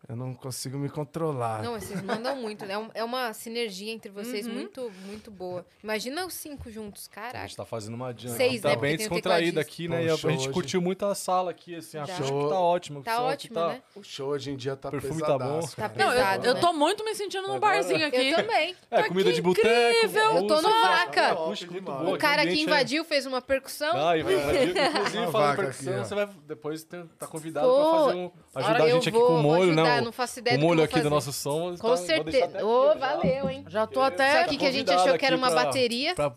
eu 0.09 0.16
não 0.16 0.34
consigo 0.34 0.76
me 0.78 0.88
controlar. 0.88 1.62
Não, 1.62 1.72
vocês 1.78 2.00
mandam 2.02 2.36
muito, 2.36 2.64
né? 2.66 2.74
É 2.94 3.00
É 3.00 3.05
uma 3.05 3.32
sinergia 3.32 3.92
entre 3.92 4.11
vocês 4.11 4.46
Uhum. 4.46 4.52
muito, 4.55 4.92
muito 5.07 5.30
boa. 5.30 5.64
Imagina 5.82 6.26
os 6.26 6.34
cinco 6.34 6.70
juntos, 6.70 7.09
A 7.11 7.14
caraca. 7.14 7.38
gente 7.46 7.57
tá 7.57 7.64
fazendo 7.64 7.94
uma 7.94 8.12
jam. 8.16 8.34
Seis, 8.34 8.61
tá 8.62 8.70
né? 8.70 8.76
bem 8.76 8.96
descontraída 8.96 9.61
aqui, 9.61 9.88
né? 9.88 9.98
Bom, 9.98 10.02
E 10.05 10.11
a, 10.11 10.16
show 10.16 10.28
a 10.30 10.32
gente 10.32 10.42
hoje. 10.44 10.52
curtiu 10.52 10.80
muito 10.82 11.05
a 11.07 11.14
sala 11.14 11.50
aqui, 11.50 11.74
assim. 11.74 11.98
A 11.98 12.07
Tá. 12.07 12.14
acústica 12.14 12.48
tá 12.48 12.61
ótimo. 12.61 13.00
o 13.00 13.02
Tá 13.02 13.22
ótimo, 13.22 13.55
tá- 13.55 13.68
né? 13.68 13.82
O 13.94 14.02
show 14.02 14.28
hoje 14.28 14.50
em 14.50 14.57
dia 14.57 14.76
tá 14.76 14.88
O 14.88 14.90
perfume 14.92 15.20
tá 15.20 15.38
bom. 15.38 15.61
Tá 15.61 15.88
cara. 15.88 15.92
Não, 15.96 16.07
eu, 16.07 16.12
pesado, 16.12 16.46
eu 16.46 16.55
né? 16.55 16.61
tô 16.61 16.72
muito 16.72 17.05
me 17.05 17.14
sentindo 17.14 17.46
num 17.48 17.55
Agora- 17.55 17.74
barzinho 17.76 18.07
aqui. 18.07 18.30
Eu 18.30 18.36
também. 18.36 18.76
É, 18.90 19.02
Tá 19.02 19.09
comida 19.09 19.32
de 19.32 19.42
boteco. 19.42 19.66
incrível, 19.68 20.32
música, 20.34 20.55
Tonovaca. 20.55 21.28
acústica 21.32 21.72
muito 21.72 22.14
O 22.14 22.18
cara 22.18 22.42
que 22.42 22.48
é- 22.52 22.57
invadiu 22.57 23.05
fez 23.05 23.26
uma 23.26 23.40
percussão. 23.42 23.92
Ah, 23.94 24.16
invadiu. 24.18 24.38
Inclusive, 24.74 25.18
Uma 25.18 25.32
falando 25.32 25.32
vaca 25.32 25.62
percussão, 25.62 26.05
você 26.05 26.14
vai 26.14 26.28
depois 26.46 26.84
tá 26.84 27.26
convidado 27.26 27.66
pra 27.66 27.90
fazer 28.05 28.16
um. 28.16 28.30
Ajudar 28.55 28.82
a 28.84 28.88
eu 28.88 28.94
gente 28.96 29.09
aqui 29.09 29.18
com 29.18 29.24
o 29.24 29.42
molho, 29.42 29.62
ajudar, 29.72 29.93
né? 29.97 30.05
não 30.05 30.12
faço 30.12 30.38
ideia 30.38 30.57
O 30.57 30.61
do 30.61 30.66
molho 30.66 30.82
aqui 30.82 30.95
do 30.95 30.99
fazer. 30.99 31.11
nosso 31.11 31.32
som. 31.32 31.74
tá- 31.74 31.80
Com 31.80 31.88
deixar 31.95 32.05
certeza. 32.07 32.64
Ô, 32.64 32.88
aqui, 32.90 32.99
já. 33.01 33.07
valeu, 33.07 33.51
hein? 33.51 33.64
Já 33.68 33.86
tô 33.86 34.01
até. 34.01 34.45
que, 34.49 34.57
que 34.57 34.66
a 34.66 34.70
gente 34.72 34.90
achou 34.90 35.16
que 35.18 35.24
era 35.24 35.34
aqui 35.36 35.45
uma 35.45 35.51
pra- 35.51 35.64
bateria. 35.64 36.14
Pra 36.14 36.34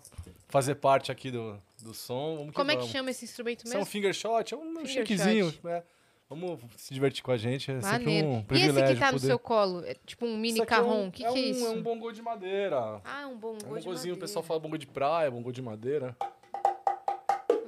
fazer 0.49 0.75
parte 0.75 1.11
aqui 1.11 1.29
do, 1.31 1.59
do 1.81 1.93
som. 1.93 2.37
Vamos 2.37 2.53
Como 2.55 2.71
é 2.71 2.75
que 2.77 2.87
chama 2.87 3.11
esse 3.11 3.25
instrumento 3.25 3.63
Isso 3.65 3.73
é 3.73 3.77
um 3.77 3.79
mesmo? 3.79 3.91
finger 3.91 4.13
shot, 4.13 4.53
é 4.53 4.57
um 4.57 4.75
Finger 4.77 4.87
shakezinho. 4.87 5.53
né? 5.63 5.83
Vamos 6.29 6.59
se 6.75 6.93
divertir 6.93 7.23
com 7.23 7.31
a 7.31 7.37
gente, 7.37 7.71
é 7.71 7.79
sempre 7.79 7.99
Maneiro. 7.99 8.27
um 8.27 8.39
e 8.39 8.43
privilégio 8.43 8.83
esse 8.83 8.93
que 8.95 8.99
tá 8.99 9.05
no 9.07 9.13
poder... 9.13 9.27
seu 9.27 9.39
colo? 9.39 9.85
É 9.85 9.95
tipo 10.05 10.25
um 10.25 10.35
mini 10.37 10.59
aqui 10.59 10.73
é 10.73 10.75
carrom. 10.77 11.03
um- 11.03 11.07
O 11.07 11.11
que, 11.11 11.23
é 11.25 11.31
que 11.31 11.39
é 11.39 11.41
um- 11.41 11.51
isso? 11.51 11.65
É 11.65 11.69
um 11.69 11.81
bongô 11.81 12.11
de 12.11 12.21
madeira. 12.21 13.01
Ah, 13.05 13.27
um 13.27 13.37
bongô 13.37 13.59
É 13.65 13.69
um 13.69 13.77
de 13.77 13.85
bongozinho, 13.85 14.15
o 14.15 14.17
pessoal 14.17 14.43
madeira. 14.43 14.47
fala 14.47 14.59
bongo 14.59 14.77
de 14.77 14.87
praia, 14.87 15.31
bongo 15.31 15.53
de 15.53 15.61
madeira. 15.61 16.13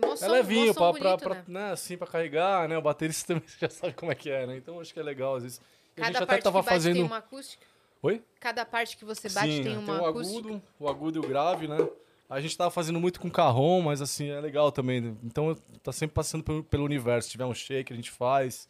Mó 0.01 0.15
É 0.21 0.27
levinho, 0.27 0.73
pra, 0.73 0.91
bonito, 0.91 1.17
pra- 1.19 1.35
né? 1.35 1.43
né, 1.47 1.71
assim, 1.71 1.95
pra 1.97 2.07
carregar, 2.07 2.67
né? 2.67 2.77
O 2.77 2.81
baterista 2.81 3.27
também 3.33 3.47
já 3.59 3.69
sabe 3.69 3.93
como 3.93 4.11
é 4.11 4.15
que 4.15 4.29
é, 4.29 4.45
né? 4.47 4.57
Então 4.57 4.79
acho 4.79 4.93
que 4.93 4.99
é 4.99 5.03
legal, 5.03 5.35
às 5.35 5.43
vezes. 5.43 5.61
E 5.99 6.01
a 6.01 6.05
gente 6.05 6.13
Cada 6.13 6.23
até 6.23 6.33
parte 6.33 6.43
tava 6.43 6.59
que 6.59 6.65
bate 6.65 6.75
fazendo... 6.75 6.95
tem 6.95 7.03
uma 7.03 7.17
acústica? 7.17 7.65
Oi? 8.01 8.23
Cada 8.39 8.65
parte 8.65 8.95
que 8.95 9.03
você 9.03 9.27
bate 9.27 9.57
Sim, 9.57 9.63
tem 9.63 9.73
né, 9.73 9.79
uma 9.79 10.01
o 10.01 10.05
acústica? 10.05 10.39
agudo, 10.39 10.63
o 10.79 10.89
agudo 10.89 11.19
e 11.19 11.25
o 11.25 11.27
grave, 11.27 11.67
né? 11.67 11.77
A 12.29 12.39
gente 12.39 12.55
tava 12.55 12.69
fazendo 12.71 12.99
muito 12.99 13.19
com 13.19 13.29
carrom, 13.29 13.81
mas 13.81 14.01
assim, 14.01 14.29
é 14.29 14.39
legal 14.39 14.71
também. 14.71 15.17
Então 15.23 15.57
tá 15.83 15.91
sempre 15.91 16.13
passando 16.13 16.43
pelo, 16.43 16.63
pelo 16.63 16.85
universo. 16.85 17.27
Se 17.27 17.31
tiver 17.31 17.45
um 17.45 17.53
shake, 17.53 17.91
a 17.91 17.95
gente 17.95 18.11
faz. 18.11 18.67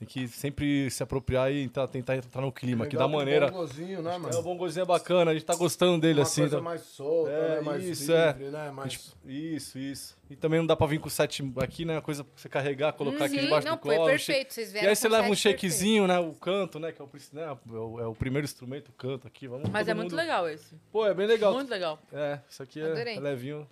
Tem 0.00 0.08
que 0.08 0.26
sempre 0.28 0.90
se 0.90 1.02
apropriar 1.02 1.52
e 1.52 1.62
entrar- 1.62 1.86
tentar 1.86 2.16
entrar 2.16 2.40
no 2.40 2.50
clima, 2.50 2.86
que 2.86 2.96
da 2.96 3.06
maneira. 3.06 3.48
Um 3.48 3.50
bongozinho, 3.50 4.00
né, 4.00 4.14
É, 4.14 4.16
o 4.16 4.20
mano? 4.20 4.42
bongozinho 4.42 4.82
é 4.84 4.86
bacana, 4.86 5.30
a 5.30 5.34
gente 5.34 5.44
tá 5.44 5.54
gostando 5.54 6.00
dele 6.00 6.20
Uma 6.20 6.22
assim. 6.22 6.40
coisa 6.40 6.56
tá- 6.56 6.62
mais 6.62 6.80
solta, 6.80 7.30
É, 7.30 7.54
né? 7.56 7.60
Mais 7.60 7.84
isso, 7.84 8.10
livre, 8.10 8.44
é. 8.46 8.50
né? 8.50 8.70
Mais... 8.70 8.92
gente- 8.92 9.10
Isso, 9.26 9.78
isso. 9.78 10.16
E 10.30 10.36
também 10.36 10.58
não 10.58 10.66
dá 10.66 10.74
pra 10.74 10.86
vir 10.86 10.98
com 11.00 11.08
o 11.08 11.10
set 11.10 11.42
aqui, 11.58 11.84
né? 11.84 12.00
Coisa 12.00 12.24
pra 12.24 12.32
você 12.34 12.48
carregar, 12.48 12.94
colocar 12.94 13.26
aqui 13.26 13.36
Uhum, 13.36 13.42
debaixo 13.42 13.68
não, 13.68 13.76
do 13.76 13.82
foi 13.82 13.96
colo. 13.96 14.08
perfeito. 14.08 14.54
Vocês 14.54 14.70
E 14.70 14.72
vieram 14.72 14.88
aí 14.88 14.96
você 14.96 15.06
leva 15.08 15.28
um 15.28 15.34
set 15.34 15.42
perfeito. 15.52 15.60
shakezinho, 15.72 16.06
né? 16.06 16.18
O 16.18 16.32
canto, 16.32 16.78
né? 16.78 16.92
Que 16.92 17.02
é 17.02 17.04
o, 17.04 17.08
né, 17.34 17.42
é 17.42 17.76
o, 17.76 18.00
é 18.00 18.06
o 18.06 18.14
primeiro 18.14 18.46
instrumento, 18.46 18.88
o 18.88 18.92
canto 18.92 19.26
aqui. 19.26 19.46
Vamos 19.46 19.68
Mas 19.68 19.86
é 19.86 19.92
muito 19.92 20.12
mundo- 20.12 20.16
legal 20.18 20.48
esse. 20.48 20.74
Pô, 20.90 21.06
é 21.06 21.12
bem 21.12 21.26
legal. 21.26 21.52
Muito 21.52 21.68
legal. 21.68 21.98
É, 22.10 22.38
isso 22.48 22.62
aqui 22.62 22.80
é, 22.80 22.90
Adorei. 22.90 23.16
é 23.16 23.20
levinho, 23.20 23.68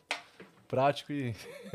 prático 0.68 1.12
e. 1.12 1.34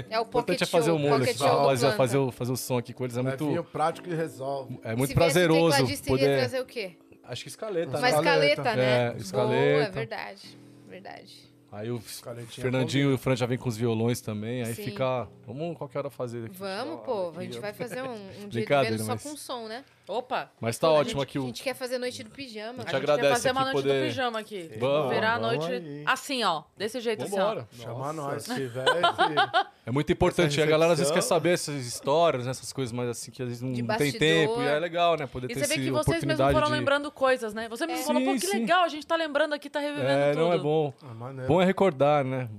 É 0.10 0.20
o 0.20 0.26
Pocket 0.28 0.62
é 0.62 0.66
fazer 0.66 0.92
o 0.92 1.00
molho, 1.00 1.20
Pocket 1.20 1.36
assim, 1.36 1.40
Show 1.46 1.60
do 1.60 1.66
fazer, 1.66 1.92
fazer, 1.98 2.18
o, 2.18 2.32
fazer 2.32 2.52
o 2.52 2.56
som 2.56 2.78
aqui 2.78 2.94
com 2.94 3.04
eles 3.04 3.18
é 3.18 3.22
muito. 3.22 3.44
Levinho 3.44 3.64
prático 3.64 4.08
e 4.08 4.16
resolve. 4.16 4.80
É 4.84 4.96
muito 4.96 5.10
Se 5.10 5.16
prazeroso 5.16 5.72
tecladista, 5.72 6.08
poder. 6.08 6.38
trazer 6.40 6.62
o 6.62 6.66
quê? 6.66 6.96
Acho 7.24 7.44
que 7.44 7.50
escaleta, 7.50 7.98
Uma 7.98 8.02
né? 8.02 8.10
escaleta. 8.10 8.76
né? 8.76 8.84
É, 8.84 9.10
Boa, 9.10 9.18
escaleta. 9.18 9.88
é 9.88 9.92
verdade. 9.92 10.58
Verdade. 10.88 11.54
Aí 11.72 11.90
o 11.90 12.00
Caretinha 12.22 12.62
Fernandinho 12.62 13.10
e 13.10 13.14
o 13.16 13.18
Fran 13.18 13.36
já 13.36 13.48
vem 13.48 13.58
com 13.58 13.68
os 13.68 13.76
violões 13.76 14.22
também. 14.22 14.62
Aí 14.62 14.76
Sim. 14.76 14.84
fica. 14.84 15.28
Vamos 15.48 15.76
qualquer 15.76 16.00
hora 16.00 16.10
fazer 16.12 16.46
aqui. 16.46 16.56
Vamos, 16.56 17.02
pô. 17.04 17.34
A 17.36 17.42
gente 17.42 17.58
vai 17.58 17.74
fazer 17.74 18.04
um, 18.04 18.14
um 18.44 18.48
dia 18.48 18.68
só 19.00 19.08
mas- 19.08 19.24
com 19.24 19.36
som, 19.36 19.68
né? 19.68 19.84
Opa! 20.08 20.52
Mas 20.60 20.78
tá 20.78 20.88
A 20.88 20.92
ótimo 20.92 21.22
gente- 21.22 21.30
aqui 21.30 21.38
A 21.38 21.42
o. 21.42 21.46
gente 21.46 21.64
quer 21.64 21.74
fazer 21.74 21.98
noite 21.98 22.24
do 22.24 22.30
pijama. 22.30 22.70
A 22.70 22.72
gente 22.72 22.80
A 22.82 22.84
gente 22.86 22.96
agradece 22.98 23.28
quer 23.28 23.34
fazer 23.34 23.52
uma 23.52 23.62
noite 23.62 23.76
poder- 23.76 24.02
do 24.02 24.08
pijama 24.08 24.40
aqui. 24.40 24.70
Vamos, 24.78 25.14
Virar 25.14 25.36
a 25.36 25.40
vamos 25.40 25.58
noite 25.66 25.72
aí. 25.74 26.04
assim, 26.06 26.44
ó. 26.44 26.64
Desse 26.78 27.00
jeito 27.00 27.24
assim, 27.24 27.40
ó. 27.40 27.48
Vambora. 27.48 27.68
Chama 27.72 28.14
nós. 28.14 28.44
Se 28.44 28.54
tiver 28.54 28.84
esse- 28.86 29.68
É 29.86 29.92
muito 29.92 30.12
importante. 30.12 30.62
A 30.62 30.66
galera 30.66 30.92
às 30.94 31.00
vezes 31.00 31.14
quer 31.14 31.22
saber 31.22 31.52
essas 31.54 31.86
histórias, 31.86 32.46
né, 32.46 32.52
essas 32.52 32.74
coisas, 32.74 32.92
mas 32.92 33.08
assim, 33.10 33.32
que 33.32 33.42
às 33.42 33.48
vezes 33.48 33.62
não, 33.64 33.70
não 33.72 33.98
tem 33.98 34.12
tempo. 34.12 34.62
E 34.62 34.66
é 34.68 34.78
legal, 34.80 35.16
né? 35.18 35.26
Poder 35.26 35.50
E 35.50 35.54
ter 35.54 35.62
você 35.62 35.68
vê 35.68 35.76
que 35.76 35.90
vocês 35.92 35.94
mesmos 35.94 36.08
oportunidade 36.08 36.54
foram 36.54 36.68
de... 36.68 36.74
lembrando 36.74 37.10
coisas, 37.12 37.54
né? 37.54 37.70
Você 37.70 37.86
mesmo 37.86 38.04
É. 38.04 38.06
falou, 38.06 38.22
pô, 38.24 38.32
Sim, 38.34 38.40
que 38.40 38.48
sim. 38.48 38.60
legal, 38.60 38.84
a 38.84 38.88
gente 38.90 39.08
tá 39.08 39.16
lembrando 39.16 39.54
aqui, 39.54 39.70
tá 39.70 39.80
revivendo 39.80 40.10
É, 40.10 40.32
tudo. 40.32 40.42
não 40.44 40.54
é 40.54 40.58
bom. 40.58 40.94
Ah. 41.02 41.46
Bom 41.48 41.62
é 41.62 41.66
recordar, 41.66 42.24
né? 42.26 42.50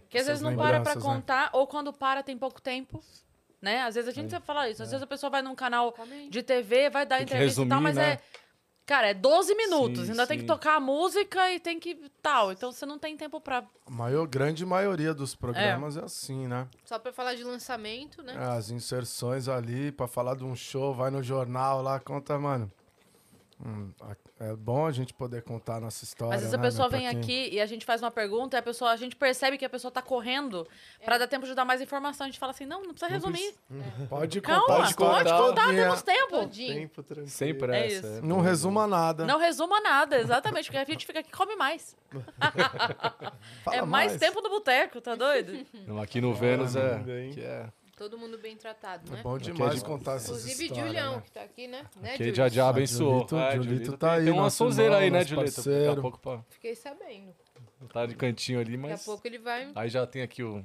Porque 0.00 0.18
às 0.18 0.26
vezes 0.28 0.40
não 0.42 0.56
para 0.56 0.80
pra 0.80 0.94
né? 0.94 1.00
contar, 1.00 1.50
ou 1.52 1.66
quando 1.66 1.92
para 1.92 2.22
tem 2.22 2.38
pouco 2.38 2.60
tempo, 2.62 3.00
né? 3.60 3.82
Às 3.82 3.94
vezes 3.94 4.08
a 4.08 4.12
gente 4.12 4.30
sempre 4.30 4.46
fala 4.46 4.68
isso. 4.68 4.82
Às 4.82 4.90
vezes 4.90 5.02
a 5.02 5.06
pessoa 5.06 5.30
vai 5.30 5.42
num 5.42 5.54
canal 5.54 5.94
de 6.30 6.42
TV, 6.42 6.90
vai 6.90 7.06
dar 7.06 7.16
Tem 7.16 7.24
entrevista 7.24 7.62
e 7.62 7.68
tal, 7.68 7.78
resumir, 7.78 7.82
mas 7.82 7.96
né? 7.96 8.12
é... 8.12 8.20
Cara, 8.86 9.08
é 9.08 9.14
12 9.14 9.52
minutos, 9.56 10.04
Sim, 10.04 10.12
ainda 10.12 10.28
tem 10.28 10.36
que 10.36 10.44
sim. 10.44 10.46
tocar 10.46 10.76
a 10.76 10.80
música 10.80 11.50
e 11.52 11.58
tem 11.58 11.80
que 11.80 12.08
tal. 12.22 12.52
Então 12.52 12.70
você 12.70 12.86
não 12.86 13.00
tem 13.00 13.16
tempo 13.16 13.40
pra... 13.40 13.64
A 13.84 13.90
maior, 13.90 14.28
grande 14.28 14.64
maioria 14.64 15.12
dos 15.12 15.34
programas 15.34 15.96
é, 15.96 16.04
assim, 16.04 16.46
né? 16.46 16.68
Só 16.84 16.96
pra 16.96 17.12
falar 17.12 17.34
de 17.34 17.42
lançamento, 17.42 18.22
né? 18.22 18.36
As 18.36 18.70
inserções 18.70 19.48
ali, 19.48 19.90
pra 19.90 20.06
falar 20.06 20.36
de 20.36 20.44
um 20.44 20.54
show, 20.54 20.94
vai 20.94 21.10
no 21.10 21.20
jornal 21.20 21.82
lá, 21.82 21.98
conta, 21.98 22.38
mano. 22.38 22.70
Hum, 23.64 23.90
é 24.38 24.54
bom 24.54 24.84
a 24.86 24.92
gente 24.92 25.14
poder 25.14 25.42
contar 25.42 25.76
a 25.76 25.80
nossa 25.80 26.04
história. 26.04 26.34
Às 26.34 26.40
vezes 26.42 26.52
a 26.52 26.58
né, 26.58 26.62
pessoa 26.62 26.90
pra 26.90 26.98
vem 26.98 27.08
quem- 27.08 27.18
aqui 27.20 27.54
e 27.54 27.58
a 27.60 27.64
gente 27.64 27.86
faz 27.86 28.02
uma 28.02 28.10
pergunta 28.10 28.54
e 28.54 28.58
a 28.60 28.62
pessoa, 28.62 28.90
a 28.90 28.96
gente 28.96 29.16
percebe 29.16 29.56
que 29.56 29.64
a 29.64 29.68
pessoa 29.70 29.90
tá 29.90 30.02
correndo 30.02 30.68
pra 31.02 31.16
dar 31.16 31.26
tempo 31.26 31.46
de 31.46 31.54
dar 31.54 31.64
mais 31.64 31.80
informação. 31.80 32.26
A 32.26 32.28
gente 32.28 32.38
fala 32.38 32.52
assim, 32.52 32.66
não, 32.66 32.82
não 32.82 32.90
precisa 32.90 33.10
resumir. 33.10 33.54
Pode 34.10 34.42
Calma, 34.42 34.60
contar, 34.60 34.74
pode 34.76 34.90
história 34.90 35.32
contar, 35.32 35.62
todinha. 35.64 35.82
temos 35.84 36.02
tempo. 36.02 36.48
Tempo 36.48 37.02
tranquilo. 37.02 37.28
Sempre 37.30 37.72
É 37.72 37.86
essa. 37.86 38.06
isso. 38.06 38.18
é. 38.18 38.20
Não 38.20 38.40
resuma 38.42 38.86
nada. 38.86 39.24
Não 39.24 39.38
resuma 39.38 39.80
nada, 39.80 40.18
exatamente, 40.18 40.66
porque 40.66 40.76
a 40.78 40.84
gente 40.84 41.06
fica 41.06 41.20
aqui 41.20 41.30
e 41.30 41.32
come 41.32 41.56
mais. 41.56 41.96
É 43.72 43.82
mais, 43.82 44.16
tempo 44.16 44.40
no 44.40 44.48
boteco, 44.48 45.00
tá 45.00 45.14
doido? 45.14 45.66
Não, 45.86 46.00
aqui 46.00 46.20
no 46.20 46.34
Vênus 46.34 46.76
é, 46.76 47.02
que 47.32 47.40
é. 47.40 47.66
Todo 47.96 48.18
mundo 48.18 48.36
bem 48.36 48.54
tratado, 48.56 49.10
É 49.10 49.16
né? 49.16 49.22
bom 49.22 49.36
é 49.36 49.40
demais 49.40 49.76
de- 49.76 49.84
contar 49.84 50.16
essas 50.16 50.28
Inclusive 50.28 50.64
histórias. 50.64 50.86
Julião, 50.86 51.16
né? 51.16 51.22
que 51.24 51.30
tá 51.32 51.42
aqui, 51.42 51.66
né? 51.66 51.84
né 52.00 52.16
Que 52.18 52.34
já 52.34 52.46
já 52.48 52.66
Ah, 52.66 52.68
abençoou. 52.68 53.12
Julito- 53.14 53.36
É, 53.36 53.56
Julito 53.56 53.92
tá 53.96 54.08
tem, 54.10 54.18
aí, 54.18 54.24
Tem 54.24 54.32
uma 54.34 54.50
sonzeira 54.50 54.98
aí, 54.98 55.10
né, 55.10 55.24
Julito? 55.24 55.46
Daqui 55.56 55.60
a 55.60 55.72
parceiro. 55.72 56.02
pouco 56.02 56.18
pra, 56.18 56.42
Fiquei 56.50 56.74
sabendo. 56.74 57.34
tá 57.92 58.04
de 58.04 58.14
cantinho 58.14 58.60
ali, 58.60 58.76
Daqui 58.76 58.86
a 58.86 58.90
mas. 58.96 59.04
pouco 59.04 59.26
ele 59.26 59.38
vai... 59.38 59.70
Aí 59.74 59.88
já 59.88 60.06
tem 60.06 60.20
aqui 60.20 60.42
o, 60.42 60.62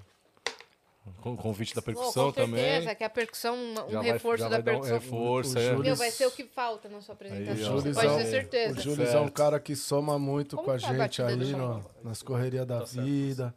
o 1.24 1.36
convite 1.38 1.74
da 1.74 1.82
percussão 1.82 2.34
com 2.34 2.34
certeza, 2.46 2.80
também. 2.82 2.96
que 2.98 3.04
a 3.06 3.10
percussão, 3.10 3.56
um, 3.56 3.76
Já 3.90 4.02
vai- 4.02 4.12
reforço 4.12 4.38
já 4.44 4.50
da 4.50 4.56
vai 4.58 4.64
dar 4.64 4.72
um 4.72 4.82
percussão. 4.82 5.00
reforço, 5.00 5.56
O 5.56 5.60
é. 5.60 5.66
Júlio- 5.70 5.84
Meu, 5.84 5.96
vai 5.96 6.12
ser 6.12 6.26
o 6.28 6.32
que 6.32 6.44
falta 6.44 6.90
na 6.90 7.00
sua 7.02 7.14
Aí, 7.22 7.28
apresentação, 7.28 7.78
Julius 7.78 7.96
pode 7.96 8.08
é 8.08 8.18
ter 8.18 8.26
certeza. 8.30 8.78
O 8.78 8.82
Júlio 8.82 9.04
é 9.06 9.10
um 9.10 9.12
Certo. 9.24 9.32
cara 9.32 9.58
que 9.60 9.74
soma 9.76 10.20
muito 10.20 10.58
Como 10.58 10.66
com 10.68 10.72
a 10.74 10.78
tá 10.78 10.90
a 10.90 10.94
gente 11.08 11.22
do 11.22 11.28
aí 11.28 11.36
no- 11.54 11.86
nas 12.04 12.22
correrias 12.22 12.66
da 12.68 12.84
vida, 12.84 13.56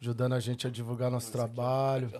ajudando 0.00 0.34
a 0.34 0.40
gente 0.40 0.66
a 0.66 0.70
divulgar 0.70 1.10
nosso 1.10 1.32
trabalho. 1.32 2.10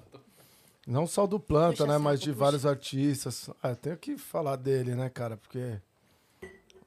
Não 0.89 1.07
só 1.07 1.26
do 1.26 1.39
Planta, 1.39 1.84
Puxa, 1.84 1.86
né? 1.86 1.99
Mas 1.99 2.20
sapo, 2.20 2.24
de 2.24 2.32
puxa. 2.32 2.45
vários 2.45 2.64
artistas. 2.64 3.51
Ah, 3.62 3.74
tenho 3.74 3.99
que 3.99 4.16
falar 4.16 4.57
dele, 4.57 4.95
né, 4.95 5.11
cara? 5.11 5.36
Porque 5.36 5.78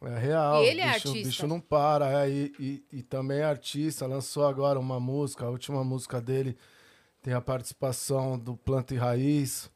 é 0.01 0.17
real. 0.17 0.63
E 0.63 0.69
ele 0.69 0.81
é 0.81 0.93
bicho, 0.93 1.09
artista. 1.09 1.19
O 1.19 1.23
bicho 1.23 1.47
não 1.47 1.59
para. 1.61 2.23
É, 2.23 2.29
e, 2.29 2.51
e, 2.59 2.83
e 2.91 3.03
também 3.03 3.37
é 3.41 3.43
artista. 3.43 4.07
Lançou 4.07 4.47
agora 4.47 4.79
uma 4.79 4.99
música, 4.99 5.45
a 5.45 5.49
última 5.51 5.83
música 5.83 6.19
dele 6.19 6.57
tem 7.21 7.35
a 7.35 7.41
participação 7.41 8.39
do 8.39 8.57
Planta 8.57 8.95
e 8.95 8.97
Raiz. 8.97 9.69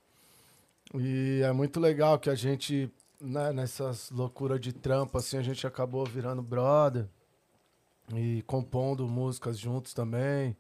E 0.95 1.41
é 1.43 1.51
muito 1.51 1.79
legal 1.79 2.17
que 2.17 2.29
a 2.29 2.35
gente, 2.35 2.91
né, 3.21 3.53
nessas 3.53 4.09
loucuras 4.09 4.59
de 4.59 4.73
trampo, 4.73 5.19
assim, 5.19 5.37
a 5.37 5.43
gente 5.43 5.67
acabou 5.67 6.03
virando 6.03 6.41
brother 6.41 7.07
e 8.11 8.41
compondo 8.47 9.07
músicas 9.07 9.59
juntos 9.59 9.93
também. 9.93 10.57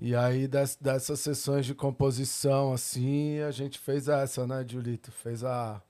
E 0.00 0.14
aí, 0.14 0.46
des- 0.46 0.76
dessas 0.80 1.18
sessões 1.20 1.66
de 1.66 1.74
composição, 1.74 2.72
assim, 2.72 3.40
a 3.40 3.50
gente 3.50 3.78
fez 3.78 4.06
essa, 4.08 4.46
né, 4.46 4.64
Julito? 4.66 5.10
Fez 5.10 5.42
a. 5.42 5.82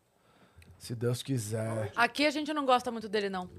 Se 0.79 0.95
Deus 0.95 1.23
quiser. 1.23 1.93
Aqui 1.97 2.25
a 2.25 2.31
gente 2.31 2.53
não 2.55 2.65
gosta 2.65 2.91
muito 2.91 3.09
dele, 3.09 3.29
não. 3.29 3.51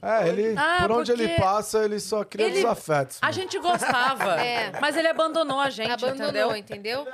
É, 0.00 0.28
ele. 0.28 0.54
Ah, 0.56 0.78
por 0.82 0.92
onde 0.92 1.10
ele 1.12 1.28
passa, 1.30 1.84
ele 1.84 1.98
só 1.98 2.24
cria 2.24 2.46
ele- 2.46 2.54
desafetos. 2.56 3.18
A 3.20 3.26
mano. 3.26 3.32
gente 3.34 3.58
gostava, 3.58 4.34
É. 4.40 4.72
mas 4.80 4.96
ele 4.96 5.08
abandonou 5.08 5.58
a 5.58 5.70
gente, 5.70 5.90
Abandonou, 5.90 6.54
entendeu? 6.56 7.04
entendeu? 7.04 7.06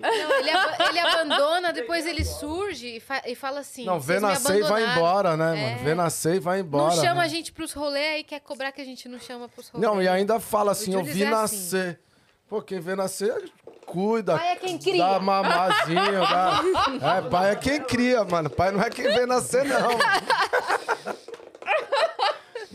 Não, 0.00 0.38
ele, 0.38 0.50
aba- 0.50 0.76
ele 0.88 0.98
abandona, 1.00 1.72
depois 1.72 2.06
ele 2.06 2.24
surge 2.24 2.96
e, 2.96 3.00
fa- 3.00 3.22
e 3.26 3.34
fala 3.34 3.60
assim. 3.60 3.84
Não, 3.84 3.98
vê 3.98 4.14
"Vocês 4.20 4.22
me 4.22 4.28
nascer 4.28 4.56
e 4.58 4.62
vai 4.62 4.82
abandonaram." 4.84 4.96
embora, 4.98 5.36
né, 5.36 5.58
É. 5.58 5.70
mano? 5.70 5.84
Vê 5.84 5.94
nascer 5.94 6.34
e 6.36 6.40
vai 6.40 6.60
embora. 6.60 6.94
Não 6.94 7.02
chama 7.02 7.20
né? 7.20 7.24
a 7.24 7.28
gente 7.28 7.52
pros 7.52 7.72
rolês 7.72 8.14
aí, 8.16 8.24
quer 8.24 8.40
cobrar 8.40 8.70
que 8.72 8.80
a 8.80 8.84
gente 8.84 9.08
não 9.08 9.18
chama 9.18 9.48
pros 9.48 9.68
rolês. 9.68 9.90
Não, 9.90 10.02
e 10.02 10.08
ainda 10.08 10.38
fala 10.38 10.72
assim, 10.72 10.92
eu 10.92 11.00
Julius 11.00 11.16
vi 11.16 11.22
assim. 11.24 11.30
nascer. 11.32 12.00
Pô, 12.48 12.62
quem 12.62 12.80
vê 12.80 12.94
nascer, 12.96 13.50
cuida. 13.84 14.38
Pai 14.38 14.52
é 14.52 14.56
quem 14.56 14.78
cria. 14.78 15.04
Dá 15.04 15.20
mamazinho, 15.20 16.20
dá... 16.20 16.60
É, 17.18 17.22
pai 17.28 17.50
é 17.50 17.56
quem 17.56 17.80
cria, 17.82 18.24
mano. 18.24 18.48
Pai 18.48 18.70
não 18.72 18.82
é 18.82 18.88
quem 18.88 19.04
vê 19.04 19.26
nascer, 19.26 19.64
não. 19.66 19.88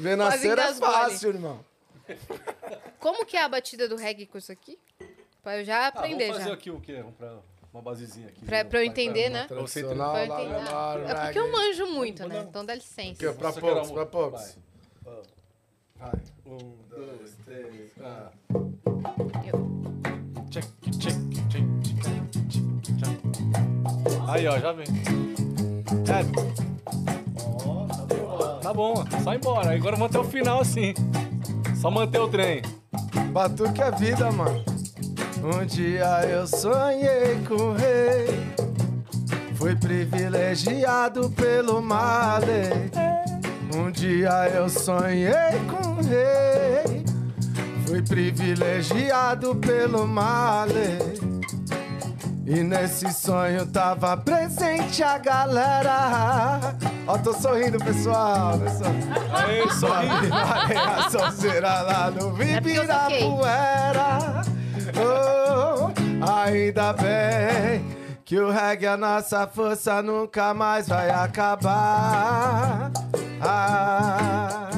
Ver 0.03 0.17
nascer 0.17 0.57
é 0.59 0.73
fácil, 0.73 1.29
irmão. 1.29 1.63
Como 2.99 3.25
que 3.25 3.37
é 3.37 3.41
a 3.43 3.47
batida 3.47 3.87
do 3.87 3.95
reggae 3.95 4.25
com 4.25 4.37
isso 4.37 4.51
aqui? 4.51 4.77
Pra 5.41 5.57
eu 5.59 5.63
já 5.65 5.87
aprender 5.87 6.25
Ah, 6.25 6.27
vamos 6.27 6.37
fazer 6.39 6.49
já. 6.49 6.53
aqui 6.55 6.69
o 6.71 6.81
quê? 6.81 7.03
Pra 7.17 7.37
uma 7.73 7.81
basezinha 7.81 8.27
aqui. 8.27 8.43
Pra, 8.45 8.65
pra 8.65 8.79
eu 8.79 8.83
entender, 8.83 9.29
né? 9.29 9.45
Tradicional, 9.47 10.11
Pra 10.11 10.23
eu 10.25 10.29
lá, 10.29 10.41
entender. 10.43 10.69
lá, 10.71 10.93
lá, 10.95 11.09
É 11.09 11.15
porque 11.25 11.39
eu 11.39 11.49
manjo 11.51 11.87
muito, 11.87 12.27
né? 12.27 12.45
Então 12.49 12.65
dá 12.65 12.75
licença. 12.75 13.15
Que, 13.17 13.31
pra 13.31 13.51
Só 13.53 13.61
quero 13.61 13.73
poucos, 13.75 13.91
pra 13.91 14.05
poucos. 14.05 14.57
Vai. 15.97 16.13
Um, 16.45 16.75
dois, 16.89 17.35
três, 17.45 17.91
ah. 18.01 18.29
Tchac, 20.49 20.67
tchac, 20.99 21.15
tchac, 21.49 21.65
tchac, 21.79 22.91
tchac. 22.99 23.21
Aí, 24.29 24.47
ó, 24.47 24.59
já 24.59 24.73
vem. 24.73 24.85
É. 26.09 27.22
Tá 28.73 28.77
bom, 28.77 29.05
só 29.23 29.35
embora. 29.35 29.75
Agora 29.75 29.95
vamos 29.95 30.09
até 30.09 30.19
o 30.19 30.23
final 30.23 30.61
assim. 30.61 30.95
Só 31.79 31.91
manter 31.91 32.19
o 32.19 32.27
trem. 32.27 32.63
Batuque 33.31 33.79
é 33.79 33.91
vida, 33.91 34.31
mano. 34.31 34.63
Um 35.43 35.63
dia 35.63 36.25
eu 36.27 36.47
sonhei 36.47 37.39
com 37.47 37.53
o 37.53 37.73
rei. 37.73 38.41
Fui 39.53 39.75
privilegiado 39.75 41.29
pelo 41.29 41.83
Male. 41.83 42.89
Um 43.75 43.91
dia 43.91 44.49
eu 44.51 44.67
sonhei 44.67 45.31
com 45.69 45.89
o 45.89 46.01
rei. 46.01 47.05
Fui 47.85 48.01
privilegiado 48.01 49.55
pelo 49.57 50.07
Male. 50.07 51.32
E 52.45 52.61
nesse 52.61 53.11
sonho 53.13 53.65
tava 53.65 54.17
presente 54.17 55.01
a 55.01 55.17
galera. 55.17 56.75
Ó, 57.07 57.17
tô 57.17 57.33
sorrindo, 57.33 57.77
pessoal. 57.79 58.59
pessoal. 58.59 58.91
Aê, 59.33 59.69
sorri. 59.69 60.07
A 60.75 61.09
sonzeira 61.09 61.81
lá 61.81 62.11
no 62.11 62.41
É 62.41 62.59
porque 62.59 62.77
eu 62.77 62.87
toquei. 62.87 63.19
Ibirapuera. 63.19 64.41
Oh, 64.99 65.91
ainda 66.45 66.93
bem 66.93 67.85
que 68.25 68.37
o 68.39 68.49
reggae, 68.49 68.87
a 68.87 68.97
nossa 68.97 69.47
força, 69.47 70.01
nunca 70.01 70.53
mais 70.53 70.87
vai 70.87 71.09
acabar. 71.09 72.91
Ah, 73.41 74.69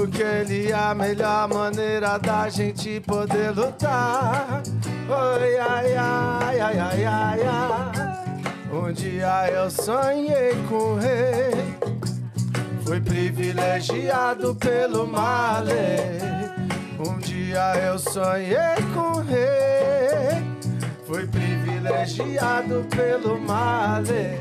porque 0.00 0.22
ele 0.22 0.70
é 0.70 0.74
a 0.74 0.94
melhor 0.94 1.46
maneira 1.46 2.16
da 2.16 2.48
gente 2.48 3.00
poder 3.00 3.50
lutar. 3.50 4.62
Oi, 5.06 5.58
ai, 5.58 5.94
ai, 5.94 6.60
ai, 6.60 6.78
ai, 6.78 7.04
ai, 7.04 7.40
ai. 7.42 8.72
Um 8.72 8.90
dia 8.94 9.50
eu 9.50 9.70
sonhei 9.70 10.54
com 10.70 10.94
o 10.94 10.96
rei. 10.96 11.52
Fui 12.82 12.98
privilegiado 12.98 14.54
pelo 14.54 15.06
Male. 15.06 15.74
Um 16.98 17.18
dia 17.18 17.74
eu 17.84 17.98
sonhei 17.98 18.76
com 18.94 19.18
o 19.18 19.20
rei. 19.20 20.42
Fui 21.06 21.26
privilegiado 21.26 22.86
pelo 22.88 23.38
Male. 23.38 24.40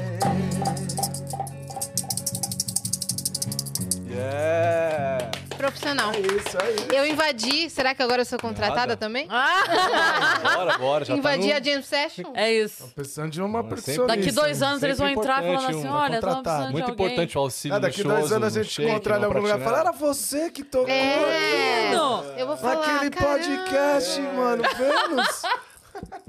Yeah. 4.09 5.38
Profissional. 5.59 6.11
É 6.13 6.19
isso, 6.19 6.57
é 6.57 6.71
isso. 6.71 6.87
Eu 6.93 7.05
invadi. 7.05 7.69
Será 7.69 7.93
que 7.93 8.01
agora 8.01 8.21
eu 8.21 8.25
sou 8.25 8.39
contratada 8.39 8.77
Nada. 8.77 8.97
também? 8.97 9.27
Ah, 9.29 10.39
Bora, 10.55 10.77
bora. 10.77 11.03
Já 11.05 11.15
invadi 11.17 11.49
tá 11.49 11.57
a 11.57 11.61
Jam 11.61 11.81
Session? 11.81 12.31
é 12.33 12.53
isso. 12.53 12.89
Precisando 12.95 13.29
de 13.29 13.41
uma 13.41 13.59
é 13.59 13.63
percussionista. 13.63 14.07
Daqui 14.07 14.31
dois 14.31 14.63
anos 14.63 14.81
eles 14.81 14.97
vão 14.97 15.09
entrar 15.09 15.41
falando 15.43 15.67
assim: 15.67 15.85
um- 15.87 15.91
olha, 15.91 16.15
estamos 16.15 16.41
precisando 16.41 16.65
de 16.67 16.71
Muito 16.71 16.91
importante 16.91 17.37
o 17.37 17.41
auxílio 17.41 17.75
É, 17.75 17.79
daqui 17.81 18.03
no 18.05 18.09
dois 18.13 18.31
anos 18.31 18.55
a 18.55 18.59
no 18.59 18.63
gente 18.63 18.73
shake, 18.73 18.89
encontrar 18.89 19.17
em 19.17 19.19
no 19.19 19.25
algum 19.25 19.39
lugar 19.41 19.59
e 19.59 19.63
falar, 19.63 19.79
era 19.79 19.91
você 19.91 20.49
que 20.49 20.63
tocou 20.63 20.89
É. 20.89 21.91
Não. 21.93 22.23
Eu 22.37 22.47
vou 22.47 22.55
falar. 22.55 22.75
naquele 22.93 23.09
caramba. 23.11 23.37
podcast, 23.43 24.21
mano, 24.21 24.63
Vênus. 24.77 25.41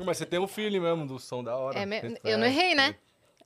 Mas 0.05 0.19
você 0.19 0.27
tem 0.27 0.41
o 0.41 0.49
feeling 0.49 0.81
mesmo 0.81 1.07
do 1.07 1.19
som 1.21 1.45
da 1.45 1.55
hora. 1.57 1.79
É 1.79 1.87
me- 1.87 1.97
É. 1.97 2.15
Eu 2.25 2.37
não 2.37 2.47
errei, 2.47 2.75
né? 2.75 2.97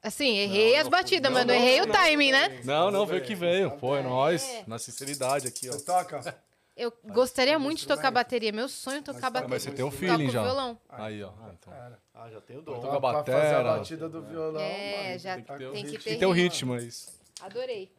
Assim, 0.05 0.37
errei 0.37 0.73
Não, 0.73 0.79
as 0.81 0.85
não 0.85 0.91
batidas, 0.91 1.33
foi- 1.33 1.41
mas 1.41 1.47
não, 1.47 1.55
não, 1.55 1.61
errei 1.61 1.79
não, 1.79 1.85
o 1.85 1.89
não. 1.89 1.95
timing, 1.95 2.31
né? 2.33 2.61
Não, 2.65 2.91
não, 2.91 3.07
veio 3.07 3.23
que 3.25 3.35
veio. 3.35 3.71
Pô, 3.79 3.97
é 3.97 4.03
nóis. 4.03 4.47
É. 4.49 4.65
Na 4.67 4.79
sinceridade 4.79 5.49
aqui, 5.49 5.69
ó. 5.69 5.73
Você 5.73 5.85
toca? 5.85 6.37
Eu 6.77 6.93
gostaria 7.07 7.59
muito 7.59 7.79
de 7.79 7.87
tocar 7.89 8.11
bateria. 8.11 8.53
Meu 8.53 8.69
sonho 8.69 8.99
é 8.99 9.03
tocar 9.03 9.31
bateria. 9.31 9.49
Mas 9.49 9.63
você 9.63 9.71
tem 9.71 9.85
Toco 9.85 9.97
feeling 9.97 10.29
já. 10.31 10.43
violão. 10.43 10.79
Aí, 10.91 11.23
ó. 11.23 11.31
Ah, 11.41 11.51
então. 11.59 11.73
Ah, 12.15 12.31
já 12.31 12.41
tem 12.41 12.59
o 12.59 12.63
dom. 12.63 12.81
Toca 12.81 13.01
Pra 13.01 13.25
fazer 13.25 13.55
a 13.55 13.63
batida 13.63 14.09
do 14.09 14.23
violão, 14.23 14.61
É, 14.61 15.07
mano. 15.07 15.19
já 15.21 15.35
Tem 15.37 15.45
que 15.45 15.53
ter, 15.53 15.59
tem 15.59 15.67
o 15.69 15.73
que 15.73 15.77
ritmo. 15.79 15.93
ter 15.99 16.05
Tem 16.05 16.13
que 16.15 16.19
ter 16.21 16.27
o 16.27 16.33
ritmo. 16.33 16.75
é 16.75 16.83
isso. 16.83 17.13
Adorei. 17.41 17.91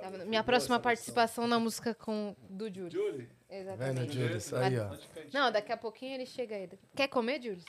Tá 0.00 0.08
vendo? 0.10 0.26
Minha 0.26 0.42
próxima 0.44 0.78
participação 0.78 1.46
na 1.46 1.58
música 1.58 1.94
com 1.94 2.34
do 2.48 2.72
Júlio. 2.72 2.90
Vendo, 2.90 3.28
Exatamente. 3.50 4.12
Júlio? 4.14 4.36
Isso 4.36 4.56
aí, 4.56 4.78
ó. 4.78 4.88
Não, 5.32 5.52
daqui 5.52 5.70
a 5.72 5.76
pouquinho 5.76 6.14
ele 6.14 6.26
chega 6.26 6.54
aí. 6.56 6.68
Quer 6.94 7.08
comer, 7.08 7.42
Júlio? 7.42 7.62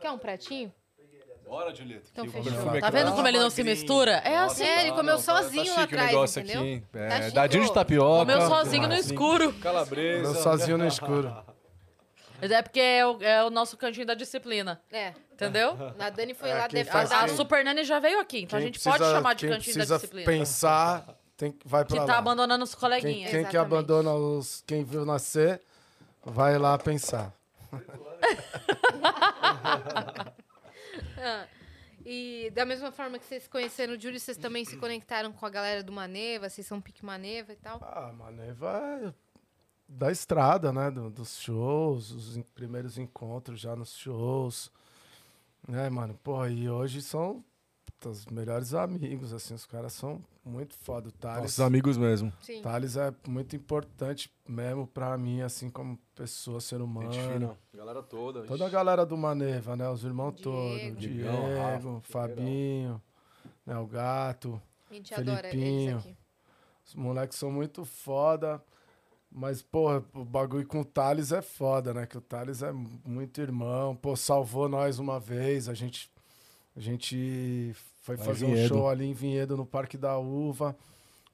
Quer 0.00 0.10
um 0.10 0.18
pratinho? 0.18 0.72
Bora, 1.46 1.74
Julieta. 1.74 2.06
Então 2.12 2.24
que 2.24 2.30
fechou. 2.30 2.80
Tá 2.80 2.90
vendo 2.90 3.10
tá- 3.10 3.16
como 3.16 3.28
ele 3.28 3.38
não 3.38 3.50
se 3.50 3.62
mistura? 3.62 4.12
É 4.24 4.38
assim. 4.38 4.64
É, 4.64 4.82
ele 4.82 4.92
comeu 4.92 5.18
sozinho 5.18 5.64
tá 5.66 5.70
lá 5.72 5.80
chique 5.82 5.94
atrás, 5.94 6.08
o 6.08 6.12
negócio 6.14 6.42
entendeu? 6.42 6.82
Tá 6.92 6.98
É, 6.98 7.22
chique. 7.22 7.34
dadinho 7.34 7.64
de 7.64 7.72
tapioca. 7.74 8.18
Comeu 8.20 8.40
sozinho 8.48 8.82
no 8.82 8.88
demais. 8.88 9.06
escuro. 9.06 9.52
Calabresa. 9.54 10.32
Meu 10.32 10.42
sozinho 10.42 10.78
no 10.78 10.86
escuro. 10.86 11.36
Mas 12.40 12.50
é 12.50 12.62
porque 12.62 12.80
é 12.80 13.06
o, 13.06 13.22
é 13.22 13.44
o 13.44 13.50
nosso 13.50 13.76
cantinho 13.76 14.06
da 14.06 14.14
disciplina. 14.14 14.80
É. 14.90 15.12
Entendeu? 15.32 15.76
A 15.98 16.10
Dani 16.10 16.34
foi 16.34 16.48
É, 16.50 16.54
lá 16.54 16.68
quem 16.68 16.84
faz 16.84 17.10
A, 17.12 17.20
a 17.20 17.24
Quem- 17.26 17.36
Super 17.36 17.64
Nani 17.64 17.84
já 17.84 17.98
veio 17.98 18.20
aqui, 18.20 18.42
então 18.42 18.58
a 18.58 18.62
Quem 18.62 18.72
gente 18.72 18.82
pode 18.82 18.96
precisa- 18.96 19.16
chamar 19.16 19.34
de 19.34 19.46
quem 19.46 19.50
cantinho 19.54 19.74
da 19.74 19.78
precisa 19.78 19.94
disciplina. 19.96 20.26
pensar, 20.26 21.04
tem, 21.36 21.54
vai 21.64 21.84
pra 21.84 21.94
Que 21.94 22.00
lá. 22.00 22.06
tá 22.06 22.18
abandonando 22.18 22.64
os 22.64 22.74
Quem, 22.74 22.80
coleguinhas. 22.80 23.30
quem 23.30 23.44
que 23.44 23.56
Exatamente. 23.56 23.58
abandona 23.58 24.12
os... 24.14 24.62
Quem 24.66 24.84
viu 24.84 25.04
nascer, 25.04 25.60
vai 26.24 26.56
lá 26.58 26.78
pensar. 26.78 27.32
Ah, 31.22 31.46
E 32.04 32.50
da 32.52 32.64
mesma 32.66 32.90
forma 32.90 33.18
que 33.18 33.24
vocês 33.24 33.44
se 33.44 33.48
conheceram 33.48 33.94
o 33.94 34.00
Júlio, 34.00 34.18
vocês 34.18 34.36
também 34.36 34.64
se 34.64 34.76
conectaram 34.76 35.32
com 35.32 35.46
a 35.46 35.50
galera 35.50 35.82
do 35.84 35.92
Maneva, 35.92 36.48
vocês 36.50 36.66
são 36.66 36.80
pique 36.80 37.04
Maneva 37.04 37.52
e 37.52 37.56
tal. 37.56 37.78
Ah, 37.80 38.12
mano, 38.12 38.42
aí 38.42 38.52
vai 38.52 39.14
da 39.88 40.10
estrada, 40.10 40.72
né? 40.72 40.90
do- 40.90 41.10
dos 41.10 41.38
shows, 41.40 42.10
os 42.10 42.38
primeiros 42.54 42.98
encontros 42.98 43.60
já 43.60 43.76
nos 43.76 43.94
shows. 43.96 44.72
Né, 45.68 45.88
mano? 45.90 46.18
Pô, 46.24 46.44
e 46.46 46.68
hoje 46.68 47.00
são 47.02 47.44
os 48.08 48.26
melhores 48.26 48.74
amigos, 48.74 49.32
assim, 49.32 49.54
os 49.54 49.66
caras 49.66 49.92
são 49.92 50.22
muito 50.44 50.74
foda. 50.74 51.08
O 51.08 51.12
Thales, 51.12 51.42
Nossos 51.42 51.60
amigos 51.60 51.96
mesmo. 51.96 52.32
Sim. 52.40 52.60
Thales 52.62 52.96
é 52.96 53.12
muito 53.26 53.54
importante 53.56 54.30
mesmo 54.48 54.86
pra 54.86 55.16
mim, 55.16 55.40
assim, 55.42 55.70
como 55.70 55.98
pessoa, 56.14 56.60
ser 56.60 56.80
humano. 56.80 57.12
Gente 57.12 57.32
fina. 57.32 57.58
Galera 57.74 58.02
toda. 58.02 58.42
Toda 58.42 58.66
a 58.66 58.70
galera 58.70 59.06
do 59.06 59.16
Maneva, 59.16 59.76
né? 59.76 59.88
Os 59.88 60.04
irmãos 60.04 60.34
Diego. 60.34 60.50
todos. 60.50 60.98
Digão, 60.98 61.46
Diego, 61.48 61.58
Rafa, 61.58 62.00
Fabinho, 62.02 63.02
né, 63.66 63.76
o 63.78 63.86
Gato. 63.86 64.60
A 64.90 64.94
gente 64.94 65.14
adora 65.14 65.48
eles 65.48 65.50
Felipinho. 65.50 65.98
aqui. 65.98 66.16
Os 66.84 66.94
moleques 66.94 67.38
são 67.38 67.50
muito 67.50 67.84
foda. 67.84 68.62
Mas, 69.34 69.62
porra, 69.62 70.04
o 70.12 70.24
bagulho 70.26 70.66
com 70.66 70.82
o 70.82 70.84
Thales 70.84 71.32
é 71.32 71.40
foda, 71.40 71.94
né? 71.94 72.04
Que 72.04 72.18
o 72.18 72.20
Thales 72.20 72.62
é 72.62 72.70
muito 72.70 73.40
irmão. 73.40 73.96
Pô, 73.96 74.14
salvou 74.14 74.68
nós 74.68 74.98
uma 74.98 75.18
vez. 75.18 75.70
A 75.70 75.74
gente, 75.74 76.10
a 76.76 76.80
gente 76.80 77.74
foi 78.02 78.16
em 78.16 78.18
fazer 78.18 78.44
um 78.44 78.48
Vinhedo. 78.52 78.68
show 78.68 78.88
ali 78.88 79.06
em 79.06 79.14
Vinhedo, 79.14 79.56
no 79.56 79.64
Parque 79.64 79.96
da 79.96 80.18
Uva. 80.18 80.76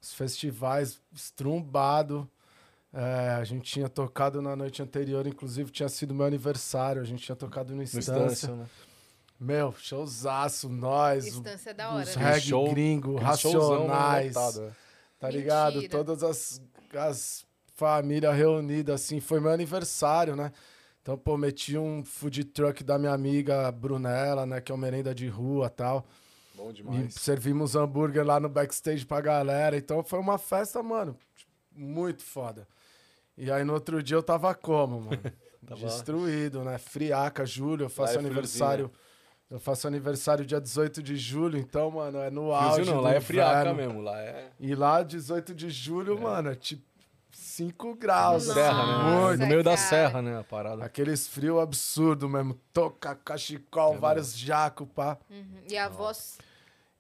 Os 0.01 0.13
festivais 0.15 1.01
estrumbado. 1.13 2.29
É, 2.93 3.31
a 3.39 3.45
gente 3.45 3.71
tinha 3.71 3.89
tocado 3.89 4.41
na 4.41 4.55
noite 4.57 4.81
anterior, 4.81 5.27
inclusive 5.27 5.71
tinha 5.71 5.89
sido 5.89 6.15
meu 6.15 6.25
aniversário. 6.27 7.03
A 7.03 7.05
gente 7.05 7.23
tinha 7.25 7.35
tocado 7.37 7.71
no 7.71 7.77
No 7.79 7.83
Instância. 7.83 8.13
Instância, 8.13 8.55
né? 8.55 8.67
Meu, 9.41 9.73
showzaço, 9.79 10.69
nós. 10.69 11.25
o- 11.27 11.31
Distância 11.43 11.71
é 11.71 11.75
da 11.75 11.91
hora, 11.91 12.05
os 12.05 12.17
né? 12.17 12.25
reggae 12.25 12.41
show- 12.49 12.71
gringo, 12.71 13.17
racionais. 13.17 14.35
lotado, 14.35 14.63
é. 14.65 14.69
Tá 15.19 15.27
Mentira. 15.27 15.41
ligado? 15.43 15.89
Todas 15.89 16.23
as, 16.23 16.63
as 16.95 17.45
famílias 17.75 18.35
reunidas, 18.37 19.03
assim. 19.03 19.21
Foi 19.21 19.41
meu 19.41 19.51
aniversário, 19.51 20.35
né? 20.37 20.53
Então, 21.03 21.17
pô, 21.17 21.37
meti 21.37 21.77
um 21.79 22.05
food 22.05 22.45
truck 22.45 22.83
da 22.85 22.99
minha 22.99 23.13
amiga 23.13 23.71
Brunella, 23.73 24.45
né? 24.47 24.61
Que 24.61 24.71
é 24.73 24.75
uma 24.75 24.81
merenda 24.81 25.15
de 25.15 25.27
rua 25.29 25.67
e 25.67 25.71
tal. 25.71 26.07
Bom 26.59 26.71
E 26.71 26.73
demais. 26.75 27.15
servimos 27.15 27.75
hambúrguer 27.77 28.25
lá 28.27 28.39
no 28.41 28.49
backstage 28.49 29.07
pra 29.07 29.21
galera. 29.21 29.77
Então, 29.77 30.03
foi 30.05 30.19
uma 30.19 30.37
festa, 30.39 30.83
mano, 30.83 31.17
tipo, 31.37 31.51
muito 31.75 32.23
foda. 32.23 32.67
E 33.37 33.51
aí, 33.51 33.63
no 33.65 33.73
outro 33.73 34.03
dia, 34.03 34.17
eu 34.17 34.23
tava 34.23 34.53
como, 34.55 35.01
mano? 35.03 35.23
Tava- 35.67 35.81
Destruído, 35.83 36.65
né? 36.65 36.79
Friaca, 36.79 37.45
julho. 37.47 37.85
Eu 37.87 37.89
faço 37.91 38.17
é 38.17 38.19
aniversário... 38.19 38.91
Eu 39.51 39.59
faço 39.59 39.87
aniversário 39.89 40.45
dia 40.45 40.61
18 40.61 41.03
de 41.03 41.17
julho, 41.17 41.57
então, 41.59 41.91
mano, 41.91 42.19
é 42.19 42.29
no 42.31 42.53
auge 42.53 42.85
não, 42.85 42.97
do 42.99 43.01
lá 43.03 43.15
é 43.15 43.21
friaca 43.21 43.71
inverno. 43.71 43.75
mesmo. 43.75 44.03
Lá 44.03 44.21
é 44.21 44.51
E 44.61 44.75
lá, 44.75 45.03
18 45.03 45.55
de 45.55 45.71
julho, 45.71 46.21
mano, 46.21 46.51
é 46.51 46.55
tipo 46.55 46.83
5 47.31 47.95
graus. 47.95 48.47
Nossa, 48.49 48.61
serra, 48.61 48.87
né? 48.87 49.21
Muito. 49.23 49.41
No 49.41 49.47
meio 49.47 49.63
da 49.65 49.75
cara. 49.75 49.89
serra, 49.89 50.21
né? 50.23 50.39
A 50.39 50.45
parada. 50.45 50.85
Aqueles 50.85 51.27
frios 51.27 51.59
absurdos 51.63 52.31
mesmo. 52.31 52.61
Toca, 52.75 53.15
cachecol, 53.15 53.95
É 53.95 53.99
vários 53.99 54.37
jacos, 54.37 54.87
pá. 54.95 55.17
Uhum. 55.31 55.47
E 55.71 55.79
a 55.79 55.89
voz. 55.89 56.37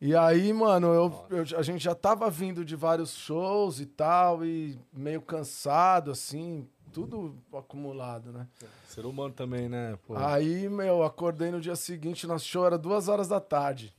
E 0.00 0.14
aí, 0.14 0.52
mano, 0.52 0.86
eu, 0.88 1.26
eu- 1.30 1.58
a 1.58 1.62
gente 1.62 1.82
já 1.82 1.94
tava 1.94 2.30
vindo 2.30 2.64
de 2.64 2.76
vários 2.76 3.14
shows 3.16 3.80
e 3.80 3.86
tal, 3.86 4.44
e 4.44 4.78
meio 4.92 5.20
cansado, 5.20 6.12
assim, 6.12 6.68
tudo 6.92 7.36
acumulado, 7.52 8.32
né? 8.32 8.46
Ser 8.86 9.04
humano 9.04 9.34
também, 9.34 9.68
né? 9.68 9.98
Pô. 10.06 10.16
Aí, 10.16 10.68
meu, 10.68 11.02
acordei 11.02 11.50
no 11.50 11.60
dia 11.60 11.74
seguinte, 11.76 12.26
nosso 12.26 12.44
show 12.46 12.64
era 12.64 12.78
duas 12.78 13.08
horas 13.08 13.26
da 13.28 13.40
tarde. 13.40 13.92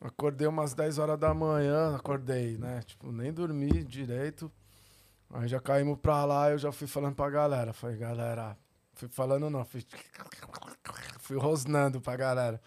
Acordei 0.00 0.46
umas 0.46 0.72
10 0.74 0.98
horas 0.98 1.18
da 1.18 1.34
manhã, 1.34 1.94
acordei, 1.96 2.56
né? 2.56 2.80
Tipo, 2.86 3.12
nem 3.12 3.32
dormi 3.32 3.84
direito. 3.84 4.50
Aí 5.32 5.46
já 5.46 5.60
caímos 5.60 5.98
pra 6.00 6.24
lá, 6.24 6.50
eu 6.50 6.58
já 6.58 6.72
fui 6.72 6.86
falando 6.86 7.14
pra 7.14 7.28
galera. 7.28 7.72
Falei, 7.72 7.96
galera, 7.98 8.56
fui 9.00 9.08
falando 9.08 9.48
não, 9.48 9.64
fui, 9.64 9.82
fui 11.20 11.38
rosnando 11.38 12.00
pra 12.02 12.16
galera. 12.16 12.60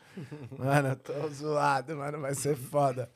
Mano, 0.58 0.96
tô 0.96 1.14
zoado, 1.30 1.96
mano, 1.96 2.20
vai 2.20 2.34
ser 2.34 2.56
foda. 2.56 3.10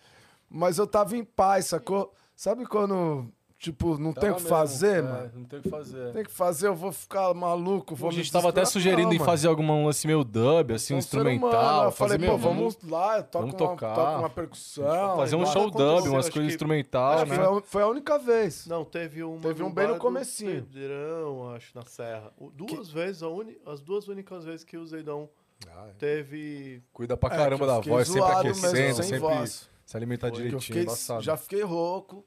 Mas 0.48 0.78
eu 0.78 0.86
tava 0.86 1.18
em 1.18 1.24
paz, 1.24 1.66
sacou? 1.66 2.14
Sabe 2.36 2.66
quando, 2.68 3.34
tipo, 3.58 3.98
não 3.98 4.14
tem 4.14 4.30
o 4.30 4.36
que 4.36 4.42
mesmo, 4.42 4.50
fazer, 4.50 4.98
é, 5.00 5.02
mano? 5.02 5.32
Não 5.36 5.44
tem 5.46 5.60
o 5.60 5.62
que 5.64 5.70
fazer. 5.70 6.14
Tem 6.14 6.24
que 6.24 6.32
fazer, 6.32 6.68
eu 6.68 6.76
vou 6.76 6.92
ficar 6.92 7.34
maluco, 7.34 7.96
vou 7.96 8.10
a 8.10 8.12
me 8.12 8.18
gente 8.18 8.32
tava 8.32 8.50
até 8.50 8.64
sugerindo 8.66 9.10
Não, 9.10 9.16
em 9.16 9.20
fazer 9.20 9.48
alguma 9.48 9.74
um 9.74 9.86
lance 9.88 10.06
meio 10.06 10.24
dub, 10.24 10.72
assim, 10.74 10.94
um 10.94 10.98
humano, 10.98 11.06
instrumental. 11.06 11.86
Eu 11.86 11.92
fazer 11.92 12.14
falei, 12.16 12.30
pô, 12.30 12.38
vamos 12.38 12.78
lá, 12.84 13.18
eu 13.18 13.24
toco, 13.24 13.46
vamos 13.48 13.62
uma, 13.62 13.70
tocar. 13.70 13.96
toco 13.96 14.20
uma 14.20 14.30
percussão. 14.30 15.16
fazer 15.18 15.36
um 15.36 15.46
show 15.46 15.72
dub, 15.72 16.08
umas 16.08 16.26
acho 16.26 16.32
coisas 16.34 16.34
que- 16.34 16.42
instrumental, 16.42 17.14
Acho 17.14 17.26
que 17.26 17.32
né? 17.32 17.36
foi, 17.46 17.58
a- 17.58 17.62
foi 17.62 17.82
a 17.84 17.88
única 17.88 18.20
vez. 18.20 18.66
Não, 18.68 18.86
teve 18.86 19.24
um. 19.24 19.40
Teve 19.40 19.64
um 19.64 19.72
bem 19.72 19.88
no 19.88 19.98
comecinho. 19.98 20.64
Pedrão, 20.64 21.52
acho, 21.56 21.76
na 21.76 21.84
Serra. 21.84 22.32
Duas 22.54 22.90
vezes, 22.90 23.24
a 23.24 23.28
uni- 23.30 23.58
as 23.66 23.82
duas 23.82 24.08
únicas 24.08 24.46
vezes 24.46 24.64
que 24.64 24.78
o 24.78 24.86
Zeidão 24.86 25.30
Ah, 25.76 25.88
é. 25.90 25.92
teve. 25.98 26.84
Cuida 26.94 27.18
pra 27.18 27.34
É, 27.34 27.38
caramba 27.38 27.58
que 27.58 27.64
eu 27.64 27.68
da 27.68 27.80
voz, 27.80 28.08
sempre 28.08 28.32
aquecendo, 28.32 29.04
sempre 29.04 29.20
voz. 29.20 29.70
se 29.86 29.98
alimentar 29.98 30.30
Que 30.30 30.38
direitinho, 30.38 30.62
fiquei- 30.62 31.22
já 31.22 31.36
fiquei 31.36 31.64
rouco, 31.64 32.24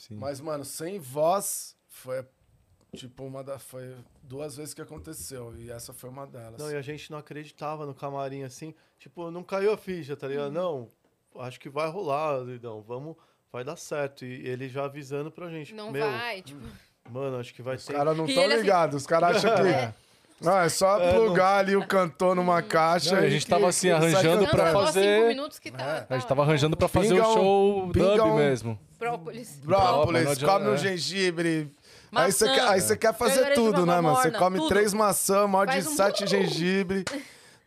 Sim. 0.00 0.14
mas, 0.16 0.40
mano, 0.40 0.64
sem 0.64 0.98
voz 0.98 1.76
foi 1.88 2.24
tipo 2.96 3.22
uma 3.24 3.44
da. 3.44 3.58
Foi 3.58 3.94
duas 4.22 4.56
vezes 4.56 4.72
que 4.72 4.80
aconteceu. 4.80 5.54
E 5.58 5.70
essa 5.70 5.92
foi 5.92 6.08
uma 6.08 6.26
delas. 6.26 6.58
Não, 6.58 6.70
e 6.70 6.74
a 6.76 6.80
gente 6.82 7.10
não 7.10 7.18
acreditava 7.18 7.84
no 7.84 7.94
camarim 7.94 8.42
assim. 8.42 8.74
Tipo, 8.98 9.30
não 9.30 9.42
caiu 9.42 9.72
a 9.72 9.76
ficha, 9.76 10.16
tá 10.16 10.26
ligado? 10.26 10.50
Não, 10.52 10.88
acho 11.38 11.60
que 11.60 11.68
vai 11.68 11.88
rolar, 11.90 12.42
Zeidão. 12.44 12.80
Vamos. 12.80 13.14
Vai 13.52 13.62
dar 13.62 13.76
certo. 13.76 14.24
E 14.24 14.46
ele 14.48 14.68
já 14.68 14.84
avisando 14.84 15.30
pra 15.30 15.50
gente. 15.50 15.74
Não 15.74 15.90
Meu, 15.90 16.08
vai, 16.10 16.40
tipo. 16.40 16.60
Mano, 17.10 17.38
acho 17.38 17.52
que 17.52 17.60
vai 17.62 17.76
Os 17.76 17.82
ser. 17.82 17.92
caras 17.92 18.16
não 18.16 18.24
estão 18.24 18.44
assim- 18.44 18.56
ligados, 18.56 18.96
os 19.02 19.06
caras 19.06 19.36
acham 19.44 19.54
que. 19.56 19.94
Não, 20.40 20.56
é 20.56 20.70
só 20.70 20.98
plugar 21.12 21.58
ali 21.58 21.76
o 21.76 21.86
cantor 21.86 22.34
numa 22.34 22.62
caixa. 22.62 23.14
Não, 23.14 23.22
a 23.24 23.28
gente 23.28 23.44
que- 23.44 23.50
tava, 23.50 23.68
assim, 23.68 23.90
arranjando 23.90 24.44
Não, 24.44 24.50
pra 24.50 24.72
fazer- 24.72 25.16
cinco 25.18 25.28
minutos 25.28 25.58
que 25.58 25.70
tá. 25.70 25.84
É. 25.84 26.00
tá 26.00 26.14
A 26.14 26.18
gente 26.18 26.26
tava 26.28 26.40
arranjando 26.42 26.76
pra 26.78 26.88
fazer 26.88 27.10
Pinga 27.10 27.28
o 27.28 27.30
um- 27.30 27.34
show 27.34 27.90
pinga 27.92 28.16
dub 28.16 28.26
um- 28.30 28.36
mesmo. 28.36 28.78
Própolis. 29.00 29.58
Brócolis, 29.64 30.38
não 30.38 30.48
come 30.48 30.68
um 30.68 30.74
é. 30.74 30.76
gengibre. 30.76 31.72
Maçã. 32.12 32.24
Aí 32.26 32.32
você 32.32 32.44
quer, 32.48 32.68
aí 32.68 32.80
você 32.80 32.96
quer 32.96 33.14
fazer 33.14 33.44
de 33.46 33.54
tudo, 33.54 33.86
né, 33.86 34.00
mano? 34.00 34.16
Você 34.16 34.30
come 34.30 34.58
tudo. 34.58 34.68
três 34.68 34.92
maçãs, 34.92 35.48
morde 35.48 35.76
um- 35.78 35.82
sete 35.96 36.26
gengibre. 36.26 37.04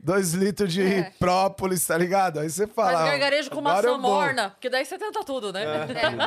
dois 0.06 0.34
litros 0.34 0.74
de 0.74 0.84
É. 0.84 1.12
própolis, 1.18 1.86
tá 1.88 1.98
ligado? 1.98 2.40
Aí 2.42 2.50
você 2.50 2.68
fala. 2.68 2.92
Faz 2.92 3.00
"Ah, 3.02 3.06
gargarejo 3.12 3.50
com 3.50 3.62
maçã 3.62 3.88
eu 3.88 3.92
vou." 3.94 4.02
morna, 4.12 4.50
porque 4.50 4.70
daí 4.70 4.84
você 4.86 4.98
tenta 4.98 5.24
tudo, 5.24 5.54
né? 5.54 5.64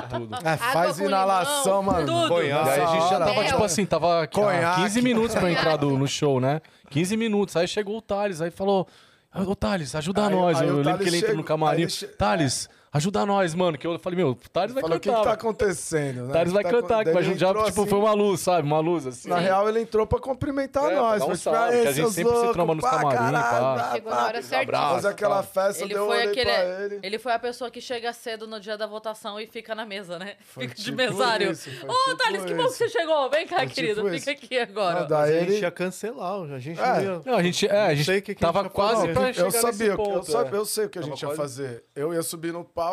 Tudo. 0.08 0.34
É, 0.44 0.56
faz 0.56 0.98
inalação, 0.98 1.80
limão, 1.80 1.82
mano. 1.82 2.06
tudo. 2.06 2.28
Conhaque. 2.28 2.70
Aí 2.70 2.80
a 2.80 2.86
gente 2.86 3.02
já 3.10 3.18
tava, 3.18 3.34
Mel. 3.34 3.44
tipo 3.44 3.62
assim, 3.64 3.84
tava 3.86 4.22
aqui, 4.22 4.34
Conhaque. 4.40 4.64
ah, 4.80 4.82
15 4.84 5.02
minutos 5.02 5.34
pra 5.36 5.50
entrar 5.52 5.76
do- 5.76 5.90
no 5.98 6.08
show, 6.08 6.40
né? 6.40 6.62
15 6.88 7.16
minutos. 7.18 7.54
Aí 7.54 7.68
chegou 7.68 7.98
o 7.98 8.02
Thales, 8.02 8.40
aí 8.40 8.50
falou: 8.50 8.88
Ô 9.34 9.54
Thales, 9.54 9.94
ajuda 9.94 10.26
Aí- 10.26 10.34
nós. 10.34 10.58
aí 10.58 10.68
eu 10.68 10.76
o 10.76 10.78
lembro 10.78 10.98
que 11.02 11.08
ele 11.10 11.16
entrou 11.18 11.28
chegou- 11.32 11.36
no 11.36 11.44
camarim. 11.44 11.86
che- 11.86 12.06
Thales, 12.06 12.70
ajuda 12.96 13.24
nós, 13.26 13.54
mano. 13.54 13.78
Que 13.78 13.86
eu 13.86 13.98
falei, 13.98 14.16
meu, 14.16 14.30
o 14.30 14.34
Thales 14.34 14.72
vai 14.72 14.80
Falou, 14.82 14.96
o 14.96 15.00
que, 15.00 15.08
cantar. 15.08 15.20
que 15.22 15.26
tá 15.28 15.32
acontecendo? 15.34 16.22
Né? 16.22 16.28
O 16.28 16.32
Thales 16.32 16.52
vai 16.52 16.62
Tá 16.64 16.70
cantar, 16.70 17.04
que 17.04 17.10
a 17.10 17.12
ele 17.12 17.22
gente 17.22 17.38
já, 17.38 17.48
tipo, 17.48 17.60
assim, 17.62 17.86
foi 17.86 17.98
uma 17.98 18.12
luz, 18.12 18.40
sabe? 18.40 18.66
Uma 18.66 18.80
luz, 18.80 19.06
assim. 19.06 19.28
Na 19.28 19.38
real, 19.38 19.68
ele 19.68 19.80
entrou 19.80 20.06
pra 20.06 20.18
cumprimentar 20.18 20.84
É, 20.84 20.88
pra 20.88 20.96
nós. 20.96 21.18
dar 21.20 21.24
um 21.24 21.28
Foi 21.28 21.36
tipo, 21.36 21.50
salve, 21.50 21.74
"Aê, 21.74 21.82
que 21.82 21.88
a 21.88 21.92
gente 21.92 22.10
sempre 22.10 22.30
se 22.32 22.36
loucos, 22.36 22.52
tromba 22.52 22.74
nos 22.74 22.84
camarim, 22.84 23.32
pá. 23.32 23.90
Chegou 23.92 24.12
na 24.12 24.24
hora 24.26 24.42
certinha. 24.42 24.78
Fazer 24.80 25.08
aquela 25.08 25.42
festa, 25.42 25.84
Ele 25.84 25.94
deu 25.94 26.04
um 26.04 26.06
foi 26.06 26.22
aquele. 26.22 26.50
pra 26.52 26.62
ele. 26.84 27.00
Ele 27.02 27.18
foi 27.18 27.32
a 27.32 27.38
pessoa 27.38 27.70
que 27.70 27.80
chega 27.80 28.12
cedo 28.12 28.46
no 28.46 28.58
dia 28.60 28.76
da 28.76 28.86
votação 28.86 29.38
e 29.40 29.46
fica 29.46 29.74
na 29.74 29.84
mesa, 29.84 30.18
né? 30.18 30.34
Foi 30.40 30.64
fica 30.64 30.74
de 30.76 30.84
tipo 30.84 30.96
mesário. 30.96 31.50
isso, 31.52 31.70
foi 31.70 31.88
Ô, 31.88 31.92
tipo 31.92 32.16
Thales, 32.16 32.44
que 32.44 32.54
bom 32.54 32.64
que 32.64 32.70
você 32.72 32.88
chegou. 32.88 33.30
Vem 33.30 33.46
cá, 33.46 33.56
Foi 33.58 33.66
querido. 33.68 34.02
tipo 34.02 34.18
fica 34.18 34.32
isso. 34.32 34.44
aqui 34.44 34.58
agora. 34.58 35.00
Não, 35.00 35.06
daí 35.08 35.32
Mas 35.34 35.42
a 35.48 35.50
gente 35.50 35.62
ia 35.62 35.70
cancelar, 35.70 36.42
a 36.42 36.58
gente 36.58 36.80
É. 36.80 36.86
não 36.86 37.00
ia... 37.02 37.22
Não, 37.24 37.34
a 37.34 37.42
gente, 37.42 37.66
é, 37.66 37.80
a 37.86 37.94
gente 37.94 38.34
tava 38.36 38.68
quase 38.70 39.08
pra 39.08 39.28
eu 39.28 39.34
chegar 39.34 39.50
sabia, 39.52 39.70
nesse 39.70 39.84
eu, 39.86 39.96
ponto, 39.96 40.30
sab- 40.30 40.54
é. 40.54 40.56
eu 40.56 40.64
sei 40.64 40.84
o 40.86 40.88
que 40.88 40.98
a 40.98 41.02
gente 41.02 41.22
ia 41.22 41.30
fazer. 41.34 41.84
Eu 41.94 42.12
ia 42.14 42.22
subir 42.22 42.52
no 42.52 42.64
palco, 42.64 42.85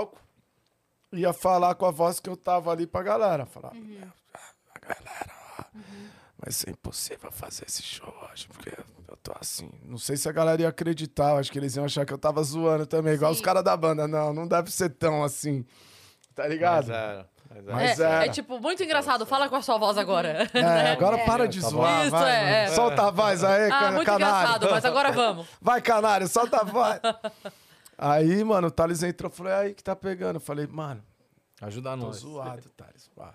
ia 1.12 1.32
falar 1.34 1.76
com 1.76 1.86
a 1.86 1.92
voz 1.92 2.20
que 2.20 2.30
eu 2.30 2.36
tava 2.38 2.72
ali 2.72 2.86
pra 2.88 3.04
galera. 3.04 3.46
Falar, 3.46 3.74
Uhum. 3.74 3.98
a 4.76 4.80
galera, 4.80 5.32
ó, 5.60 5.64
vai 6.40 6.52
ser 6.52 6.72
impossível 6.72 7.32
fazer 7.32 7.66
esse 7.68 7.82
show 7.84 8.14
hoje, 8.32 8.48
porque 8.48 8.70
eu 9.08 9.18
tô 9.18 9.32
assim. 9.40 9.70
Não 9.84 9.98
sei 9.98 10.18
se 10.18 10.28
a 10.28 10.32
galera 10.32 10.62
ia 10.62 10.70
acreditar, 10.70 11.38
acho 11.38 11.52
que 11.52 11.58
eles 11.60 11.76
iam 11.76 11.86
achar 11.86 12.06
que 12.06 12.14
eu 12.14 12.18
tava 12.18 12.42
zoando 12.44 12.86
também, 12.86 13.14
igual 13.14 13.32
Sim. 13.34 13.40
os 13.40 13.46
caras 13.46 13.64
da 13.64 13.76
banda. 13.78 14.08
Não, 14.08 14.34
não 14.34 14.48
deve 14.48 14.72
ser 14.72 14.90
tão 14.90 15.24
assim, 15.24 15.66
tá 16.36 16.48
ligado? 16.48 16.88
Mas 16.88 16.96
era, 16.96 17.30
mas 17.50 17.68
era. 17.68 17.76
Mas 17.76 18.00
é, 18.00 18.04
era. 18.04 18.26
é 18.26 18.30
tipo 18.30 18.60
muito 18.60 18.82
engraçado. 18.84 19.26
Fala 19.28 19.48
com 19.48 19.56
a 19.56 19.62
sua 19.62 19.78
voz 19.78 19.96
agora. 19.98 20.50
É, 20.54 20.92
agora 20.94 21.20
para 21.26 21.48
de 21.48 21.62
Tá 21.62 21.70
zoar, 21.70 22.02
Isso, 22.02 22.12
vai. 22.12 22.32
é, 22.32 22.64
é. 22.64 22.68
Solta 22.70 23.04
a 23.08 23.12
voz 23.12 23.44
aí, 23.44 23.70
Ah, 23.72 23.80
can- 23.80 23.92
muito 23.92 24.06
canário. 24.08 24.26
engraçado, 24.36 24.70
mas 24.72 24.86
agora 24.86 25.12
vamos. 25.12 25.48
Vai, 25.62 25.80
canário, 25.82 26.28
solta 26.28 26.58
a 26.62 26.64
voz. 26.64 27.00
Aí, 27.98 28.44
mano, 28.44 28.68
o 28.68 28.72
Thales 28.72 29.04
entrou 29.04 29.32
e 29.32 29.36
falou, 29.36 29.52
"É 29.52 29.56
aí 29.58 29.74
que 29.74 29.84
tá 29.84 29.96
pegando. 29.96 30.38
Eu 30.38 30.42
falei, 30.42 30.68
mano, 30.68 31.04
Ajuda 31.62 31.92
tô 31.92 31.96
nós. 31.98 32.18
zoado, 32.18 32.70
Thales. 32.76 33.10
pá. 33.16 33.34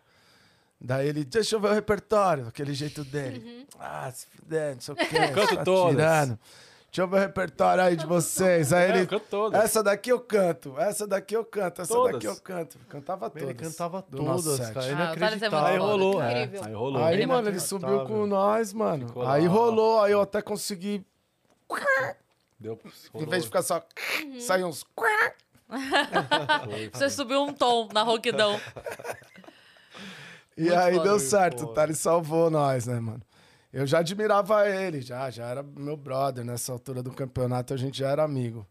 Daí 0.80 1.08
ele, 1.08 1.24
deixa 1.24 1.56
eu 1.56 1.60
ver 1.60 1.70
o 1.70 1.74
repertório, 1.74 2.46
aquele 2.46 2.72
jeito 2.74 3.02
dele. 3.04 3.66
Ah, 3.80 4.10
se 4.12 4.26
fuder, 4.26 4.74
não 4.74 4.80
sei 4.80 4.94
o 4.94 4.96
quê. 4.96 5.06
canto 5.34 5.56
tá 5.56 5.64
todas. 5.64 5.90
tirando. 5.96 6.38
Deixa 6.90 7.02
eu 7.02 7.08
ver 7.08 7.16
o 7.16 7.20
repertório 7.20 7.84
aí 7.84 7.96
de 7.96 8.06
vocês. 8.06 8.72
Aí 8.72 8.84
É, 8.84 8.88
ele, 8.90 9.00
eu 9.02 9.06
canto 9.08 9.26
todas. 9.28 9.60
essa 9.62 9.82
daqui 9.82 10.10
eu 10.10 10.20
canto, 10.20 10.74
essa 10.78 11.06
daqui 11.06 11.36
eu 11.36 11.44
canto, 11.44 11.82
essa 11.82 11.92
Todas. 11.92 12.12
daqui 12.14 12.26
eu 12.26 12.36
canto. 12.36 12.78
Cantava 12.88 13.28
todas. 13.28 13.42
Ele 13.42 13.54
cantava 13.54 14.02
todas, 14.02 14.70
cara. 14.70 14.86
Ele 14.86 14.94
Ah, 14.94 15.04
é 15.04 15.12
acreditava. 15.12 15.66
Aí 15.68 15.76
rolou, 15.78 16.22
é. 16.22 16.42
Incrível. 16.44 16.64
Aí 16.64 16.72
rolou. 16.74 17.04
Aí, 17.04 17.14
Ele 17.14 17.22
é 17.24 17.26
mano, 17.26 17.48
ele 17.48 17.60
subiu 17.60 18.04
com 18.06 18.26
nós, 18.26 18.72
mano. 18.72 19.08
Ficou 19.08 19.26
Aí 19.26 19.46
lá. 19.46 19.52
rolou, 19.52 20.00
aí 20.00 20.12
eu 20.12 20.20
até 20.22 20.40
consegui. 20.40 21.04
Deu, 22.58 22.78
Em 23.14 23.26
vez 23.26 23.42
de 23.44 23.48
ficar 23.48 23.62
só. 23.62 23.82
Sair 24.40 24.64
uns. 24.64 24.84
Você 26.92 27.10
subiu 27.10 27.42
um 27.42 27.52
tom 27.52 27.88
na 27.92 28.02
rouquidão. 28.02 28.58
E 30.56 30.62
Muito 30.62 30.74
aí 30.76 30.94
foda. 30.94 31.08
deu 31.08 31.20
certo, 31.20 31.64
o 31.64 31.68
Thales 31.68 31.98
salvou 31.98 32.50
nós, 32.50 32.86
né, 32.86 32.98
mano? 32.98 33.22
Eu 33.72 33.86
já 33.86 33.98
admirava 33.98 34.66
ele, 34.68 35.00
já, 35.02 35.30
já 35.30 35.46
era 35.46 35.62
meu 35.62 35.96
brother. 35.96 36.44
Nessa 36.44 36.72
altura 36.72 37.02
do 37.02 37.12
campeonato 37.12 37.72
a 37.74 37.76
gente 37.76 37.98
já 37.98 38.08
era 38.08 38.24
amigo. 38.24 38.66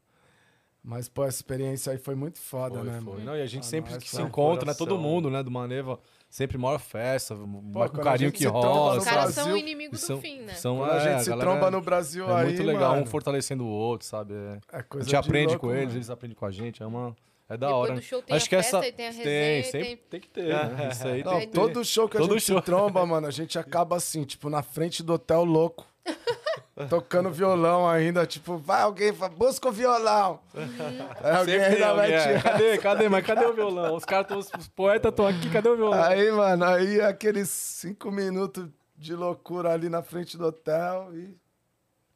Mas, 0.83 1.07
pô, 1.07 1.23
essa 1.23 1.37
experiência 1.37 1.91
aí 1.91 1.97
foi 1.97 2.15
muito 2.15 2.39
foda, 2.39 2.79
Foi, 2.79 2.83
né, 2.87 2.99
foi. 3.01 3.13
mano? 3.13 3.25
Não, 3.25 3.35
e 3.37 3.41
a 3.41 3.45
gente 3.45 3.61
Pra 3.63 3.69
sempre 3.69 3.91
foi 3.91 4.01
se 4.01 4.21
encontra, 4.21 4.65
né? 4.65 4.73
Todo 4.73 4.97
mundo, 4.97 5.29
né? 5.29 5.43
Do 5.43 5.51
Maneva, 5.51 5.99
sempre 6.37 6.55
maior 6.57 6.77
festa, 6.79 7.33
maior 7.35 7.89
quando 7.89 8.01
a 8.01 8.03
carinho 8.03 8.29
gente 8.29 8.37
que 8.37 8.45
rola. 8.45 8.97
Os 8.99 9.03
caras 9.03 9.33
são 9.33 9.53
o 9.53 9.57
inimigo 9.57 9.93
do 9.93 9.97
são, 9.97 10.21
fim, 10.21 10.41
né? 10.41 10.53
são, 10.53 10.77
Quando 10.77 10.91
a 10.91 10.95
é, 10.97 10.99
gente 11.11 11.23
se 11.23 11.29
galera 11.31 11.49
tromba 11.49 11.71
no 11.71 11.81
Brasil 11.81 12.29
É 12.29 12.35
aí, 12.35 12.45
muito 12.45 12.63
legal, 12.63 12.91
mano, 12.91 13.01
um 13.01 13.05
fortalecendo 13.07 13.63
o 13.65 13.67
outro, 13.67 14.05
sabe? 14.07 14.33
É, 14.35 14.59
É 14.71 14.77
a 14.79 14.83
coisa 14.83 15.03
gente 15.05 15.09
de 15.09 15.15
aprende 15.15 15.47
louco, 15.53 15.65
com 15.67 15.73
eles, 15.73 15.85
mano. 15.87 15.97
eles 15.97 16.09
aprendem 16.11 16.35
com 16.37 16.45
a 16.45 16.51
gente, 16.51 16.83
é 16.83 16.85
uma... 16.85 17.15
É 17.49 17.55
da 17.57 17.67
Depois 17.67 17.89
hora. 17.89 17.93
do 17.95 18.01
show 18.01 18.21
tem 18.21 18.35
Acho 18.35 18.45
a 18.45 18.49
que 18.49 18.55
festa 18.57 18.77
essa 18.79 18.87
e 18.87 18.91
tem 18.91 19.07
a 19.07 19.09
tem, 19.09 19.17
resenha 19.19 19.59
e 19.59 19.63
sempre 19.63 19.87
tem- 19.87 19.97
tem 20.09 20.19
que 20.19 20.29
ter, 20.29 20.43
né? 20.53 20.89
Isso 20.91 21.07
aí 21.07 21.23
Não, 21.23 21.39
tem 21.39 21.47
todo 21.49 21.85
show 21.85 22.07
que 22.09 22.17
a 22.17 22.19
Todo 22.19 22.33
gente 22.33 22.43
show. 22.45 22.57
se 22.59 22.65
tromba, 22.65 23.05
mano, 23.05 23.25
a 23.25 23.31
gente 23.31 23.57
acaba 23.57 23.95
assim, 23.95 24.23
tipo, 24.25 24.49
na 24.49 24.61
frente 24.61 25.01
do 25.01 25.13
hotel 25.13 25.43
louco. 25.45 25.85
Tocando 26.89 27.31
violão 27.31 27.89
ainda, 27.89 28.25
tipo, 28.27 28.57
vai 28.57 28.81
alguém, 28.83 29.11
busca 29.35 29.67
o 29.67 29.71
violão. 29.71 30.39
Aí 31.23 31.35
alguém 31.35 31.59
Sempre 31.59 31.73
ainda 31.75 31.93
vai 31.95 32.13
alguém, 32.13 32.13
é. 32.15 32.37
tirar. 32.37 32.43
Cadê, 32.43 32.77
cadê? 32.77 33.09
Mas 33.09 33.25
cadê 33.25 33.45
o 33.45 33.53
violão? 33.53 33.95
Os 33.95 34.05
caras, 34.05 34.27
tão- 34.27 34.37
os 34.37 34.67
poetas 34.67 35.09
estão 35.09 35.25
aqui, 35.25 35.49
cadê 35.49 35.69
o 35.69 35.75
violão? 35.75 36.03
Aí, 36.03 36.31
mano, 36.31 36.63
aí 36.65 37.01
aqueles 37.01 37.49
cinco 37.49 38.11
minutos 38.11 38.67
de 38.95 39.15
loucura 39.15 39.71
ali 39.73 39.89
na 39.89 40.03
frente 40.03 40.37
do 40.37 40.45
hotel 40.45 41.09
e 41.15 41.35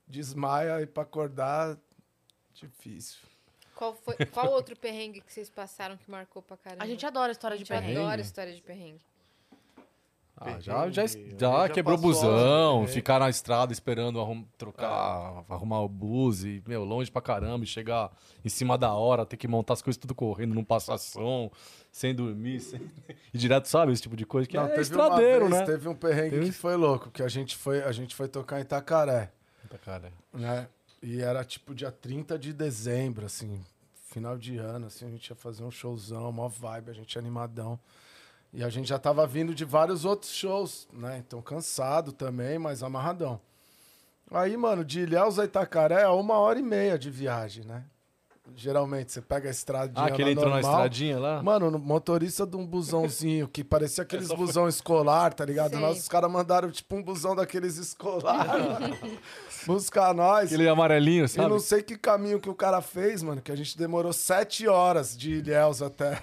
desmaia 0.07 0.81
e 0.81 0.85
pra 0.85 1.03
acordar, 1.03 1.77
difícil. 2.53 3.19
Qual, 3.75 3.95
foi, 3.95 4.13
qual 4.27 4.51
outro 4.51 4.75
perrengue 4.75 5.21
que 5.21 5.33
vocês 5.33 5.49
passaram 5.49 5.97
que 5.97 6.09
marcou 6.11 6.41
pra 6.43 6.55
caramba? 6.55 6.83
A 6.83 6.87
gente 6.87 7.03
adora 7.03 7.31
história 7.31 7.55
A 7.55 7.57
de 7.57 7.63
gente 7.63 7.69
perrengue. 7.75 7.97
adora 7.99 8.21
história 8.21 8.53
de 8.53 8.61
perrengue. 8.61 9.01
Ah, 10.43 10.59
já, 10.59 10.89
já, 10.89 11.05
já 11.05 11.69
quebrou 11.69 11.95
passou, 11.97 12.11
busão, 12.13 12.81
né? 12.81 12.87
ficar 12.87 13.19
na 13.19 13.29
estrada 13.29 13.71
esperando 13.71 14.19
arrum- 14.19 14.43
trocar, 14.57 15.43
arrumar 15.47 15.81
o 15.81 15.87
bus 15.87 16.43
e, 16.43 16.63
meu, 16.67 16.83
longe 16.83 17.11
pra 17.11 17.21
caramba, 17.21 17.63
e 17.63 17.67
chegar 17.67 18.11
em 18.43 18.49
cima 18.49 18.75
da 18.75 18.91
hora, 18.91 19.23
ter 19.23 19.37
que 19.37 19.47
montar 19.47 19.73
as 19.73 19.83
coisas 19.83 19.99
tudo 19.99 20.15
correndo, 20.15 20.55
não 20.55 20.63
passar 20.63 20.97
som, 20.97 21.51
sem 21.91 22.15
dormir, 22.15 22.59
sem... 22.61 22.81
e 23.31 23.37
direto, 23.37 23.67
sabe, 23.67 23.91
esse 23.91 24.01
tipo 24.01 24.15
de 24.15 24.25
coisa 24.25 24.47
que 24.49 24.57
Não, 24.57 24.63
é 24.65 24.69
teve 24.69 24.81
estradeiro, 24.81 25.45
uma 25.45 25.57
vez, 25.57 25.67
né? 25.67 25.73
Teve 25.73 25.87
um 25.87 25.95
perrengue 25.95 26.29
Teve- 26.31 26.45
que 26.47 26.51
foi 26.51 26.75
louco, 26.75 27.11
que 27.11 27.21
a 27.21 27.27
gente 27.27 27.55
foi, 27.55 27.83
a 27.83 27.91
gente 27.91 28.15
foi 28.15 28.27
tocar 28.27 28.57
em 28.57 28.63
Itacaré, 28.63 29.31
Puta, 29.61 29.77
Cara, 29.77 30.11
né? 30.33 30.67
E 31.03 31.21
era 31.21 31.43
tipo 31.43 31.75
dia 31.75 31.91
30 31.91 32.39
de 32.39 32.51
dezembro, 32.51 33.27
assim, 33.27 33.63
final 34.09 34.37
de 34.37 34.57
ano, 34.57 34.87
assim, 34.87 35.05
a 35.05 35.09
gente 35.09 35.27
ia 35.29 35.35
fazer 35.35 35.63
um 35.63 35.69
showzão, 35.71 36.31
mó 36.31 36.47
vibe, 36.47 36.89
a 36.89 36.93
gente 36.93 37.17
animadão. 37.17 37.79
E 38.53 38.63
a 38.63 38.69
gente 38.69 38.89
já 38.89 38.99
tava 38.99 39.25
vindo 39.25 39.55
de 39.55 39.63
vários 39.63 40.03
outros 40.03 40.31
shows, 40.31 40.87
né? 40.91 41.17
Então 41.25 41.41
cansado 41.41 42.11
também, 42.11 42.59
mas 42.59 42.83
amarradão. 42.83 43.39
Aí, 44.29 44.55
mano, 44.55 44.83
de 44.83 45.01
Ilhéus 45.01 45.39
a 45.39 45.45
Itacaré 45.45 46.01
é 46.03 46.07
uma 46.07 46.37
hora 46.37 46.59
e 46.59 46.63
meia 46.63 46.97
de 46.97 47.09
viagem, 47.09 47.65
né? 47.65 47.85
Geralmente, 48.55 49.11
você 49.11 49.21
pega 49.21 49.47
a 49.47 49.51
estradinha 49.51 50.05
ah, 50.05 50.11
que 50.11 50.21
ele 50.21 50.25
lá 50.25 50.31
entrou 50.31 50.49
na 50.49 50.55
normal, 50.55 50.71
estradinha 50.73 51.19
lá? 51.19 51.41
Mano, 51.43 51.71
no 51.71 51.79
motorista 51.79 52.45
de 52.45 52.55
um 52.57 52.65
busãozinho 52.65 53.47
que 53.47 53.63
parecia 53.63 54.03
aqueles 54.03 54.27
busão 54.33 54.67
escolar, 54.67 55.33
tá 55.33 55.45
ligado? 55.45 55.71
Sei. 55.71 55.79
Nós, 55.79 55.99
os 55.99 56.07
caras 56.07 56.31
mandaram 56.31 56.69
tipo 56.71 56.95
um 56.95 57.03
busão 57.03 57.35
daqueles 57.35 57.77
escolar 57.77 58.47
mano, 58.47 58.97
buscar 59.65 60.13
nós. 60.13 60.45
Aquele 60.51 60.67
amarelinho, 60.67 61.25
E 61.25 61.27
sabe? 61.27 61.47
não 61.49 61.59
sei 61.59 61.81
que 61.81 61.97
caminho 61.97 62.39
que 62.39 62.49
o 62.49 62.55
cara 62.55 62.81
fez, 62.81 63.21
mano, 63.23 63.41
que 63.41 63.51
a 63.51 63.55
gente 63.55 63.77
demorou 63.77 64.11
sete 64.13 64.67
horas 64.67 65.15
de 65.17 65.35
Ilhéus 65.35 65.81
até. 65.81 66.19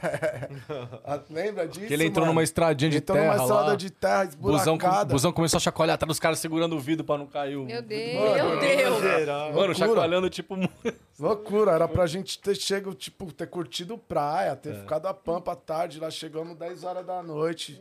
Lembra 1.30 1.66
disso? 1.68 1.86
Que 1.86 1.92
ele 1.94 2.04
entrou 2.04 2.24
mano? 2.26 2.34
numa 2.34 2.42
estradinha 2.42 2.90
de 2.90 2.98
entrou 2.98 3.16
terra 3.16 3.34
numa 3.34 3.44
estrada 3.44 3.68
lá. 3.70 3.74
de 3.76 3.90
terra 3.90 4.24
Busão, 4.38 4.74
esburacada. 4.74 5.12
busão 5.12 5.32
começou 5.32 5.58
a 5.58 5.60
chacoalhar, 5.60 5.94
atrás 5.94 6.08
dos 6.08 6.18
caras 6.20 6.38
segurando 6.38 6.74
o 6.76 6.80
vidro 6.80 7.04
pra 7.04 7.16
não 7.16 7.26
cair 7.26 7.56
o... 7.56 7.64
Meu 7.64 7.82
Deus. 7.82 8.34
Meu 8.34 8.60
Deus. 8.60 9.00
Mano, 9.28 9.52
Loucura. 9.54 9.74
chacoalhando 9.74 10.28
tipo... 10.30 10.56
Loucura, 11.18 11.72
era 11.72 11.88
pra 11.88 12.06
gente 12.06 12.17
ter 12.22 12.54
chego, 12.56 12.94
tipo, 12.94 13.32
ter 13.32 13.46
curtido 13.46 13.96
praia, 13.98 14.50
É. 14.50 14.54
ter 14.56 14.74
ficado 14.74 15.06
a 15.06 15.14
pampa 15.14 15.52
à 15.52 15.56
tarde, 15.56 16.00
lá 16.00 16.10
chegamos 16.10 16.56
10 16.56 16.84
horas 16.84 17.04
da 17.06 17.22
noite. 17.22 17.80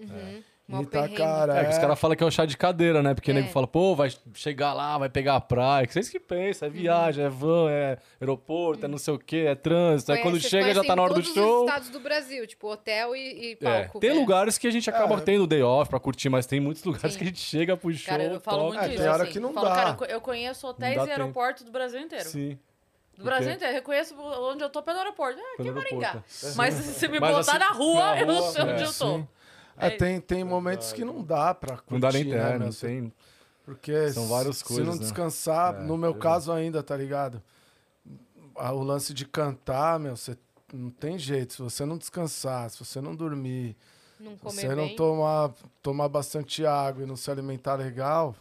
Mó 0.69 0.81
Em 0.81 0.83
perrengue. 0.83 1.13
Itacaré. 1.13 1.61
É, 1.61 1.63
que 1.63 1.69
os 1.71 1.77
caras 1.77 1.97
falam 1.97 2.17
que 2.17 2.21
é 2.21 2.27
um 2.27 2.31
chá 2.31 2.45
de 2.45 2.57
cadeira, 2.57 3.01
né? 3.01 3.13
Porque 3.13 3.31
É. 3.31 3.33
o 3.33 3.35
nego 3.37 3.47
fala, 3.47 3.65
pô, 3.65 3.95
vai 3.95 4.11
chegar 4.33 4.73
lá, 4.73 4.97
vai 4.97 5.07
pegar 5.07 5.37
a 5.37 5.39
praia. 5.39 5.87
Que 5.87 5.93
vocês 5.93 6.09
que 6.09 6.19
pensam, 6.19 6.67
é 6.67 6.69
viagem, 6.69 7.23
é 7.23 7.29
van, 7.29 7.71
é 7.71 7.97
aeroporto, 8.19 8.83
é 8.83 8.87
não 8.89 8.97
sei 8.97 9.13
o 9.13 9.17
quê, 9.17 9.45
é 9.47 9.55
trânsito. 9.55 10.11
Aí 10.11 10.17
quando 10.17 10.33
Conhece- 10.33 10.49
chega 10.49 10.73
já 10.73 10.83
tá 10.83 10.93
na 10.93 11.03
hora 11.03 11.13
do 11.13 11.21
todos 11.21 11.33
show. 11.33 11.59
os 11.63 11.69
estados 11.69 11.89
do 11.89 12.01
Brasil, 12.01 12.45
tipo 12.45 12.69
hotel 12.69 13.15
e, 13.15 13.19
e 13.19 13.51
É, 13.53 13.83
palco. 13.83 13.99
tem 14.01 14.09
É. 14.09 14.13
lugares 14.13 14.57
que 14.57 14.67
a 14.67 14.71
gente 14.71 14.89
acaba 14.89 15.15
É. 15.15 15.21
tendo 15.21 15.47
day 15.47 15.63
off 15.63 15.89
pra 15.89 16.01
curtir, 16.01 16.27
mas 16.27 16.45
tem 16.45 16.59
muitos 16.59 16.83
lugares 16.83 17.13
Sim. 17.13 17.17
que 17.19 17.23
a 17.23 17.27
gente 17.27 17.39
chega 17.39 17.77
pro 17.77 17.89
show, 17.93 18.05
Cara, 18.05 18.23
eu 18.25 18.41
falo 18.41 18.57
toca. 18.63 18.67
muito 18.73 18.83
É, 18.83 18.87
disso. 18.89 19.01
tem 19.03 19.09
hora 19.09 19.23
assim. 19.23 19.31
que 19.31 19.39
não 19.39 19.53
Falo, 19.53 19.69
dá. 19.69 19.75
Cara, 19.75 19.89
eu 19.91 19.95
co- 19.95 20.05
eu 20.05 20.19
conheço 20.19 20.67
hotéis 20.67 20.97
e 20.97 21.11
aeroportos 21.11 21.63
do 21.63 21.71
Brasil 21.71 22.01
inteiro. 22.01 22.25
Sim. 22.27 22.59
Do 23.17 23.23
Brasil 23.23 23.51
inteiro. 23.51 23.71
Eu 23.73 23.75
reconheço 23.77 24.15
onde 24.15 24.63
eu 24.63 24.69
tô 24.69 24.81
pelo 24.83 24.99
aeroporto. 24.99 25.39
Ah, 25.39 25.53
aqui 25.59 25.67
é 25.67 25.71
Maringá. 25.71 26.07
aeroporto. 26.09 26.55
Mas 26.55 26.73
se 26.75 27.07
me 27.07 27.19
Mas 27.19 27.35
botar 27.35 27.51
assim, 27.51 27.59
na 27.59 27.71
rua, 27.71 27.99
na 28.01 28.19
eu 28.21 28.25
não 28.27 28.35
rua, 28.39 28.51
sei 28.51 28.61
onde 28.63 28.71
é, 28.71 28.85
eu 28.85 28.93
tô. 28.93 29.17
sim. 29.17 29.27
É, 29.79 29.89
tem, 29.91 30.19
tem 30.21 30.43
momentos 30.43 30.91
que 30.93 31.03
não 31.05 31.23
dá 31.23 31.53
pra 31.53 31.77
curtir, 31.77 31.93
Não 31.93 31.99
dá 31.99 32.11
nem 32.11 32.23
né, 32.25 32.57
não 32.57 32.71
tem... 32.71 33.13
Porque 33.63 34.11
São 34.11 34.23
se- 34.23 34.29
várias 34.29 34.57
se 34.57 34.63
coisas, 34.63 34.85
não 34.85 34.93
né? 34.93 34.99
descansar, 34.99 35.75
É, 35.75 35.83
no 35.83 35.97
meu 35.97 36.11
eu- 36.11 36.15
caso 36.19 36.51
ainda, 36.51 36.81
tá 36.81 36.95
ligado? 36.95 37.43
Ah, 38.55 38.71
O 38.71 38.81
lance 38.81 39.13
de 39.13 39.25
cantar, 39.25 39.99
meu, 39.99 40.15
você 40.15 40.37
não 40.73 40.89
tem 40.89 41.19
jeito. 41.19 41.53
Se 41.53 41.61
você 41.61 41.85
não 41.85 41.97
descansar, 41.97 42.69
se 42.71 42.79
você 42.83 42.99
não 43.01 43.15
dormir, 43.15 43.75
Não 44.19 44.31
se 44.37 44.43
você 44.43 44.67
não 44.69 44.85
bem. 44.87 44.95
tomar, 44.95 45.51
tomar 45.83 46.07
bastante 46.07 46.65
água 46.65 47.03
e 47.03 47.05
não 47.05 47.15
se 47.15 47.29
alimentar 47.29 47.75
legal, 47.75 48.35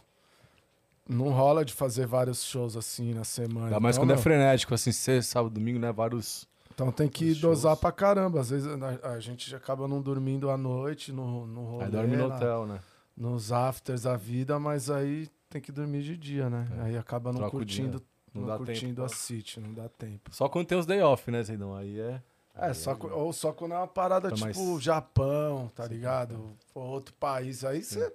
não 1.07 1.29
rola 1.29 1.63
de 1.63 1.73
fazer 1.73 2.05
vários 2.05 2.43
shows 2.43 2.75
assim 2.77 3.13
na 3.13 3.23
semana. 3.23 3.67
Ainda 3.67 3.79
mais 3.79 3.95
então, 3.95 4.03
quando 4.05 4.11
é 4.11 4.15
meu, 4.15 4.23
frenético, 4.23 4.73
assim, 4.73 4.91
sexta, 4.91 5.31
sábado, 5.33 5.53
domingo, 5.53 5.79
né? 5.79 5.91
Vários. 5.91 6.47
Então 6.73 6.91
tem 6.91 7.07
que 7.09 7.31
Os 7.31 7.39
dosar 7.39 7.71
shows. 7.71 7.79
pra 7.79 7.91
caramba. 7.91 8.39
Às 8.41 8.49
vezes 8.51 8.67
a, 8.67 9.09
a 9.13 9.19
gente 9.19 9.55
acaba 9.55 9.87
não 9.87 10.01
dormindo 10.01 10.49
à 10.49 10.57
noite 10.57 11.11
no, 11.11 11.47
no 11.47 11.63
rolê, 11.63 11.85
Aí 11.85 11.91
dorme 11.91 12.15
no 12.17 12.27
na- 12.27 12.35
hotel, 12.35 12.65
né? 12.67 12.79
nos 13.15 13.51
afters 13.51 14.03
da 14.03 14.15
vida, 14.15 14.59
mas 14.59 14.89
aí 14.91 15.27
tem 15.49 15.59
que 15.59 15.71
dormir 15.71 16.03
de 16.03 16.15
dia, 16.15 16.49
né? 16.51 16.67
Aí 16.83 16.95
acaba 16.97 17.31
não 17.31 17.39
É. 17.39 17.41
Troca 17.41 17.57
curtindo, 17.57 18.03
Não 18.31 18.43
não, 18.43 18.57
curtindo 18.57 19.01
tempo, 19.01 19.03
a 19.03 19.09
city, 19.09 19.59
não 19.59 19.73
dá 19.73 19.89
tempo. 19.89 20.29
Só 20.35 20.47
quando 20.47 20.67
tem 20.67 20.77
os 20.77 20.85
day 20.85 21.01
off, 21.01 21.31
né, 21.31 21.41
Zidão? 21.41 21.73
Aí 21.75 21.99
é. 21.99 22.21
É, 22.59 22.73
só, 22.73 22.93
co- 22.95 23.07
ou 23.09 23.31
só 23.33 23.51
quando 23.53 23.73
é 23.73 23.77
uma 23.77 23.87
parada 23.87 24.29
Tá 24.29 24.35
tipo 24.35 24.45
mais- 24.45 24.83
Japão, 24.83 25.71
tá 25.75 25.87
ligado? 25.87 26.55
Ou 26.75 26.83
outro 26.83 27.13
país, 27.15 27.63
aí 27.63 27.83
você 27.83 28.13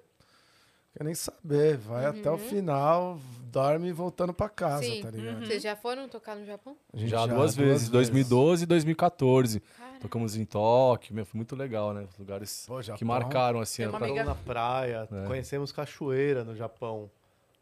quer 0.96 1.04
nem 1.04 1.14
saber, 1.14 1.76
vai 1.76 2.04
até 2.06 2.30
o 2.30 2.38
final, 2.38 3.18
dorme 3.50 3.92
voltando 3.92 4.32
pra 4.32 4.48
casa, 4.48 4.82
Sim. 4.84 5.02
tá 5.02 5.10
ligado? 5.10 5.46
Vocês 5.46 5.62
já 5.62 5.74
foram 5.76 6.08
tocar 6.08 6.36
no 6.36 6.44
Japão? 6.44 6.76
A 6.92 6.96
gente 6.96 7.10
Já, 7.10 7.26
duas 7.26 7.54
vezes, 7.56 7.88
2012 7.88 8.64
e 8.64 8.66
2014. 8.66 9.62
Tocamos 10.00 10.36
em 10.36 10.44
Tóquio, 10.44 11.14
meu, 11.14 11.24
foi 11.24 11.38
muito 11.38 11.54
legal, 11.54 11.94
né? 11.94 12.04
Os 12.10 12.18
lugares 12.18 12.64
Pô, 12.66 12.80
que 12.96 13.04
marcaram, 13.04 13.60
assim. 13.60 13.82
Tem 13.82 13.88
uma 13.88 13.98
pra- 13.98 14.06
amiga- 14.08 14.24
na 14.24 14.34
praia, 14.34 15.08
É. 15.12 15.26
conhecemos 15.26 15.70
cachoeira 15.70 16.42
no 16.44 16.56
Japão. 16.56 17.08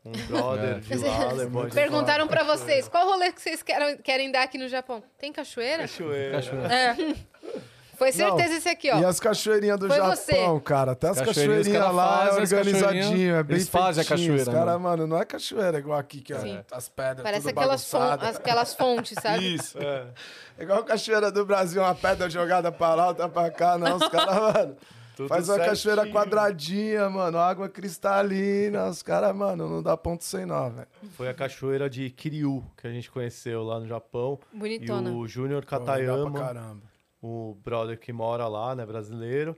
Um 0.03 0.13
brother 0.29 0.77
É. 0.77 0.81
de 0.81 0.95
lá 0.97 1.33
levou 1.33 1.61
a 1.61 1.65
gente 1.67 1.75
Perguntaram 1.75 2.27
pra 2.27 2.43
pra 2.43 2.57
vocês, 2.57 2.89
qual 2.89 3.07
rolê 3.07 3.31
que 3.33 3.43
vocês 3.43 3.63
querem, 3.63 3.99
querem 3.99 4.33
dar 4.33 4.45
aqui 4.45 4.57
no 4.57 4.67
Japão? 4.67 5.03
Tem 5.19 5.31
cachoeira? 5.31 5.83
Cachoeira. 5.83 6.37
Cachoeira. 6.37 6.75
É. 6.75 6.97
Foi 8.01 8.13
certeza 8.13 8.55
esse 8.55 8.67
aqui, 8.67 8.91
ó. 8.91 8.99
E 8.99 9.05
as 9.05 9.21
cachoeirinhas 9.21 9.79
do 9.79 9.87
Foi 9.87 9.97
Japão, 9.99 10.17
você. 10.17 10.61
cara. 10.65 10.93
Até 10.93 11.11
as 11.11 11.21
Cachoeirinhas 11.21 11.95
lá 11.95 12.29
é 12.29 12.33
organizadinho, 12.33 13.35
é 13.37 13.43
bem 13.43 13.57
eles 13.57 13.69
fazem 13.69 14.03
a 14.03 14.07
cachoeira, 14.07 14.51
cara, 14.51 14.73
né? 14.73 14.79
mano, 14.79 15.07
não 15.07 15.19
é 15.19 15.25
cachoeira 15.27 15.79
igual 15.79 15.99
aqui, 15.99 16.23
que 16.23 16.33
é 16.33 16.65
as 16.73 16.89
pedras 16.89 17.23
Parece 17.23 17.49
tudo 17.49 17.59
aquelas, 17.59 17.91
fon 17.91 18.01
aquelas 18.01 18.73
fontes, 18.73 19.19
sabe? 19.21 19.55
Isso. 19.55 19.77
É 19.79 20.07
igual 20.63 20.83
cachoeira 20.83 21.31
do 21.31 21.45
Brasil, 21.45 21.83
uma 21.83 21.95
pedra 21.95 22.31
jogada 22.31 22.73
pra 22.73 22.95
lá, 22.95 23.09
outra 23.09 23.29
pra 23.29 23.51
cá. 23.51 23.77
Não, 23.77 23.97
os 23.97 24.09
caras, 24.09 24.35
mano... 24.57 24.77
Tudo 25.15 25.29
Faz 25.29 25.51
uma 25.51 25.59
cachoeira 25.59 26.03
certinho. 26.03 26.15
quadradinha, 26.15 27.11
mano, 27.11 27.37
água 27.37 27.69
cristalina. 27.69 28.87
Os 28.89 29.03
caras, 29.03 29.37
mano, 29.37 29.69
não 29.69 29.83
dá 29.83 29.95
ponto 29.95 30.25
sem 30.25 30.47
nó, 30.47 30.71
velho. 30.71 30.89
Foi 31.11 31.29
a 31.29 31.35
cachoeira 31.35 31.91
de 31.91 32.09
Kiryu 32.09 32.65
que 32.79 32.87
a 32.87 32.91
gente 32.91 33.11
conheceu 33.11 33.63
lá 33.63 33.79
no 33.79 33.87
Japão. 33.87 34.39
Bonitona. 34.51 35.11
E 35.11 35.13
o 35.13 35.27
Júnior 35.27 35.63
Pô, 35.67 35.69
Katayama, 35.69 36.39
caramba. 36.39 36.90
O 37.23 37.55
brother 37.63 37.99
que 37.99 38.13
mora 38.13 38.47
lá, 38.49 38.75
né, 38.75 38.85
brasileiro, 38.87 39.57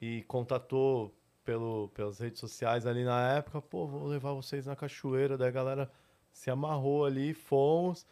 e 0.00 0.22
contatou 0.22 1.14
pelo, 1.44 1.88
pelas 1.94 2.18
redes 2.18 2.40
sociais 2.40 2.86
ali 2.86 3.04
na 3.04 3.32
época, 3.34 3.60
pô, 3.60 3.86
vou 3.86 4.06
levar 4.06 4.32
vocês 4.32 4.66
na 4.66 4.76
cachoeira, 4.76 5.36
daí 5.38 5.48
a 5.48 5.52
galera 5.52 5.90
se 6.32 6.50
amarrou 6.50 7.04
ali, 7.04 7.34
fomos, 7.34 8.06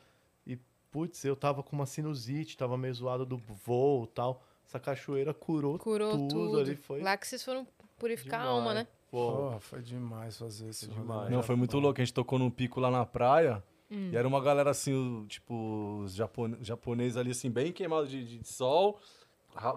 e 0.46 0.58
putz, 0.90 1.24
eu 1.24 1.36
tava 1.36 1.62
com 1.62 1.76
uma 1.76 1.86
sinusite, 1.86 2.56
tava 2.56 2.76
meio 2.76 2.94
zoado 2.94 3.24
do 3.26 3.36
voo 3.36 4.04
e 4.04 4.08
tal, 4.08 4.42
essa 4.66 4.78
cachoeira 4.80 5.32
curou, 5.34 5.78
Curou 5.78 6.12
tudo, 6.12 6.28
tudo. 6.28 6.60
ali, 6.60 6.76
foi 6.76 7.02
Lá 7.02 7.16
que 7.16 7.26
vocês 7.26 7.44
foram 7.44 7.66
purificar 7.98 8.40
a 8.40 8.44
demais. 8.44 8.58
alma, 8.58 8.74
né? 8.74 8.86
Pô, 9.10 9.58
foi 9.58 9.82
demais 9.82 10.38
fazer 10.38 10.68
esse 10.68 10.86
rolê. 10.86 11.00
demais. 11.00 11.30
Não, 11.30 11.42
foi 11.42 11.56
muito 11.56 11.76
louco. 11.80 12.00
A 12.00 12.04
gente 12.04 12.14
tocou 12.14 12.38
num 12.38 12.48
pico 12.48 12.78
lá 12.78 12.92
na 12.92 13.04
praia. 13.04 13.60
Hum. 13.90 14.10
E 14.12 14.16
era 14.16 14.26
uma 14.28 14.40
galera 14.40 14.70
assim, 14.70 15.24
tipo, 15.28 16.02
os 16.04 16.14
japone- 16.14 16.56
japoneses 16.60 17.16
ali, 17.16 17.30
assim, 17.32 17.50
bem 17.50 17.72
queimados 17.72 18.10
de, 18.10 18.24
de 18.38 18.46
sol. 18.48 18.98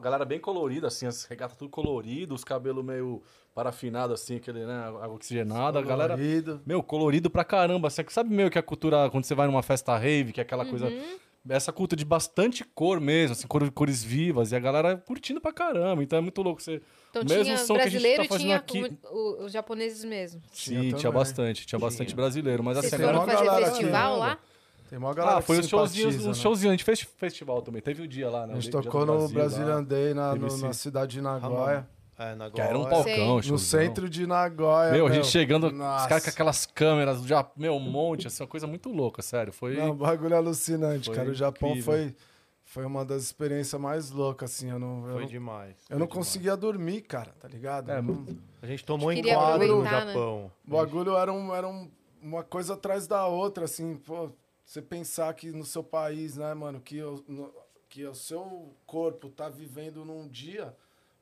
Galera 0.02 0.24
bem 0.24 0.40
colorida, 0.40 0.86
assim, 0.88 1.08
as 1.08 1.26
regatas 1.26 1.58
tudo 1.58 1.70
colorido, 1.70 2.36
os 2.36 2.44
cabelos 2.44 2.86
meio 2.86 3.24
parafinados, 3.56 4.22
assim, 4.22 4.36
aquele, 4.36 4.66
né, 4.66 4.84
água 4.86 5.16
oxigenada. 5.16 5.82
Galera, 5.82 6.14
Colorido. 6.14 6.62
meu, 6.64 6.84
colorido 6.84 7.30
pra 7.30 7.44
caramba. 7.44 7.90
Você 7.90 8.06
sabe 8.10 8.30
meio 8.34 8.52
que 8.52 8.60
a 8.60 8.64
cultura, 8.64 9.10
quando 9.10 9.24
você 9.26 9.34
vai 9.34 9.48
numa 9.48 9.64
festa 9.64 9.98
rave, 9.98 10.32
que 10.32 10.40
é 10.40 10.44
aquela 10.44 10.64
coisa. 10.66 10.90
Essa 11.50 11.74
cultura 11.74 11.98
de 12.00 12.06
bastante 12.06 12.64
cor 12.64 13.02
mesmo, 13.02 13.34
assim, 13.34 13.46
cor- 13.48 13.70
cores 13.72 14.02
vivas, 14.02 14.54
e 14.54 14.56
a 14.56 14.60
galera 14.60 14.96
curtindo 14.96 15.42
pra 15.42 15.52
caramba. 15.52 16.02
Então 16.02 16.18
é 16.18 16.22
muito 16.22 16.42
louco 16.42 16.62
você. 16.62 16.82
Então 17.10 17.22
o 17.22 17.26
mesmo 17.26 17.44
tinha 17.44 17.58
som 17.58 17.74
que 17.76 17.82
a 17.82 17.84
gente 17.90 17.92
brasileiro 18.02 18.18
tá 18.22 18.24
e 18.24 18.28
fazendo 18.30 18.44
tinha 18.46 18.56
aqui. 18.56 18.98
o- 19.12 19.18
o- 19.42 19.46
os 19.46 19.52
japoneses 19.52 20.06
mesmo. 20.06 20.42
Sim, 20.54 20.94
Tinha 20.94 21.12
bastante, 21.12 21.66
tinha 21.66 21.78
bastante 21.78 22.08
Tinha. 22.08 22.16
brasileiro. 22.16 22.64
Mas 22.64 22.78
Vocês 22.78 22.94
assim, 22.94 23.04
foram 23.04 23.26
fazer 23.26 23.46
galera 23.46 23.66
festival 23.66 24.12
aqui, 24.14 24.20
lá? 24.22 24.38
Tem 24.90 24.98
uma 25.00 25.14
galera 25.14 25.38
Ah, 25.40 25.42
foi 25.42 25.58
que 25.58 25.64
os 25.64 25.70
showzinhos, 25.70 26.26
né? 26.26 26.34
showzinhos. 26.34 26.70
A 26.72 26.74
gente 26.76 26.84
fez 26.86 27.02
festival 27.02 27.62
também. 27.62 27.82
Teve 27.82 28.04
o 28.04 28.08
dia 28.08 28.30
lá, 28.30 28.48
né? 28.48 28.54
A 28.54 28.60
gente 28.60 28.70
o 28.76 28.82
tocou 28.82 29.06
no 29.06 29.28
Brasil 29.28 29.38
lá. 29.38 29.44
Brazilian 29.44 29.84
Day 29.84 30.14
na, 30.14 30.36
no- 30.36 30.58
na 30.60 30.72
cidade 30.74 31.12
de 31.14 31.22
Nagoya. 31.22 31.86
É, 32.18 32.36
na 32.36 32.50
Que 32.50 32.62
era 32.62 32.78
um 32.78 32.84
palcão, 32.88 33.40
No 33.42 33.58
centro 33.58 34.10
de 34.10 34.26
Nagoya. 34.28 34.92
Meu, 34.92 35.08
a 35.08 35.12
gente 35.12 35.28
chegando, 35.28 35.68
os 35.68 35.74
nossa. 35.74 36.08
caras 36.08 36.24
com 36.24 36.30
aquelas 36.30 36.66
câmeras, 36.66 37.24
já, 37.24 37.46
meu, 37.56 37.76
um 37.76 37.80
monte, 37.80 38.28
assim, 38.28 38.44
uma 38.44 38.50
coisa 38.50 38.68
muito 38.68 38.90
louca, 38.90 39.22
sério. 39.22 39.52
Foi. 39.54 39.76
Não, 39.76 39.92
um 39.92 39.96
bagulho 39.96 40.36
alucinante, 40.36 41.08
Foi 41.08 41.16
cara. 41.16 41.30
O 41.30 41.34
Japão 41.34 41.70
incrível. 41.70 41.92
foi, 41.94 42.16
foi 42.64 42.86
uma 42.86 43.04
das 43.04 43.24
experiências 43.24 43.80
mais 43.82 44.12
loucas, 44.12 44.52
assim. 44.52 44.70
Eu 44.70 44.80
não, 44.80 45.06
eu 45.08 45.14
Foi 45.14 45.22
não, 45.24 45.28
demais. 45.30 45.70
eu 45.72 45.76
foi 45.88 45.98
não 45.98 46.06
demais. 46.08 46.14
conseguia 46.14 46.56
dormir, 46.56 47.02
cara, 47.02 47.34
tá 47.40 47.48
ligado? 47.48 47.90
É, 47.92 48.02
Não- 48.02 48.26
A 48.62 48.66
gente 48.68 48.86
tomou 48.86 49.10
Queria 49.10 49.34
enquadro 49.34 49.68
no 49.68 49.84
né? 49.84 49.90
Japão. 49.90 50.52
O 50.68 50.72
bagulho 50.72 51.18
era, 51.18 51.34
um, 51.34 51.54
era 51.54 51.68
um- 51.68 51.90
uma 52.22 52.44
coisa 52.44 52.76
atrás 52.76 53.08
da 53.08 53.26
outra, 53.28 53.66
assim, 53.66 53.96
pô, 53.98 54.30
você 54.66 54.82
pensar 54.82 55.34
que 55.34 55.52
no 55.52 55.66
seu 55.66 55.84
país, 55.84 56.38
né, 56.38 56.54
mano, 56.54 56.80
que 56.80 57.02
o, 57.04 57.22
no- 57.28 57.52
que 57.90 58.06
o 58.06 58.16
seu 58.16 58.74
corpo 58.86 59.30
tá 59.30 59.50
vivendo 59.50 60.06
num 60.06 60.28
dia, 60.30 60.74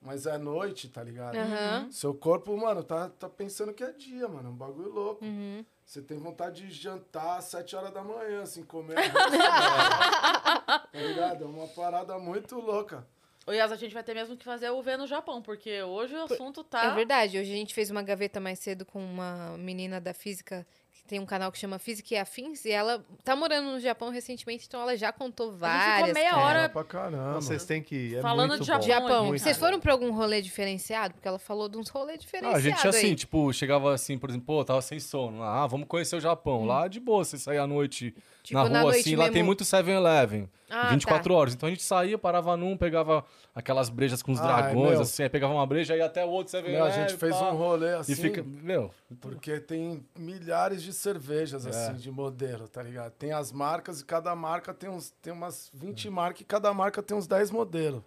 mas 0.02 0.26
é 0.26 0.38
noite, 0.38 0.90
tá 0.90 1.04
ligado? 1.04 1.36
Aham. 1.36 1.92
Seu 1.92 2.14
corpo, 2.14 2.56
mano, 2.58 2.84
tá, 2.84 3.10
tá 3.10 3.30
pensando 3.30 3.74
que 3.74 3.84
é 3.84 3.92
dia, 3.92 4.28
mano, 4.28 4.50
é 4.50 4.52
um 4.52 4.56
bagulho 4.56 4.90
louco. 4.90 5.24
Uhum. 5.24 5.64
Você 5.86 6.02
tem 6.02 6.18
vontade 6.18 6.68
de 6.68 6.74
jantar 6.74 7.38
às 7.38 7.46
7 7.46 7.76
horas 7.76 7.94
da 7.94 8.04
manhã, 8.04 8.42
assim, 8.42 8.64
comer. 8.64 8.96
tá 9.12 10.88
ligado? 10.94 11.44
É 11.44 11.48
uma 11.48 11.68
parada 11.68 12.18
muito 12.18 12.56
louca. 12.60 13.06
O 13.46 13.52
Yas, 13.52 13.72
a 13.72 13.76
gente 13.76 13.94
vai 13.94 14.04
ter 14.04 14.14
mesmo 14.14 14.38
que 14.38 14.46
fazer 14.46 14.70
o 14.70 14.82
V 14.82 14.98
no 14.98 15.08
Japão, 15.08 15.42
porque 15.42 15.82
hoje 15.82 16.16
o 16.16 16.24
assunto 16.24 16.64
tá. 16.64 16.86
É 16.86 16.96
verdade. 16.96 17.40
Hoje 17.40 17.52
a 17.52 17.56
gente 17.56 17.74
fez 17.74 17.90
uma 17.90 18.04
gaveta 18.04 18.40
mais 18.40 18.60
cedo 18.60 18.86
com 18.86 19.04
uma 19.04 19.58
menina 19.58 20.00
da 20.00 20.14
física 20.14 20.66
tem 21.12 21.20
um 21.20 21.26
canal 21.26 21.52
que 21.52 21.58
chama 21.58 21.78
Física 21.78 22.14
e 22.14 22.18
Afins 22.18 22.64
e 22.64 22.72
ela 22.72 23.04
tá 23.22 23.36
morando 23.36 23.70
no 23.74 23.82
Japão 23.82 24.10
recentemente, 24.12 24.66
então 24.66 24.82
ela 24.82 24.96
já 24.96 25.12
contou 25.12 25.52
várias. 25.52 26.14
meia 26.14 26.30
cara. 26.30 26.42
hora 26.42 26.70
pra 26.70 26.86
caramba. 26.86 27.34
Vocês 27.42 27.66
têm 27.66 27.84
que 27.84 27.94
ir. 27.94 28.16
É 28.16 28.22
Falando 28.22 28.52
muito 28.52 28.62
de. 28.62 28.68
Japão, 28.68 28.88
Japão. 28.88 29.26
Muito 29.26 29.42
Vocês 29.42 29.58
bom. 29.58 29.66
foram 29.66 29.80
pra 29.82 29.92
algum 29.92 30.10
rolê 30.14 30.42
diferenciado? 30.42 31.14
Porque 31.14 31.28
ela 31.28 31.38
falou 31.38 31.68
de 31.68 31.78
uns 31.78 31.90
rolês 31.90 32.16
Ah, 32.16 32.22
diferenciados. 32.22 32.58
a 32.58 32.62
gente 32.62 32.88
assim, 32.88 33.08
aí. 33.08 33.16
tipo, 33.16 33.52
chegava 33.52 33.94
assim, 33.94 34.18
por 34.18 34.30
exemplo, 34.30 34.46
pô, 34.48 34.64
tava 34.64 34.82
sem 34.82 35.02
sono. 35.02 35.44
Ah, 35.44 35.68
vamos 35.68 35.86
conhecer 35.86 36.16
o 36.16 36.22
Japão. 36.22 36.64
Lá 36.64 36.88
de 36.88 37.02
boa, 37.02 37.26
você 37.26 37.38
sair 37.38 37.58
à 37.58 37.68
noite 37.68 38.16
Hum. 38.18 38.22
Tipo, 38.44 38.56
na 38.56 38.62
rua, 38.62 38.70
na 38.72 38.82
noite 38.84 39.00
assim, 39.02 39.16
lá 39.16 39.26
tem 39.26 39.34
mesmo. 39.36 39.46
muito 39.48 39.64
7-Eleven. 39.64 40.50
Ah, 40.70 40.88
24 40.90 41.34
horas. 41.34 41.54
Então 41.54 41.68
a 41.68 41.70
gente 41.70 41.84
saía, 41.84 42.18
parava 42.18 42.56
num, 42.56 42.76
pegava 42.78 43.24
aquelas 43.54 43.90
brejas 43.90 44.24
com 44.24 44.32
os 44.32 44.40
dragões, 44.40 44.92
meu. 44.92 45.02
assim, 45.02 45.24
aí 45.24 45.30
pegava 45.30 45.54
uma 45.54 45.66
breja 45.68 45.94
e 45.96 46.00
ia 46.00 46.06
até 46.06 46.26
o 46.26 46.30
outro 46.30 46.52
7-Eleven. 46.58 46.76
Meu, 46.78 46.86
a 46.86 46.90
gente 46.92 47.18
fez 47.18 47.36
pá. 47.36 47.52
um 47.52 47.58
rolê 47.58 47.94
assim. 47.94 48.14
E 48.14 48.16
fica. 48.16 48.42
Meu, 48.44 48.90
Porque 49.20 49.60
tem 49.60 50.04
milhares 50.18 50.82
de 50.82 50.94
cervejas, 50.94 51.66
É. 51.66 51.70
assim, 51.70 51.94
de 51.96 52.10
modelo, 52.10 52.68
tá 52.68 52.82
ligado? 52.82 53.12
Tem 53.12 53.32
as 53.34 53.52
marcas 53.52 54.00
e 54.02 54.06
cada 54.06 54.34
marca 54.36 54.74
tem, 54.74 54.90
uns, 54.90 55.12
tem 55.22 55.32
umas 55.34 55.70
20 55.74 56.10
marcas 56.10 56.42
e 56.42 56.46
cada 56.46 56.74
marca 56.74 57.04
tem 57.04 57.16
uns 57.18 57.28
10 57.28 57.52
modelos. 57.52 58.02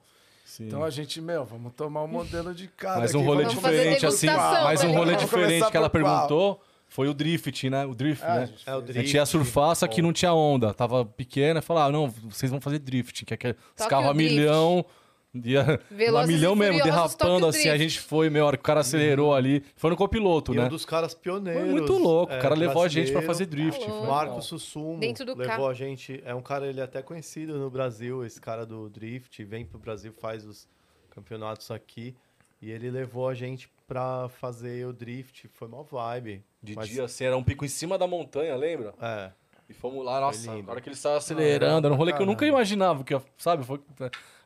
sim. 0.45 0.67
Então 0.67 0.83
a 0.83 0.91
gente, 0.91 1.21
meu, 1.21 1.45
vamos 1.45 1.73
tomar 1.75 2.03
um 2.03 2.09
modelo 2.09 2.55
de 2.55 2.67
cada. 2.69 3.01
Mas 3.01 3.15
um 3.15 3.19
aqui, 3.19 3.27
rolê 3.29 3.45
diferente, 3.45 4.07
assim. 4.07 4.27
Mas 4.27 4.83
um 4.83 4.91
tá 4.93 4.99
rolê 4.99 5.17
diferente 5.17 5.71
que 5.71 5.77
ela 5.77 5.91
qual? 5.91 6.61
Foi 6.95 7.09
o 7.09 7.13
drift, 7.15 7.69
né? 7.69 7.85
O 7.85 7.93
drift, 7.93 8.23
É, 8.25 8.29
a 8.29 8.35
né? 8.37 8.47
gente 8.47 8.63
É 8.69 8.73
o 8.73 8.79
A 8.79 8.81
drift. 8.81 9.03
gente 9.03 9.15
ia 9.17 9.27
surfar, 9.27 9.75
só 9.75 9.89
que 9.89 10.01
não 10.01 10.13
tinha 10.13 10.33
onda. 10.33 10.73
Tava 10.73 11.05
pequena. 11.05 11.61
Falou, 11.61 11.83
ah, 11.83 11.91
não, 11.91 12.09
vocês 12.09 12.49
vão 12.53 12.61
fazer 12.61 12.79
drift. 12.79 13.25
Que 13.25 13.35
é 13.35 13.37
que 13.37 13.49
os 13.49 13.57
Toque 13.77 13.91
carros 13.91 14.07
o 14.07 14.11
a 14.11 14.15
milhão. 14.15 14.87
Ia, 15.35 15.81
a 16.23 16.27
milhão 16.29 16.55
e 16.55 16.57
mesmo, 16.61 16.81
derrapando 16.85 17.49
assim. 17.49 17.69
A 17.69 17.77
gente 17.77 17.99
foi, 17.99 18.31
que 18.31 18.39
o 18.39 18.59
cara 18.59 18.79
acelerou 18.79 19.35
ali. 19.35 19.65
Foi 19.75 19.91
no 19.91 19.97
copiloto, 19.97 20.55
E 20.55 20.57
né? 20.57 20.67
um 20.67 20.69
dos 20.69 20.85
caras 20.85 21.13
pioneiros. 21.15 21.63
Foi 21.65 21.73
muito 21.73 21.93
louco. 21.99 22.33
é, 22.33 22.39
o 22.39 22.41
cara 22.41 22.55
levou 22.55 22.85
a 22.85 22.87
gente 22.87 23.11
pra 23.11 23.21
brasileiro. 23.21 23.27
fazer 23.27 23.47
drift. 23.47 23.85
Tá. 23.85 24.07
Marco 24.07 24.41
Sussumo 24.41 25.01
Dentro 25.01 25.25
do 25.27 25.33
levou 25.35 25.47
carro. 25.49 25.67
a 25.67 25.75
gente. 25.75 26.23
É 26.25 26.33
um 26.33 26.41
cara, 26.43 26.69
ele 26.69 26.79
é 26.79 26.85
até 26.85 27.03
conhecido 27.03 27.59
no 27.59 27.69
Brasil, 27.69 28.25
esse 28.25 28.41
cara 28.41 28.65
do 28.65 28.89
Drift. 28.89 29.43
Vem 29.43 29.67
pro 29.67 29.81
Brasil, 29.81 30.13
faz 30.13 30.45
os 30.47 30.69
campeonatos 31.11 31.73
aqui. 31.73 32.15
E 32.63 32.71
ele 32.71 32.89
levou 32.89 33.29
a 33.29 33.35
gente 33.35 33.69
pra 33.87 34.29
fazer 34.29 34.87
o 34.87 34.93
Drift. 34.93 35.49
Foi 35.55 35.69
uma 35.69 35.83
vibe. 35.83 36.45
De 36.63 36.75
Mas- 36.75 36.89
dia, 36.89 37.05
assim, 37.05 37.25
era 37.25 37.37
um 37.37 37.45
pico 37.45 37.65
em 37.65 37.69
cima 37.69 37.99
da 37.99 38.07
montanha, 38.07 38.57
lembra? 38.57 38.95
É. 39.01 39.31
E 39.69 39.73
fomos 39.73 40.05
lá, 40.05 40.21
nossa, 40.21 40.63
na 40.63 40.73
hora 40.73 40.81
que 40.81 40.89
ele 40.89 40.95
estava 40.97 41.17
acelerando, 41.17 41.87
era 41.87 41.95
um 41.95 41.97
rolê 41.97 42.13
que 42.13 42.21
eu 42.21 42.27
nunca 42.27 42.41
Caramba. 42.41 42.59
imaginava, 42.59 43.03
que, 43.03 43.19
sabe? 43.39 43.65
Foi, 43.65 43.81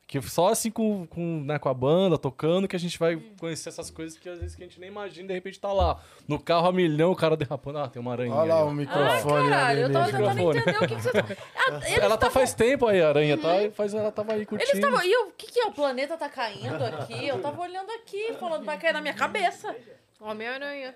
que 0.08 0.20
só 0.22 0.48
assim 0.48 0.70
com, 0.70 1.06
com, 1.06 1.42
né, 1.44 1.58
com 1.58 1.68
a 1.68 1.74
banda, 1.74 2.16
tocando, 2.16 2.66
que 2.66 2.74
a 2.74 2.78
gente 2.78 2.98
vai 2.98 3.16
conhecer 3.38 3.68
essas 3.68 3.90
coisas 3.90 4.18
que 4.18 4.26
às 4.26 4.38
vezes 4.40 4.56
que 4.56 4.62
a 4.62 4.66
gente 4.66 4.80
nem 4.80 4.88
imagina, 4.88 5.28
de 5.28 5.34
repente 5.34 5.60
tá 5.60 5.70
lá, 5.70 6.00
no 6.26 6.40
carro 6.40 6.66
a 6.66 6.72
milhão, 6.72 7.12
o 7.12 7.14
cara 7.14 7.36
derrapando, 7.36 7.78
ah, 7.78 7.88
tem 7.88 8.00
uma 8.00 8.12
aranha. 8.12 8.32
Olha 8.34 8.54
lá 8.54 8.64
o 8.64 8.70
Ah, 8.70 8.72
microfone 8.72 9.50
caralho, 9.50 9.80
eu 9.82 9.92
tava 9.92 10.04
ali. 10.06 10.16
tentando 10.16 10.40
entender 10.58 10.76
o 10.76 10.88
que, 10.88 10.96
que 10.96 11.02
você 11.02 11.12
tá. 11.12 11.24
Ah, 11.70 11.80
eles 11.86 11.98
Ela 11.98 12.16
tá 12.16 12.30
faz 12.30 12.54
tempo 12.54 12.86
aí, 12.86 13.02
a 13.02 13.08
aranha, 13.10 13.36
tá? 13.36 13.62
E 13.62 13.70
Faz, 13.70 13.92
ela 13.92 14.10
tava 14.10 14.32
aí 14.32 14.38
Eles 14.38 14.48
curtindo. 14.48 14.72
estavam. 14.78 15.04
E 15.04 15.14
o 15.26 15.30
que, 15.36 15.52
que 15.52 15.60
é? 15.60 15.66
O 15.66 15.72
planeta 15.72 16.16
tá 16.16 16.30
caindo 16.30 16.82
aqui? 16.82 17.28
Eu 17.28 17.42
tava 17.42 17.60
olhando 17.60 17.90
aqui, 17.90 18.32
falando, 18.40 18.64
vai 18.64 18.78
cair 18.78 18.94
na 18.94 19.02
minha 19.02 19.12
cabeça. 19.12 19.76
Homem-Aranha. 20.18 20.94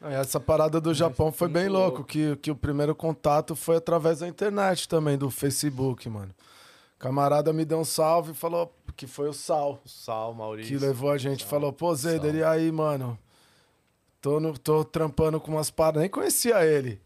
Aí 0.00 0.14
Essa 0.14 0.40
parada 0.40 0.80
do 0.80 0.94
Japão 0.94 1.30
foi 1.30 1.48
bem 1.48 1.68
louco. 1.68 2.02
que, 2.04 2.36
que 2.36 2.50
o 2.50 2.56
primeiro 2.56 2.94
contato 2.94 3.54
foi 3.54 3.76
através 3.76 4.20
da 4.20 4.28
internet 4.28 4.88
também, 4.88 5.18
do 5.18 5.30
Facebook, 5.30 6.08
mano. 6.08 6.34
Camarada 6.98 7.52
me 7.52 7.64
deu 7.64 7.78
um 7.78 7.84
salve 7.84 8.32
e 8.32 8.34
falou 8.34 8.74
que 8.96 9.06
foi 9.06 9.28
o 9.28 9.32
Sal 9.34 9.80
O 9.84 9.88
Sal, 9.88 10.32
Maurício. 10.32 10.78
que 10.78 10.84
levou 10.84 11.10
a 11.10 11.18
gente. 11.18 11.44
Falou, 11.44 11.72
pô, 11.72 11.94
Zeder, 11.94 12.34
e 12.34 12.42
aí, 12.42 12.72
mano? 12.72 13.18
Tô, 14.20 14.40
no, 14.40 14.56
tô 14.58 14.82
trampando 14.84 15.38
com 15.38 15.52
umas 15.52 15.70
paradas. 15.70 16.00
Nem 16.00 16.10
conhecia 16.10 16.64
ele. 16.64 17.00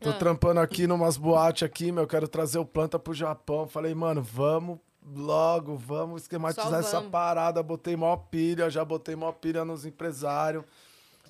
Tô 0.00 0.10
Ah. 0.10 0.14
trampando 0.14 0.60
aqui 0.60 0.86
numas 0.86 1.16
boates 1.16 1.62
aqui, 1.62 1.90
meu. 1.92 2.06
Quero 2.06 2.26
trazer 2.28 2.58
o 2.58 2.64
planta 2.64 2.98
pro 2.98 3.14
Japão. 3.14 3.66
Falei, 3.68 3.94
mano, 3.94 4.22
vamos 4.22 4.78
logo, 5.14 5.76
vamos 5.76 6.22
esquematizar 6.22 6.68
Só 6.70 6.76
essa 6.78 6.96
vamos. 6.96 7.10
parada. 7.12 7.62
Botei 7.62 7.96
mó 7.96 8.16
pilha, 8.16 8.68
já 8.68 8.84
botei 8.84 9.14
mó 9.16 9.30
pilha 9.32 9.64
nos 9.64 9.86
empresários. 9.86 10.64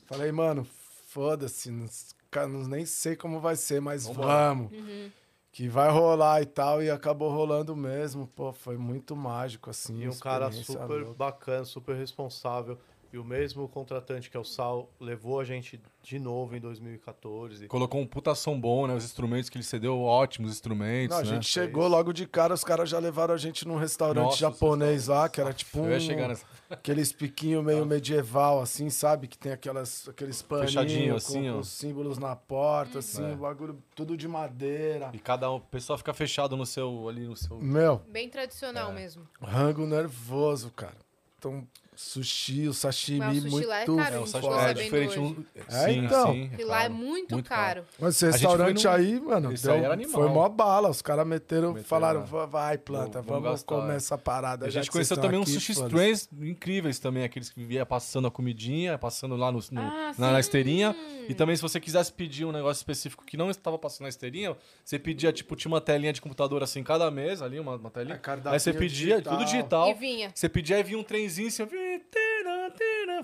Falei, 0.07 0.33
mano, 0.33 0.67
foda-se, 1.09 1.71
não- 1.71 1.87
ca- 2.31 2.47
não- 2.49 2.67
nem 2.67 2.85
sei 2.87 3.15
como 3.15 3.39
vai 3.41 3.55
ser, 3.57 3.81
mas 3.81 4.07
vamos. 4.07 4.73
Uhum. 4.73 5.11
Que 5.59 5.69
vai 5.69 5.91
rolar 5.91 6.41
e 6.41 6.47
tal, 6.47 6.81
e 6.81 6.89
acabou 6.89 7.33
rolando 7.33 7.75
mesmo. 7.75 8.29
Pô, 8.29 8.53
foi 8.53 8.77
muito 8.77 9.17
mágico, 9.17 9.71
assim. 9.71 10.05
E 10.05 10.09
um 10.09 10.17
cara 10.17 10.53
super 10.53 11.01
louca. 11.01 11.15
bacana, 11.15 11.65
super 11.65 11.97
responsável. 11.97 12.79
E 13.11 13.17
o 13.17 13.25
mesmo 13.25 13.67
contratante 13.69 14.29
que 14.31 14.37
é 14.37 14.41
o 14.41 14.45
Sal 14.45 14.91
levou 15.01 15.41
a 15.41 15.45
gente 15.45 15.81
de 16.03 16.19
novo 16.19 16.55
em 16.55 16.61
2014. 16.61 17.67
Colocou 17.67 18.01
um 18.01 18.07
puta 18.07 18.35
som 18.35 18.59
bom, 18.61 18.87
né? 18.87 18.95
Os 18.95 19.05
instrumentos 19.05 19.49
que 19.49 19.57
ele 19.57 19.65
cedeu, 19.65 19.99
ótimos 20.01 20.51
instrumentos, 20.51 21.17
Não, 21.17 21.23
a 21.23 21.27
né? 21.27 21.35
gente 21.35 21.47
chegou 21.49 21.89
logo 21.89 22.13
de 22.13 22.27
cara, 22.27 22.53
os 22.53 22.63
caras 22.63 22.89
já 22.91 22.99
levaram 22.99 23.33
a 23.33 23.39
gente 23.39 23.67
num 23.67 23.77
restaurante 23.77 24.25
Nossa, 24.25 24.37
japonês 24.39 25.09
lá, 25.09 25.27
que 25.29 25.41
era 25.41 25.53
tipo 25.55 25.81
um. 25.81 25.87
Eu 25.87 25.93
ia 25.93 26.01
chegar 26.01 26.29
nessa... 26.29 26.45
Aqueles 26.69 27.11
piquinho 27.13 27.63
meio 27.63 27.87
medieval, 27.87 28.61
assim, 28.61 28.91
sabe? 28.91 29.27
Que 29.27 29.39
tem 29.39 29.53
aquelas, 29.53 30.07
aqueles 30.07 30.43
paninhos 30.43 30.73
Fechadinho, 30.75 31.11
com, 31.13 31.17
assim, 31.17 31.43
com 31.51 31.57
ó. 31.57 31.59
os 31.61 31.69
símbolos 31.69 32.19
na 32.19 32.37
porta, 32.37 32.99
assim, 32.99 33.25
É. 33.25 33.33
o 33.33 33.37
bagulho 33.37 33.83
tudo 33.95 34.19
de 34.19 34.29
madeira. 34.29 35.11
E 35.15 35.19
cada 35.19 35.51
um, 35.51 35.57
o 35.57 35.61
pessoal 35.61 35.97
fica 35.97 36.13
fechado 36.13 36.59
no 36.59 36.67
seu, 36.67 37.09
ali 37.09 37.27
no 37.27 37.35
seu... 37.35 37.59
Meu, 37.59 38.03
Bem 38.11 38.29
tradicional 38.29 38.91
É. 38.91 38.95
mesmo. 38.95 39.27
rango 39.41 39.87
nervoso, 39.87 40.71
cara. 40.73 40.97
Então, 41.39 41.67
sushi, 42.01 42.69
o 42.69 42.73
sashimi, 42.73 43.19
Mas 43.19 43.45
o 43.45 43.51
sushi 43.51 43.67
lá 43.67 43.81
é 43.83 43.87
muito 43.87 43.97
caro, 44.05 44.15
É, 44.15 44.19
o 44.21 44.27
sashimi 44.29 44.55
é 44.55 44.75
diferente. 44.75 45.19
Um... 45.19 45.45
É, 45.57 45.85
sim, 45.85 45.99
então. 46.05 46.33
sim. 46.33 46.51
E 46.57 46.63
lá 46.65 46.85
é 46.85 46.89
muito, 46.89 47.35
Muito 47.35 47.49
caro. 47.49 47.83
caro. 47.83 47.85
Mas 47.99 48.15
esse 48.23 48.27
restaurante 48.31 48.85
num- 48.85 48.91
aí, 48.93 49.21
mano, 49.21 49.53
deu- 49.53 49.93
aí 49.93 50.05
foi 50.05 50.29
mó 50.29 50.49
bala. 50.49 50.89
Os 50.91 51.03
caras 51.03 51.27
meteram, 51.27 51.71
Meteram, 51.71 51.85
falaram? 51.89 52.25
"Va- 52.25 52.47
vai, 52.47 52.79
planta, 52.79 53.21
Vamos- 53.21 53.43
vamos, 53.43 53.63
comer 53.65 53.95
é. 53.95 53.97
essa 53.97 54.17
parada. 54.17 54.67
A 54.67 54.71
gente 54.71 54.89
conheceu 54.93 55.17
também 55.17 55.41
uns 55.41 55.51
sushi 55.53 55.75
foda-se." 55.75 55.93
trains 55.93 56.29
incríveis 56.41 57.01
também, 57.01 57.25
aqueles 57.25 57.51
que 57.51 57.65
via 57.65 57.85
passando 57.85 58.29
a 58.29 58.31
comidinha, 58.31 58.97
passando 58.97 59.35
lá 59.35 59.51
no, 59.51 59.59
no- 59.59 59.81
Ah, 59.81 60.15
na, 60.17 60.31
na 60.33 60.41
esteirinha. 60.41 60.95
E 61.29 61.35
também, 61.35 61.57
se 61.57 61.63
você 61.63 61.81
quisesse 61.81 62.13
pedir 62.13 62.45
um 62.45 62.53
negócio 62.53 62.81
específico 62.81 63.25
que 63.25 63.37
não 63.37 63.51
estava 63.51 63.77
passando 63.77 64.03
na 64.03 64.09
esteirinha, 64.09 64.57
você 64.85 64.99
pedia, 65.01 65.33
tipo, 65.33 65.57
tinha 65.57 65.71
uma 65.71 65.81
telinha 65.81 66.13
de 66.13 66.23
computador 66.23 66.63
assim, 66.63 66.83
cada 66.85 67.11
mesa 67.11 67.45
ali, 67.45 67.59
uma, 67.59 67.75
uma 67.75 67.91
telinha. 67.91 68.21
É, 68.25 68.51
Aí 68.51 68.61
você 68.61 68.73
pedia, 68.73 69.17
digital. 69.17 69.37
tudo 69.37 69.45
digital. 69.45 69.89
E 69.89 69.95
vinha. 69.95 70.31
Você 70.33 70.49
pedia 70.49 70.79
e 70.79 70.83
vinha 70.85 70.99
um 70.99 71.03
trenzinho 71.03 71.49
assim, 71.49 71.63
ó, 71.63 71.67
vi- 71.67 71.77
tira, 71.77 71.79
tira, 71.79 71.88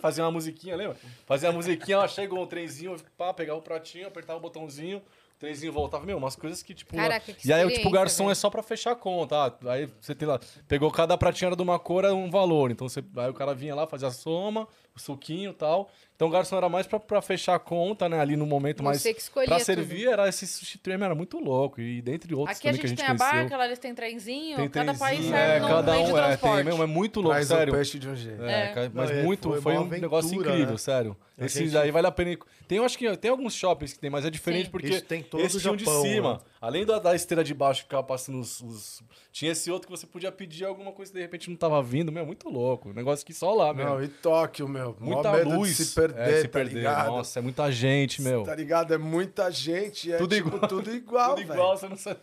fazia 0.01 0.25
uma 0.25 0.31
musiquinha, 0.31 0.77
lembra? 0.77 0.97
Fazia 1.27 1.49
uma 1.49 1.57
musiquinha, 1.57 1.99
ó, 1.99 2.09
chegou 2.09 2.43
um 2.43 2.47
trenzinho, 2.47 2.97
pá, 3.17 3.33
pegava 3.33 3.59
o 3.59 3.63
pratinho, 3.63 4.07
apertava 4.07 4.39
o 4.39 4.43
botãozinho, 4.43 4.99
o 4.99 5.39
trenzinho 5.39 5.73
voltava. 5.73 6.05
Meu, 6.07 6.17
umas 6.17 6.37
coisas 6.37 6.63
que, 6.63 6.75
tipo. 6.75 6.95
Caraca, 6.95 7.33
que 7.33 7.49
e 7.49 7.53
aí, 7.53 7.69
tipo, 7.71 7.89
o 7.89 7.91
garçom 7.91 8.25
velho. 8.25 8.33
é 8.33 8.35
só 8.35 8.49
pra 8.51 8.63
fechar 8.63 8.93
a 8.93 8.97
conta. 8.97 9.37
ah, 9.37 9.73
Aí 9.73 9.89
você 10.01 10.15
tem 10.15 10.27
lá, 10.27 10.39
pegou 10.69 10.91
cada 10.91 11.17
pratinha 11.19 11.49
era 11.49 11.57
de 11.57 11.63
uma 11.63 11.79
cor, 11.79 12.05
era 12.05 12.15
um 12.15 12.31
valor. 12.31 12.71
Então 12.71 12.89
você, 12.89 13.03
aí 13.17 13.31
o 13.31 13.35
cara 13.35 13.55
vinha 13.55 13.75
lá, 13.75 13.87
fazia 13.87 14.09
a 14.09 14.13
soma, 14.13 14.69
o 14.95 15.01
suquinho 15.01 15.51
e 15.51 15.55
tal. 15.55 15.91
Então 16.17 16.29
o 16.29 16.31
garçom 16.31 16.57
era 16.57 16.69
mais 16.69 16.87
pra, 16.87 17.01
pra 17.01 17.21
fechar 17.21 17.57
a 17.57 17.59
conta, 17.59 18.09
né, 18.09 18.21
ali 18.21 18.37
no 18.37 18.47
momento, 18.47 18.85
mas 18.85 19.03
Você 19.03 19.13
que 19.13 19.21
escolhia 19.21 19.49
pra 19.49 19.57
tudo. 19.57 19.65
servir 19.67 20.07
era 20.07 20.29
esse 20.29 20.47
sushi 20.47 20.79
trem, 20.79 20.95
era 20.95 21.13
muito 21.15 21.39
louco. 21.41 21.81
E 21.81 22.01
dentre 22.01 22.33
outros 22.37 22.57
Aqui 22.57 22.69
a 22.69 22.71
também 22.71 22.83
que 22.83 22.87
gente, 22.89 23.03
a 23.03 23.07
gente 23.07 23.19
tem 23.19 23.27
a 23.27 23.29
conheceu. 23.29 23.41
barca, 23.49 23.57
lá 23.57 23.67
eles 23.67 23.79
têm 23.81 23.95
trenzinho, 23.97 24.57
Tem 24.57 24.69
cada 24.69 24.95
país 24.95 25.19
trenzinho, 25.19 25.37
serve 25.37 25.57
é, 25.57 25.61
num 25.61 25.67
cada 25.69 25.93
meio 25.93 26.05
de 26.07 26.13
um, 26.13 26.17
é, 26.19 26.23
transporte. 26.27 26.55
tem, 26.57 26.65
mesmo, 26.65 26.83
é 26.83 26.87
muito 26.87 27.21
louco, 27.21 27.35
Traz 27.35 27.49
sério. 27.49 27.73
o 27.73 27.77
peixe 27.77 27.99
de 27.99 28.09
um 28.09 28.15
jeito. 28.15 28.45
É, 28.45 28.63
É. 28.85 28.91
mas 28.95 29.11
Não, 29.11 29.17
é, 29.19 29.23
muito, 29.25 29.49
foi 29.51 29.61
foi, 29.61 29.77
um 29.77 29.87
negócio 29.89 30.29
aventura, 30.31 30.51
incrível, 30.51 30.73
né? 30.73 30.79
sério. 30.79 31.17
A 31.37 31.47
Esse 31.47 31.59
gente- 31.65 31.73
daí 31.73 31.91
vale 31.91 32.07
a 32.07 32.13
pena. 32.13 32.31
ir- 32.31 32.39
Tem, 32.69 32.79
eu 32.79 32.85
acho 32.85 32.97
que 32.97 33.17
tem 33.17 33.29
alguns 33.31 33.53
shoppings 33.55 33.93
que 33.93 33.99
tem, 33.99 34.09
mas 34.09 34.25
é 34.25 34.31
diferente 34.31 34.67
Sim. 34.67 34.71
porque 34.71 34.87
Isso 34.87 35.05
tem 35.05 35.21
todo 35.21 35.43
esse 35.43 35.59
tinha 35.61 35.73
um 35.73 35.77
de 35.77 35.85
cima. 35.85 36.35
né? 36.35 36.39
Além 36.61 36.87
da, 36.87 36.99
da 37.01 37.13
esteira 37.15 37.43
de 37.43 37.53
baixo 37.53 37.81
que 37.81 37.87
ficava 37.87 38.05
passando 38.05 38.39
os, 38.39 38.61
os- 38.61 39.03
Tinha 39.33 39.51
esse 39.51 39.69
outro 39.69 39.89
que 39.89 39.97
você 39.99 40.07
podia 40.07 40.31
pedir 40.31 40.65
alguma 40.65 40.93
coisa 40.93 41.11
que 41.11 41.19
de 41.19 41.23
repente 41.23 41.51
não 41.51 41.57
tava 41.57 41.83
vindo. 41.83 42.13
Meu, 42.13 42.25
muito 42.25 42.49
louco. 42.49 42.93
Negócio 42.93 43.27
que 43.27 43.35
só 43.35 43.53
lá, 43.53 43.75
meu. 43.75 43.85
Não, 43.85 44.03
e 44.03 44.07
Tóquio, 44.07 44.69
meu. 44.69 44.97
Muita 45.01 45.33
luz. 45.43 45.77
Perder, 46.13 46.33
é, 46.35 46.37
se 46.41 46.49
tá 46.49 46.59
perder. 46.59 46.75
ligado? 46.77 47.07
Nossa, 47.07 47.39
é 47.39 47.43
muita 47.43 47.71
gente, 47.73 48.21
meu. 48.21 48.43
Tá 48.43 48.55
ligado? 48.55 48.93
É 48.95 48.99
muita 48.99 49.51
gente, 49.51 50.13
é 50.13 50.17
Tudo 50.19 50.35
tipo, 50.35 50.49
igual. 50.49 50.69
tudo 50.69 50.91
igual, 50.95 51.31
Tudo 51.31 51.41
igual, 51.43 51.77
você 51.79 51.89
não 51.89 51.97
sabe. 51.97 52.21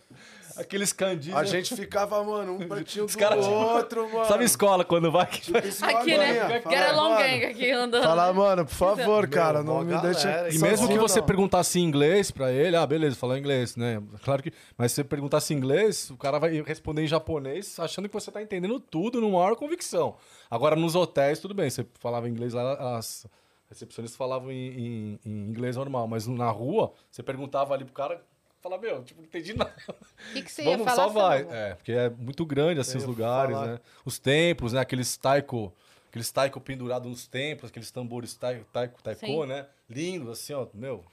Aqueles 0.58 0.91
candinhos. 0.91 1.40
A 1.40 1.45
gente 1.45 1.74
ficava, 1.78 2.22
mano, 2.26 2.56
um 2.56 2.68
pertinho 2.68 3.06
do 3.06 3.18
caras- 3.18 3.48
outro, 3.48 4.08
mano. 4.12 4.26
Sabe 4.26 4.44
escola 4.44 4.84
quando 4.84 5.10
vai? 5.10 5.26
Tipo, 5.26 5.58
Aqui, 5.58 6.18
né? 6.18 6.34
Get 6.49 6.66
mano, 6.66 7.18
gang 7.18 7.45
aqui 7.45 7.72
andando. 7.72 8.03
Falar, 8.03 8.34
mano, 8.34 8.66
por 8.66 8.74
favor, 8.74 9.28
cara, 9.30 9.64
não 9.64 9.80
me 9.82 9.91
galera, 9.91 10.12
deixa. 10.14 10.49
e 10.49 10.60
mesmo 10.60 10.88
que 10.88 10.94
sozinho, 10.95 10.99
você 11.02 11.20
não. 11.22 11.26
perguntasse 11.26 11.80
em 11.80 11.84
inglês 11.84 12.32
pra 12.32 12.52
ele, 12.52 12.76
ah, 12.76 12.86
beleza, 12.86 13.16
falar 13.16 13.40
inglês, 13.40 13.78
né? 13.78 14.03
Claro 14.26 14.44
que. 14.44 14.52
Mas 14.78 14.91
se 14.91 14.95
você 14.98 15.03
perguntasse 15.06 15.53
em 15.53 15.58
inglês, 15.58 16.10
o 16.10 16.18
cara 16.18 16.38
vai 16.38 16.62
responder 16.64 17.03
em 17.03 17.08
japonês, 17.08 17.80
achando 17.80 18.10
que 18.10 18.14
você 18.14 18.30
tá 18.30 18.41
entendendo 18.41 18.78
tudo 18.78 19.22
numa 19.22 19.40
maior 19.40 19.56
convicção. 19.56 20.18
Agora, 20.49 20.76
nos 20.76 20.95
hotéis, 20.95 21.40
tudo 21.40 21.53
bem, 21.53 21.70
você 21.70 21.86
falava 21.99 22.28
inglês 22.28 22.53
lá, 22.53 22.98
as 22.98 23.26
recepcionistas 23.72 24.18
falavam 24.18 24.52
em, 24.52 24.68
em- 24.68 25.19
em 25.26 25.31
inglês 25.49 25.76
normal, 25.77 26.07
mas 26.07 26.27
na 26.27 26.49
rua, 26.52 26.93
você 27.10 27.23
perguntava 27.23 27.73
ali 27.73 27.85
pro 27.85 27.93
cara, 27.93 28.22
falava, 28.61 28.81
meu, 28.81 29.03
tipo, 29.03 29.22
não 29.22 29.27
entendi 29.27 29.53
nada. 29.56 29.73
O 29.89 30.34
que, 30.34 30.41
que 30.43 30.52
você 30.52 30.61
ia 30.64 30.72
Vamos, 30.77 30.85
falar? 30.93 31.07
só 31.07 31.10
vai. 31.10 31.48
É, 31.49 31.73
porque 31.76 31.91
é 31.93 32.10
muito 32.10 32.45
grande, 32.45 32.80
assim, 32.80 32.98
os 32.98 33.03
ia 33.03 33.10
lugares, 33.10 33.56
falar. 33.56 33.68
né? 33.73 33.80
Os 34.06 34.19
templos, 34.19 34.73
né? 34.73 34.81
Aqueles 34.81 35.15
taiko, 35.18 35.73
aqueles 36.10 36.30
taiko 36.31 36.60
pendurados 36.60 37.10
nos 37.10 37.26
templos, 37.27 37.72
aqueles 37.72 37.89
tambores 37.89 38.35
taiko, 38.35 38.65
taiko, 38.72 39.02
taiko 39.02 39.26
Sim. 39.26 39.45
né? 39.48 39.65
Lindos, 39.89 40.30
assim, 40.30 40.53
ó, 40.53 40.68
meu... 40.73 41.03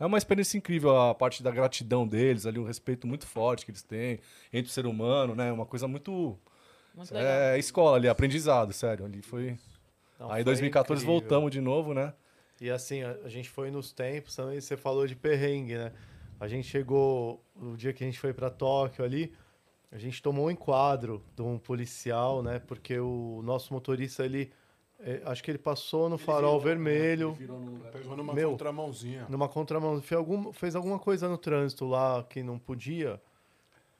É 0.00 0.04
uma 0.06 0.18
experiência 0.18 0.58
incrível 0.58 0.98
a 1.00 1.14
parte 1.14 1.40
da 1.42 1.52
gratidão 1.52 2.06
deles, 2.06 2.46
ali 2.46 2.58
um 2.58 2.64
respeito 2.64 3.06
muito 3.06 3.26
forte 3.26 3.64
que 3.64 3.70
eles 3.70 3.82
têm 3.82 4.18
entre 4.52 4.68
o 4.70 4.72
ser 4.74 4.86
humano, 4.86 5.34
né? 5.36 5.52
Uma 5.52 5.64
coisa 5.66 5.86
muito... 5.86 6.36
Muito 6.94 7.12
legal. 7.14 7.28
É 7.30 7.58
escola 7.58 7.96
ali, 7.96 8.08
aprendizado, 8.08 8.72
sério. 8.72 9.04
Ali 9.04 9.22
foi... 9.22 9.56
Não, 10.18 10.30
Aí 10.30 10.42
em 10.42 10.44
foi 10.44 10.52
2014 10.52 11.02
incrível. 11.02 11.20
voltamos 11.20 11.50
de 11.50 11.60
novo, 11.60 11.94
né? 11.94 12.12
E 12.60 12.70
assim, 12.70 13.02
a, 13.02 13.28
gente 13.28 13.50
foi 13.50 13.70
nos 13.70 13.92
tempos 13.92 14.34
também, 14.36 14.60
você 14.60 14.76
falou 14.76 15.06
de 15.06 15.16
perrengue, 15.16 15.76
né? 15.76 15.92
A 16.38 16.48
gente 16.48 16.68
chegou, 16.68 17.42
no 17.56 17.76
dia 17.76 17.92
que 17.92 18.02
a 18.04 18.06
gente 18.06 18.18
foi 18.18 18.32
para 18.32 18.50
Tóquio 18.50 19.04
ali, 19.04 19.32
a 19.90 19.98
gente 19.98 20.22
tomou 20.22 20.46
um 20.46 20.50
enquadro 20.50 21.22
de 21.36 21.42
um 21.42 21.58
policial, 21.58 22.42
né? 22.42 22.60
Porque 22.60 22.98
o 22.98 23.40
nosso 23.44 23.72
motorista, 23.72 24.24
ele, 24.24 24.52
eh, 25.00 25.22
acho 25.24 25.42
que 25.42 25.50
ele 25.50 25.58
passou 25.58 26.08
no 26.08 26.18
farol 26.18 26.60
vermelho, 26.60 27.36
Pegou 27.92 28.16
numa 28.16 28.34
Meu. 28.34 28.50
contramãozinha. 28.50 29.26
numa 29.28 29.48
contramão, 29.48 30.00
fez, 30.00 30.18
algum, 30.18 30.52
fez 30.52 30.76
alguma 30.76 30.98
coisa 30.98 31.28
no 31.28 31.38
trânsito 31.38 31.86
lá 31.86 32.24
que 32.24 32.42
não 32.42 32.58
podia. 32.58 33.20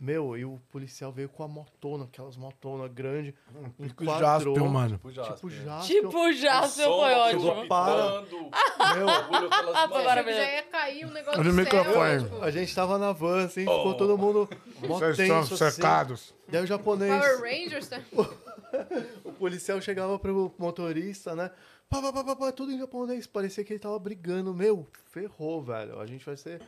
Meu, 0.05 0.37
e 0.37 0.45
o 0.45 0.61
policial 0.71 1.11
veio 1.11 1.31
com 1.31 1.43
a 1.43 1.49
motona, 1.49 2.05
aquelas 2.05 2.37
motonas 2.37 2.93
grandes, 2.93 3.33
Pico 3.81 4.05
Jaspion, 4.05 4.69
mano. 4.69 4.97
Tipo 4.99 5.11
Jasper. 5.11 5.35
Tipo 5.37 5.51
Jaspion. 5.51 6.11
Tipo, 6.11 6.69
seu 6.69 6.93
foi 6.93 7.13
ótimo. 7.15 7.67
para. 7.69 8.21
Meu, 8.95 9.09
Ah, 9.09 9.85
agora 9.85 10.23
mesmo. 10.23 10.39
já 10.43 10.53
ia 10.53 10.63
cair 10.65 11.07
um 11.07 11.11
negócio 11.11 11.43
céu, 11.43 11.53
microfone. 11.55 12.23
tipo, 12.25 12.43
A 12.43 12.51
gente 12.51 12.75
tava 12.75 12.99
na 12.99 13.13
van, 13.13 13.47
assim, 13.47 13.61
ficou 13.61 13.95
todo 13.95 14.19
mundo 14.19 14.47
mó 14.87 14.99
Vocês 14.99 15.17
tenso, 15.17 15.57
são 15.57 15.67
assim. 15.69 15.77
secados. 15.77 16.35
Daí 16.49 16.63
o 16.63 16.67
japonês, 16.67 17.11
Power 17.11 17.41
Rangers, 17.41 17.89
tá? 17.89 18.01
o 19.25 19.33
policial 19.33 19.81
chegava 19.81 20.19
pro 20.19 20.53
motorista, 20.59 21.35
né? 21.35 21.51
Pá, 21.89 22.03
pá, 22.03 22.13
pá, 22.13 22.25
pá, 22.25 22.37
pá, 22.37 22.53
tudo 22.53 22.73
em 22.73 22.79
japonês. 22.79 23.27
Parecia 23.27 23.65
que 23.65 23.73
ele 23.73 23.81
tava 23.81 23.99
brigando. 23.99 24.53
Meu, 24.53 24.87
ferrou, 25.07 25.63
velho. 25.63 25.99
A 25.99 26.05
gente 26.05 26.27
vai 26.27 26.37
ser... 26.37 26.61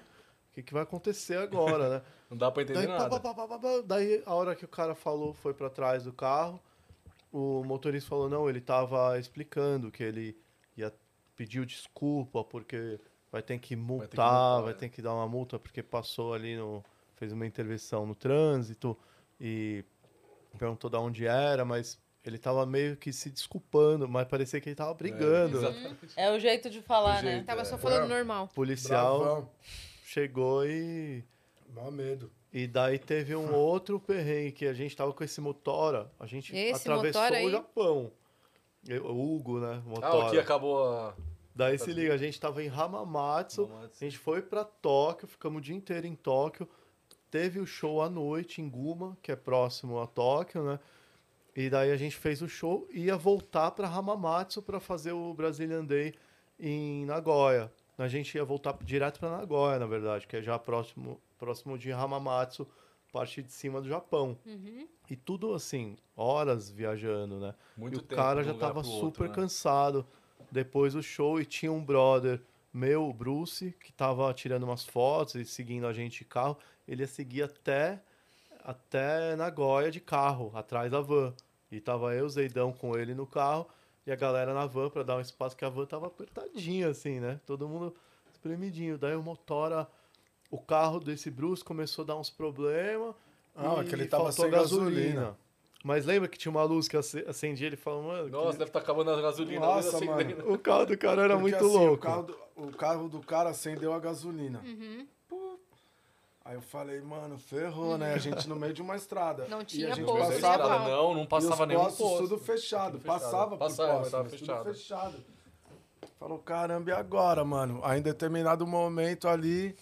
O 0.56 0.58
que, 0.58 0.62
que 0.62 0.72
vai 0.72 0.84
acontecer 0.84 1.36
agora, 1.36 1.88
né? 1.90 2.02
Não 2.30 2.36
dá 2.38 2.50
pra 2.50 2.62
entender 2.62 2.78
Daí, 2.78 2.88
nada. 2.88 3.10
pá, 3.10 3.20
pá, 3.34 3.46
pá, 3.46 3.58
pá, 3.58 3.82
daí, 3.84 4.22
a 4.24 4.34
hora 4.34 4.54
que 4.56 4.64
o 4.64 4.68
cara 4.68 4.94
falou, 4.94 5.34
foi 5.34 5.52
pra 5.52 5.68
trás 5.68 6.04
do 6.04 6.12
carro, 6.12 6.58
o 7.30 7.62
motorista 7.62 8.08
falou, 8.08 8.28
não, 8.28 8.48
ele 8.48 8.60
tava 8.60 9.18
explicando 9.18 9.90
que 9.90 10.02
ele 10.02 10.36
ia 10.76 10.92
pediu 11.36 11.66
desculpa 11.66 12.42
porque 12.42 12.98
vai 13.30 13.42
ter 13.42 13.58
que 13.58 13.76
multar, 13.76 14.62
vai 14.62 14.72
ter 14.72 14.88
que, 14.88 15.02
multar, 15.02 15.12
é. 15.12 15.14
dar 15.14 15.14
uma 15.14 15.28
multa 15.28 15.58
porque 15.58 15.82
passou 15.82 16.32
ali 16.32 16.56
no... 16.56 16.82
fez 17.16 17.30
uma 17.32 17.46
intervenção 17.46 18.06
no 18.06 18.14
trânsito 18.14 18.96
e 19.38 19.84
perguntou 20.58 20.88
de 20.88 20.96
onde 20.96 21.26
era, 21.26 21.64
mas 21.66 21.98
ele 22.24 22.38
tava 22.38 22.64
meio 22.64 22.96
que 22.96 23.12
se 23.12 23.30
desculpando, 23.30 24.08
mas 24.08 24.26
parecia 24.26 24.60
que 24.60 24.70
ele 24.70 24.74
tava 24.76 24.94
brigando. 24.94 25.58
exatamente. 25.58 26.12
É 26.16 26.32
o 26.32 26.40
jeito 26.40 26.70
de 26.70 26.80
falar, 26.80 27.20
O 27.20 27.24
né? 27.24 27.32
jeito. 27.32 27.46
Tava 27.46 27.64
só 27.64 27.76
É. 27.76 27.78
falando 27.78 28.08
normal. 28.08 28.46
o 28.46 28.54
policial 28.54 29.18
Bravão. 29.20 29.50
Chegou 30.06 30.64
e 30.66 31.24
Mó 31.74 31.90
medo. 31.90 32.30
E 32.52 32.66
daí 32.66 32.98
teve 32.98 33.34
um 33.34 33.52
outro 33.54 33.98
perrengue 34.00 34.52
que 34.52 34.66
a 34.66 34.72
gente 34.72 34.96
tava 34.96 35.12
com 35.12 35.24
esse 35.24 35.40
Motora, 35.40 36.10
a 36.18 36.26
gente 36.26 36.56
Esse 36.56 36.88
atravessou 36.88 37.20
Motora 37.22 37.36
aí? 37.40 37.46
o 37.46 37.50
Japão. 37.50 38.12
Eu- 38.88 39.04
O 39.06 39.34
Hugo, 39.36 39.58
né? 39.58 39.82
Ah, 39.84 39.88
Motora. 39.88 40.26
o 40.26 40.30
que 40.30 40.38
acabou 40.38 40.84
a... 40.88 41.14
Daí 41.54 41.78
se 41.78 41.90
liga, 41.92 42.12
a 42.14 42.18
gente 42.18 42.38
tava 42.40 42.62
em 42.62 42.68
Hamamatsu, 42.68 43.64
Hamamatsu. 43.64 43.96
a 44.00 44.04
gente 44.04 44.18
foi 44.18 44.42
pra 44.42 44.62
Tóquio, 44.64 45.26
ficamos 45.26 45.58
o 45.58 45.60
dia 45.62 45.74
inteiro 45.74 46.06
em 46.06 46.14
Tóquio. 46.14 46.68
Teve 47.30 47.58
o 47.58 47.66
show 47.66 48.00
à 48.02 48.08
noite 48.10 48.60
em 48.62 48.68
Guma, 48.68 49.16
que 49.22 49.32
é 49.32 49.36
próximo 49.36 49.98
a 49.98 50.06
Tóquio, 50.06 50.62
né? 50.62 50.78
E 51.56 51.68
daí 51.70 51.90
a 51.90 51.96
gente 51.96 52.14
fez 52.14 52.42
o 52.42 52.48
show 52.48 52.86
e 52.92 53.04
ia 53.06 53.16
voltar 53.16 53.70
pra 53.72 53.88
Hamamatsu 53.88 54.60
pra 54.62 54.78
fazer 54.78 55.12
o 55.12 55.32
Brazilian 55.34 55.84
Day 55.84 56.14
em 56.60 57.04
Nagoya. 57.06 57.72
A 57.98 58.08
gente 58.08 58.34
ia 58.34 58.44
voltar 58.44 58.76
direto 58.82 59.18
pra 59.18 59.30
Nagoya, 59.30 59.78
na 59.78 59.86
verdade, 59.86 60.26
que 60.26 60.36
é 60.36 60.42
já 60.42 60.58
próximo, 60.58 61.20
próximo 61.38 61.78
de 61.78 61.90
Hamamatsu, 61.90 62.68
parte 63.10 63.42
de 63.42 63.50
cima 63.50 63.80
do 63.80 63.88
Japão. 63.88 64.36
Uhum. 64.44 64.86
E 65.08 65.16
tudo 65.16 65.54
assim, 65.54 65.96
horas 66.14 66.70
viajando, 66.70 67.40
né? 67.40 67.54
Muito 67.76 67.94
e 67.94 67.96
o 67.96 68.02
tempo 68.02 68.20
cara 68.20 68.44
já 68.44 68.52
lugar 68.52 68.68
tava 68.68 68.80
pro 68.82 68.90
super 68.90 69.04
outro, 69.04 69.28
né? 69.28 69.34
cansado 69.34 70.06
depois 70.50 70.92
do 70.92 71.02
show 71.02 71.40
e 71.40 71.46
tinha 71.46 71.72
um 71.72 71.82
brother 71.82 72.40
meu, 72.72 73.08
o 73.08 73.12
Bruce, 73.12 73.74
que 73.80 73.90
tava 73.90 74.32
tirando 74.34 74.64
umas 74.64 74.84
fotos 74.84 75.36
e 75.36 75.44
seguindo 75.46 75.86
a 75.86 75.92
gente 75.94 76.18
de 76.18 76.24
carro. 76.26 76.58
Ele 76.86 77.02
ia 77.02 77.06
seguir 77.06 77.42
até, 77.42 78.02
até 78.62 79.34
Nagoya 79.34 79.90
de 79.90 80.00
carro, 80.00 80.52
atrás 80.54 80.92
da 80.92 81.00
van. 81.00 81.32
E 81.72 81.80
tava 81.80 82.14
eu, 82.14 82.28
Zeidão, 82.28 82.72
com 82.72 82.96
ele 82.96 83.14
no 83.14 83.26
carro 83.26 83.66
e 84.06 84.12
a 84.12 84.16
galera 84.16 84.54
na 84.54 84.66
van 84.66 84.88
pra 84.88 85.02
dar 85.02 85.16
um 85.16 85.20
espaço 85.20 85.56
que 85.56 85.64
a 85.64 85.68
van 85.68 85.84
tava 85.86 86.06
apertadinha, 86.06 86.88
assim, 86.88 87.18
né? 87.20 87.40
Todo 87.46 87.68
mundo 87.68 87.94
espremidinho. 88.32 88.96
Daí 88.98 89.14
o 89.16 89.22
motora, 89.22 89.86
o 90.50 90.58
carro 90.58 91.00
desse 91.00 91.30
Bruce 91.30 91.64
começou 91.64 92.02
a 92.04 92.06
dar 92.06 92.16
uns 92.16 92.30
problemas. 92.30 93.14
Ah, 93.54 93.80
e 93.82 93.88
que 93.88 93.94
ele 93.94 94.06
tava 94.06 94.30
sem 94.32 94.50
gasolina. 94.50 95.36
Mas 95.82 96.04
lembra 96.04 96.28
que 96.28 96.36
tinha 96.36 96.50
uma 96.50 96.64
luz 96.64 96.88
que 96.88 96.96
ace- 96.96 97.24
acendia 97.28 97.66
ele 97.68 97.76
falou, 97.76 98.02
mano, 98.02 98.28
Nossa, 98.28 98.52
que- 98.52 98.58
deve 98.58 98.68
estar 98.70 98.80
acabando 98.80 99.10
a 99.10 99.20
gasolina. 99.22 99.60
Nossa, 99.60 99.96
acendendo. 99.96 100.52
o 100.52 100.58
carro 100.58 100.86
do 100.86 100.98
cara 100.98 101.22
era 101.22 101.38
Porque, 101.38 101.42
muito 101.42 101.64
assim, 101.64 101.74
louco. 101.78 101.94
O 101.94 101.98
carro, 101.98 102.22
do, 102.24 102.36
o 102.56 102.72
carro 102.72 103.08
do 103.08 103.20
cara 103.20 103.50
acendeu 103.50 103.92
a 103.92 103.98
gasolina. 104.00 104.60
Uhum. 104.64 105.06
Aí 106.48 106.54
eu 106.54 106.62
falei, 106.62 107.00
mano, 107.00 107.36
ferrou, 107.38 107.98
né? 107.98 108.14
A 108.14 108.18
gente 108.18 108.48
no 108.48 108.54
meio 108.54 108.72
de 108.72 108.80
uma 108.80 108.94
estrada. 108.94 109.48
Não 109.48 109.62
E 109.62 109.64
tinha 109.64 109.88
a 109.92 109.94
gente 109.96 110.06
posto, 110.06 110.30
nem 110.30 110.40
passava, 110.40 110.78
não, 110.88 111.12
não 111.14 111.22
e 111.24 111.26
passava 111.26 111.62
os 111.62 111.68
nenhum 111.68 111.80
postos 111.80 111.98
posto. 111.98 112.18
tudo 112.28 112.38
fechado. 112.38 113.00
Fechado. 113.00 113.20
Passava 113.20 113.50
por 113.50 113.58
Passava, 113.58 113.92
mas 113.94 113.98
posto, 113.98 114.10
tava 114.12 114.22
mas 114.22 114.32
tudo 114.32 114.38
fechado. 114.46 114.64
fechado. 114.74 115.14
Falou, 116.20 116.38
caramba, 116.38 116.90
e 116.90 116.92
agora, 116.92 117.44
mano? 117.44 117.80
Aí 117.82 117.98
em 117.98 118.02
determinado 118.02 118.64
momento 118.64 119.26
ali, 119.26 119.74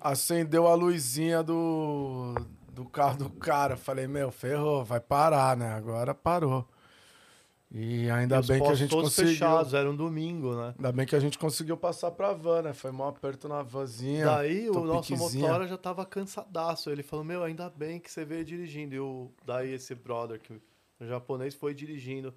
acendeu 0.00 0.66
a 0.66 0.74
luzinha 0.74 1.42
do, 1.42 2.34
do 2.72 2.86
carro 2.86 3.18
do 3.18 3.28
cara. 3.28 3.76
Falei, 3.76 4.06
meu, 4.06 4.32
ferrou, 4.32 4.82
vai 4.86 5.00
parar, 5.00 5.54
né? 5.54 5.74
Agora 5.74 6.14
parou. 6.14 6.66
E 7.76 8.08
ainda 8.08 8.38
E 8.38 8.46
bem 8.46 8.62
que 8.62 8.68
a 8.68 8.74
gente 8.76 8.90
todos 8.90 9.10
conseguiu. 9.10 9.32
fechados, 9.32 9.74
era 9.74 9.90
um 9.90 9.96
domingo, 9.96 10.54
né? 10.54 10.74
Ainda 10.78 10.92
bem 10.92 11.04
que 11.04 11.16
a 11.16 11.18
gente 11.18 11.36
conseguiu 11.36 11.76
passar 11.76 12.12
pra 12.12 12.32
van, 12.32 12.62
né? 12.62 12.72
Foi 12.72 12.92
mó 12.92 13.08
aperto 13.08 13.48
na 13.48 13.62
vanzinha. 13.64 14.26
Daí 14.26 14.70
o 14.70 14.84
nosso 14.84 15.16
motora 15.16 15.66
já 15.66 15.76
tava 15.76 16.06
cansadaço. 16.06 16.88
Ele 16.88 17.02
falou, 17.02 17.24
meu, 17.24 17.42
ainda 17.42 17.68
bem 17.68 17.98
que 17.98 18.08
você 18.12 18.24
veio 18.24 18.44
dirigindo. 18.44 18.94
E 18.94 19.00
o, 19.00 19.28
daí 19.44 19.72
esse 19.72 19.92
brother, 19.92 20.38
que 20.38 20.52
o 20.52 21.04
japonês, 21.04 21.52
foi 21.52 21.74
dirigindo 21.74 22.32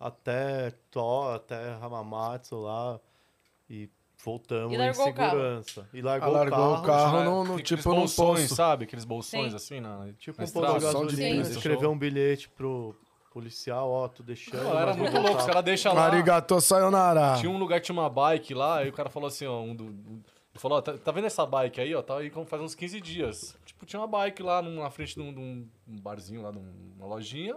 até 0.00 0.70
Tó, 0.90 1.34
até 1.34 1.74
Hamamatsu 1.74 2.56
lá. 2.56 2.98
E 3.68 3.90
voltamos 4.24 4.72
E 4.72 4.76
em 4.80 4.90
o 4.90 4.94
carro. 4.94 5.04
segurança. 5.04 5.86
E 5.92 6.00
largou, 6.00 6.28
Ah, 6.30 6.32
largou 6.32 6.58
o 6.58 6.62
o 6.62 6.82
carro. 6.82 6.86
carro 6.86 7.18
Né? 7.18 7.24
no- 7.26 7.44
no- 7.44 7.60
tipo 7.62 7.90
num 7.94 8.08
posto. 8.08 8.54
sabe? 8.54 8.84
Aqueles 8.84 9.04
bolsões 9.04 9.50
Sim. 9.50 9.56
assim 9.56 9.80
na 9.80 10.08
Tipo 10.18 10.40
na 10.40 10.46
um 10.46 10.50
posto 10.50 10.78
de 10.78 10.84
gasolina, 10.86 11.42
escreveu 11.42 11.90
um 11.90 11.98
bilhete 11.98 12.48
pro 12.48 12.96
policial, 13.30 13.90
ó, 13.90 14.08
tô 14.08 14.22
deixando. 14.22 14.62
Não, 14.62 14.78
era 14.78 14.94
muito 14.94 15.16
louco, 15.18 15.38
os 15.38 15.44
caras 15.46 15.64
deixam 15.64 15.94
lá. 15.94 16.06
Arigato 16.06 16.60
sayonara. 16.60 17.36
Tinha 17.38 17.50
um 17.50 17.58
lugar 17.58 17.80
que 17.80 17.86
tinha 17.86 17.96
uma 17.98 18.08
bike 18.10 18.54
lá, 18.54 18.78
aí 18.78 18.88
o 18.88 18.92
cara 18.92 19.08
falou 19.08 19.28
assim, 19.28 19.46
ó, 19.46 19.60
um 19.60 19.74
do, 19.74 19.84
ele 19.86 20.22
falou, 20.56 20.78
ó, 20.78 20.80
tá, 20.82 20.96
tá 20.96 21.12
vendo 21.12 21.26
essa 21.26 21.44
bike 21.46 21.80
aí, 21.80 21.94
ó, 21.94 22.02
tá 22.02 22.16
aí 22.18 22.30
como 22.30 22.46
faz 22.46 22.62
uns 22.62 22.74
15 22.74 23.00
dias. 23.00 23.56
Tipo, 23.64 23.86
tinha 23.86 24.00
uma 24.00 24.06
bike 24.08 24.42
lá 24.42 24.60
num- 24.62 24.82
na 24.82 24.90
frente 24.90 25.14
de 25.14 25.20
um, 25.20 25.32
de 25.32 25.38
um- 25.40 25.68
barzinho 26.00 26.42
lá, 26.42 26.50
de 26.50 26.58
um- 26.58 26.92
uma 26.96 27.06
lojinha. 27.06 27.56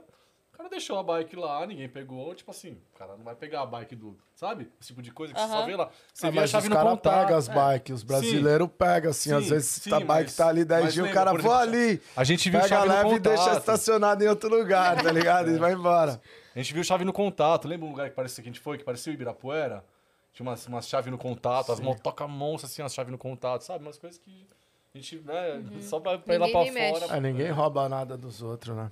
O 0.61 0.63
cara 0.63 0.69
deixou 0.69 0.99
a 0.99 1.01
bike 1.03 1.35
lá, 1.35 1.65
ninguém 1.65 1.89
pegou, 1.89 2.35
tipo 2.35 2.51
assim, 2.51 2.77
o 2.93 2.97
cara 2.99 3.17
não 3.17 3.23
vai 3.23 3.33
pegar 3.33 3.61
a 3.63 3.65
bike 3.65 3.95
do, 3.95 4.15
sabe? 4.35 4.69
Esse 4.79 4.89
tipo 4.89 5.01
de 5.01 5.11
coisa 5.11 5.33
que 5.33 5.39
você 5.39 5.47
só 5.47 5.65
vê 5.65 5.75
lá. 5.75 5.89
Você 6.13 6.27
Ah, 6.27 6.29
vê 6.29 6.37
a 6.37 6.41
mas 6.41 6.49
chave 6.51 6.65
os 6.65 6.69
no 6.69 6.75
caras 6.75 6.91
contato. 6.91 7.19
pegam 7.23 7.37
as 7.37 7.49
É. 7.49 7.53
bikes, 7.55 7.95
os 7.95 8.03
brasileiros 8.03 8.69
pegam, 8.77 9.09
assim, 9.09 9.29
Sim, 9.31 9.35
às 9.37 9.49
vezes 9.49 9.67
sim, 9.69 9.91
a 9.91 9.99
bike 9.99 10.07
mas- 10.29 10.35
tá 10.35 10.47
ali 10.49 10.63
10 10.63 10.83
mas 10.83 10.93
dias, 10.93 11.09
o 11.09 11.13
cara, 11.13 11.31
por 11.31 11.41
vou 11.41 11.51
exemplo, 11.59 11.75
ali, 11.79 12.01
A 12.15 12.23
gente 12.23 12.47
viu 12.47 12.59
pega 12.59 12.69
chave 12.69 12.87
no 12.87 12.93
leve 12.93 13.15
e 13.15 13.19
deixa 13.19 13.53
estacionado 13.57 14.23
em 14.23 14.27
outro 14.27 14.49
lugar, 14.55 15.01
tá 15.01 15.11
ligado? 15.11 15.49
E 15.49 15.57
vai 15.57 15.73
embora. 15.73 16.21
A 16.55 16.59
gente 16.59 16.73
viu 16.75 16.83
chave 16.83 17.03
no 17.05 17.11
contato. 17.13 17.67
Lembra 17.67 17.87
um 17.87 17.89
lugar 17.91 18.09
que 18.11 18.15
parecia 18.15 18.43
que 18.43 18.47
a 18.49 18.53
gente 18.53 18.61
foi, 18.61 18.77
que 18.77 18.83
parecia 18.83 19.11
o 19.11 19.15
Ibirapuera? 19.15 19.83
Tinha 20.31 20.47
umas, 20.47 20.67
umas 20.67 20.87
chaves 20.87 21.09
no 21.11 21.17
contato, 21.17 21.71
as 21.71 21.79
motoca 21.79 22.27
monstras 22.27 22.71
assim, 22.71 22.83
as 22.83 22.93
chaves 22.93 23.11
no 23.11 23.17
contato, 23.17 23.63
sabe? 23.63 23.83
Umas 23.83 23.97
coisas 23.97 24.19
que 24.19 24.47
a 24.93 24.97
gente, 24.99 25.15
né, 25.25 25.63
só 25.81 25.99
pra, 25.99 26.19
pra 26.19 26.35
ir 26.35 26.37
lá 26.37 26.47
pra 26.49 26.65
fora. 26.65 27.17
É, 27.17 27.19
ninguém 27.19 27.49
rouba 27.49 27.89
nada 27.89 28.15
dos 28.15 28.43
outros, 28.43 28.75
né? 28.77 28.91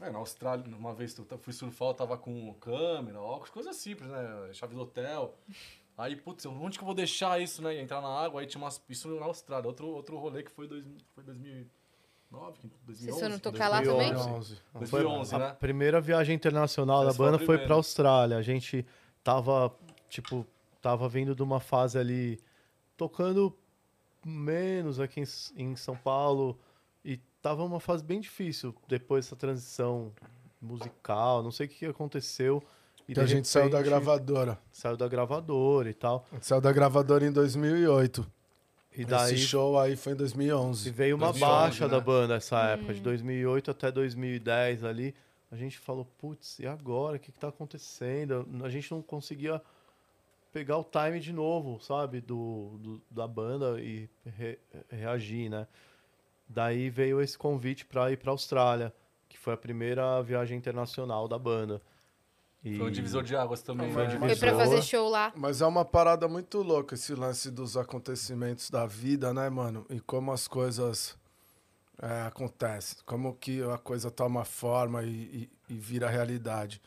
É, 0.00 0.10
na 0.10 0.18
Austrália, 0.18 0.64
uma 0.76 0.92
vez 0.94 1.16
eu 1.18 1.38
fui 1.38 1.52
surfar, 1.52 1.88
eu 1.88 1.94
tava 1.94 2.18
com 2.18 2.52
câmera, 2.54 3.20
óculos, 3.20 3.50
coisas 3.50 3.76
simples, 3.76 4.10
né? 4.10 4.50
Chave 4.52 4.74
do 4.74 4.82
hotel. 4.82 5.34
Aí, 5.96 6.14
putz, 6.14 6.44
onde 6.44 6.76
que 6.76 6.84
eu 6.84 6.86
vou 6.86 6.94
deixar 6.94 7.40
isso, 7.40 7.62
né? 7.62 7.80
Entrar 7.80 8.02
na 8.02 8.08
água, 8.08 8.42
aí 8.42 8.46
tinha 8.46 8.62
umas. 8.62 8.82
Isso 8.90 9.08
na 9.18 9.24
Austrália. 9.24 9.66
Outro, 9.66 9.86
outro 9.88 10.18
rolê 10.18 10.42
que 10.42 10.50
foi, 10.50 10.68
dois, 10.68 10.84
foi 11.14 11.24
2009, 11.24 12.58
2011. 12.84 13.18
Se 13.22 13.28
não 13.30 13.38
tocar 13.38 13.68
lá 13.68 13.80
também? 13.82 14.12
2011. 14.12 14.58
2011, 14.74 15.34
a 15.34 15.38
né? 15.38 15.56
primeira 15.58 15.98
viagem 15.98 16.36
internacional 16.36 16.98
Essa 16.98 17.06
da 17.06 17.14
foi 17.14 17.26
a 17.26 17.30
banda 17.30 17.38
foi 17.38 17.46
primeira. 17.46 17.66
pra 17.66 17.76
Austrália. 17.76 18.36
A 18.36 18.42
gente 18.42 18.86
tava, 19.24 19.74
tipo, 20.10 20.46
tava 20.82 21.08
vindo 21.08 21.34
de 21.34 21.42
uma 21.42 21.58
fase 21.60 21.98
ali 21.98 22.38
tocando 22.98 23.56
menos 24.22 25.00
aqui 25.00 25.20
em, 25.20 25.22
S- 25.22 25.52
em 25.56 25.74
São 25.76 25.96
Paulo 25.96 26.58
tava 27.42 27.64
uma 27.64 27.80
fase 27.80 28.02
bem 28.04 28.20
difícil 28.20 28.74
depois 28.88 29.24
dessa 29.24 29.36
transição 29.36 30.12
musical, 30.60 31.42
não 31.42 31.50
sei 31.50 31.66
o 31.66 31.68
que 31.68 31.86
aconteceu. 31.86 32.62
E 33.08 33.14
Que 33.14 33.20
a 33.20 33.26
gente 33.26 33.46
saiu 33.46 33.70
da 33.70 33.78
repente, 33.78 33.90
gravadora. 33.90 34.58
Saiu 34.72 34.96
da 34.96 35.06
gravadora 35.06 35.88
e 35.88 35.94
tal. 35.94 36.26
A 36.32 36.34
gente 36.34 36.46
saiu 36.46 36.60
da 36.60 36.72
gravadora 36.72 37.24
em 37.24 37.30
2008. 37.30 38.26
E 38.96 39.04
daí 39.04 39.34
Esse 39.34 39.44
show 39.46 39.78
aí 39.78 39.94
foi 39.94 40.12
em 40.12 40.14
E 40.14 40.18
2011. 40.18 40.90
veio 40.90 41.16
uma 41.16 41.26
2011, 41.30 41.40
baixa 41.40 41.84
né? 41.84 41.90
da 41.90 42.00
banda 42.00 42.34
essa 42.34 42.58
época, 42.70 42.94
de 42.94 43.00
2008 43.00 43.70
até 43.70 43.92
2010 43.92 44.82
ali. 44.82 45.14
A 45.52 45.56
gente 45.56 45.78
falou, 45.78 46.04
putz, 46.18 46.58
e 46.58 46.66
agora? 46.66 47.16
O 47.16 47.20
que, 47.20 47.30
que 47.30 47.38
tá 47.38 47.48
acontecendo? 47.48 48.44
A 48.64 48.68
gente 48.68 48.90
não 48.90 49.00
conseguia 49.02 49.62
pegar 50.52 50.78
o 50.78 50.84
time 50.84 51.20
de 51.20 51.32
novo, 51.32 51.78
sabe? 51.80 52.20
Do, 52.20 52.78
do- 52.80 53.02
da 53.10 53.28
banda 53.28 53.78
e 53.80 54.08
re- 54.24 54.58
reagir, 54.90 55.48
né? 55.50 55.68
Daí 56.48 56.88
veio 56.90 57.20
esse 57.20 57.36
convite 57.36 57.84
para 57.84 58.10
ir 58.12 58.16
para 58.18 58.30
Austrália, 58.30 58.92
que 59.28 59.36
foi 59.38 59.54
a 59.54 59.56
primeira 59.56 60.22
viagem 60.22 60.56
internacional 60.56 61.26
da 61.28 61.38
banda. 61.38 61.80
E 62.64 62.78
Foi 62.78 62.88
um 62.88 62.90
divisor 62.90 63.22
de 63.22 63.36
águas 63.36 63.62
também, 63.62 63.92
Foi 63.92 64.02
um 64.02 64.06
né? 64.06 64.12
divisor. 64.12 64.36
Foi 64.36 64.48
pra 64.48 64.58
fazer 64.58 64.82
show 64.82 65.08
lá. 65.08 65.32
Mas 65.36 65.60
é 65.60 65.66
uma 65.66 65.84
parada 65.84 66.26
muito 66.26 66.62
louca 66.62 66.94
esse 66.94 67.14
lance 67.14 67.50
dos 67.50 67.76
acontecimentos 67.76 68.70
da 68.70 68.86
vida, 68.86 69.32
né, 69.32 69.48
mano? 69.48 69.86
E 69.90 70.00
como 70.00 70.32
as 70.32 70.48
coisas 70.48 71.16
é, 72.00 72.22
acontecem. 72.22 72.98
Como 73.06 73.34
que 73.34 73.62
a 73.62 73.78
coisa 73.78 74.10
toma 74.10 74.44
forma 74.44 75.02
e, 75.04 75.50
e- 75.68 75.74
e 75.74 75.78
vira 75.78 76.08
realidade. 76.08 76.80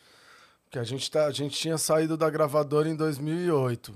Porque 0.64 0.78
a 0.78 0.84
gente, 0.84 1.10
tá, 1.10 1.26
a 1.26 1.32
gente 1.32 1.58
tinha 1.58 1.76
saído 1.78 2.16
da 2.16 2.28
gravadora 2.30 2.88
em 2.88 2.94
2008. 2.94 3.92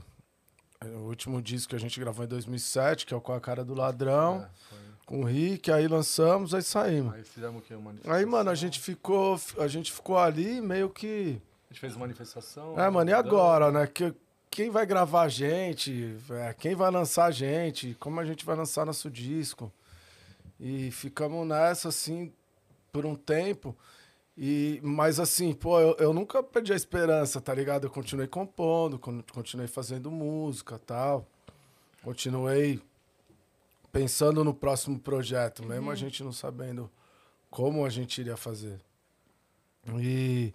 É, 0.81 0.87
O 0.87 1.01
último 1.09 1.41
disco 1.43 1.71
que 1.71 1.77
a 1.77 1.81
gente 1.81 1.99
gravou 2.01 2.25
em 2.25 2.29
2007, 2.29 3.05
que 3.07 3.15
é 3.15 3.17
o 3.17 3.21
Com 3.21 3.33
a 3.33 3.41
Cara 3.41 3.65
do 3.65 3.75
Ladrão, 3.75 4.37
É, 4.43 4.49
foi. 4.71 4.79
Com 5.07 5.21
o 5.21 5.25
Rick, 5.25 5.71
aí 5.71 5.87
lançamos, 5.87 6.55
aí 6.55 6.63
saímos. 6.63 7.15
Aí 7.15 7.25
fizemos 7.25 7.63
o 7.63 7.65
quê? 7.65 7.75
Aí, 8.07 8.25
mano, 8.25 8.51
a 8.51 8.55
gente 8.55 8.81
ficou, 8.81 9.39
a 9.59 9.67
gente 9.69 9.93
ficou 9.93 10.19
ali 10.19 10.61
meio 10.61 10.89
que... 10.89 11.41
A 11.71 11.73
gente 11.73 11.81
fez 11.81 11.97
manifestação. 11.97 12.79
É, 12.81 12.89
mano, 12.89 13.11
e 13.11 13.13
agora, 13.13 13.71
né? 13.71 13.87
Que, 13.87 14.15
quem 14.51 14.71
vai 14.71 14.87
gravar 14.87 15.23
a 15.23 15.29
gente? 15.29 16.17
É, 16.31 16.55
quem 16.55 16.75
vai 16.75 16.91
lançar 16.91 17.27
a 17.27 17.31
gente? 17.31 17.97
Como 17.99 18.21
a 18.21 18.25
gente 18.25 18.45
vai 18.45 18.57
lançar 18.57 18.87
nosso 18.87 19.11
disco? 19.11 19.73
E 20.59 20.91
ficamos 20.93 21.47
nessa, 21.47 21.89
assim, 21.89 22.33
por 22.93 23.05
um 23.05 23.17
tempo. 23.17 23.77
E, 24.39 24.81
mas 24.83 25.21
assim, 25.21 25.53
pô, 25.53 25.81
eu, 25.81 25.97
eu 25.99 26.13
nunca 26.13 26.43
perdi 26.43 26.73
a 26.73 26.77
esperança, 26.77 27.41
tá 27.41 27.53
ligado? 27.55 27.85
Eu 27.85 27.91
continuei 27.91 28.27
compondo, 28.29 28.99
con- 28.99 29.23
continuei 29.33 29.67
fazendo 29.69 30.11
música 30.11 30.79
tal. 30.79 31.27
Continuei 32.03 32.81
pensando 33.95 34.43
no 34.43 34.53
próximo 34.53 34.99
projeto, 34.99 35.65
mesmo 35.65 35.89
a 35.89 35.95
gente 35.95 36.25
não 36.25 36.33
sabendo 36.33 36.91
como 37.49 37.87
a 37.87 37.89
gente 37.89 38.21
iria 38.21 38.37
fazer. 38.37 38.81
E, 40.01 40.53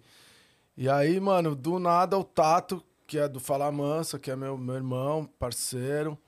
e 0.76 0.86
aí, 0.90 1.18
mano, 1.18 1.56
do 1.56 1.78
nada 1.78 2.18
o 2.18 2.22
Tato, 2.22 2.84
que 3.06 3.18
é 3.18 3.26
do 3.26 3.40
Fala 3.40 3.72
Mansa, 3.72 4.18
que 4.18 4.30
é 4.30 4.36
meu, 4.36 4.58
meu 4.58 4.74
irmão, 4.74 5.24
parceiro, 5.38 6.18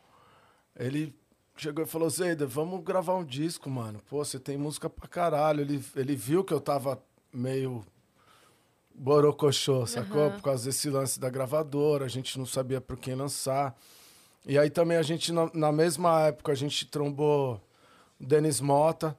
ele 0.74 1.14
chegou 1.55 1.84
e 1.84 1.86
falou: 1.86 2.09
Zeida, 2.09 2.47
vamos 2.47 2.82
gravar 2.82 3.16
um 3.16 3.24
disco, 3.24 3.68
mano. 3.68 4.01
Pô, 4.09 4.24
você 4.24 4.40
tem 4.40 4.56
música 4.56 4.89
pra 4.89 5.06
caralho. 5.06 5.60
Ele, 5.60 5.84
ele 5.94 6.16
viu 6.16 6.43
que 6.43 6.55
eu 6.55 6.60
tava 6.62 6.98
meio 7.30 7.84
borocochô, 8.94 9.84
sacou? 9.86 10.30
Por 10.30 10.40
causa 10.40 10.64
desse 10.64 10.89
lance 10.89 11.20
da 11.20 11.28
gravadora, 11.28 12.06
a 12.06 12.09
gente 12.09 12.39
não 12.39 12.47
sabia 12.47 12.80
por 12.80 12.97
quem 12.97 13.14
lançar. 13.14 13.76
E 14.47 14.59
aí 14.59 14.69
também 14.70 14.97
a 14.97 15.02
gente, 15.02 15.32
na, 15.32 15.48
na 15.55 15.73
mesma 15.73 16.23
época, 16.27 16.52
a 16.52 16.55
gente 16.55 16.86
trombou 16.86 17.60
o 18.20 18.27
Denis 18.27 18.60
Mota, 18.60 19.16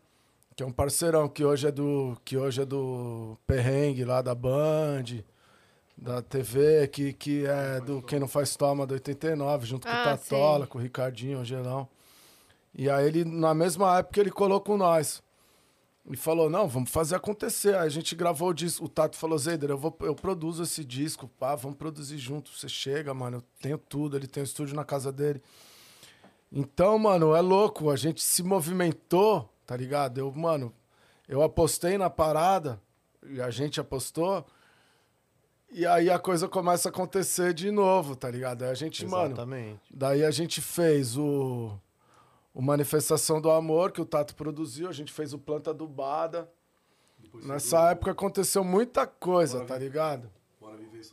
que 0.56 0.62
é 0.62 0.66
um 0.66 0.72
parceirão 0.72 1.28
que 1.30 1.44
hoje 1.46 1.68
é 1.68 1.72
do, 1.72 2.18
que 2.26 2.38
hoje 2.38 2.62
é 2.62 2.66
do 2.66 3.38
Perrengue 3.48 4.04
lá 4.04 4.22
da 4.22 4.36
Band, 4.36 5.24
da 5.98 6.22
TV, 6.22 6.88
que, 6.88 7.14
que 7.14 7.46
é 7.46 7.80
do 7.80 8.02
Quem 8.02 8.20
Não 8.20 8.28
Faz 8.28 8.56
Toma 8.56 8.86
do 8.86 8.94
89, 8.94 9.66
junto 9.66 9.88
com 9.88 9.94
o 9.94 9.96
Ah, 9.96 10.04
Tatola, 10.18 10.66
sei. 10.66 10.68
com 10.68 10.78
o 10.78 10.82
Ricardinho, 10.82 11.40
o. 11.40 11.88
E 12.76 12.90
aí 12.90 13.08
ele, 13.08 13.24
na 13.24 13.54
mesma 13.54 14.00
época, 14.00 14.20
ele 14.20 14.32
colou 14.32 14.60
com 14.60 14.76
nós. 14.76 15.24
E 16.10 16.18
falou, 16.18 16.50
não, 16.50 16.68
vamos 16.68 16.92
fazer 16.92 17.16
acontecer. 17.16 17.76
Aí 17.76 17.88
a 17.88 17.90
gente 17.90 18.14
gravou 18.14 18.50
o 18.50 18.54
disco. 18.54 18.86
O 18.86 18.90
Tato 18.90 19.16
falou, 19.16 19.38
Zeider, 19.38 19.70
eu, 19.70 19.78
vou, 19.78 19.96
eu 20.02 20.14
produzo 20.14 20.64
esse 20.64 20.84
disco, 20.84 21.30
pá, 21.40 21.56
vamos 21.56 21.78
produzir 21.78 22.18
junto. 22.18 22.52
Você 22.52 22.68
chega, 22.68 23.14
mano, 23.14 23.38
eu 23.38 23.44
tenho 23.62 23.78
tudo. 23.78 24.18
Ele 24.18 24.28
tem 24.28 24.42
um 24.42 24.44
estúdio 24.44 24.76
na 24.76 24.84
casa 24.84 25.12
dele. 25.14 25.42
Então, 26.52 27.00
mano, 27.00 27.34
é 27.34 27.40
louco. 27.40 27.90
A 27.90 27.96
gente 27.96 28.22
se 28.22 28.44
movimentou, 28.44 29.50
tá 29.66 29.78
ligado? 29.78 30.18
Eu, 30.18 30.32
mano, 30.34 30.74
eu 31.28 31.42
apostei 31.42 31.98
na 31.98 32.10
parada, 32.10 32.82
e 33.26 33.42
a 33.42 33.50
gente 33.50 33.80
apostou. 33.80 34.46
E 35.72 35.86
aí 35.88 36.10
a 36.10 36.20
coisa 36.20 36.48
começa 36.48 36.90
a 36.90 36.92
acontecer 36.92 37.54
de 37.54 37.72
novo, 37.72 38.16
tá 38.16 38.30
ligado? 38.30 38.64
Aí 38.64 38.70
a 38.70 38.76
gente, 38.76 39.06
mano, 39.06 39.34
Exatamente. 39.34 39.80
Daí 39.90 40.24
a 40.24 40.30
gente 40.30 40.62
fez 40.62 41.18
o, 41.18 41.72
o 42.54 42.62
Manifestação 42.62 43.42
do 43.42 43.50
Amor, 43.50 43.92
que 43.92 44.02
o 44.02 44.06
Tato 44.06 44.36
produziu, 44.36 44.88
a 44.88 44.92
gente 44.92 45.12
fez 45.12 45.34
o 45.34 45.40
Planta 45.40 45.72
Adubada. 45.72 46.50
Nessa 47.46 47.92
época 47.92 48.12
aconteceu 48.12 48.64
muita 48.64 49.08
coisa, 49.08 49.66
tá 49.66 49.78
ligado? 49.78 50.30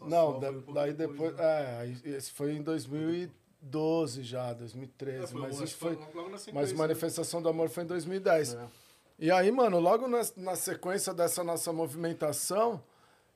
Não, 0.07 0.39
da- 0.39 0.51
daí 0.75 0.93
depois. 0.93 1.39
É, 1.39 1.79
aí 1.81 2.01
esse 2.05 2.31
foi 2.33 2.53
em 2.53 2.63
2012 2.63 4.23
já, 4.23 4.53
2013. 4.53 5.35
mas 5.35 5.61
isso 5.65 5.77
foi. 5.77 5.99
Mas 6.53 6.73
Manifestação 6.73 7.41
do 7.43 7.49
Amor 7.49 7.69
foi 7.71 7.85
em 7.85 7.87
2010. 7.87 8.57
E 9.19 9.31
aí, 9.31 9.51
mano, 9.51 9.79
logo 9.79 10.09
na, 10.09 10.21
na 10.37 10.57
sequência 10.57 11.13
dessa 11.13 11.43
nossa 11.45 11.73
movimentação, 11.73 12.83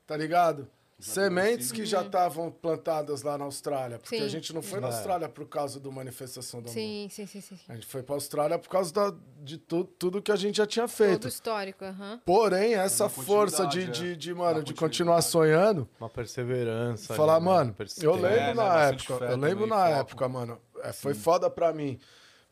tá 0.07 0.15
ligado? 0.17 0.67
Sementes 0.97 1.73
que 1.73 1.85
já 1.85 2.01
estavam 2.01 2.49
plantadas 2.49 3.21
lá 3.21 3.37
na 3.37 3.43
Austrália. 3.45 3.99
Porque 3.99 4.17
Sim. 4.17 4.23
a 4.23 4.27
gente 4.29 4.53
não 4.53 4.61
foi 4.61 4.79
na 4.79 4.87
Austrália 4.87 5.27
por 5.27 5.45
causa 5.47 5.77
do 5.79 5.91
Manifestação 5.91 6.61
do 6.61 6.69
Amor. 6.69 6.73
Sim, 6.73 7.07
sim, 7.11 7.25
sim, 7.25 7.41
sim. 7.41 7.57
A 7.67 7.73
gente 7.75 7.85
foi 7.85 8.01
pra 8.01 8.15
Austrália 8.15 8.57
por 8.57 8.69
causa 8.69 8.93
da- 8.93 9.13
de 9.43 9.57
tu, 9.57 9.83
tudo 9.83 10.21
que 10.21 10.31
a 10.31 10.37
gente 10.37 10.55
já 10.57 10.65
tinha 10.65 10.87
Todo 10.87 10.95
feito. 10.95 11.27
histórico, 11.27 11.83
aham. 11.83 12.21
Porém, 12.25 12.75
essa 12.75 13.09
força 13.09 13.67
de, 13.67 13.87
de, 13.91 14.11
é. 14.13 14.15
de, 14.15 14.33
mano, 14.33 14.63
de 14.63 14.73
continuar 14.73 15.21
sonhando, 15.21 15.87
Uma 15.99 16.09
perseverança. 16.09 17.13
falar, 17.13 17.35
ali, 17.35 17.45
né? 17.45 17.51
mano, 17.51 17.75
eu 18.01 18.15
lembro 18.15 18.29
É, 18.29 18.53
na 18.53 18.81
época, 18.85 19.13
eu 19.25 19.37
lembro 19.37 19.67
na 19.67 19.75
foco. 19.87 19.99
época, 19.99 20.29
mano, 20.29 20.61
é, 20.81 20.93
foi 20.93 21.13
foda 21.13 21.49
pra 21.49 21.73
mim, 21.73 21.99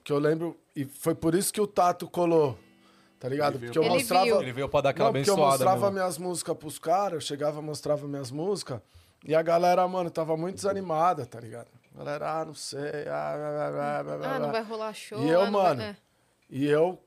que 0.03 0.11
eu 0.11 0.19
lembro, 0.19 0.59
e 0.75 0.83
foi 0.83 1.15
por 1.15 1.33
isso 1.33 1.51
que 1.53 1.61
o 1.61 1.65
Tato 1.67 2.09
colou, 2.09 2.59
tá 3.23 3.29
ligado? 3.29 3.53
Ele 3.53 3.59
veio 3.59 3.71
Porque 3.71 3.79
eu 3.79 3.83
Ele 3.83 3.93
mostrava, 3.93 4.25
viu. 4.25 4.41
Ele 4.41 4.51
veio 4.51 4.67
pra 4.69 4.81
dar 4.81 4.89
aquela 4.89 5.07
não, 5.07 5.13
porque 5.13 5.29
eu 5.29 5.33
abençoada 5.33 5.51
mostrava 5.53 5.79
mesmo. 5.85 5.91
minhas 5.93 6.17
músicas 6.17 6.57
pros 6.57 6.77
caras, 6.77 7.13
eu 7.13 7.21
chegava, 7.21 7.61
mostrava 7.61 8.05
minhas 8.05 8.29
músicas, 8.31 8.81
e 9.23 9.33
a 9.33 9.41
galera, 9.41 9.87
mano, 9.87 10.09
tava 10.11 10.35
muito 10.35 10.55
desanimada, 10.55 11.25
tá 11.25 11.39
ligado? 11.39 11.69
A 11.95 11.97
galera, 11.99 12.41
ah, 12.41 12.45
não 12.45 12.53
sei, 12.53 13.07
ah, 13.07 13.33
blá, 13.37 13.51
blá, 13.51 13.71
blá, 13.71 14.03
blá, 14.03 14.17
blá, 14.17 14.27
Ah, 14.27 14.33
não 14.39 14.49
blá. 14.49 14.51
vai 14.51 14.63
rolar 14.63 14.93
show. 14.93 15.23
E 15.23 15.29
eu, 15.29 15.41
ah, 15.41 15.45
não 15.49 15.51
vai- 15.61 15.69
mano, 15.69 15.81
é. 15.83 15.97
E 16.49 16.65
eu, 16.65 16.99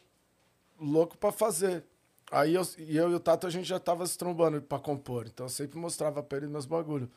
louco 0.81 1.19
pra 1.19 1.31
fazer. 1.31 1.85
Aí 2.33 2.55
eu, 2.55 2.63
e 2.79 2.97
eu 2.97 3.11
e 3.11 3.15
o 3.15 3.21
Tato, 3.21 3.47
a 3.47 3.51
gente 3.51 3.67
já 3.69 3.79
tava 3.79 4.07
se 4.07 4.17
trombando 4.17 4.61
pra 4.63 4.79
compor. 4.79 5.27
Então 5.27 5.47
eu 5.47 5.51
sempre 5.51 5.79
mostrava 5.79 6.23
pra 6.23 6.39
ele 6.39 6.47
meus 6.49 6.65
bagulho. 6.67 7.09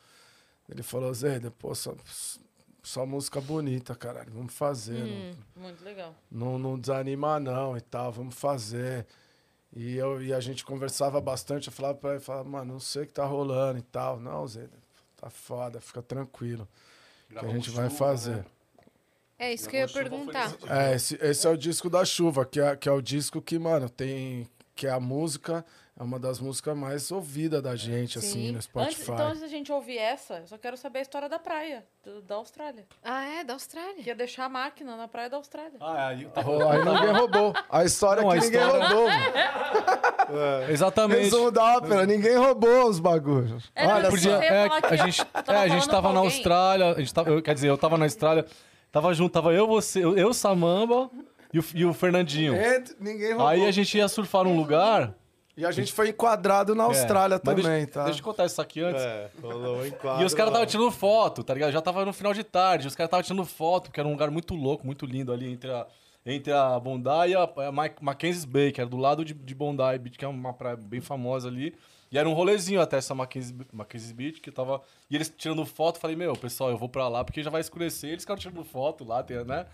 Ele 0.68 0.82
falou, 0.84 1.12
Zé, 1.14 1.40
pô, 1.58 1.72
só, 2.82 3.04
música 3.04 3.40
bonita, 3.40 3.94
caralho. 3.94 4.32
Vamos 4.32 4.54
fazer. 4.54 5.02
Hum. 5.02 5.32
Muito 5.56 5.84
legal. 5.84 6.14
Não, 6.30 6.58
não, 6.58 6.70
não 6.70 6.78
desanima 6.78 7.38
não 7.38 7.76
e 7.76 7.80
tal, 7.80 8.10
vamos 8.12 8.34
fazer. 8.34 9.06
E, 9.74 9.96
eu, 9.96 10.22
e 10.22 10.32
a 10.32 10.40
gente 10.40 10.64
conversava 10.64 11.20
bastante. 11.20 11.68
Eu 11.68 11.72
falava 11.72 11.94
pra 11.94 12.10
ele, 12.12 12.20
falava, 12.20 12.48
mano, 12.48 12.72
não 12.72 12.80
sei 12.80 13.02
o 13.02 13.06
que 13.06 13.12
tá 13.12 13.24
rolando 13.24 13.78
e 13.78 13.82
tal. 13.82 14.18
Não, 14.18 14.46
Zé, 14.46 14.66
tá 15.16 15.30
foda, 15.30 15.80
fica 15.80 16.02
tranquilo. 16.02 16.66
Que 17.28 17.38
a 17.44 17.48
gente 17.48 17.70
vai 17.70 17.88
fazer. 17.88 18.44
É 19.38 19.54
isso 19.54 19.68
que 19.68 19.76
eu 19.76 19.80
ia 19.80 19.88
perguntar. 19.88 20.54
É, 20.68 20.94
esse, 20.94 21.14
esse 21.22 21.46
é 21.46 21.50
o 21.50 21.56
disco 21.56 21.88
da 21.88 22.04
chuva, 22.04 22.44
que 22.44 22.60
é, 22.60 22.76
que 22.76 22.88
é 22.88 22.92
o 22.92 23.00
disco 23.00 23.40
que, 23.40 23.58
mano, 23.58 23.88
tem. 23.88 24.48
Que 24.74 24.86
é 24.86 24.90
a 24.90 25.00
música, 25.00 25.64
é 26.00 26.02
uma 26.02 26.18
das 26.18 26.40
músicas 26.40 26.74
mais 26.74 27.10
ouvidas 27.12 27.62
da 27.62 27.76
gente, 27.76 28.18
Sim. 28.18 28.26
assim, 28.26 28.42
no 28.52 28.54
Antes, 28.56 28.64
Spotify. 28.64 29.12
então, 29.12 29.26
antes 29.26 29.40
da 29.42 29.48
gente 29.48 29.70
ouvir 29.70 29.98
essa, 29.98 30.38
eu 30.38 30.46
só 30.46 30.56
quero 30.56 30.74
saber 30.78 31.00
a 31.00 31.02
história 31.02 31.28
da 31.28 31.38
praia, 31.38 31.84
do- 32.02 32.22
da 32.22 32.36
Austrália. 32.36 32.86
Ah, 33.04 33.24
é? 33.26 33.44
Da 33.44 33.52
Austrália. 33.52 34.02
Que 34.02 34.08
ia 34.08 34.14
deixar 34.14 34.46
a 34.46 34.48
máquina 34.48 34.96
na 34.96 35.06
praia 35.06 35.28
da 35.28 35.36
Austrália. 35.36 35.72
Ah, 35.78 36.06
aí, 36.08 36.24
tá 36.26 36.40
Rou- 36.40 36.66
Aí 36.70 36.78
ninguém 36.82 37.12
roubou. 37.12 37.52
A 37.68 37.84
história 37.84 38.22
Não, 38.22 38.32
é 38.32 38.38
a 38.38 38.40
que 38.40 38.46
ninguém 38.46 38.60
história- 38.62 38.86
roubou, 38.88 39.08
mano. 39.10 40.70
Exatamente. 40.70 41.20
Resumo 41.24 41.50
da 41.50 41.76
ópera, 41.76 42.06
ninguém 42.06 42.36
roubou 42.36 42.88
os 42.88 42.98
bagulhos. 42.98 43.70
É, 43.74 43.86
Olha, 43.86 44.08
podia, 44.10 44.30
ia 44.30 44.44
é, 44.44 44.68
a 44.82 44.96
gente, 44.96 45.24
tava 45.24 45.52
é, 45.52 45.62
a 45.62 45.68
gente 45.68 45.88
tava 45.88 46.12
na. 46.12 46.20
Austrália, 46.20 46.86
a 46.92 46.98
gente 46.98 47.12
tava, 47.12 47.30
eu, 47.30 47.42
quer 47.42 47.54
dizer, 47.54 47.68
eu 47.68 47.76
tava 47.76 47.98
na 47.98 48.04
Austrália, 48.06 48.46
tava 48.92 49.12
junto, 49.12 49.32
tava 49.32 49.52
eu, 49.52 49.66
você, 49.66 50.04
eu, 50.04 50.16
eu 50.16 50.32
Samamba 50.32 51.10
e 51.52 51.58
o, 51.58 51.64
e 51.74 51.84
o 51.84 51.92
Fernandinho. 51.92 52.54
Entre- 52.54 52.94
ninguém 53.00 53.30
roubou. 53.30 53.48
Aí 53.48 53.66
a 53.66 53.70
gente 53.70 53.96
ia 53.98 54.06
surfar 54.08 54.44
num 54.44 54.56
lugar. 54.56 55.14
E 55.60 55.66
a 55.66 55.70
gente 55.70 55.92
foi 55.92 56.08
enquadrado 56.08 56.74
na 56.74 56.84
Austrália 56.84 57.36
É, 57.36 57.40
mas 57.44 57.54
também, 57.56 57.78
deixa, 57.84 57.86
tá? 57.92 58.04
Deixa 58.04 58.20
eu 58.20 58.24
contar 58.24 58.46
isso 58.46 58.60
aqui 58.60 58.80
antes. 58.80 59.02
É, 59.02 59.30
rolou 59.42 59.76
um 59.78 59.86
enquadro 59.86 60.22
E 60.22 60.24
os 60.24 60.34
caras 60.34 60.50
estavam 60.50 60.66
tirando 60.66 60.90
foto, 60.90 61.44
tá 61.44 61.52
ligado? 61.54 61.72
Já 61.72 61.80
tava 61.80 62.04
no 62.04 62.12
final 62.12 62.32
de 62.32 62.42
tarde, 62.44 62.86
os 62.88 62.94
caras 62.94 63.08
estavam 63.08 63.22
tirando 63.22 63.44
foto, 63.44 63.84
porque 63.84 64.00
era 64.00 64.08
um 64.08 64.12
lugar 64.12 64.30
muito 64.30 64.54
louco, 64.54 64.84
muito 64.86 65.04
lindo 65.06 65.32
ali 65.32 65.52
entre 65.52 65.70
a, 65.70 65.86
entre 66.24 66.52
a 66.52 66.78
Bondi 66.80 67.08
e 67.28 67.34
a, 67.34 67.42
a 67.68 67.72
Ma- 67.72 67.90
Mackenzie's 68.00 68.44
Bay, 68.44 68.72
que 68.72 68.80
era 68.80 68.88
do 68.88 68.96
lado 68.96 69.24
de, 69.24 69.34
de 69.34 69.54
Bondi 69.54 69.98
Beach, 69.98 70.18
que 70.18 70.24
é 70.24 70.28
uma 70.28 70.52
praia 70.52 70.76
bem 70.76 71.00
famosa 71.00 71.48
ali. 71.48 71.74
E 72.12 72.18
era 72.18 72.28
um 72.28 72.32
rolezinho 72.32 72.80
até 72.80 72.96
essa 72.96 73.14
Mackenzie, 73.14 73.54
Mackenzie's 73.72 74.10
Beach, 74.10 74.40
que 74.40 74.50
tava... 74.50 74.80
E 75.08 75.14
eles 75.14 75.32
tirando 75.36 75.64
foto, 75.64 76.00
falei, 76.00 76.16
meu, 76.16 76.34
pessoal, 76.34 76.68
eu 76.70 76.76
vou 76.76 76.88
pra 76.88 77.06
lá 77.06 77.22
porque 77.24 77.40
já 77.40 77.50
vai 77.50 77.60
escurecer. 77.60 78.10
Eles 78.10 78.24
ficaram 78.24 78.40
tirando 78.40 78.64
foto 78.64 79.04
lá, 79.04 79.22
tem, 79.22 79.44
né? 79.44 79.66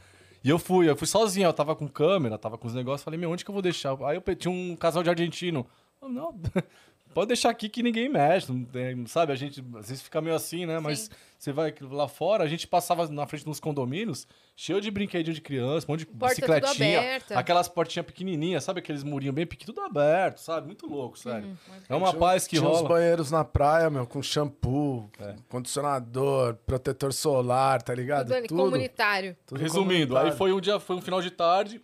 E 0.46 0.48
eu 0.48 0.60
fui, 0.60 0.88
eu 0.88 0.94
fui 0.94 1.08
sozinho, 1.08 1.48
eu 1.48 1.52
tava 1.52 1.74
com 1.74 1.88
câmera, 1.88 2.38
tava 2.38 2.56
com 2.56 2.68
os 2.68 2.72
negócios, 2.72 3.02
falei, 3.02 3.18
meu, 3.18 3.32
onde 3.32 3.44
que 3.44 3.50
eu 3.50 3.52
vou 3.52 3.60
deixar? 3.60 4.00
Aí 4.04 4.16
eu 4.16 4.36
tinha 4.36 4.48
um 4.48 4.76
casal 4.76 5.02
de 5.02 5.10
argentino. 5.10 5.66
Não, 6.00 6.40
pode 7.12 7.26
deixar 7.26 7.50
aqui 7.50 7.68
que 7.68 7.82
ninguém 7.82 8.08
mexe, 8.08 8.52
não 8.52 8.64
tem, 8.64 9.04
sabe? 9.06 9.32
A 9.32 9.34
gente 9.34 9.60
às 9.74 9.88
vezes 9.88 10.02
fica 10.04 10.20
meio 10.20 10.36
assim, 10.36 10.64
né? 10.64 10.78
Mas 10.78 11.00
Sim. 11.00 11.10
Você 11.38 11.52
vai 11.52 11.74
lá 11.82 12.08
fora, 12.08 12.42
a 12.44 12.46
gente 12.48 12.66
passava 12.66 13.06
na 13.08 13.26
frente 13.26 13.44
dos 13.44 13.60
condomínios, 13.60 14.26
cheio 14.56 14.80
de 14.80 14.90
brinquedinho 14.90 15.34
de 15.34 15.40
criança, 15.40 15.86
um 15.86 15.92
monte 15.92 16.00
de 16.00 16.06
Porta 16.06 16.34
tudo 16.34 16.46
bicicletinha, 16.46 16.98
aberta. 16.98 17.38
aquelas 17.38 17.68
portinhas 17.68 18.06
pequenininhas, 18.06 18.64
sabe? 18.64 18.80
Aqueles 18.80 19.02
murinhos 19.02 19.34
bem 19.34 19.46
pequenos, 19.46 19.74
tudo 19.74 19.84
aberto, 19.84 20.38
sabe? 20.38 20.66
Muito 20.66 20.86
louco, 20.86 21.18
sério. 21.18 21.56
É 21.88 21.94
uma 21.94 22.08
Tinha- 22.08 22.18
paz 22.20 22.46
que 22.46 22.56
tinha 22.56 22.68
uns 22.68 22.76
rola. 22.78 22.88
banheiros 22.88 23.30
na 23.30 23.44
praia, 23.44 23.90
meu, 23.90 24.06
com 24.06 24.22
shampoo, 24.22 25.10
É. 25.20 25.34
condicionador, 25.48 26.54
protetor 26.66 27.12
solar, 27.12 27.82
tá 27.82 27.94
ligado? 27.94 28.26
Tudo 28.28 28.34
ali, 28.36 28.48
comunitário. 28.48 29.36
tudo 29.46 29.60
Resumindo, 29.60 29.92
aí 29.92 30.06
comunitário. 30.06 30.32
foi 30.38 30.52
um 30.52 30.60
dia, 30.60 30.80
foi 30.80 30.96
um 30.96 31.00
final 31.02 31.20
de 31.20 31.30
tarde, 31.30 31.80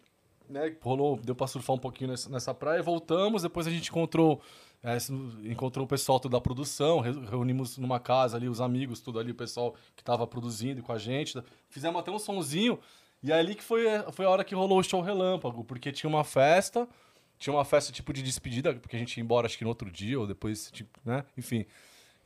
né? 0.49 0.75
Rolou, 0.81 1.19
deu 1.23 1.35
pra 1.35 1.47
surfar 1.47 1.77
um 1.77 1.79
pouquinho 1.79 2.11
nessa, 2.11 2.29
nessa 2.31 2.55
praia, 2.55 2.83
voltamos, 2.83 3.43
depois 3.43 3.67
a 3.67 3.71
gente 3.71 3.89
encontrou. 3.91 4.41
É, 4.83 4.97
encontrou 5.51 5.85
o 5.85 5.89
pessoal 5.89 6.19
todo 6.19 6.33
da 6.33 6.41
produção, 6.41 7.01
re- 7.01 7.13
reunimos 7.31 7.79
numa 7.79 8.01
casa 8.01 8.37
ali, 8.37 8.49
os 8.49 8.61
amigos, 8.61 9.01
tudo 9.01 9.19
ali, 9.19 9.31
o 9.31 9.35
pessoal 9.35 9.75
que 9.97 10.03
tava 10.03 10.27
produzindo 10.27 10.83
com 10.83 10.93
a 10.93 10.99
gente. 10.99 11.41
Fizemos 11.69 12.01
até 12.01 12.11
um 12.11 12.19
sonzinho. 12.19 12.79
E 13.23 13.31
é 13.31 13.35
ali 13.39 13.55
que 13.55 13.63
foi, 13.63 13.85
foi 14.13 14.25
a 14.25 14.31
hora 14.31 14.43
que 14.43 14.55
rolou 14.55 14.81
o 14.81 14.83
show 14.83 15.01
relâmpago, 15.01 15.63
porque 15.63 15.93
tinha 15.93 16.11
uma 16.11 16.25
festa, 16.25 16.89
tinha 17.39 17.55
uma 17.55 17.65
festa 17.65 17.93
tipo 17.93 18.13
de 18.13 18.21
despedida, 18.23 18.75
porque 18.75 18.97
a 18.97 18.99
gente 18.99 19.17
ia 19.17 19.23
embora 19.23 19.47
acho 19.47 19.57
que 19.57 19.63
no 19.63 19.71
outro 19.71 19.89
dia, 19.91 20.19
ou 20.19 20.27
depois, 20.27 20.69
tipo, 20.73 20.99
né? 21.05 21.25
Enfim. 21.39 21.65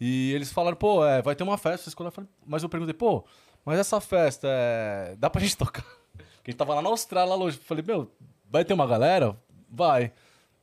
E 0.01 0.33
eles 0.33 0.51
falaram, 0.53 0.77
pô, 0.77 1.05
é, 1.05 1.21
vai 1.21 1.35
ter 1.37 1.43
uma 1.43 1.59
festa, 1.59 1.91
falei- 2.11 2.29
Mas 2.47 2.63
eu 2.63 2.69
perguntei, 2.71 2.95
pô, 2.95 3.25
mas 3.65 3.79
essa 3.79 4.01
festa, 4.01 4.47
é... 4.51 5.15
dá 5.19 5.29
pra 5.29 5.41
gente 5.43 5.57
tocar? 5.59 5.83
Porque 6.17 6.51
a 6.51 6.51
gente 6.53 6.57
tava 6.57 6.75
lá 6.75 6.81
na 6.81 6.89
Austrália, 6.89 7.29
lá 7.31 7.37
longe. 7.37 7.59
Falei, 7.59 7.85
meu, 7.87 8.11
vai 8.51 8.65
ter 8.65 8.73
uma 8.73 8.87
galera? 8.87 9.37
Vai. 9.69 10.13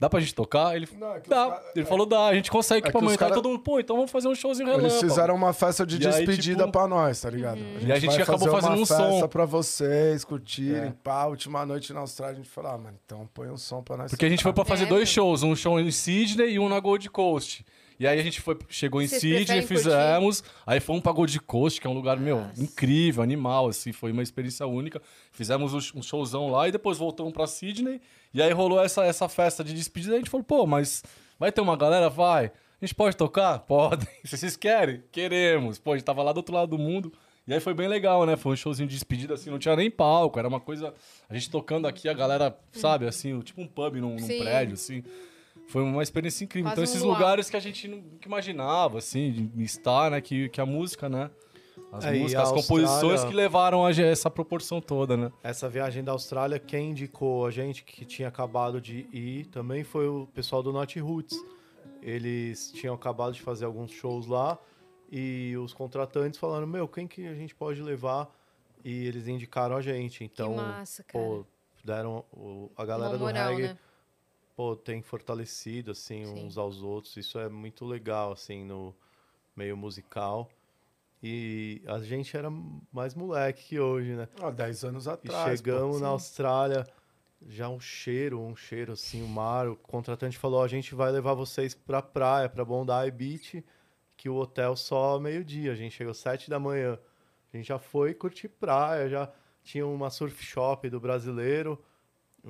Dá 0.03 0.09
pra 0.09 0.19
gente 0.19 0.35
tocar? 0.35 0.75
Ele, 0.75 0.85
Não, 0.99 1.15
é 1.15 1.21
dá. 1.21 1.47
cara- 1.49 1.63
Ele 1.73 1.85
falou, 1.85 2.05
dá, 2.05 2.25
a 2.27 2.35
gente 2.35 2.51
consegue 2.51 2.81
os 2.81 2.89
equipamento. 2.89 3.17
cara- 3.17 3.31
Aí 3.31 3.35
todo 3.41 3.47
mundo, 3.47 3.61
pô, 3.61 3.79
então 3.79 3.95
vamos 3.95 4.11
fazer 4.11 4.27
um 4.27 4.35
showzinho 4.35 4.67
relâmpago. 4.67 4.91
Eles 4.93 4.99
fizeram 4.99 5.33
uma 5.33 5.53
festa 5.53 5.85
de 5.85 5.95
E 5.95 6.05
aí, 6.05 6.11
despedida 6.25 6.65
tipo- 6.65 6.71
pra 6.73 6.87
nós, 6.89 7.21
tá 7.21 7.29
ligado? 7.29 7.57
E 7.79 7.89
a 7.89 7.95
gente 7.97 8.11
vai 8.11 8.21
acabou 8.23 8.39
fazer 8.39 8.51
fazendo 8.51 8.71
uma 8.73 8.81
um 8.83 8.85
festa 8.85 9.19
som. 9.21 9.27
pra 9.29 9.45
vocês 9.45 10.25
curtirem, 10.25 10.89
É. 10.89 10.93
pá, 11.01 11.23
última 11.23 11.65
noite 11.65 11.93
na 11.93 12.01
Austrália, 12.01 12.33
a 12.33 12.35
gente 12.35 12.49
falou, 12.49 12.71
ah, 12.71 12.77
mano, 12.77 12.97
então 13.05 13.29
põe 13.33 13.49
um 13.49 13.55
som 13.55 13.81
pra 13.81 13.95
nós. 13.95 14.11
Porque 14.11 14.25
a 14.25 14.29
gente 14.29 14.43
foi 14.43 14.51
pra 14.51 14.65
fazer 14.65 14.83
É, 14.83 14.87
dois 14.87 15.07
shows, 15.07 15.41
um 15.41 15.55
show 15.55 15.79
em 15.79 15.89
Sydney 15.89 16.55
e 16.55 16.59
um 16.59 16.67
na 16.67 16.81
Gold 16.81 17.09
Coast. 17.09 17.65
E 17.99 18.07
aí 18.07 18.19
a 18.19 18.23
gente 18.23 18.41
foi, 18.41 18.57
chegou 18.69 19.01
em 19.01 19.07
Vocês 19.07 19.21
Sydney, 19.21 19.45
preferem 19.45 19.67
fizemos, 19.67 20.43
aí 20.65 20.79
fomos 20.79 21.01
pra 21.01 21.11
Gold 21.11 21.39
Coast, 21.41 21.79
que 21.79 21.87
é 21.87 21.89
um 21.89 21.93
lugar, 21.93 22.17
meu, 22.17 22.45
incrível, 22.57 23.21
animal, 23.23 23.67
assim, 23.67 23.91
foi 23.91 24.11
uma 24.11 24.23
experiência 24.23 24.65
única. 24.65 25.01
Fizemos 25.31 25.73
um 25.73 25.79
um 25.95 26.01
showzão 26.01 26.49
lá 26.49 26.67
e 26.67 26.71
depois 26.71 26.97
voltamos 26.97 27.33
pra 27.33 27.47
Sydney. 27.47 28.01
E 28.33 28.41
aí 28.41 28.51
rolou 28.51 28.81
essa, 28.81 29.03
essa 29.05 29.29
festa 29.29 29.63
de 29.63 29.73
despedida 29.73 30.13
e 30.13 30.15
a 30.15 30.19
gente 30.19 30.29
falou, 30.29 30.43
pô, 30.43 30.65
mas 30.65 31.03
vai 31.39 31.51
ter 31.51 31.61
uma 31.61 31.77
galera? 31.77 32.09
Vai. 32.09 32.45
A 32.45 32.85
gente 32.85 32.95
pode 32.95 33.15
tocar? 33.15 33.59
Podem. 33.59 34.07
Se 34.25 34.37
vocês 34.37 34.57
querem? 34.57 35.03
Queremos. 35.11 35.79
Pô, 35.79 35.93
a 35.93 35.95
gente 35.95 36.05
tava 36.05 36.23
lá 36.23 36.33
do 36.33 36.37
outro 36.37 36.53
lado 36.53 36.69
do 36.69 36.77
mundo. 36.77 37.13
E 37.45 37.53
aí 37.53 37.59
foi 37.59 37.73
bem 37.73 37.87
legal, 37.87 38.25
né? 38.25 38.37
Foi 38.37 38.53
um 38.53 38.55
showzinho 38.55 38.87
de 38.87 38.95
despedida, 38.95 39.33
assim, 39.33 39.49
não 39.49 39.59
tinha 39.59 39.75
nem 39.75 39.91
palco. 39.91 40.39
Era 40.39 40.47
uma 40.47 40.59
coisa. 40.59 40.93
A 41.29 41.33
gente 41.33 41.49
tocando 41.49 41.87
aqui, 41.87 42.07
a 42.07 42.13
galera, 42.13 42.57
sabe, 42.71 43.05
assim, 43.05 43.37
tipo 43.41 43.61
um 43.61 43.67
pub 43.67 43.95
num, 43.95 44.15
num 44.15 44.27
prédio, 44.27 44.73
assim. 44.75 45.03
Foi 45.67 45.81
uma 45.81 46.03
experiência 46.03 46.43
incrível. 46.43 46.69
Quase 46.71 46.81
então, 46.81 46.83
esses 46.83 47.01
lugares 47.01 47.49
que 47.49 47.57
a 47.57 47.59
gente 47.59 47.87
nunca 47.87 48.27
imaginava, 48.27 48.97
assim, 48.99 49.49
de 49.53 49.63
estar, 49.63 50.11
né? 50.11 50.21
Que, 50.21 50.49
que 50.49 50.61
a 50.61 50.65
música, 50.65 51.09
né? 51.09 51.31
As 51.91 52.05
É, 52.05 52.13
músicas, 52.13 52.43
as 52.43 52.51
composições 52.51 53.23
que 53.23 53.33
levaram 53.33 53.85
a 53.85 53.91
essa 53.91 54.29
proporção 54.29 54.81
toda, 54.81 55.15
né? 55.15 55.31
Essa 55.43 55.69
viagem 55.69 56.03
da 56.03 56.11
Austrália, 56.11 56.59
quem 56.59 56.91
indicou 56.91 57.45
a 57.45 57.51
gente 57.51 57.83
que 57.83 58.03
tinha 58.05 58.27
acabado 58.27 58.81
de 58.81 59.07
ir 59.11 59.45
também 59.47 59.83
foi 59.83 60.07
o 60.07 60.27
pessoal 60.33 60.61
do 60.63 60.71
Not 60.73 60.99
Roots. 60.99 61.37
Eles 62.01 62.71
tinham 62.71 62.93
acabado 62.95 63.33
de 63.33 63.41
fazer 63.41 63.65
alguns 63.65 63.91
shows 63.91 64.27
lá 64.27 64.57
e 65.11 65.55
os 65.57 65.73
contratantes 65.73 66.39
falaram: 66.39 66.67
Meu, 66.67 66.87
quem 66.87 67.07
que 67.07 67.25
a 67.27 67.33
gente 67.33 67.55
pode 67.55 67.81
levar? 67.81 68.29
E 68.83 69.05
eles 69.07 69.27
indicaram 69.27 69.75
a 69.77 69.81
gente. 69.81 70.23
Então, 70.23 70.49
que 70.51 70.55
massa, 70.57 71.03
cara. 71.03 71.23
pô, 71.23 71.45
deram 71.83 72.25
o- 72.33 72.69
a 72.75 72.83
galera 72.85 73.11
Uma 73.11 73.17
do 73.17 73.25
moral, 73.25 73.49
reggae, 73.51 73.67
né? 73.69 73.77
Pô, 74.55 74.75
tem 74.75 75.01
fortalecido 75.01 75.91
assim 75.91 76.25
Sim. 76.25 76.45
uns 76.45 76.57
aos 76.57 76.81
outros. 76.81 77.15
Isso 77.17 77.37
é 77.39 77.49
muito 77.49 77.85
legal 77.85 78.31
assim 78.31 78.63
no 78.65 78.95
meio 79.55 79.75
musical. 79.77 80.49
E 81.21 81.81
a 81.87 81.99
gente 81.99 82.35
era 82.35 82.49
mais 82.91 83.15
moleque 83.15 83.63
que 83.69 83.79
hoje, 83.79 84.13
né? 84.13 84.27
Há 84.41 84.51
10 84.51 84.83
anos 84.83 85.05
E 85.05 85.09
atrás. 85.09 85.57
chegamos 85.59 85.97
pô. 85.97 86.01
na 86.03 86.09
Austrália, 86.09 86.85
já 87.47 87.69
um 87.69 87.79
cheiro, 87.79 88.41
um 88.41 88.55
cheiro 88.55 88.91
assim, 88.93 89.23
o 89.23 89.27
mar. 89.27 89.69
O 89.69 89.75
contratante 89.77 90.37
falou: 90.37 90.61
a 90.61 90.67
gente 90.67 90.93
vai 90.93 91.11
levar 91.11 91.33
vocês 91.33 91.73
pra 91.73 92.01
praia, 92.01 92.49
pra 92.49 92.65
Bondi 92.65 93.09
Beach, 93.11 93.63
que 94.17 94.27
o 94.27 94.35
hotel 94.35 94.75
só 94.75 95.17
meio-dia. 95.19 95.71
A 95.71 95.75
gente 95.75 95.95
chegou 95.95 96.13
sete 96.13 96.49
da 96.49 96.59
manhã. 96.59 96.99
A 97.53 97.57
gente 97.57 97.67
já 97.67 97.79
foi 97.79 98.13
curtir 98.13 98.49
praia, 98.49 99.07
já 99.07 99.31
tinha 99.63 99.87
uma 99.87 100.09
surf 100.09 100.43
shop 100.43 100.89
do 100.89 100.99
brasileiro. 100.99 101.81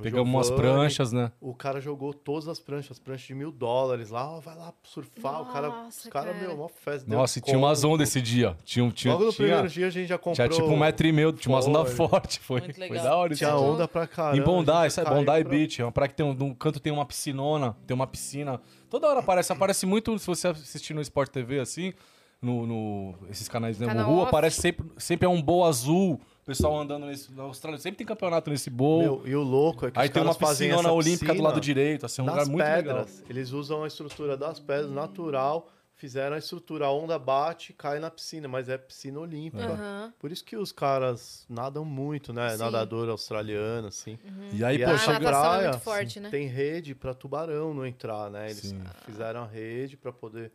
Pegamos 0.01 0.27
umas 0.33 0.49
pranchas, 0.49 1.11
né? 1.11 1.31
O 1.39 1.53
cara 1.53 1.79
jogou 1.79 2.13
todas 2.15 2.47
as 2.47 2.59
pranchas, 2.59 2.97
pranchas 2.97 3.27
de 3.27 3.35
mil 3.35 3.51
dólares 3.51 4.09
lá, 4.09 4.27
ó, 4.27 4.39
vai 4.39 4.55
lá 4.57 4.73
surfar. 4.83 5.41
o 5.41 5.45
cara, 5.53 5.69
os 5.69 5.75
Nossa, 5.75 6.09
caras, 6.09 6.33
cara. 6.33 6.47
meu, 6.47 6.55
uma 6.57 6.67
festa. 6.69 7.15
Nossa, 7.15 7.37
e 7.37 7.41
tinha 7.43 7.57
umas 7.57 7.83
ondas 7.83 8.09
esse 8.09 8.19
dia. 8.19 8.57
Tinha, 8.63 8.89
tinha, 8.91 9.13
Logo 9.13 9.25
no 9.25 9.31
tinha, 9.31 9.47
primeiro 9.47 9.69
dia 9.69 9.85
a 9.85 9.89
gente 9.91 10.07
já 10.07 10.17
comprou. 10.17 10.33
tinha 10.33 10.49
tipo 10.49 10.65
um 10.67 10.77
metro 10.77 11.05
e 11.05 11.11
meio, 11.11 11.31
tinha 11.31 11.53
umas 11.53 11.67
ondas 11.67 11.93
fortes. 11.93 12.37
Foi, 12.37 12.59
foi 12.61 12.89
da 12.97 13.15
hora 13.15 13.35
Tinha 13.35 13.55
onda 13.55 13.87
pra 13.87 14.07
caramba. 14.07 14.37
Em 14.37 14.39
é 14.39 14.43
caiu 14.43 15.05
Bondi 15.05 15.25
pra- 15.25 15.43
Beach, 15.43 15.81
é 15.81 15.85
uma 15.85 15.91
praia 15.91 16.09
que 16.09 16.15
tem 16.15 16.25
um, 16.25 16.33
num 16.33 16.53
canto 16.55 16.79
tem 16.79 16.91
uma 16.91 17.05
piscinona, 17.05 17.77
tem 17.85 17.93
uma 17.93 18.07
piscina. 18.07 18.59
Toda 18.89 19.07
hora 19.07 19.19
aparece, 19.19 19.51
aparece 19.53 19.85
muito, 19.85 20.17
se 20.17 20.25
você 20.25 20.47
assistir 20.47 20.95
no 20.95 21.01
Sport 21.01 21.29
TV 21.29 21.59
assim, 21.59 21.93
no, 22.41 22.65
no- 22.65 23.15
esses 23.29 23.47
canais 23.47 23.77
de 23.77 23.85
Canal 23.85 24.05
rua, 24.09 24.21
off. 24.23 24.29
aparece 24.29 24.59
sempre, 24.59 24.87
sempre 24.97 25.25
é 25.27 25.29
um 25.29 25.39
bowl 25.41 25.65
azul, 25.65 26.19
o 26.43 26.45
pessoal 26.45 26.77
andando 26.77 27.05
nesse, 27.05 27.31
na 27.31 27.43
Austrália, 27.43 27.79
sempre 27.79 27.99
tem 27.99 28.05
campeonato 28.05 28.49
nesse 28.49 28.69
bowl. 28.69 29.01
Meu, 29.01 29.21
e 29.25 29.33
o 29.33 29.41
louco 29.41 29.85
é 29.85 29.91
que 29.91 29.97
Aí 29.97 30.07
os 30.07 30.13
tem 30.13 30.21
uma 30.21 30.35
piscinona 30.35 30.79
essa 30.81 30.91
olímpica 30.91 31.27
do 31.27 31.31
piscina 31.31 31.47
lado 31.47 31.61
direito, 31.61 32.05
assim, 32.05 32.21
é 32.21 32.25
um 32.25 32.27
lugar 32.27 32.45
muito 32.45 32.57
legal. 32.57 32.75
pedras. 32.75 33.23
Eles 33.29 33.51
usam 33.53 33.81
a 33.81 33.87
estrutura 33.87 34.35
das 34.35 34.59
pedras 34.59 34.91
natural, 34.91 35.69
fizeram 35.95 36.35
a 36.35 36.39
estrutura, 36.39 36.87
a 36.87 36.91
onda 36.91 37.17
bate, 37.17 37.71
cai 37.71 37.97
na 37.97 38.11
piscina, 38.11 38.49
mas 38.49 38.67
é 38.67 38.77
piscina 38.77 39.21
olímpica. 39.21 39.63
Aham. 39.63 40.13
Por 40.19 40.33
isso 40.33 40.43
que 40.43 40.57
os 40.57 40.73
caras 40.73 41.45
nadam 41.47 41.85
muito, 41.85 42.33
né? 42.33 42.49
Sim. 42.49 42.57
Nadador 42.57 43.07
australiano, 43.07 43.87
assim. 43.87 44.19
E 44.51 44.65
aí, 44.65 44.81
e 44.81 44.85
pô, 44.85 44.91
a 44.91 44.97
chega... 44.97 45.19
natação 45.19 45.45
é 45.45 45.47
praia, 45.49 45.69
muito 45.69 45.81
forte, 45.81 46.19
né? 46.19 46.29
Tem 46.29 46.45
rede 46.45 46.93
pra 46.93 47.13
tubarão 47.13 47.73
não 47.73 47.85
entrar, 47.85 48.29
né? 48.29 48.47
Eles 48.47 48.63
Sim. 48.63 48.83
fizeram 49.05 49.43
a 49.43 49.47
rede 49.47 49.95
pra 49.95 50.11
poder 50.11 50.51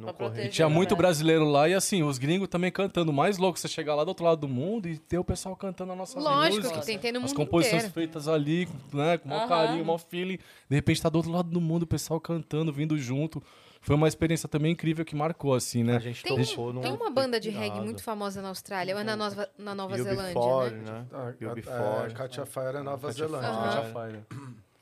não 0.00 0.12
proteger. 0.14 0.46
E 0.46 0.48
tinha 0.48 0.68
muito 0.68 0.92
né? 0.92 0.96
brasileiro 0.96 1.44
lá 1.44 1.68
e 1.68 1.74
assim, 1.74 2.02
os 2.02 2.18
gringos 2.18 2.48
também 2.48 2.70
cantando. 2.72 3.12
Mais 3.12 3.38
louco 3.38 3.58
você 3.58 3.68
chegar 3.68 3.94
lá 3.94 4.04
do 4.04 4.08
outro 4.08 4.24
lado 4.24 4.40
do 4.40 4.48
mundo 4.48 4.88
e 4.88 4.98
ter 4.98 5.18
o 5.18 5.24
pessoal 5.24 5.54
cantando 5.56 5.92
a 5.92 5.96
nossa 5.96 6.18
Lógico 6.18 6.56
música. 6.62 6.80
que 6.80 6.86
tem, 6.86 6.98
tem 6.98 7.12
no 7.12 7.18
As 7.18 7.24
mundo 7.26 7.36
composições 7.36 7.84
inteiro. 7.84 7.94
feitas 7.94 8.26
ali, 8.28 8.68
né, 8.92 9.18
com 9.18 9.28
maior 9.28 9.40
Aham. 9.42 9.48
carinho, 9.48 9.84
maior 9.84 9.98
feeling. 9.98 10.38
De 10.68 10.76
repente 10.76 11.00
tá 11.02 11.08
do 11.08 11.16
outro 11.16 11.30
lado 11.32 11.48
do 11.50 11.60
mundo, 11.60 11.82
o 11.84 11.86
pessoal 11.86 12.20
cantando, 12.20 12.72
vindo 12.72 12.96
junto. 12.98 13.42
Foi 13.82 13.96
uma 13.96 14.06
experiência 14.06 14.46
também 14.46 14.72
incrível 14.72 15.06
que 15.06 15.16
marcou, 15.16 15.54
assim, 15.54 15.82
né? 15.82 15.96
A 15.96 16.00
gente 16.00 16.22
Tem, 16.22 16.36
tocou 16.44 16.70
num 16.70 16.82
tem 16.82 16.92
uma 16.92 17.08
banda 17.10 17.40
de 17.40 17.48
reggae 17.48 17.80
muito 17.80 18.02
famosa 18.02 18.42
na 18.42 18.48
Austrália, 18.48 18.94
ou 18.94 19.00
é 19.00 19.04
na 19.04 19.16
Nova, 19.16 19.48
na 19.58 19.74
Nova 19.74 19.94
o 19.94 19.96
Zelândia, 19.96 20.34
Before, 20.34 20.70
né? 20.74 20.82
né? 20.92 21.06
Ah, 21.10 21.32
E 21.40 21.44
o 21.46 21.50
a- 21.50 21.54
Before. 21.54 22.10
é, 22.10 22.14
Katia 22.14 22.44
Fire 22.44 22.76
é 22.76 22.82
Nova 22.82 23.08
Katia 23.08 23.26
Zelândia. 23.26 23.82
Fire. 23.94 24.24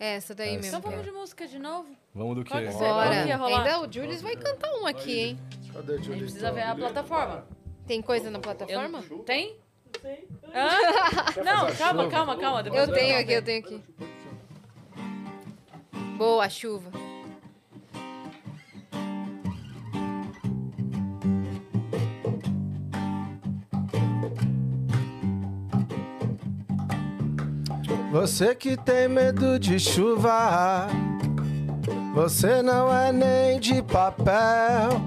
É, 0.00 0.14
essa 0.14 0.34
daí 0.34 0.56
mesmo. 0.56 0.66
Então 0.68 0.80
vamos 0.80 1.04
de 1.04 1.10
música 1.10 1.46
de 1.48 1.58
novo? 1.58 1.88
Vamos 2.14 2.36
do 2.36 2.44
quê? 2.44 2.50
Que 2.54 2.72
Bora. 2.72 3.10
Qual 3.14 3.26
que 3.26 3.32
rolar? 3.32 3.58
Ainda 3.64 3.80
o 3.80 3.92
Julius 3.92 4.22
vai 4.22 4.36
cantar 4.36 4.72
um 4.74 4.86
aqui, 4.86 5.18
hein? 5.20 5.38
Cadê 5.72 5.92
a 5.92 5.94
A 5.94 5.96
gente 5.98 6.06
Julie? 6.06 6.20
precisa 6.22 6.52
ver 6.52 6.62
a 6.62 6.74
plataforma. 6.74 7.46
Tem 7.86 8.00
coisa 8.00 8.30
na 8.30 8.38
Eu- 8.38 8.42
plataforma? 8.42 9.02
Tem? 9.26 9.56
Hã? 10.54 10.68
Não, 11.42 11.74
calma, 11.74 12.08
calma, 12.08 12.36
calma. 12.36 12.62
depois 12.62 12.88
Eu 12.88 12.94
tenho 12.94 13.18
aqui, 13.18 13.32
eu 13.32 13.42
tenho 13.42 13.58
aqui. 13.64 13.82
Boa, 16.16 16.48
chuva. 16.48 16.90
Você 28.10 28.54
que 28.54 28.74
tem 28.74 29.06
medo 29.06 29.58
de 29.58 29.78
chuva, 29.78 30.88
você 32.14 32.62
não 32.62 32.94
é 32.94 33.12
nem 33.12 33.60
de 33.60 33.82
papel, 33.82 35.00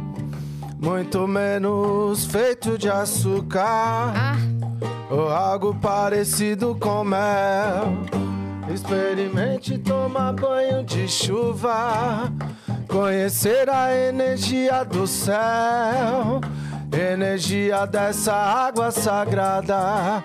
muito 0.80 1.28
menos 1.28 2.26
feito 2.26 2.78
de 2.78 2.90
açúcar 2.90 4.14
Ah, 4.16 4.36
ou 5.10 5.30
algo 5.30 5.74
parecido 5.74 6.78
com 6.80 7.04
mel. 7.04 7.98
Experimente 8.72 9.80
tomar 9.80 10.34
banho 10.34 10.84
de 10.84 11.08
chuva, 11.08 12.32
conhecer 12.88 13.68
a 13.68 13.94
energia 13.94 14.86
do 14.86 15.08
céu, 15.08 16.40
energia 16.94 17.86
dessa 17.86 18.34
água 18.34 18.92
sagrada, 18.92 20.22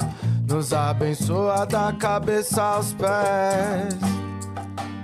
nos 0.47 0.73
abençoa 0.73 1.66
da 1.66 1.93
cabeça 1.93 2.62
aos 2.62 2.93
pés. 2.94 3.94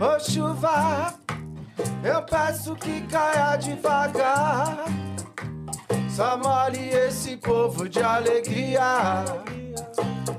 Ô 0.01 0.19
chuva, 0.20 1.14
eu 2.02 2.23
peço 2.23 2.74
que 2.77 3.01
caia 3.02 3.56
devagar, 3.56 4.85
só 6.09 6.39
molhe 6.39 6.90
esse 6.90 7.36
povo 7.36 7.89
de 7.89 8.02
alegria 8.02 9.24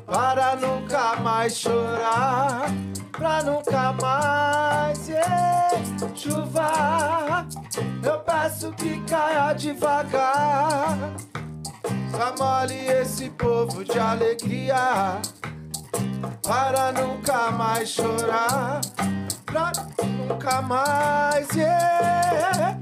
para 0.05 0.55
nunca 0.55 1.15
mais 1.17 1.57
chorar, 1.57 2.65
pra 3.11 3.43
nunca 3.43 3.93
mais 3.93 5.07
yeah. 5.07 5.69
chuva. 6.15 7.47
Eu 8.03 8.19
peço 8.19 8.71
que 8.73 9.01
caia 9.01 9.53
devagar, 9.53 10.97
só 12.11 12.35
molhe 12.37 12.87
esse 12.87 13.29
povo 13.31 13.83
de 13.83 13.99
alegria, 13.99 15.21
para 16.41 16.91
nunca 16.91 17.51
mais 17.51 17.89
chorar, 17.89 18.81
pra 19.45 19.71
nunca 20.03 20.61
mais 20.61 21.49
yeah. 21.49 22.77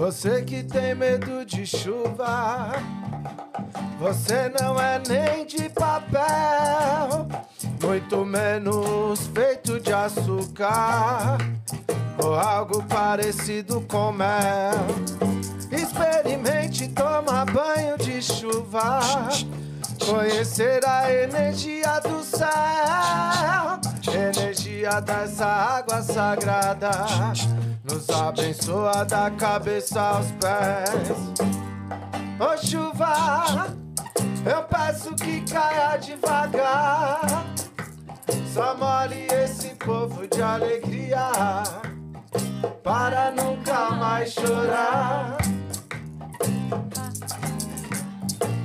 Você 0.00 0.42
que 0.42 0.62
tem 0.62 0.94
medo 0.94 1.44
de 1.44 1.66
chuva, 1.66 2.72
você 3.98 4.48
não 4.58 4.80
é 4.80 4.98
nem 5.06 5.46
de 5.46 5.68
papel, 5.68 7.28
muito 7.90 8.24
menos 8.24 9.26
feito 9.34 9.80
de 9.80 9.92
açúcar 9.92 11.38
ou 12.22 12.36
algo 12.36 12.84
parecido 12.84 13.80
com 13.80 14.12
mel. 14.12 14.86
Experimente 15.72 16.86
tomar 16.86 17.46
banho 17.46 17.98
de 17.98 18.22
chuva, 18.22 19.00
conhecer 20.06 20.86
a 20.86 21.12
energia 21.12 21.98
do 21.98 22.22
céu, 22.22 22.48
energia 24.14 25.00
dessa 25.00 25.46
água 25.46 26.00
sagrada 26.00 26.90
nos 27.82 28.08
abençoa 28.08 29.04
da 29.04 29.32
cabeça 29.32 30.00
aos 30.00 30.30
pés. 30.32 31.18
Ô 32.38 32.56
chuva, 32.64 33.66
eu 34.46 34.62
peço 34.62 35.12
que 35.16 35.40
caia 35.40 35.96
devagar. 35.96 37.50
Só 38.52 38.76
molhe 38.76 39.28
esse 39.44 39.68
povo 39.76 40.26
de 40.26 40.42
alegria, 40.42 41.30
para 42.82 43.30
nunca 43.30 43.92
mais 43.92 44.32
chorar. 44.32 45.36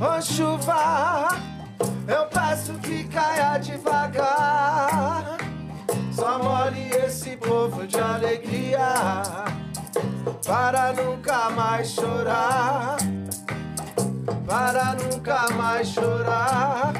Ô 0.01 0.19
chuva, 0.23 1.29
Eu 2.07 2.25
peço 2.25 2.73
que 2.79 3.03
caia 3.03 3.59
devagar. 3.59 5.37
Só 6.11 6.39
molhe 6.41 6.89
esse 7.05 7.37
povo 7.37 7.85
de 7.85 7.99
alegria. 7.99 9.21
Para 10.47 10.93
nunca 10.93 11.51
mais 11.51 11.89
chorar. 11.89 12.97
Para 14.47 14.95
nunca 14.95 15.47
mais 15.53 15.87
chorar. 15.89 16.93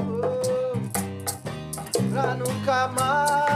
Oh. 0.00 0.78
Pra 2.12 2.34
nunca 2.34 2.88
mais. 2.88 3.48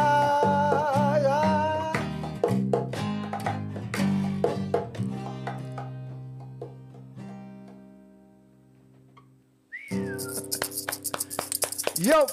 Yo! 11.98 12.26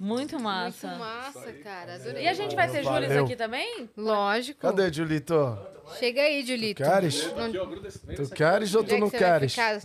Muito 0.00 0.38
massa. 0.40 0.88
Muito 0.88 0.98
massa, 1.00 1.52
cara. 1.62 1.94
Adorei. 1.94 2.24
E 2.24 2.28
a 2.28 2.34
gente 2.34 2.54
vai 2.54 2.68
ter 2.70 2.82
Július 2.82 3.08
Valeu. 3.08 3.24
aqui 3.24 3.36
também? 3.36 3.88
Lógico. 3.96 4.60
Cadê, 4.60 4.92
Julito? 4.92 5.58
Chega 5.98 6.22
aí, 6.22 6.44
Julito. 6.44 6.82
Queres? 6.82 7.32
Não- 7.34 7.52
Tu 7.52 8.28
queres 8.34 8.74
ou 8.74 8.82
tu 8.84 8.94
é 8.94 8.98
não 8.98 9.08
você 9.08 9.18
vai 9.18 9.30
queres? 9.30 9.52
ficar? 9.52 9.80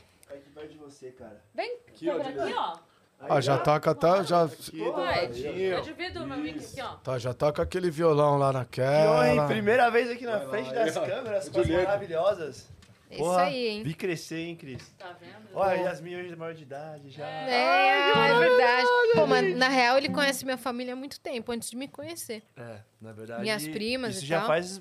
Vem, 1.59 1.77
quebra 1.93 2.29
aqui, 2.29 2.53
ó. 2.53 2.77
Ah, 3.19 3.41
já 3.41 3.57
toca, 3.57 3.93
tá, 3.93 4.23
já, 4.23 4.49
eu 4.73 5.81
divido 5.81 6.25
meu 6.25 6.37
mic 6.37 6.57
aqui, 6.57 6.81
ó. 6.81 6.93
tá, 7.03 7.19
já 7.19 7.33
toca 7.33 7.61
aquele 7.61 7.91
violão 7.91 8.37
lá 8.37 8.63
Que 8.63 8.79
honra, 8.81 9.27
hein? 9.27 9.35
naquela. 9.35 9.47
Primeira 9.47 9.91
vez 9.91 10.09
aqui 10.09 10.25
na 10.25 10.39
frente 10.39 10.73
das 10.73 10.93
câmeras, 10.93 11.49
coisas 11.49 11.75
maravilhosas. 11.75 12.69
É 13.09 13.15
Isso 13.15 13.23
Porra, 13.23 13.41
aí, 13.41 13.67
hein? 13.67 13.83
Vi 13.83 13.93
crescer, 13.93 14.37
hein, 14.37 14.55
Cris? 14.55 14.87
Tá 14.97 15.13
vendo? 15.19 15.49
Olha, 15.53 15.81
Yasmin 15.81 16.15
hoje 16.15 16.31
é 16.31 16.35
maior 16.37 16.53
de 16.53 16.63
idade 16.63 17.09
já. 17.09 17.27
É, 17.27 18.29
é 18.29 18.39
verdade. 18.39 18.87
Pô, 19.15 19.27
mas 19.27 19.57
na 19.57 19.67
real 19.67 19.97
ele 19.97 20.09
conhece 20.09 20.45
minha 20.45 20.57
família 20.57 20.93
há 20.93 20.95
muito 20.95 21.19
tempo, 21.19 21.51
antes 21.51 21.69
de 21.71 21.75
me 21.75 21.89
conhecer. 21.89 22.41
É, 22.55 22.77
na 23.01 23.11
verdade. 23.11 23.41
Minhas 23.41 23.67
primas 23.67 24.15
Isso 24.15 24.23
e 24.23 24.27
já 24.27 24.37
tal. 24.39 24.47
faz 24.47 24.79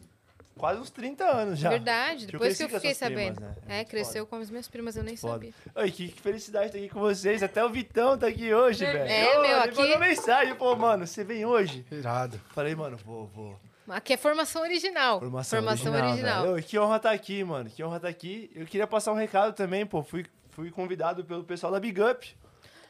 quase 0.59 0.81
uns 0.81 0.91
30 0.91 1.25
anos 1.25 1.59
já. 1.59 1.71
Verdade, 1.71 2.25
eu 2.27 2.33
depois 2.33 2.57
que 2.57 2.65
eu 2.65 2.69
fiquei 2.69 2.91
essas 2.91 3.09
primas, 3.09 3.35
sabendo. 3.37 3.41
né? 3.67 3.81
É, 3.81 3.85
cresceu 3.85 4.27
com 4.27 4.37
as 4.37 4.51
minhas 4.51 4.69
primas, 4.69 4.97
eu 4.97 5.03
nem 5.03 5.17
Foda. 5.17 5.33
sabia. 5.35 5.53
Oi, 5.75 5.91
que, 5.91 6.09
que 6.09 6.21
felicidade 6.21 6.67
estar 6.67 6.79
aqui 6.79 6.89
com 6.89 7.01
vocês. 7.01 7.43
Até 7.43 7.65
o 7.65 7.71
Vitão 7.71 8.19
tá 8.19 8.27
aqui 8.27 8.53
hoje, 8.53 8.85
É, 8.85 8.93
velho. 8.93 9.11
é, 9.11 9.29
Ô, 9.39 9.41
meu, 9.43 9.45
ele 9.45 9.55
aqui- 9.71 9.81
mandou 9.81 9.99
mensagem, 9.99 10.55
pô, 10.55 10.77
mano, 10.77 11.07
você 11.07 11.25
vem 11.25 11.47
hoje? 11.47 11.87
Irado. 11.91 12.39
Falei, 12.51 12.75
mano, 12.75 12.97
vou, 12.99 13.27
vou. 13.29 13.59
Aqui 13.89 14.13
é 14.13 14.17
formação 14.19 14.61
original. 14.61 15.19
Formação, 15.21 15.59
Formação 15.61 15.93
original. 15.95 16.43
original. 16.43 16.69
que 16.69 16.79
honra 16.79 16.97
estar 16.99 17.11
aqui, 17.13 17.43
mano. 17.43 17.71
Que 17.71 17.83
honra 17.83 17.97
estar 17.97 18.09
aqui. 18.09 18.51
Eu 18.55 18.67
queria 18.67 18.87
passar 18.87 19.13
um 19.13 19.17
recado 19.17 19.55
também, 19.55 19.87
pô. 19.87 20.03
Fui, 20.03 20.27
fui 20.51 20.71
convidado 20.71 21.25
pelo 21.25 21.43
pessoal 21.43 21.73
da 21.73 21.81
Big 21.81 21.99
Up 22.03 22.37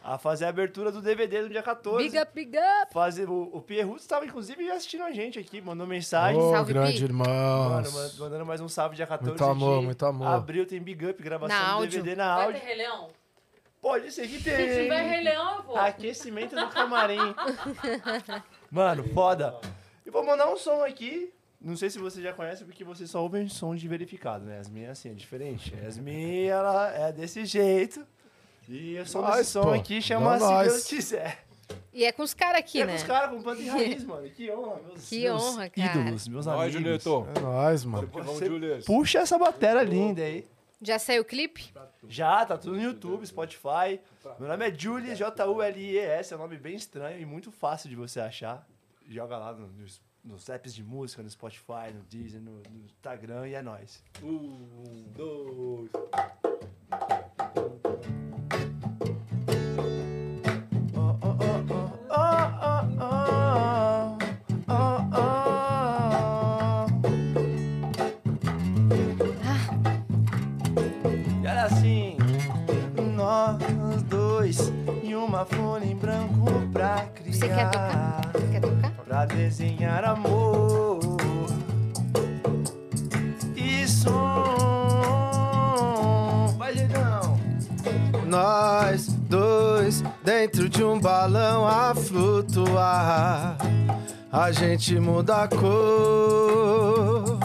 a 0.02 0.16
fazer 0.16 0.44
a 0.44 0.48
abertura 0.48 0.90
do 0.92 1.02
DVD 1.02 1.42
no 1.42 1.48
dia 1.48 1.62
14. 1.62 2.02
Big 2.04 2.18
up, 2.18 2.32
big 2.34 2.56
up. 2.56 2.92
Fazer, 2.92 3.28
o, 3.28 3.50
o 3.52 3.60
Pierrut 3.60 4.00
estava, 4.00 4.24
inclusive, 4.24 4.70
assistindo 4.70 5.02
a 5.04 5.10
gente 5.10 5.38
aqui, 5.38 5.60
mandou 5.60 5.86
mensagem. 5.86 6.40
Ô, 6.40 6.52
Salve, 6.52 6.72
grande 6.72 7.04
Pi. 7.06 7.12
Mano, 7.12 7.30
irmão. 7.30 7.92
man- 7.92 8.10
mandando 8.18 8.46
mais 8.46 8.60
um 8.60 8.68
salve 8.68 8.96
dia 8.96 9.06
14 9.06 9.30
Muito 9.30 9.44
amor, 9.44 9.80
de 9.80 9.84
muito 9.86 10.06
amor. 10.06 10.26
Abril 10.28 10.66
tem 10.66 10.80
Big 10.80 11.04
Up, 11.06 11.22
gravação 11.22 11.56
Na 11.56 11.64
do 11.66 11.72
áudio. 11.74 11.90
DVD 12.02 12.16
na 12.16 12.36
Vai 12.36 12.44
áudio. 12.46 12.60
ter? 12.60 13.18
Pode 13.80 14.10
ser 14.12 14.22
que 14.26 14.38
Se 14.38 14.42
tiver 14.44 14.56
tenha. 14.88 15.02
Rei 15.02 15.20
Leão, 15.22 15.56
eu 15.58 15.62
vou. 15.62 15.76
Aquecimento 15.76 16.54
do 16.56 16.68
camarim. 16.68 17.18
Mano, 18.70 19.04
foda. 19.14 19.56
E 20.04 20.10
vou 20.10 20.24
mandar 20.24 20.48
um 20.50 20.56
som 20.56 20.82
aqui. 20.84 21.32
Não 21.60 21.76
sei 21.76 21.90
se 21.90 21.98
você 21.98 22.22
já 22.22 22.32
conhece, 22.32 22.64
porque 22.64 22.84
você 22.84 23.06
só 23.06 23.20
ouve 23.22 23.48
som 23.48 23.74
de 23.74 23.86
verificado, 23.88 24.44
né? 24.44 24.58
As 24.60 24.68
minhas, 24.68 24.90
assim, 24.92 25.10
é 25.10 25.14
diferente. 25.14 25.74
As 25.86 25.98
minhas, 25.98 26.56
ela 26.56 26.92
é 26.94 27.12
desse 27.12 27.44
jeito. 27.44 28.06
E 28.68 29.02
som 29.06 29.22
Nós, 29.22 29.36
desse 29.38 29.50
som 29.52 29.62
pô. 29.62 29.70
aqui 29.72 30.02
chama 30.02 30.38
Se 30.38 30.44
nós. 30.44 30.68
Deus 30.72 30.84
Quiser. 30.84 31.44
E 31.92 32.04
é 32.04 32.12
com 32.12 32.22
os 32.22 32.34
caras 32.34 32.60
aqui, 32.60 32.82
é 32.82 32.86
né? 32.86 32.92
com 32.92 32.98
os 32.98 33.02
caras 33.04 33.30
com 33.30 33.42
planta 33.42 33.62
e 33.62 33.66
raiz, 33.68 34.04
mano. 34.04 34.28
Que 34.30 34.50
honra, 34.52 34.80
meus, 34.82 35.08
Que 35.08 35.20
meus 35.20 35.42
honra, 35.42 35.70
cara. 35.70 36.00
ídolos, 36.00 36.28
meus 36.28 36.46
Nós, 36.46 36.54
amigos. 36.60 36.72
Julito. 37.04 37.26
É 37.34 37.40
nóis, 37.40 37.84
mano. 37.84 38.06
Você. 38.08 38.48
Puxa 38.86 39.18
essa 39.20 39.38
bateria 39.38 39.82
linda 39.82 40.22
aí. 40.22 40.46
Já 40.80 40.98
saiu 40.98 41.22
o 41.22 41.24
clipe? 41.24 41.72
Já, 42.08 42.46
tá 42.46 42.56
tudo 42.56 42.76
no 42.76 42.82
YouTube, 42.82 43.26
Spotify. 43.26 43.98
Meu 44.38 44.48
nome 44.48 44.68
é 44.68 44.72
Julius, 44.72 45.18
J-U-L-I-E-S, 45.18 46.32
é 46.32 46.36
um 46.36 46.40
nome 46.40 46.56
bem 46.56 46.76
estranho 46.76 47.20
e 47.20 47.26
muito 47.26 47.50
fácil 47.50 47.88
de 47.90 47.96
você 47.96 48.20
achar. 48.20 48.64
Joga 49.08 49.36
lá 49.38 49.52
no- 49.52 49.66
nos, 49.68 50.00
nos 50.22 50.48
apps 50.48 50.72
de 50.72 50.84
música, 50.84 51.20
no 51.22 51.28
Spotify, 51.30 51.92
no 51.92 52.02
Deezer, 52.04 52.40
no, 52.40 52.62
no 52.70 52.84
Instagram 52.84 53.48
e 53.48 53.54
é 53.54 53.62
nóis. 53.62 54.04
Um, 54.22 55.04
dois. 55.16 55.90
Você 77.38 77.48
quer 77.50 77.70
tocar? 77.70 78.20
Você 78.32 78.46
quer 78.48 78.60
tocar? 78.60 78.90
Pra 79.06 79.24
desenhar 79.24 80.04
amor 80.04 80.98
e 83.54 83.86
som. 83.86 84.12
Vai, 86.58 86.74
Gedão! 86.74 87.38
Nós 88.26 89.06
dois 89.06 90.02
dentro 90.24 90.68
de 90.68 90.82
um 90.82 90.98
balão 90.98 91.64
a 91.64 91.94
flutuar. 91.94 93.56
A 94.32 94.50
gente 94.50 94.98
muda 94.98 95.44
a 95.44 95.48
cor 95.48 97.38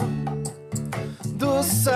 do 1.36 1.62
céu. 1.62 1.94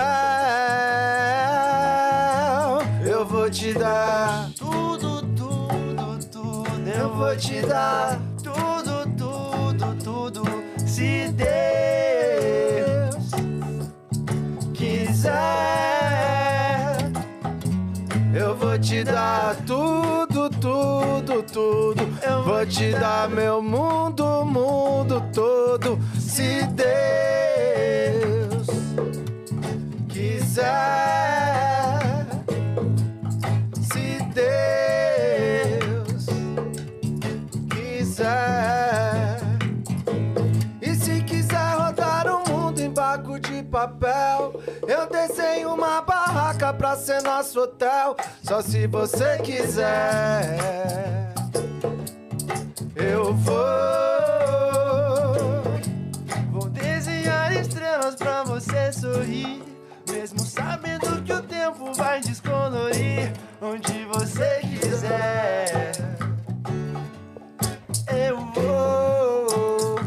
Vou 7.19 7.35
te 7.35 7.61
dar 7.61 8.17
tudo, 8.41 9.05
tudo, 9.17 9.95
tudo. 10.01 10.41
Se 10.87 11.27
Deus 11.33 11.49
quiser. 14.73 15.33
Eu 18.33 18.55
vou 18.55 18.79
te 18.79 19.03
dar 19.03 19.53
tudo, 19.67 20.49
tudo, 20.49 21.43
tudo. 21.43 22.01
Eu 22.23 22.41
vou 22.43 22.65
te 22.65 22.93
dar 22.93 23.29
meu 23.29 23.61
mundo, 23.61 24.45
mundo 24.45 25.21
todo. 25.33 25.99
Se 26.17 26.63
Deus 26.67 28.67
quiser. 30.07 31.48
Papel, 43.87 44.61
eu 44.85 45.07
desenho 45.07 45.73
uma 45.73 46.01
barraca 46.01 46.73
pra 46.73 46.97
ser 46.97 47.21
nosso 47.21 47.61
hotel. 47.61 48.17
Só 48.43 48.61
se 48.61 48.87
você 48.87 49.37
quiser, 49.37 50.57
eu 52.95 53.33
vou. 53.33 53.55
Vou 56.51 56.69
desenhar 56.69 57.55
estrelas 57.55 58.15
pra 58.15 58.43
você 58.43 58.91
sorrir. 58.91 59.63
Mesmo 60.09 60.39
sabendo 60.41 61.21
que 61.23 61.31
o 61.31 61.41
tempo 61.43 61.93
vai 61.93 62.19
descolorir. 62.19 63.31
Onde 63.61 64.05
você 64.05 64.59
quiser, 64.61 65.91
eu 68.07 68.37
vou. 68.55 69.99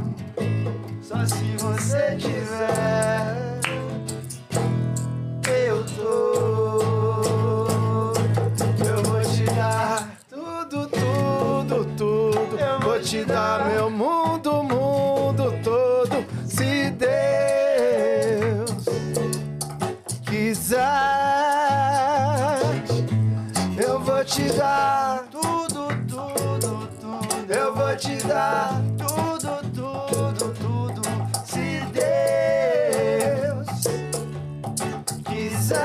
Só 1.02 1.26
se 1.26 1.56
você 1.58 2.16
tiver, 2.16 3.41
te 13.02 13.24
dar 13.24 13.66
meu 13.66 13.90
mundo, 13.90 14.62
mundo 14.62 15.52
todo. 15.64 16.24
Se 16.46 16.88
Deus 16.90 18.70
quiser, 20.24 20.80
eu 23.76 23.98
vou 24.00 24.24
te 24.24 24.44
dar 24.52 25.24
tudo, 25.30 25.88
tudo, 26.08 26.88
tudo. 27.00 27.52
Eu 27.52 27.74
vou 27.74 27.96
te 27.96 28.14
dar 28.26 28.80
tudo, 28.96 29.60
tudo, 29.74 30.54
tudo. 30.60 31.02
Se 31.44 31.80
Deus 31.92 33.66
quiser, 35.24 35.82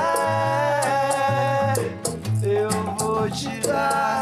eu 2.42 2.70
vou 2.96 3.28
te 3.30 3.50
dar. 3.66 4.17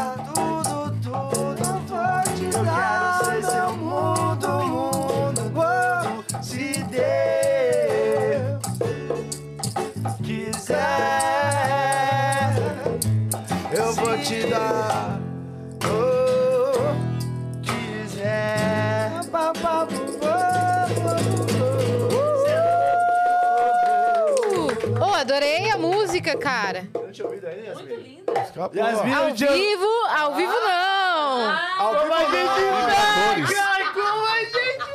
Cara. 26.47 26.87
Eu 26.93 27.01
não 27.03 27.11
tinha 27.11 27.27
ouvido 27.27 27.45
ainda, 27.47 27.73
Muito 27.73 27.89
Yasmin? 27.89 28.03
linda. 28.03 28.41
Escapou. 28.41 28.75
Yasmin, 28.75 29.13
Ao 29.13 29.33
tinha... 29.33 29.51
vivo, 29.51 30.05
ao 30.09 30.35
vivo 30.35 30.53
não. 30.53 31.51
Ao 31.79 31.93
vivo 31.93 32.07
não. 32.07 33.47
Cara, 33.47 33.93
como 33.93 34.25
a 34.25 34.39
gente... 34.43 34.87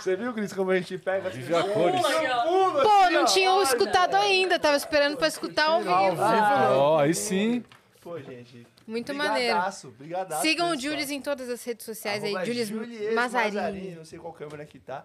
Você 0.00 0.16
viu, 0.16 0.32
Cris, 0.32 0.52
como 0.54 0.70
a 0.70 0.76
gente 0.76 0.96
pega 0.96 1.28
as 1.28 1.34
a 1.34 1.62
cores. 1.74 2.00
Pô, 2.00 2.08
assim, 2.08 3.14
não 3.14 3.24
tinha 3.26 3.62
escutado 3.62 4.14
ainda. 4.14 4.58
Tava 4.58 4.76
esperando 4.76 5.18
pra 5.18 5.28
escutar 5.28 5.66
ao 5.66 5.80
vivo. 5.80 5.92
Ao 5.92 6.10
vivo 6.12 6.22
Ah, 6.22 6.68
não. 6.70 6.78
Ó, 6.78 6.98
aí 7.00 7.14
sim. 7.14 7.62
Pô, 8.00 8.18
gente. 8.18 8.66
Muito 8.86 9.14
maneiro. 9.14 9.54
Brigadaço, 9.54 9.90
brigadaço 9.90 10.42
Sigam 10.42 10.70
o 10.70 10.80
Julius 10.80 11.10
em 11.10 11.20
todas 11.20 11.50
as 11.50 11.62
redes 11.62 11.84
sociais 11.84 12.24
aí. 12.24 12.30
Arroba 12.30 12.46
Julius 12.46 12.68
Julies 12.68 13.14
Mazarini. 13.14 13.94
Não 13.94 14.04
sei 14.06 14.18
qual 14.18 14.32
câmera 14.32 14.64
que 14.64 14.78
tá, 14.78 15.04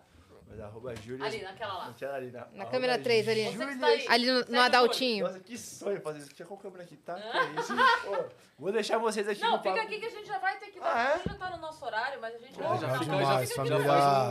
mas 0.56 0.65
arroba 0.65 0.95
Julius. 0.95 1.22
Ali, 1.27 1.41
naquela 1.44 1.73
lá. 1.73 1.94
Não 2.02 2.14
ali, 2.14 2.32
não. 2.32 2.40
Na 2.40 2.45
Arroba 2.45 2.65
câmera 2.72 2.99
3 2.99 3.27
ali. 3.27 3.41
Está 3.41 3.88
aí. 3.88 4.06
Ali 4.07 4.32
no, 4.32 4.45
no 4.48 4.61
Adaltinho. 4.61 5.26
Nossa, 5.26 5.40
que 5.40 5.57
sonho 5.57 6.02
fazer 6.02 6.19
isso. 6.19 6.30
Tinha 6.34 6.45
qual 6.45 6.57
câmera 6.60 6.86
que 6.86 6.95
tá? 6.98 7.15
Que 7.15 7.38
é 7.38 7.52
isso? 7.61 7.73
Vou 8.57 8.72
deixar 8.72 8.98
vocês 8.98 9.27
aqui 9.27 9.41
Não, 9.41 9.52
no 9.52 9.57
fica 9.57 9.72
papo. 9.76 9.86
aqui 9.86 9.99
que 9.99 10.06
a 10.06 10.10
gente 10.10 10.27
já 10.27 10.38
vai 10.40 10.57
ter 10.57 10.68
que. 10.68 10.80
Ah, 10.82 11.10
é? 11.10 11.14
A 11.14 11.18
gente 11.18 11.27
já 11.30 11.36
tá 11.36 11.49
no 11.49 11.57
nosso 11.57 11.84
horário, 11.86 12.22
mas 12.22 12.36
a 12.36 12.38
gente 12.38 12.57
vai 12.57 12.68
Obrigado 12.72 12.90
voltar. 12.98 13.03
demais, 13.18 13.49
Fica 13.49 13.61
aqui, 13.61 13.69
família. 13.69 13.77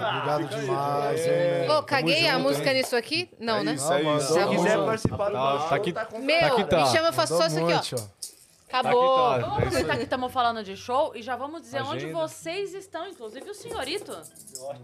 Obrigado 0.09 0.49
demais, 0.49 1.27
hein, 1.27 1.71
Ô, 1.71 1.83
caguei 1.83 2.29
a 2.29 2.39
música 2.39 2.71
hein? 2.71 2.77
nisso 2.77 2.97
aqui? 2.97 3.31
Não, 3.39 3.63
né? 3.63 3.75
isso, 3.75 3.93
é 3.93 4.03
Não, 4.03 4.17
isso. 4.17 4.33
Se 4.33 4.39
Tá 4.41 4.49
quiser 4.49 4.79
participar 4.85 5.29
do 5.29 5.33
Tá, 5.35 5.69
tá 5.69 5.75
aqui- 5.77 5.93
tá 5.93 6.03
Aqui 6.03 6.65
tá. 6.65 6.81
me 6.85 6.87
chama, 6.93 7.09
eu 7.09 7.13
faço 7.13 7.37
só 7.37 7.47
isso 7.47 7.59
aqui, 7.59 7.95
ó. 7.95 8.34
Ó. 8.73 8.77
Acabou. 8.79 9.17
Tá 9.17 9.31
tá. 9.35 9.39
Vamos 9.39 9.59
É 9.59 9.63
aproveitar 9.63 9.97
que 9.97 10.03
estamos 10.05 10.33
falando 10.33 10.65
de 10.65 10.77
show 10.77 11.13
e 11.15 11.23
já 11.23 11.37
vamos 11.37 11.61
dizer 11.63 11.83
onde 11.83 12.05
Agenda. 12.05 12.13
vocês 12.15 12.75
estão, 12.75 13.09
inclusive 13.09 13.49
o 13.51 13.55
senhorito. 13.55 14.13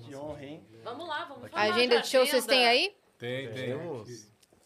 Que 0.07 0.15
honra, 0.15 0.45
hein? 0.45 0.65
Vamos 0.85 1.09
lá, 1.09 1.25
vamos 1.25 1.45
A 1.47 1.49
falar 1.49 1.63
agenda 1.65 2.01
de 2.01 2.09
show 2.09 2.27
vocês 2.27 2.47
têm 2.47 2.67
aí? 2.67 2.95
Tem, 3.19 3.53
tem. 3.53 3.75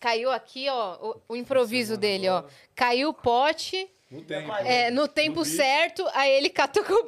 Caiu 0.00 0.30
aqui, 0.30 0.68
ó, 0.68 0.96
o, 1.00 1.20
o 1.30 1.36
improviso 1.36 1.96
dele, 1.96 2.28
ó. 2.28 2.44
Caiu 2.74 3.08
o 3.08 3.14
pote 3.14 3.90
Não 4.10 4.22
tem. 4.22 4.46
é, 4.66 4.90
no 4.90 5.08
tempo 5.08 5.44
certo, 5.44 6.06
aí 6.12 6.30
ele 6.30 6.50
catucou 6.50 6.98
o 7.04 7.06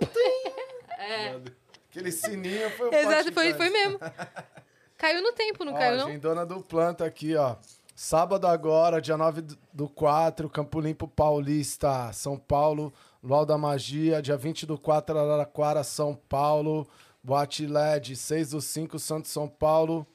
Aquele 1.90 2.10
sininho 2.12 2.70
foi 2.70 2.88
o 2.88 2.94
Exato, 2.94 3.32
foi, 3.32 3.54
foi 3.54 3.68
mesmo. 3.70 3.98
Caiu 4.98 5.22
no 5.22 5.30
tempo, 5.32 5.62
não 5.62 5.74
Ó, 5.74 5.78
caiu, 5.78 5.98
não? 5.98 6.06
agendona 6.08 6.46
do 6.46 6.62
planta 6.62 7.04
aqui, 7.04 7.36
ó. 7.36 7.56
Sábado 7.98 8.46
agora, 8.46 9.00
dia 9.00 9.16
9 9.16 9.40
do- 9.40 9.58
do 9.72 9.88
4, 9.88 10.50
Campo 10.50 10.78
Limpo 10.80 11.08
Paulista, 11.08 12.12
São 12.12 12.36
Paulo, 12.36 12.92
Luau 13.22 13.46
da 13.46 13.56
Magia, 13.56 14.20
dia 14.20 14.36
20 14.36 14.66
do 14.66 14.76
4, 14.78 15.18
Araraquara, 15.18 15.82
São 15.82 16.14
Paulo, 16.28 16.86
Boate 17.24 17.66
LED, 17.66 18.14
6 18.14 18.50
do 18.50 18.60
5, 18.60 18.98
Santos, 18.98 19.30
São 19.30 19.48
Paulo, 19.48 20.06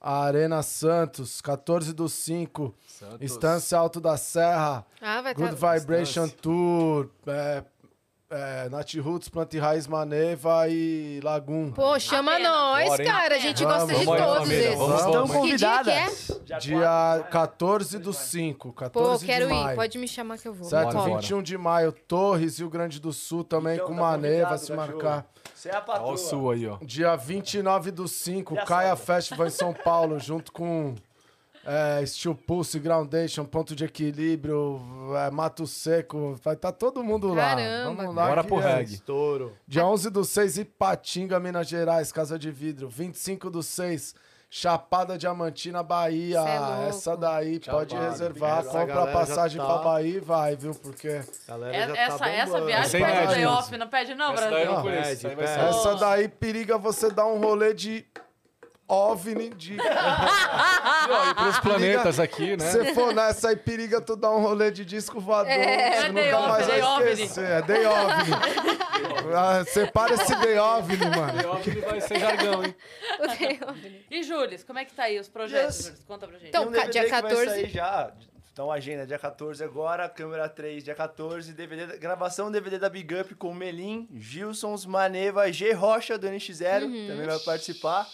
Arena 0.00 0.62
Santos, 0.62 1.42
14 1.42 1.92
do 1.92 2.08
5, 2.08 2.74
Estância 3.20 3.76
Alto 3.78 4.00
da 4.00 4.16
Serra, 4.16 4.84
Ah, 4.98 5.20
vai 5.20 5.34
Good 5.34 5.54
tá... 5.56 5.74
Vibration 5.78 6.28
Tour, 6.30 7.10
é, 7.26 7.62
é, 8.32 8.68
Nat 8.70 8.94
Roots, 8.96 9.28
Planta 9.28 9.56
e 9.56 9.58
Raiz 9.58 9.86
Maneva 9.86 10.66
e 10.68 11.20
Lagum. 11.22 11.70
Pô, 11.72 11.98
chama 11.98 12.32
Apenas. 12.32 12.52
nós, 12.52 12.88
Bora, 12.88 13.04
cara. 13.04 13.34
A 13.36 13.38
gente 13.38 13.62
Vamos, 13.64 13.78
gosta 13.82 13.98
de 13.98 14.04
vamos 14.04 14.20
todos 14.22 14.38
família, 14.38 14.66
esses. 14.66 14.78
vamos, 14.78 14.96
Estão 14.96 15.26
vamos. 15.26 15.50
Que 15.50 15.56
dia 15.56 15.82
que 15.84 15.90
é? 15.90 16.04
convidadas. 16.06 16.62
Dia 16.62 17.26
14 17.30 17.98
do 17.98 18.12
5, 18.12 18.68
Pô, 18.68 18.72
14 18.74 19.26
quero 19.26 19.46
de 19.48 19.52
maio. 19.54 19.72
ir. 19.72 19.76
Pode 19.76 19.98
me 19.98 20.08
chamar 20.08 20.38
que 20.38 20.48
eu 20.48 20.54
vou. 20.54 20.68
Certo, 20.68 20.92
Top. 20.92 21.10
21 21.10 21.42
de 21.42 21.58
maio, 21.58 21.92
Torres, 21.92 22.58
Rio 22.58 22.70
Grande 22.70 22.98
do 23.00 23.12
Sul, 23.12 23.44
também 23.44 23.74
Então, 23.74 23.86
com 23.88 23.94
tá 23.94 24.00
Maneva, 24.00 24.56
se 24.58 24.72
marcar. 24.72 25.26
Você 25.54 25.68
é 25.68 25.76
a 25.76 25.80
patroa. 25.80 26.08
Ó 26.10 26.12
o 26.14 26.16
sul 26.16 26.50
aí, 26.50 26.66
ó. 26.66 26.78
Dia 26.82 27.14
29 27.16 27.90
do 27.90 28.08
5, 28.08 28.54
Já 28.54 28.64
Caia. 28.64 28.96
Festival 28.96 29.46
em 29.46 29.50
São 29.50 29.72
Paulo, 29.72 30.18
junto 30.18 30.50
com 30.52 30.94
é, 31.64 32.04
Steel 32.06 32.34
Pulse, 32.34 32.78
Groundation, 32.78 33.44
Ponto 33.44 33.74
de 33.76 33.84
Equilíbrio, 33.84 34.80
é, 35.16 35.30
Mato 35.30 35.66
Seco, 35.66 36.38
vai 36.42 36.54
estar 36.54 36.72
todo 36.72 37.02
mundo 37.04 37.28
lá. 37.34 37.50
Caramba. 37.56 37.94
Vamos 37.94 38.14
lá. 38.14 38.28
Bora 38.28 38.44
pro 38.44 38.60
é 38.60 38.74
reggae. 38.76 38.94
Estouro. 38.94 39.56
Dia 39.66 39.86
11 39.86 40.10
do 40.10 40.24
6, 40.24 40.58
Ipatinga, 40.58 41.38
Minas 41.38 41.68
Gerais, 41.68 42.10
Casa 42.12 42.38
de 42.38 42.50
Vidro. 42.50 42.88
25 42.88 43.48
do 43.50 43.62
6, 43.62 44.14
Chapada 44.50 45.16
Diamantina, 45.16 45.82
Bahia. 45.82 46.40
É. 46.40 46.88
Essa 46.88 47.16
daí 47.16 47.58
pode 47.60 47.92
Chapada, 47.94 48.10
reservar, 48.10 48.58
essa 48.60 48.80
compra 48.80 49.02
a 49.04 49.06
passagem 49.12 49.58
tá- 49.60 49.66
pra 49.66 49.78
Bahia 49.78 50.16
e 50.16 50.20
vai, 50.20 50.56
viu? 50.56 50.74
Porque 50.74 51.22
Galera 51.48 51.74
É- 51.74 51.86
já 51.86 51.94
tá 51.94 52.00
essa, 52.02 52.28
essa 52.28 52.60
viagem 52.64 52.84
Essa 52.84 52.96
é 52.98 53.00
pede 53.00 53.12
inédita. 53.12 53.34
day 53.34 53.46
off, 53.46 53.76
não 53.78 53.88
pede 53.88 54.14
não, 54.14 54.32
Essa 54.34 54.40
daí 54.42 54.50
Brasil? 54.50 54.72
não 54.72 54.82
conheço. 54.82 55.02
Pede, 55.28 55.42
Essa 55.42 55.58
pede. 55.60 55.68
essa 55.78 55.94
daí 55.94 56.28
periga 56.28 56.76
você 56.76 57.10
dar 57.10 57.26
um 57.26 57.38
rolê 57.40 57.72
de 57.72 58.04
OVNI, 58.88 59.50
de... 59.50 59.76
Ó, 61.10 61.30
e 61.30 61.34
pros 61.34 61.58
planetas 61.60 62.20
aqui, 62.20 62.56
né? 62.56 62.70
Se 62.70 62.94
for 62.94 63.14
nessa 63.14 63.48
aí, 63.48 63.56
periga 63.56 64.00
tu 64.00 64.14
dar 64.16 64.30
um 64.30 64.40
rolê 64.42 64.70
de 64.70 64.84
disco 64.84 65.20
voador, 65.20 65.50
É, 65.52 65.92
você 66.02 66.06
é 66.06 66.12
day 66.12 66.24
nunca 66.24 66.38
off, 66.38 66.48
mais 66.48 66.66
day 66.66 66.80
vai 66.80 66.90
OVNI. 66.96 67.10
esquecer. 67.12 67.44
É 67.50 67.62
day 67.62 67.86
OVNI. 67.86 68.82
Ah, 69.34 69.64
Separa 69.64 70.14
esse 70.14 70.34
day 70.36 70.58
OVNI, 70.58 70.96
mano. 71.16 71.48
Ó, 71.52 71.56
que 71.56 71.70
vai 71.70 72.00
ser 72.00 72.18
jargão, 72.20 72.62
hein? 72.64 72.74
E 74.10 74.22
Július, 74.22 74.62
como 74.62 74.78
é 74.78 74.84
que 74.84 74.92
tá 74.92 75.04
aí 75.04 75.18
os 75.18 75.28
projetos, 75.28 75.76
Yes. 75.76 75.84
Július? 75.86 76.04
Conta 76.04 76.26
pra 76.28 76.38
gente. 76.38 76.48
Então, 76.48 76.68
um 76.68 76.70
dia 76.72 76.86
que 76.88 76.98
vai 77.00 77.08
14. 77.22 77.46
sair 77.46 77.68
já. 77.70 78.12
Então, 78.52 78.70
agenda, 78.70 79.06
dia 79.06 79.18
14 79.18 79.64
agora, 79.64 80.06
câmera 80.10 80.46
3, 80.48 80.84
dia 80.84 80.94
14, 80.94 81.54
DVD, 81.54 81.96
gravação 81.96 82.50
DVD 82.52 82.78
da 82.78 82.90
Big 82.90 83.14
Up 83.14 83.34
com 83.36 83.54
Melim, 83.54 84.06
Gilsons, 84.14 84.84
Maneva, 84.84 85.50
G 85.50 85.72
Rocha 85.72 86.18
do 86.18 86.26
NX0, 86.28 86.82
Uhum. 86.84 87.06
também 87.08 87.26
vai 87.26 87.38
participar. 87.38 88.06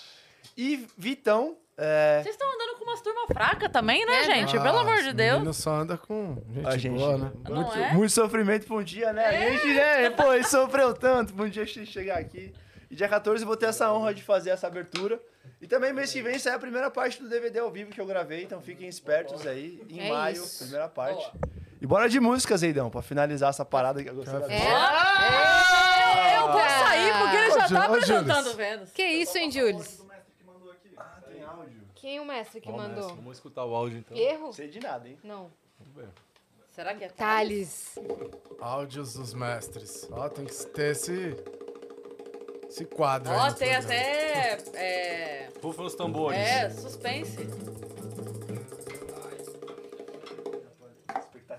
E 0.61 0.85
Vitão, 0.97 1.57
é, 1.77 2.21
Vocês 2.23 2.35
estão 2.35 2.53
andando 2.53 2.77
com 2.79 2.85
umas 2.85 3.01
turmas 3.01 3.27
fracas 3.33 3.71
também, 3.71 4.05
né, 4.05 4.23
É, 4.23 4.25
gente? 4.25 4.57
Ah, 4.59 4.61
Pelo 4.63 4.79
amor 4.79 5.01
de 5.05 5.13
Deus. 5.13 5.57
só 5.57 5.71
anda 5.71 5.97
com 5.97 6.43
gente, 6.53 6.67
a 6.67 6.77
gente, 6.77 6.99
boa, 6.99 7.17
né? 7.17 7.31
Não 7.49 7.55
muito, 7.63 7.79
é? 7.79 7.93
muito 7.93 8.11
sofrimento 8.13 8.67
pra 8.67 8.77
um 8.77 8.83
dia, 8.83 9.13
né? 9.13 9.25
A 9.27 9.33
gente, 9.33 9.67
né? 9.73 10.11
Pô, 10.11 10.33
ele 10.35 10.43
sofreu 10.43 10.93
tanto 10.93 11.33
pra 11.33 11.45
um 11.45 11.49
dia 11.49 11.65
che- 11.65 11.87
chegar 11.87 12.19
aqui. 12.19 12.53
E 12.91 12.97
dia 12.97 13.07
14 13.09 13.45
eu 13.45 13.47
vou 13.47 13.57
ter 13.57 13.67
essa 13.67 13.93
honra 13.93 14.13
de 14.13 14.23
fazer 14.23 14.51
essa 14.51 14.67
abertura. 14.67 15.21
E 15.63 15.69
também 15.69 15.93
mês 15.93 16.13
que 16.13 16.21
vem 16.23 16.39
sai 16.41 16.55
a 16.55 16.59
primeira 16.59 16.91
parte 16.91 17.23
do 17.23 17.29
DVD 17.29 17.61
ao 17.61 17.71
vivo 17.71 17.91
que 17.93 18.01
eu 18.01 18.07
gravei, 18.07 18.43
então 18.43 18.61
fiquem 18.61 18.89
espertos 18.89 19.47
aí. 19.47 19.81
Em 19.89 20.01
É 20.01 20.09
maio, 20.09 20.43
isso. 20.43 20.65
primeira 20.65 20.89
parte. 20.89 21.31
E 21.81 21.87
bora 21.87 22.09
de 22.09 22.19
música, 22.19 22.57
Zeidão, 22.57 22.91
pra 22.91 23.01
finalizar 23.03 23.51
essa 23.51 23.65
parada 23.65 24.03
que 24.03 24.09
eu 24.11 24.15
gostei 24.17 24.41
da 24.41 24.47
É. 24.53 24.59
Eu 26.39 26.51
vou 26.51 26.61
sair 26.61 27.13
porque 27.19 27.37
ele 27.37 27.51
já 27.51 27.69
tá 27.69 27.85
apresentando. 27.85 28.57
Vênus. 28.57 28.91
Que 28.91 29.03
isso, 29.05 29.39
hein, 29.39 29.51
Jules? 29.51 30.03
Quem 32.09 32.17
é 32.17 32.21
o 32.23 32.25
mestre 32.25 32.59
que 32.59 32.71
Ó, 32.71 32.73
mestre, 32.73 32.95
mandou? 32.95 33.17
Vamos 33.17 33.37
escutar 33.37 33.67
o 33.67 33.75
áudio, 33.75 33.99
então. 33.99 34.17
Erro? 34.17 34.47
Não 34.47 34.53
sei 34.55 34.67
de 34.69 34.81
nada, 34.81 35.07
hein? 35.07 35.19
Não. 35.23 35.51
Será 36.71 36.95
que 36.95 37.05
é 37.05 37.09
Thales. 37.11 37.99
Áudios 38.59 39.13
dos 39.13 39.35
mestres. 39.35 40.09
Ó, 40.11 40.27
tem 40.31 40.47
que 40.47 40.55
ter 40.69 40.93
esse, 40.93 41.37
esse 42.67 42.87
quadro 42.87 43.31
aí 43.31 43.39
Ó, 43.39 43.51
no 43.51 43.55
tem 43.55 43.73
programa. 43.73 43.95
até. 43.95 44.59
É. 44.75 45.51
Rufem 45.63 45.85
os 45.85 45.95
tambores. 45.95 46.39
É, 46.39 46.71
suspense. 46.71 47.37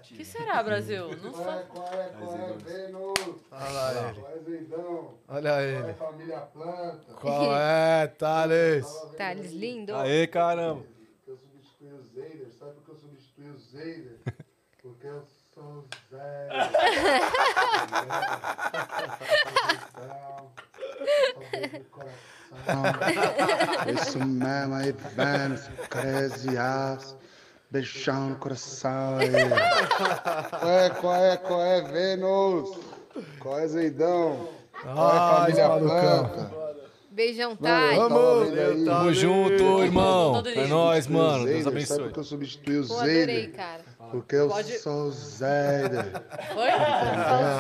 Expectativa. 0.02 0.18
que 0.18 0.26
será, 0.26 0.64
Brasil? 0.64 1.10
Não 1.18 1.34
sei. 1.34 1.44
Qual 1.44 1.54
é, 1.54 2.10
qual 2.10 2.36
é, 2.36 2.54
Vênus? 2.64 3.42
Olha 3.52 3.70
lá 3.72 3.92
ele. 4.10 4.20
Qual 4.22 4.32
é, 4.32 4.40
Zeidão? 4.40 5.14
Olha 5.28 5.50
Qual 5.52 5.60
é, 5.60 5.70
ele. 5.76 5.94
família 5.94 6.40
Planta? 6.40 7.14
Qual 7.14 7.56
é, 7.58 8.08
Thales? 8.08 8.88
Thales, 9.18 9.52
lindo. 9.52 9.96
Aê, 9.96 10.28
caramba. 10.28 10.84
Eu 11.28 11.38
substituí 11.38 11.92
o 11.94 12.02
Zeider. 12.04 12.52
Sabe 12.58 12.72
por 12.74 12.84
que 12.86 12.92
eu 12.92 12.96
substituí 12.96 13.50
o 13.50 13.58
Zeider? 13.58 14.20
Porque 14.82 15.08
eu 15.08 15.24
sou 15.54 15.64
o 15.64 15.88
Zé. 16.10 16.48
Isso 23.94 24.20
mesmo 24.20 24.76
aí, 24.76 24.92
Vênus, 24.92 25.62
13 25.90 26.58
beijão 27.72 28.30
no 28.32 28.36
coração. 28.38 29.18
Qual 30.60 30.72
é, 30.72 30.90
qual 30.90 31.16
é, 31.16 31.38
qual 31.38 31.62
é, 31.62 31.82
Vênus? 31.82 32.80
Qual 33.40 33.60
é, 33.60 33.68
Zeidão? 33.68 34.50
Qual 34.82 35.14
é, 35.14 35.18
Ah, 35.18 35.38
família 35.42 35.68
malucão. 35.68 36.30
Planta? 36.30 36.69
Beijão, 37.20 37.54
Thales. 37.54 37.98
Vamos! 37.98 38.86
Tamo 38.86 39.14
junto, 39.14 39.84
irmão. 39.84 40.42
É 40.56 40.68
nóis, 40.68 41.06
mano. 41.06 41.44
Deus 41.46 41.64
Sabe 41.66 41.76
abençoe. 41.76 42.00
por 42.04 42.12
que 42.14 42.20
eu 42.20 42.24
substituí 42.24 42.80
o 42.80 42.88
Pô, 42.88 42.94
adorei, 42.96 43.26
Zeider? 43.26 43.52
cara. 43.52 43.82
Porque 44.10 44.36
eu 44.38 44.48
Pode- 44.48 44.80
sou 44.80 45.08
o 45.08 45.12
Zeider. 45.12 46.06
Foi? 46.54 46.70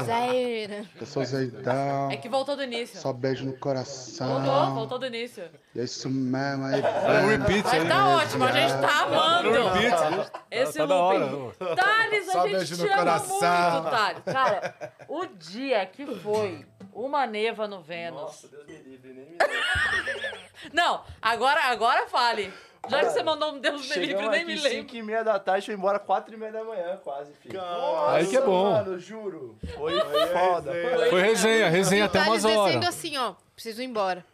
Zé. 0.05 0.85
Eu 0.99 1.05
sou 1.05 1.23
o 1.23 1.25
Zeidão. 1.25 2.09
É 2.09 2.15
que 2.15 2.29
voltou 2.29 2.55
do 2.55 2.63
início. 2.63 2.97
Só 3.01 3.11
beijo 3.11 3.41
no 3.43 3.51
Voltou, 3.51 3.59
coração. 3.61 4.73
voltou 4.75 4.97
do 4.97 5.05
início. 5.07 5.43
E 5.75 5.79
é 5.81 5.83
isso 5.83 6.09
mesmo 6.09 6.63
aí, 6.65 6.81
É 6.81 7.21
um 7.23 7.27
Vênus. 7.27 7.47
repeat 7.47 7.63
Mas 7.65 7.73
aí. 7.81 7.87
tá 7.89 8.07
ótimo, 8.15 8.43
a 8.45 8.51
gente 8.53 8.71
tá 8.81 9.03
amando. 9.03 9.51
Repeat. 9.51 10.31
Esse 10.49 10.77
Tá 10.79 10.85
da 10.85 10.95
hora. 10.95 11.25
looping. 11.25 11.75
Thales, 11.75 12.25
Só 12.31 12.39
a 12.39 12.47
gente 12.47 12.55
beijo 12.55 12.75
te 12.77 12.81
no 12.81 12.87
ama 12.87 12.97
coração. 12.97 13.73
muito, 13.73 13.89
Thales. 13.91 14.23
Cara, 14.25 14.73
o 15.09 15.25
dia 15.25 15.85
que 15.85 16.05
foi 16.15 16.65
uma 17.05 17.25
neva 17.25 17.67
no 17.67 17.81
Vênus. 17.81 18.21
Nossa, 18.21 18.47
Deus 18.47 18.65
me 18.67 18.77
livre, 18.77 19.13
nem 19.13 19.25
me 19.25 19.37
lembro. 19.37 20.39
Não, 20.73 21.01
agora, 21.21 21.61
agora 21.65 22.07
fale. 22.07 22.53
Já 22.87 22.99
que 23.01 23.09
você 23.11 23.21
mandou 23.21 23.51
um 23.53 23.59
Deus 23.59 23.89
me 23.89 24.05
livre, 24.05 24.29
nem 24.29 24.45
me 24.45 24.55
lembro. 24.55 24.69
5 24.89 24.95
e 24.95 25.03
meia 25.03 25.21
da 25.23 25.37
tarde, 25.37 25.65
foi 25.65 25.75
embora 25.75 25.99
4 25.99 26.33
e 26.33 26.37
meia 26.37 26.51
da 26.51 26.63
manhã, 26.63 26.97
quase, 27.03 27.33
filho. 27.33 27.59
Aí 28.07 28.25
que 28.25 28.37
é 28.37 28.41
bom. 28.41 28.71
Mano, 28.71 28.97
juro. 28.97 29.57
Foi 29.75 29.99
foda. 30.31 30.71
Foi 31.09 31.21
resenha, 31.21 31.69
resenha 31.69 32.05
até 32.05 32.19
umas 32.21 32.43
descendo 32.43 32.61
horas. 32.61 32.85
assim, 32.87 33.17
ó. 33.17 33.33
Preciso 33.53 33.81
ir 33.81 33.85
embora. 33.85 34.25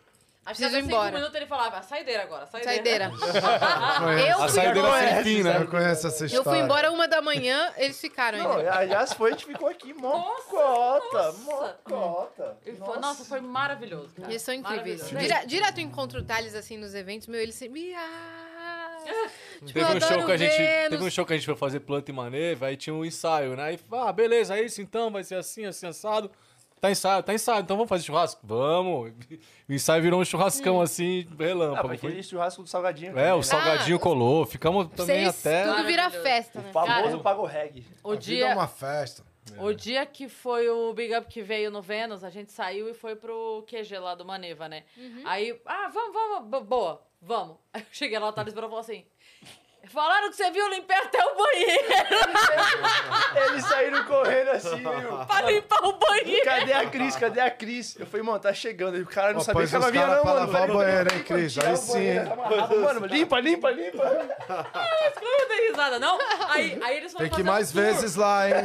Acho 0.46 0.60
que 0.60 0.66
a 0.66 0.70
cinco 0.70 0.86
embora. 0.86 1.12
minutos 1.12 1.36
ele 1.36 1.48
falava, 1.48 1.82
saideira 1.82 2.22
agora, 2.24 2.46
saideira. 2.46 3.12
Saideira. 3.12 3.12
eu 4.30 4.36
A 4.36 4.48
fui 4.48 4.50
saideira 4.50 4.80
embora. 4.80 5.24
fim, 5.24 5.42
né? 5.44 5.58
Eu 5.60 5.68
conheço 5.68 6.06
essa 6.08 6.24
Eu 6.24 6.28
história. 6.28 6.52
fui 6.52 6.60
embora 6.60 6.92
uma 6.92 7.08
da 7.08 7.20
manhã, 7.22 7.74
eles 7.78 8.00
ficaram 8.00 8.38
Não, 8.38 8.58
ainda. 8.58 8.76
aliás, 8.78 9.14
foi, 9.14 9.30
a 9.30 9.34
gente 9.34 9.46
ficou 9.46 9.68
aqui, 9.68 9.92
mocota, 9.94 11.32
mocota. 11.44 12.58
Foi- 12.86 13.00
Nossa, 13.00 13.26
foi 13.26 13.42
maravilhoso. 13.42 14.10
cara. 14.16 14.30
Eles 14.30 14.42
são 14.44 14.54
incríveis. 14.54 15.10
Dire- 15.10 15.46
direto 15.48 15.80
eu 15.80 15.84
encontro 15.84 16.20
o 16.20 16.24
Thales 16.24 16.54
assim 16.54 16.78
nos 16.78 16.94
eventos, 16.94 17.28
meu, 17.28 17.42
eles 17.42 17.56
sempre. 17.56 17.96
Tipo, 19.66 19.74
Teve 19.74 19.92
eu 19.92 19.98
um, 19.98 20.02
show 20.02 20.26
que 20.26 20.32
a 20.32 20.38
gente, 20.38 20.58
Vênus. 20.58 20.90
teve 20.90 21.04
um 21.04 21.10
show 21.12 21.26
que 21.26 21.34
a 21.34 21.36
gente 21.38 21.46
foi 21.46 21.56
fazer 21.56 21.80
planta 21.82 22.10
e 22.12 22.14
maneva, 22.14 22.66
aí 22.68 22.76
tinha 22.76 22.94
um 22.94 23.06
ensaio, 23.06 23.56
né? 23.56 23.64
Aí, 23.64 23.80
ah, 23.92 24.12
beleza, 24.12 24.58
é 24.58 24.64
isso 24.64 24.82
então, 24.82 25.12
vai 25.12 25.24
ser 25.24 25.36
assim, 25.36 25.66
assim, 25.66 25.86
assado. 25.88 26.30
Tá 26.82 26.92
ensaio, 26.92 27.24
tá 27.24 27.34
ensaio, 27.34 27.62
então 27.62 27.78
vamos 27.78 27.90
fazer 27.90 28.04
churrasco? 28.04 28.40
Vamos. 28.44 29.12
O 29.68 29.74
ensaio 29.74 30.04
virou 30.04 30.22
um 30.22 30.26
churrascão 30.26 30.80
assim, 30.82 31.26
Ah, 31.32 31.36
relâmpago. 31.44 31.88
pra 31.88 31.98
Foi- 31.98 32.10
aquele 32.10 32.22
churrasco 32.24 32.62
do 32.62 32.70
salgadinho. 32.70 33.18
É, 33.18 33.34
o 33.34 33.38
né? 33.38 33.44
salgadinho 33.44 33.98
colou, 34.00 34.46
ficamos 34.46 34.88
também 34.90 35.26
Vocês 35.26 35.40
até. 35.48 35.64
tudo 35.74 35.84
vira 35.88 36.10
festa, 36.12 36.62
né? 36.62 36.70
O 36.70 36.74
famoso 36.74 37.04
Cara, 37.04 37.18
pago 37.20 37.46
reggae. 37.46 37.86
O 38.04 38.10
A 38.10 38.12
vida 38.12 38.22
dia, 38.24 38.48
é 38.50 38.54
uma 38.54 38.68
festa. 38.68 39.24
o 39.58 39.74
dia 39.74 40.06
que 40.06 40.28
foi 40.30 40.70
o 40.70 40.94
Big 40.94 41.16
Up 41.16 41.28
que 41.28 41.42
veio 41.42 41.72
no 41.72 41.82
Vênus, 41.82 42.24
a 42.24 42.30
gente 42.30 42.52
saiu 42.52 42.88
e 42.90 42.94
foi 42.94 43.16
pro 43.16 43.64
QG 43.68 43.98
lá 43.98 44.14
do 44.14 44.26
Maneva, 44.26 44.68
né? 44.70 44.84
Aí, 45.24 45.60
ah, 45.66 45.90
vamos, 45.92 46.14
vamos, 46.14 46.50
bo- 46.50 46.62
boa, 46.62 47.02
vamos. 47.22 47.58
Aí 47.74 47.82
eu 47.82 47.86
cheguei 47.92 48.20
lá, 48.20 48.28
o 48.30 48.34
Thales 48.34 48.54
e 48.54 48.56
falou 48.56 48.78
assim, 48.78 49.04
falaram 49.92 50.30
que 50.30 50.36
você 50.36 50.50
viu, 50.52 50.64
eu 50.64 50.70
limpei 50.72 50.96
até 50.98 51.20
o 51.24 51.36
banheiro 51.36 51.84
Eles 53.50 53.66
saíram 53.66 54.04
correndo 54.06 54.50
assim, 54.52 54.78
viu? 54.78 55.18
pra 55.28 55.42
limpar 55.42 55.80
o 55.86 55.94
banheiro. 55.94 56.44
Cadê 56.46 56.74
a 56.74 56.90
Cris? 56.90 57.16
Cadê 57.16 57.40
a 57.42 57.52
Cris? 57.52 58.00
Eu 58.00 58.06
falei, 58.06 58.26
mano, 58.26 58.40
tá 58.40 58.54
chegando. 58.54 58.98
O 58.98 59.06
cara 59.06 59.34
não 59.34 59.40
Ó, 59.40 59.44
sabia 59.44 59.68
que 59.68 59.76
ela 59.76 59.92
vinha, 59.92 60.08
não, 60.08 60.24
mano. 60.24 60.52
Falei, 60.52 60.70
o 60.70 60.78
banheiro, 60.78 61.14
hein, 61.16 61.24
Cris? 61.24 61.58
Aí 61.60 61.78
sim, 61.78 62.16
tá. 62.26 62.76
Mano, 62.76 63.06
limpa, 63.06 63.40
limpa, 63.40 63.70
limpa. 63.72 64.04
Eu 64.04 65.40
não 65.40 65.48
dei 65.48 65.70
risada, 65.70 66.00
não. 66.00 66.18
Aí, 66.50 66.80
aí 66.84 66.98
eles 66.98 67.12
foram 67.12 67.26
Tem 67.30 67.36
que 67.36 67.36
fazer 67.36 67.42
ir 67.42 67.52
mais 67.52 67.72
tour. 67.72 67.82
vezes 67.82 68.16
lá, 68.16 68.48
hein? 68.50 68.56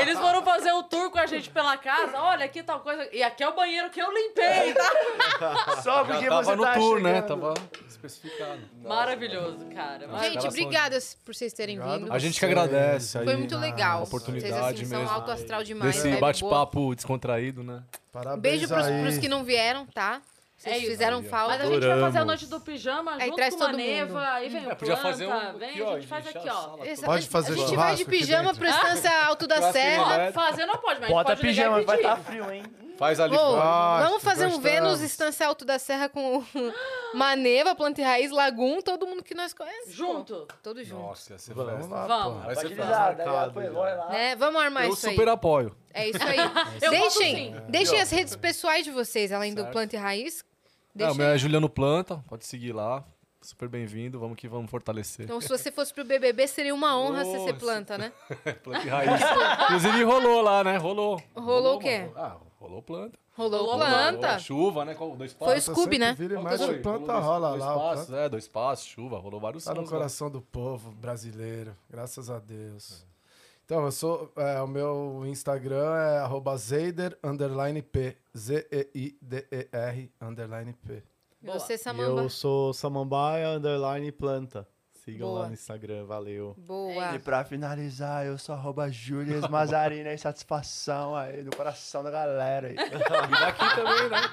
Eles 0.00 0.18
foram 0.18 0.42
fazer 0.42 0.72
o 0.72 0.82
tour 0.84 1.10
com 1.10 1.18
a 1.18 1.26
gente 1.26 1.50
pela 1.50 1.76
casa. 1.76 2.18
Olha, 2.18 2.44
aqui 2.44 2.62
tal 2.62 2.80
coisa. 2.80 3.08
E 3.12 3.22
aqui 3.22 3.42
é 3.42 3.48
o 3.48 3.52
banheiro 3.52 3.90
que 3.90 4.00
eu 4.00 4.12
limpei, 4.12 4.74
tá? 4.74 5.76
Só 5.82 5.96
Já 5.98 6.04
porque 6.04 6.26
tava 6.28 6.44
você 6.44 6.56
no 6.56 6.62
tá 6.64 6.74
tour, 6.74 7.00
né? 7.00 7.14
chegando. 7.22 7.28
Tava 7.40 7.54
especificado. 7.88 8.60
Maravilhoso, 8.84 9.66
cara. 9.74 10.08
Gente, 10.24 10.39
Maravilhoso. 10.44 10.66
obrigada 10.68 10.98
por 11.24 11.34
vocês 11.34 11.52
terem 11.52 11.78
Obrigado. 11.78 12.00
vindo. 12.00 12.12
A 12.12 12.18
gente 12.18 12.38
que 12.38 12.44
agradece 12.46 13.18
aí. 13.18 13.24
Foi 13.24 13.36
muito 13.36 13.56
legal. 13.58 14.02
oportunidade 14.02 14.50
Vocês 14.52 14.64
assim, 14.64 14.84
são 14.86 14.98
mesmo. 15.00 15.14
alto 15.14 15.30
astral 15.30 15.62
demais. 15.64 15.94
Desse 15.94 16.08
vibe 16.08 16.20
bate-papo 16.20 16.94
descontraído, 16.94 17.62
né? 17.62 17.82
Parabéns 18.12 18.40
Beijo 18.42 18.68
pros, 18.68 18.86
aí. 18.86 19.02
pros 19.02 19.18
que 19.18 19.28
não 19.28 19.44
vieram, 19.44 19.86
tá? 19.86 20.20
Vocês 20.56 20.74
É 20.74 20.78
isso. 20.78 20.90
fizeram 20.90 21.22
falta. 21.22 21.56
Mas 21.56 21.62
a 21.62 21.72
gente 21.72 21.86
vai 21.86 22.00
fazer 22.00 22.18
a 22.18 22.24
noite 22.26 22.46
do 22.46 22.60
pijama 22.60 23.12
Aí 23.14 23.24
junto 23.28 23.36
traz 23.36 23.54
com 23.54 23.62
a 23.62 23.66
todo 23.68 23.76
Neva, 23.78 24.12
mundo. 24.12 24.22
aí 24.24 24.48
vem 24.50 24.60
o 24.60 24.76
podia 24.76 24.78
planta, 24.94 25.02
fazer 25.02 25.26
um 25.26 25.58
vem, 25.58 25.70
aqui, 25.70 25.80
a 25.82 25.86
ó, 25.88 25.94
gente 25.94 26.06
faz 26.06 26.26
aqui, 26.26 26.48
a 26.50 26.54
ó. 26.54 26.78
Essa- 26.84 27.06
Pode 27.06 27.26
fazer 27.28 27.52
A 27.52 27.56
gente 27.56 27.76
vai 27.76 27.94
de 27.94 28.04
pijama 28.04 28.52
pro 28.54 28.66
Estância 28.68 29.24
Alto 29.26 29.46
da 29.46 29.72
Serra. 29.72 30.32
Fazer 30.32 30.66
não 30.66 30.76
pode, 30.76 31.00
mas 31.00 31.08
Bota 31.08 31.32
a 31.32 31.34
gente 31.34 31.42
pode 31.44 31.54
pijama, 31.56 31.82
vai 31.82 31.96
estar 31.96 32.16
frio, 32.18 32.52
hein? 32.52 32.62
Faz 33.00 33.18
ali 33.18 33.34
Ô, 33.34 33.38
fora. 33.38 34.04
vamos 34.04 34.22
fazer 34.22 34.46
um. 34.46 34.60
Vênus 34.60 35.00
Estância 35.00 35.46
Alto 35.46 35.64
da 35.64 35.78
Serra 35.78 36.06
com 36.10 36.44
Maneva, 37.14 37.74
Planta 37.74 38.02
e 38.02 38.04
Raiz, 38.04 38.30
Lagum, 38.30 38.82
todo 38.82 39.06
mundo 39.06 39.24
que 39.24 39.34
nós 39.34 39.54
conhecemos. 39.54 39.94
Junto. 39.94 40.46
Todo 40.62 40.84
junto. 40.84 41.00
Nossa, 41.00 41.32
ia 41.32 41.38
ser 41.38 41.54
Vamos 41.54 41.72
festa. 41.86 41.94
lá, 41.94 42.06
Vamos. 42.06 42.40
pô. 42.40 42.44
Vai 42.44 42.56
ser 42.56 42.76
festa. 42.76 44.08
Né? 44.10 44.36
Vamos 44.36 44.60
armar 44.60 44.84
Eu 44.84 44.92
isso 44.92 45.06
aí. 45.06 45.14
super 45.14 45.28
apoio. 45.30 45.74
É 45.94 46.10
isso 46.10 46.22
aí. 46.22 46.36
Eu 46.82 46.90
deixem 46.90 47.54
sim. 47.54 47.60
deixem 47.70 47.98
as 47.98 48.10
redes 48.10 48.36
pessoais 48.36 48.84
de 48.84 48.90
vocês, 48.90 49.32
além 49.32 49.54
do 49.54 49.62
Certo. 49.62 49.72
Planta 49.72 49.96
e 49.96 49.98
Raiz. 49.98 50.44
É, 50.98 51.10
o 51.10 51.14
meu 51.14 51.28
é 51.28 51.38
Juliano 51.38 51.70
Planta, 51.70 52.22
pode 52.28 52.44
seguir 52.44 52.72
lá. 52.72 53.02
Super 53.40 53.70
bem-vindo, 53.70 54.20
vamos 54.20 54.36
que 54.36 54.46
vamos 54.46 54.70
fortalecer. 54.70 55.24
Então, 55.24 55.40
se 55.40 55.48
você 55.48 55.72
fosse 55.72 55.94
pro 55.94 56.04
BBB, 56.04 56.46
seria 56.46 56.74
uma 56.74 57.00
honra 57.00 57.24
você 57.24 57.38
ser 57.46 57.54
planta, 57.54 57.96
né? 57.96 58.12
Planta 58.62 58.86
e 58.86 58.90
raiz. 58.90 59.22
Inclusive 59.64 60.02
rolou 60.04 60.42
lá, 60.42 60.62
né? 60.62 60.76
Rolou. 60.76 61.18
Rolou 61.34 61.76
o 61.76 61.78
quê? 61.78 62.00
mano. 62.00 62.12
Ah, 62.18 62.49
rolou 62.60 62.82
planta. 62.82 63.18
Rolou 63.36 63.60
Rolou 63.64 63.78
planta. 63.78 64.26
Rolou 64.26 64.38
chuva, 64.40 64.84
né? 64.84 64.94
Com 64.94 65.16
dois 65.16 65.32
Foi 65.32 65.48
passos. 65.54 65.68
o 65.68 65.72
Scooby, 65.72 65.98
né? 65.98 66.12
Vira 66.12 66.38
e 66.38 66.42
mexe, 66.44 66.58
dois- 66.58 66.78
o 66.78 66.82
planta 66.82 67.12
rolou 67.14 67.20
rola 67.28 67.48
dois 67.50 67.60
lá. 67.62 67.74
o 67.74 67.78
passos, 67.78 68.06
planta 68.06 68.20
É, 68.22 68.28
dois 68.28 68.46
passos, 68.48 68.86
chuva, 68.86 69.18
rolou 69.18 69.40
vários 69.40 69.64
Tá 69.64 69.72
no 69.74 69.80
sons 69.80 69.90
coração 69.90 70.30
do 70.30 70.40
povo 70.42 70.90
brasileiro, 70.92 71.74
graças 71.88 72.28
a 72.30 72.38
Deus. 72.38 73.04
Então, 73.64 73.84
eu 73.84 73.92
sou. 73.92 74.32
é, 74.36 74.60
o 74.60 74.66
meu 74.66 75.22
Instagram 75.26 75.94
é 75.96 76.18
arroba 76.18 76.56
Zeider 76.56 77.16
underline 77.22 77.80
P. 77.80 78.16
Z-E-I-D-E-R 78.36 80.10
underline 80.20 80.72
P. 80.72 81.02
E 81.42 81.46
você, 81.46 81.74
E 81.74 81.78
Samamba? 81.78 82.22
eu 82.22 82.28
sou 82.28 82.72
Samambaia 82.74 83.48
Underline 83.50 84.12
Planta. 84.12 84.66
Sigam 85.10 85.28
Boa. 85.28 85.40
lá 85.40 85.46
no 85.48 85.54
Instagram, 85.54 86.04
valeu. 86.04 86.54
Boa. 86.58 87.14
E 87.14 87.18
pra 87.18 87.42
finalizar, 87.44 88.24
eu 88.26 88.38
sou 88.38 88.54
arroba 88.54 88.88
Julias 88.90 89.48
Mazarina 89.48 90.12
e 90.12 90.18
satisfação 90.18 91.16
aí 91.16 91.42
do 91.42 91.54
coração 91.56 92.02
da 92.04 92.10
galera 92.10 92.68
aí. 92.68 92.76
E 93.30 93.40
daqui 93.40 93.74
também, 93.74 94.08
né? 94.08 94.30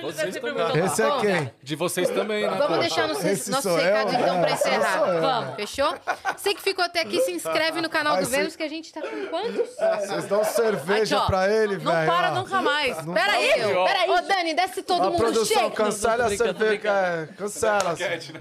Vocês 0.02 0.34
também. 0.36 0.54
perguntar. 0.54 0.78
Esse 0.78 1.02
é 1.02 1.20
quem? 1.20 1.50
De 1.62 1.76
vocês 1.76 2.10
também, 2.10 2.42
né? 2.48 2.56
Vamos 2.56 2.78
deixar 2.78 3.08
nos 3.08 3.24
Esse 3.24 3.50
nossos 3.50 3.70
sou 3.70 3.78
eu, 3.78 3.84
recados, 3.84 4.14
então, 4.14 4.36
é, 4.36 4.40
pra 4.40 4.50
encerrar. 4.52 5.08
eu. 5.08 5.20
Vamos, 5.20 5.54
fechou? 5.56 5.94
Você 6.36 6.54
que 6.54 6.62
ficou 6.62 6.84
até 6.84 7.00
aqui, 7.02 7.20
se 7.22 7.32
inscreve 7.32 7.80
no 7.80 7.88
canal 7.88 8.14
Aí 8.16 8.24
do 8.24 8.30
cê- 8.30 8.36
Vênus, 8.36 8.56
que 8.56 8.62
a 8.62 8.68
gente 8.68 8.92
tá 8.92 9.00
com 9.02 9.26
quantos? 9.26 9.68
Vocês 9.76 10.24
dão 10.26 10.44
cerveja 10.44 11.16
Aqui, 11.16 11.24
ó. 11.24 11.26
pra 11.26 11.48
ele, 11.52 11.76
velho. 11.76 11.84
Não 11.84 12.06
para 12.06 12.30
ó. 12.32 12.34
nunca 12.34 12.62
mais. 12.62 13.04
Não 13.04 13.14
Pera 13.14 13.32
aí, 13.32 13.52
pera 13.52 14.00
aí. 14.00 14.10
Ô, 14.10 14.20
Dani, 14.22 14.54
desce 14.54 14.82
todo 14.82 15.00
Ó, 15.02 15.10
mundo 15.10 15.16
produção, 15.18 15.62
chega. 15.62 15.70
cancela 15.70 16.26
a 16.26 16.36
cerveja. 16.36 16.88
é, 16.88 17.26
Cancela 17.36 17.90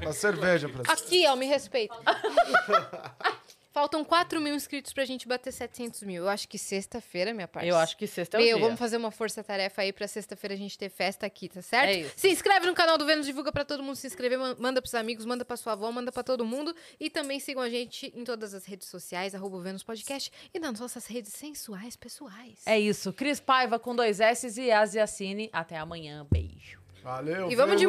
a 0.08 0.14
cerveja 0.14 0.70
pra 0.70 0.94
Aqui, 0.94 1.26
ó, 1.28 1.36
me 1.36 1.46
respeita. 1.48 1.63
Faltam 3.74 4.06
4 4.06 4.40
mil 4.40 4.54
inscritos 4.54 4.94
pra 4.94 5.04
gente 5.04 5.28
bater 5.28 5.52
700 5.52 6.04
mil. 6.04 6.22
Eu 6.22 6.30
acho 6.30 6.48
que 6.48 6.60
sexta-feira, 6.60 7.34
minha 7.34 7.48
parte. 7.48 7.68
Eu 7.68 7.76
acho 7.76 7.98
que 7.98 8.06
sexta 8.06 8.38
é 8.38 8.40
o 8.40 8.44
Meu, 8.44 8.58
dia. 8.58 8.66
vamos 8.68 8.78
fazer 8.80 8.98
uma 8.98 9.10
força-tarefa 9.10 9.82
aí 9.82 9.92
pra 9.92 10.08
sexta-feira 10.08 10.54
a 10.54 10.58
gente 10.58 10.78
ter 10.78 10.90
festa 10.90 11.26
aqui, 11.26 11.50
tá 11.50 11.60
certo? 11.60 11.88
É 11.90 11.94
isso. 12.02 12.14
Se 12.16 12.30
inscreve 12.30 12.68
no 12.68 12.76
canal 12.76 13.00
do 13.00 13.06
Vênus, 13.08 13.26
divulga 13.26 13.52
pra 13.52 13.66
todo 13.66 13.82
mundo 13.82 13.96
se 13.96 14.06
inscrever, 14.06 14.38
man- 14.38 14.56
manda 14.60 14.80
pros 14.80 14.94
amigos, 14.94 15.26
manda 15.26 15.44
pra 15.44 15.58
sua 15.58 15.74
avó, 15.74 15.92
manda 15.92 16.12
pra 16.12 16.22
todo 16.22 16.46
mundo. 16.46 16.76
E 17.00 17.10
também 17.10 17.40
sigam 17.40 17.64
a 17.64 17.70
gente 17.70 18.14
em 18.16 18.24
todas 18.24 18.54
as 18.54 18.64
redes 18.64 18.88
sociais, 18.88 19.34
arroba 19.34 19.60
Vênus 19.60 19.82
Podcast 19.82 20.32
e 20.54 20.60
nas 20.60 20.80
nossas 20.80 21.08
redes 21.08 21.34
sensuais 21.34 21.96
pessoais. 21.96 22.60
É 22.68 22.80
isso. 22.80 23.12
Cris 23.12 23.40
Paiva 23.40 23.80
com 23.80 23.96
dois 23.96 24.20
S 24.20 24.54
e 24.62 24.72
Asiacine. 24.72 25.50
Até 25.52 25.78
amanhã. 25.80 26.28
Beijo. 26.32 26.80
Valeu. 27.02 27.50
E 27.52 27.56
vamos 27.56 27.78
de 27.82 27.88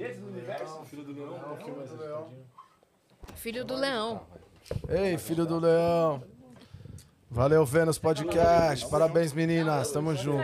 Vênus! 0.00 0.16
música! 1.70 2.26
Filho 3.36 3.64
do 3.64 3.76
Leão. 3.76 4.22
Ei, 4.88 5.18
filho 5.18 5.44
do 5.44 5.58
leão. 5.58 6.22
Valeu, 7.30 7.66
Vênus 7.66 7.98
Podcast. 7.98 8.88
Parabéns, 8.88 9.32
meninas. 9.32 9.92
Tamo 9.92 10.14
junto. 10.14 10.42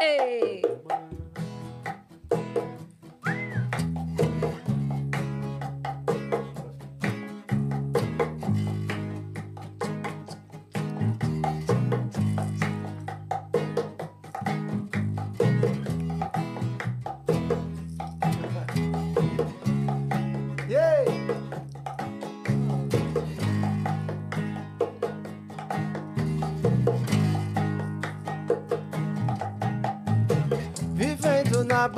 Ei! 0.00 0.62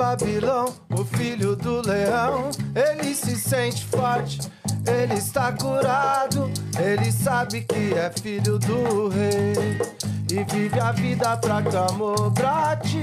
Babilão, 0.07 0.73
o 0.97 1.03
filho 1.03 1.53
do 1.53 1.85
leão, 1.85 2.49
ele 2.73 3.13
se 3.13 3.35
sente 3.35 3.83
forte, 3.87 4.39
ele 4.87 5.15
está 5.15 5.51
curado, 5.51 6.49
ele 6.79 7.11
sabe 7.11 7.65
que 7.65 7.93
é 7.93 8.09
filho 8.09 8.57
do 8.57 9.09
rei 9.09 9.77
e 10.31 10.45
vive 10.45 10.79
a 10.79 10.93
vida 10.93 11.35
pra 11.35 11.61
Camobrate. 11.61 13.01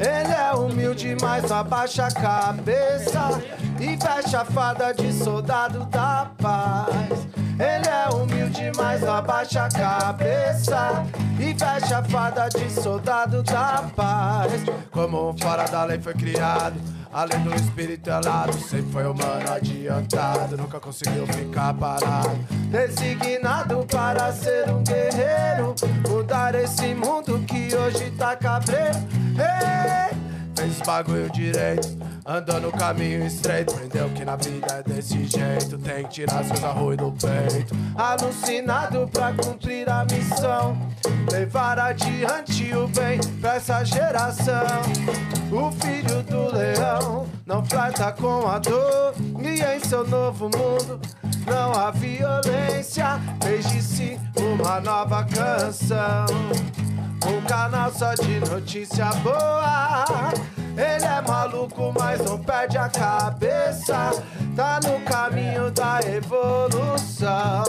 Ele 0.00 0.32
é 0.32 0.54
humilde, 0.54 1.14
mas 1.20 1.52
abaixa 1.52 2.06
a 2.06 2.10
cabeça 2.10 3.42
e 3.78 3.94
veste 3.94 4.34
a 4.34 4.46
fada 4.46 4.94
de 4.94 5.12
soldado 5.12 5.84
da 5.90 6.30
paz. 6.38 7.37
Ele 7.58 7.88
é 7.88 8.08
humilde, 8.14 8.72
mas 8.76 9.02
abaixa 9.04 9.64
a 9.64 9.68
cabeça 9.68 11.04
e 11.38 11.52
veste 11.52 11.94
a 11.94 12.02
fada 12.04 12.48
de 12.48 12.70
soldado 12.70 13.42
da 13.42 13.84
paz. 13.94 14.52
Como 14.90 15.34
fora 15.38 15.64
da 15.64 15.84
lei 15.84 15.98
foi 16.00 16.14
criado, 16.14 16.80
Além 17.12 17.40
do 17.40 17.54
espírito 17.54 18.10
elado, 18.10 18.52
sempre 18.58 18.92
foi 18.92 19.06
humano 19.06 19.50
adiantado. 19.50 20.56
Nunca 20.56 20.78
conseguiu 20.78 21.26
ficar 21.26 21.72
parado. 21.74 22.38
Designado 22.70 23.86
para 23.90 24.32
ser 24.32 24.68
um 24.68 24.84
guerreiro. 24.84 25.74
Mudar 26.06 26.54
esse 26.54 26.94
mundo 26.94 27.38
que 27.46 27.74
hoje 27.74 28.10
tá 28.12 28.36
cabreiro. 28.36 28.98
Ei, 29.38 30.27
fez 30.58 30.80
bagulho 30.80 31.30
direito. 31.30 31.96
Andou 32.26 32.60
no 32.60 32.72
caminho 32.72 33.24
estreito, 33.24 33.74
aprendeu 33.74 34.10
que 34.10 34.24
na 34.24 34.36
vida 34.36 34.66
é 34.66 34.82
desse 34.82 35.24
jeito. 35.24 35.78
Tem 35.78 36.04
que 36.04 36.10
tirar 36.10 36.44
seus 36.44 36.62
arroz 36.62 36.96
do 36.96 37.12
peito. 37.12 37.74
Alucinado 37.96 39.08
pra 39.08 39.32
cumprir 39.32 39.88
a 39.88 40.04
missão. 40.04 40.76
Levar 41.30 41.78
adiante 41.78 42.74
o 42.74 42.88
bem 42.88 43.20
pra 43.40 43.54
essa 43.54 43.84
geração. 43.84 44.82
O 45.50 45.70
filho 45.72 46.22
do 46.24 46.54
leão 46.54 47.26
não 47.46 47.64
flerta 47.64 48.12
com 48.12 48.46
a 48.46 48.58
dor. 48.58 49.14
E 49.40 49.62
em 49.62 49.80
seu 49.80 50.06
novo 50.06 50.44
mundo 50.46 51.00
não 51.46 51.72
há 51.72 51.90
violência. 51.92 53.20
Fez 53.42 53.66
de 53.70 53.80
si 53.80 54.20
uma 54.36 54.80
nova 54.80 55.24
canção. 55.24 56.26
Um 57.28 57.42
canal 57.42 57.92
só 57.92 58.14
de 58.14 58.40
notícia 58.40 59.06
boa. 59.22 60.04
Ele 60.76 61.04
é 61.04 61.20
maluco, 61.26 61.92
mas 61.98 62.24
não 62.24 62.38
perde 62.38 62.78
a 62.78 62.88
cabeça. 62.88 64.10
Tá 64.56 64.80
no 64.82 65.00
caminho 65.00 65.70
da 65.70 66.00
evolução. 66.00 67.64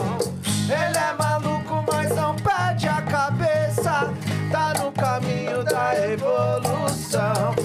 Ele 0.66 0.98
é 0.98 1.14
maluco, 1.18 1.84
mas 1.92 2.16
não 2.16 2.36
perde 2.36 2.88
a 2.88 3.02
cabeça. 3.02 4.14
Tá 4.52 4.74
no 4.80 4.92
caminho 4.92 5.64
da 5.64 5.94
evolução. 6.08 7.56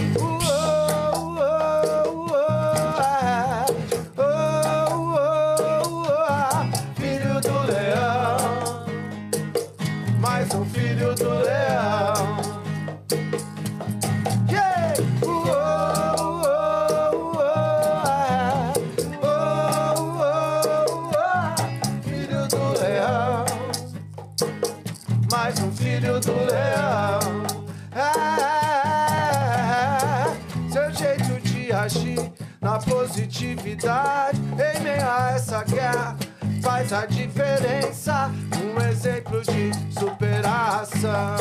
criatividade 33.55 34.41
em 34.53 34.81
meio 34.83 35.09
a 35.09 35.33
essa 35.33 35.63
guerra 35.65 36.17
faz 36.63 36.93
a 36.93 37.07
diferença. 37.07 38.31
Um 38.63 38.81
exemplo 38.89 39.43
de 39.43 39.71
superação. 39.99 41.37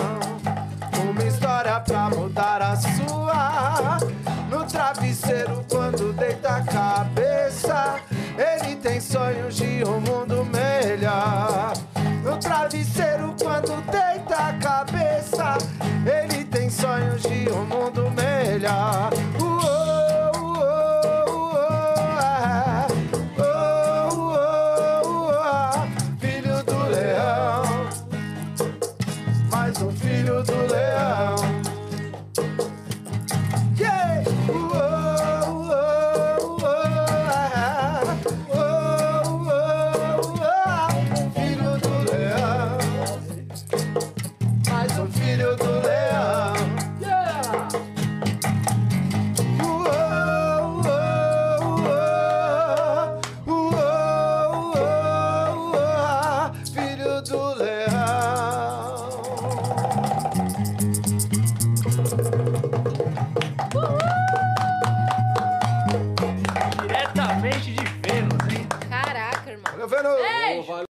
Uma 1.09 1.23
história 1.23 1.79
pra 1.79 2.09
mudar 2.09 2.61
a 2.61 2.75
sua. 2.75 3.97
No 4.49 4.63
travesseiro, 4.65 5.65
quando 5.69 6.13
deita 6.13 6.57
a 6.57 6.61
cabeça, 6.61 7.95
ele 8.37 8.75
tem 8.75 8.99
sonhos 8.99 9.55
de 9.55 9.83
um 9.83 9.99
mundo 9.99 10.45
melhor. 10.45 11.73
No 12.23 12.37
travesseiro, 12.37 13.35
quando 13.41 13.81
deita 13.91 14.35
a 14.35 14.53
cabeça, 14.53 15.57
ele 16.05 16.45
tem 16.45 16.69
sonhos 16.69 17.21
de 17.23 17.49
um 17.49 17.65
mundo 17.65 18.11
melhor. 18.11 19.09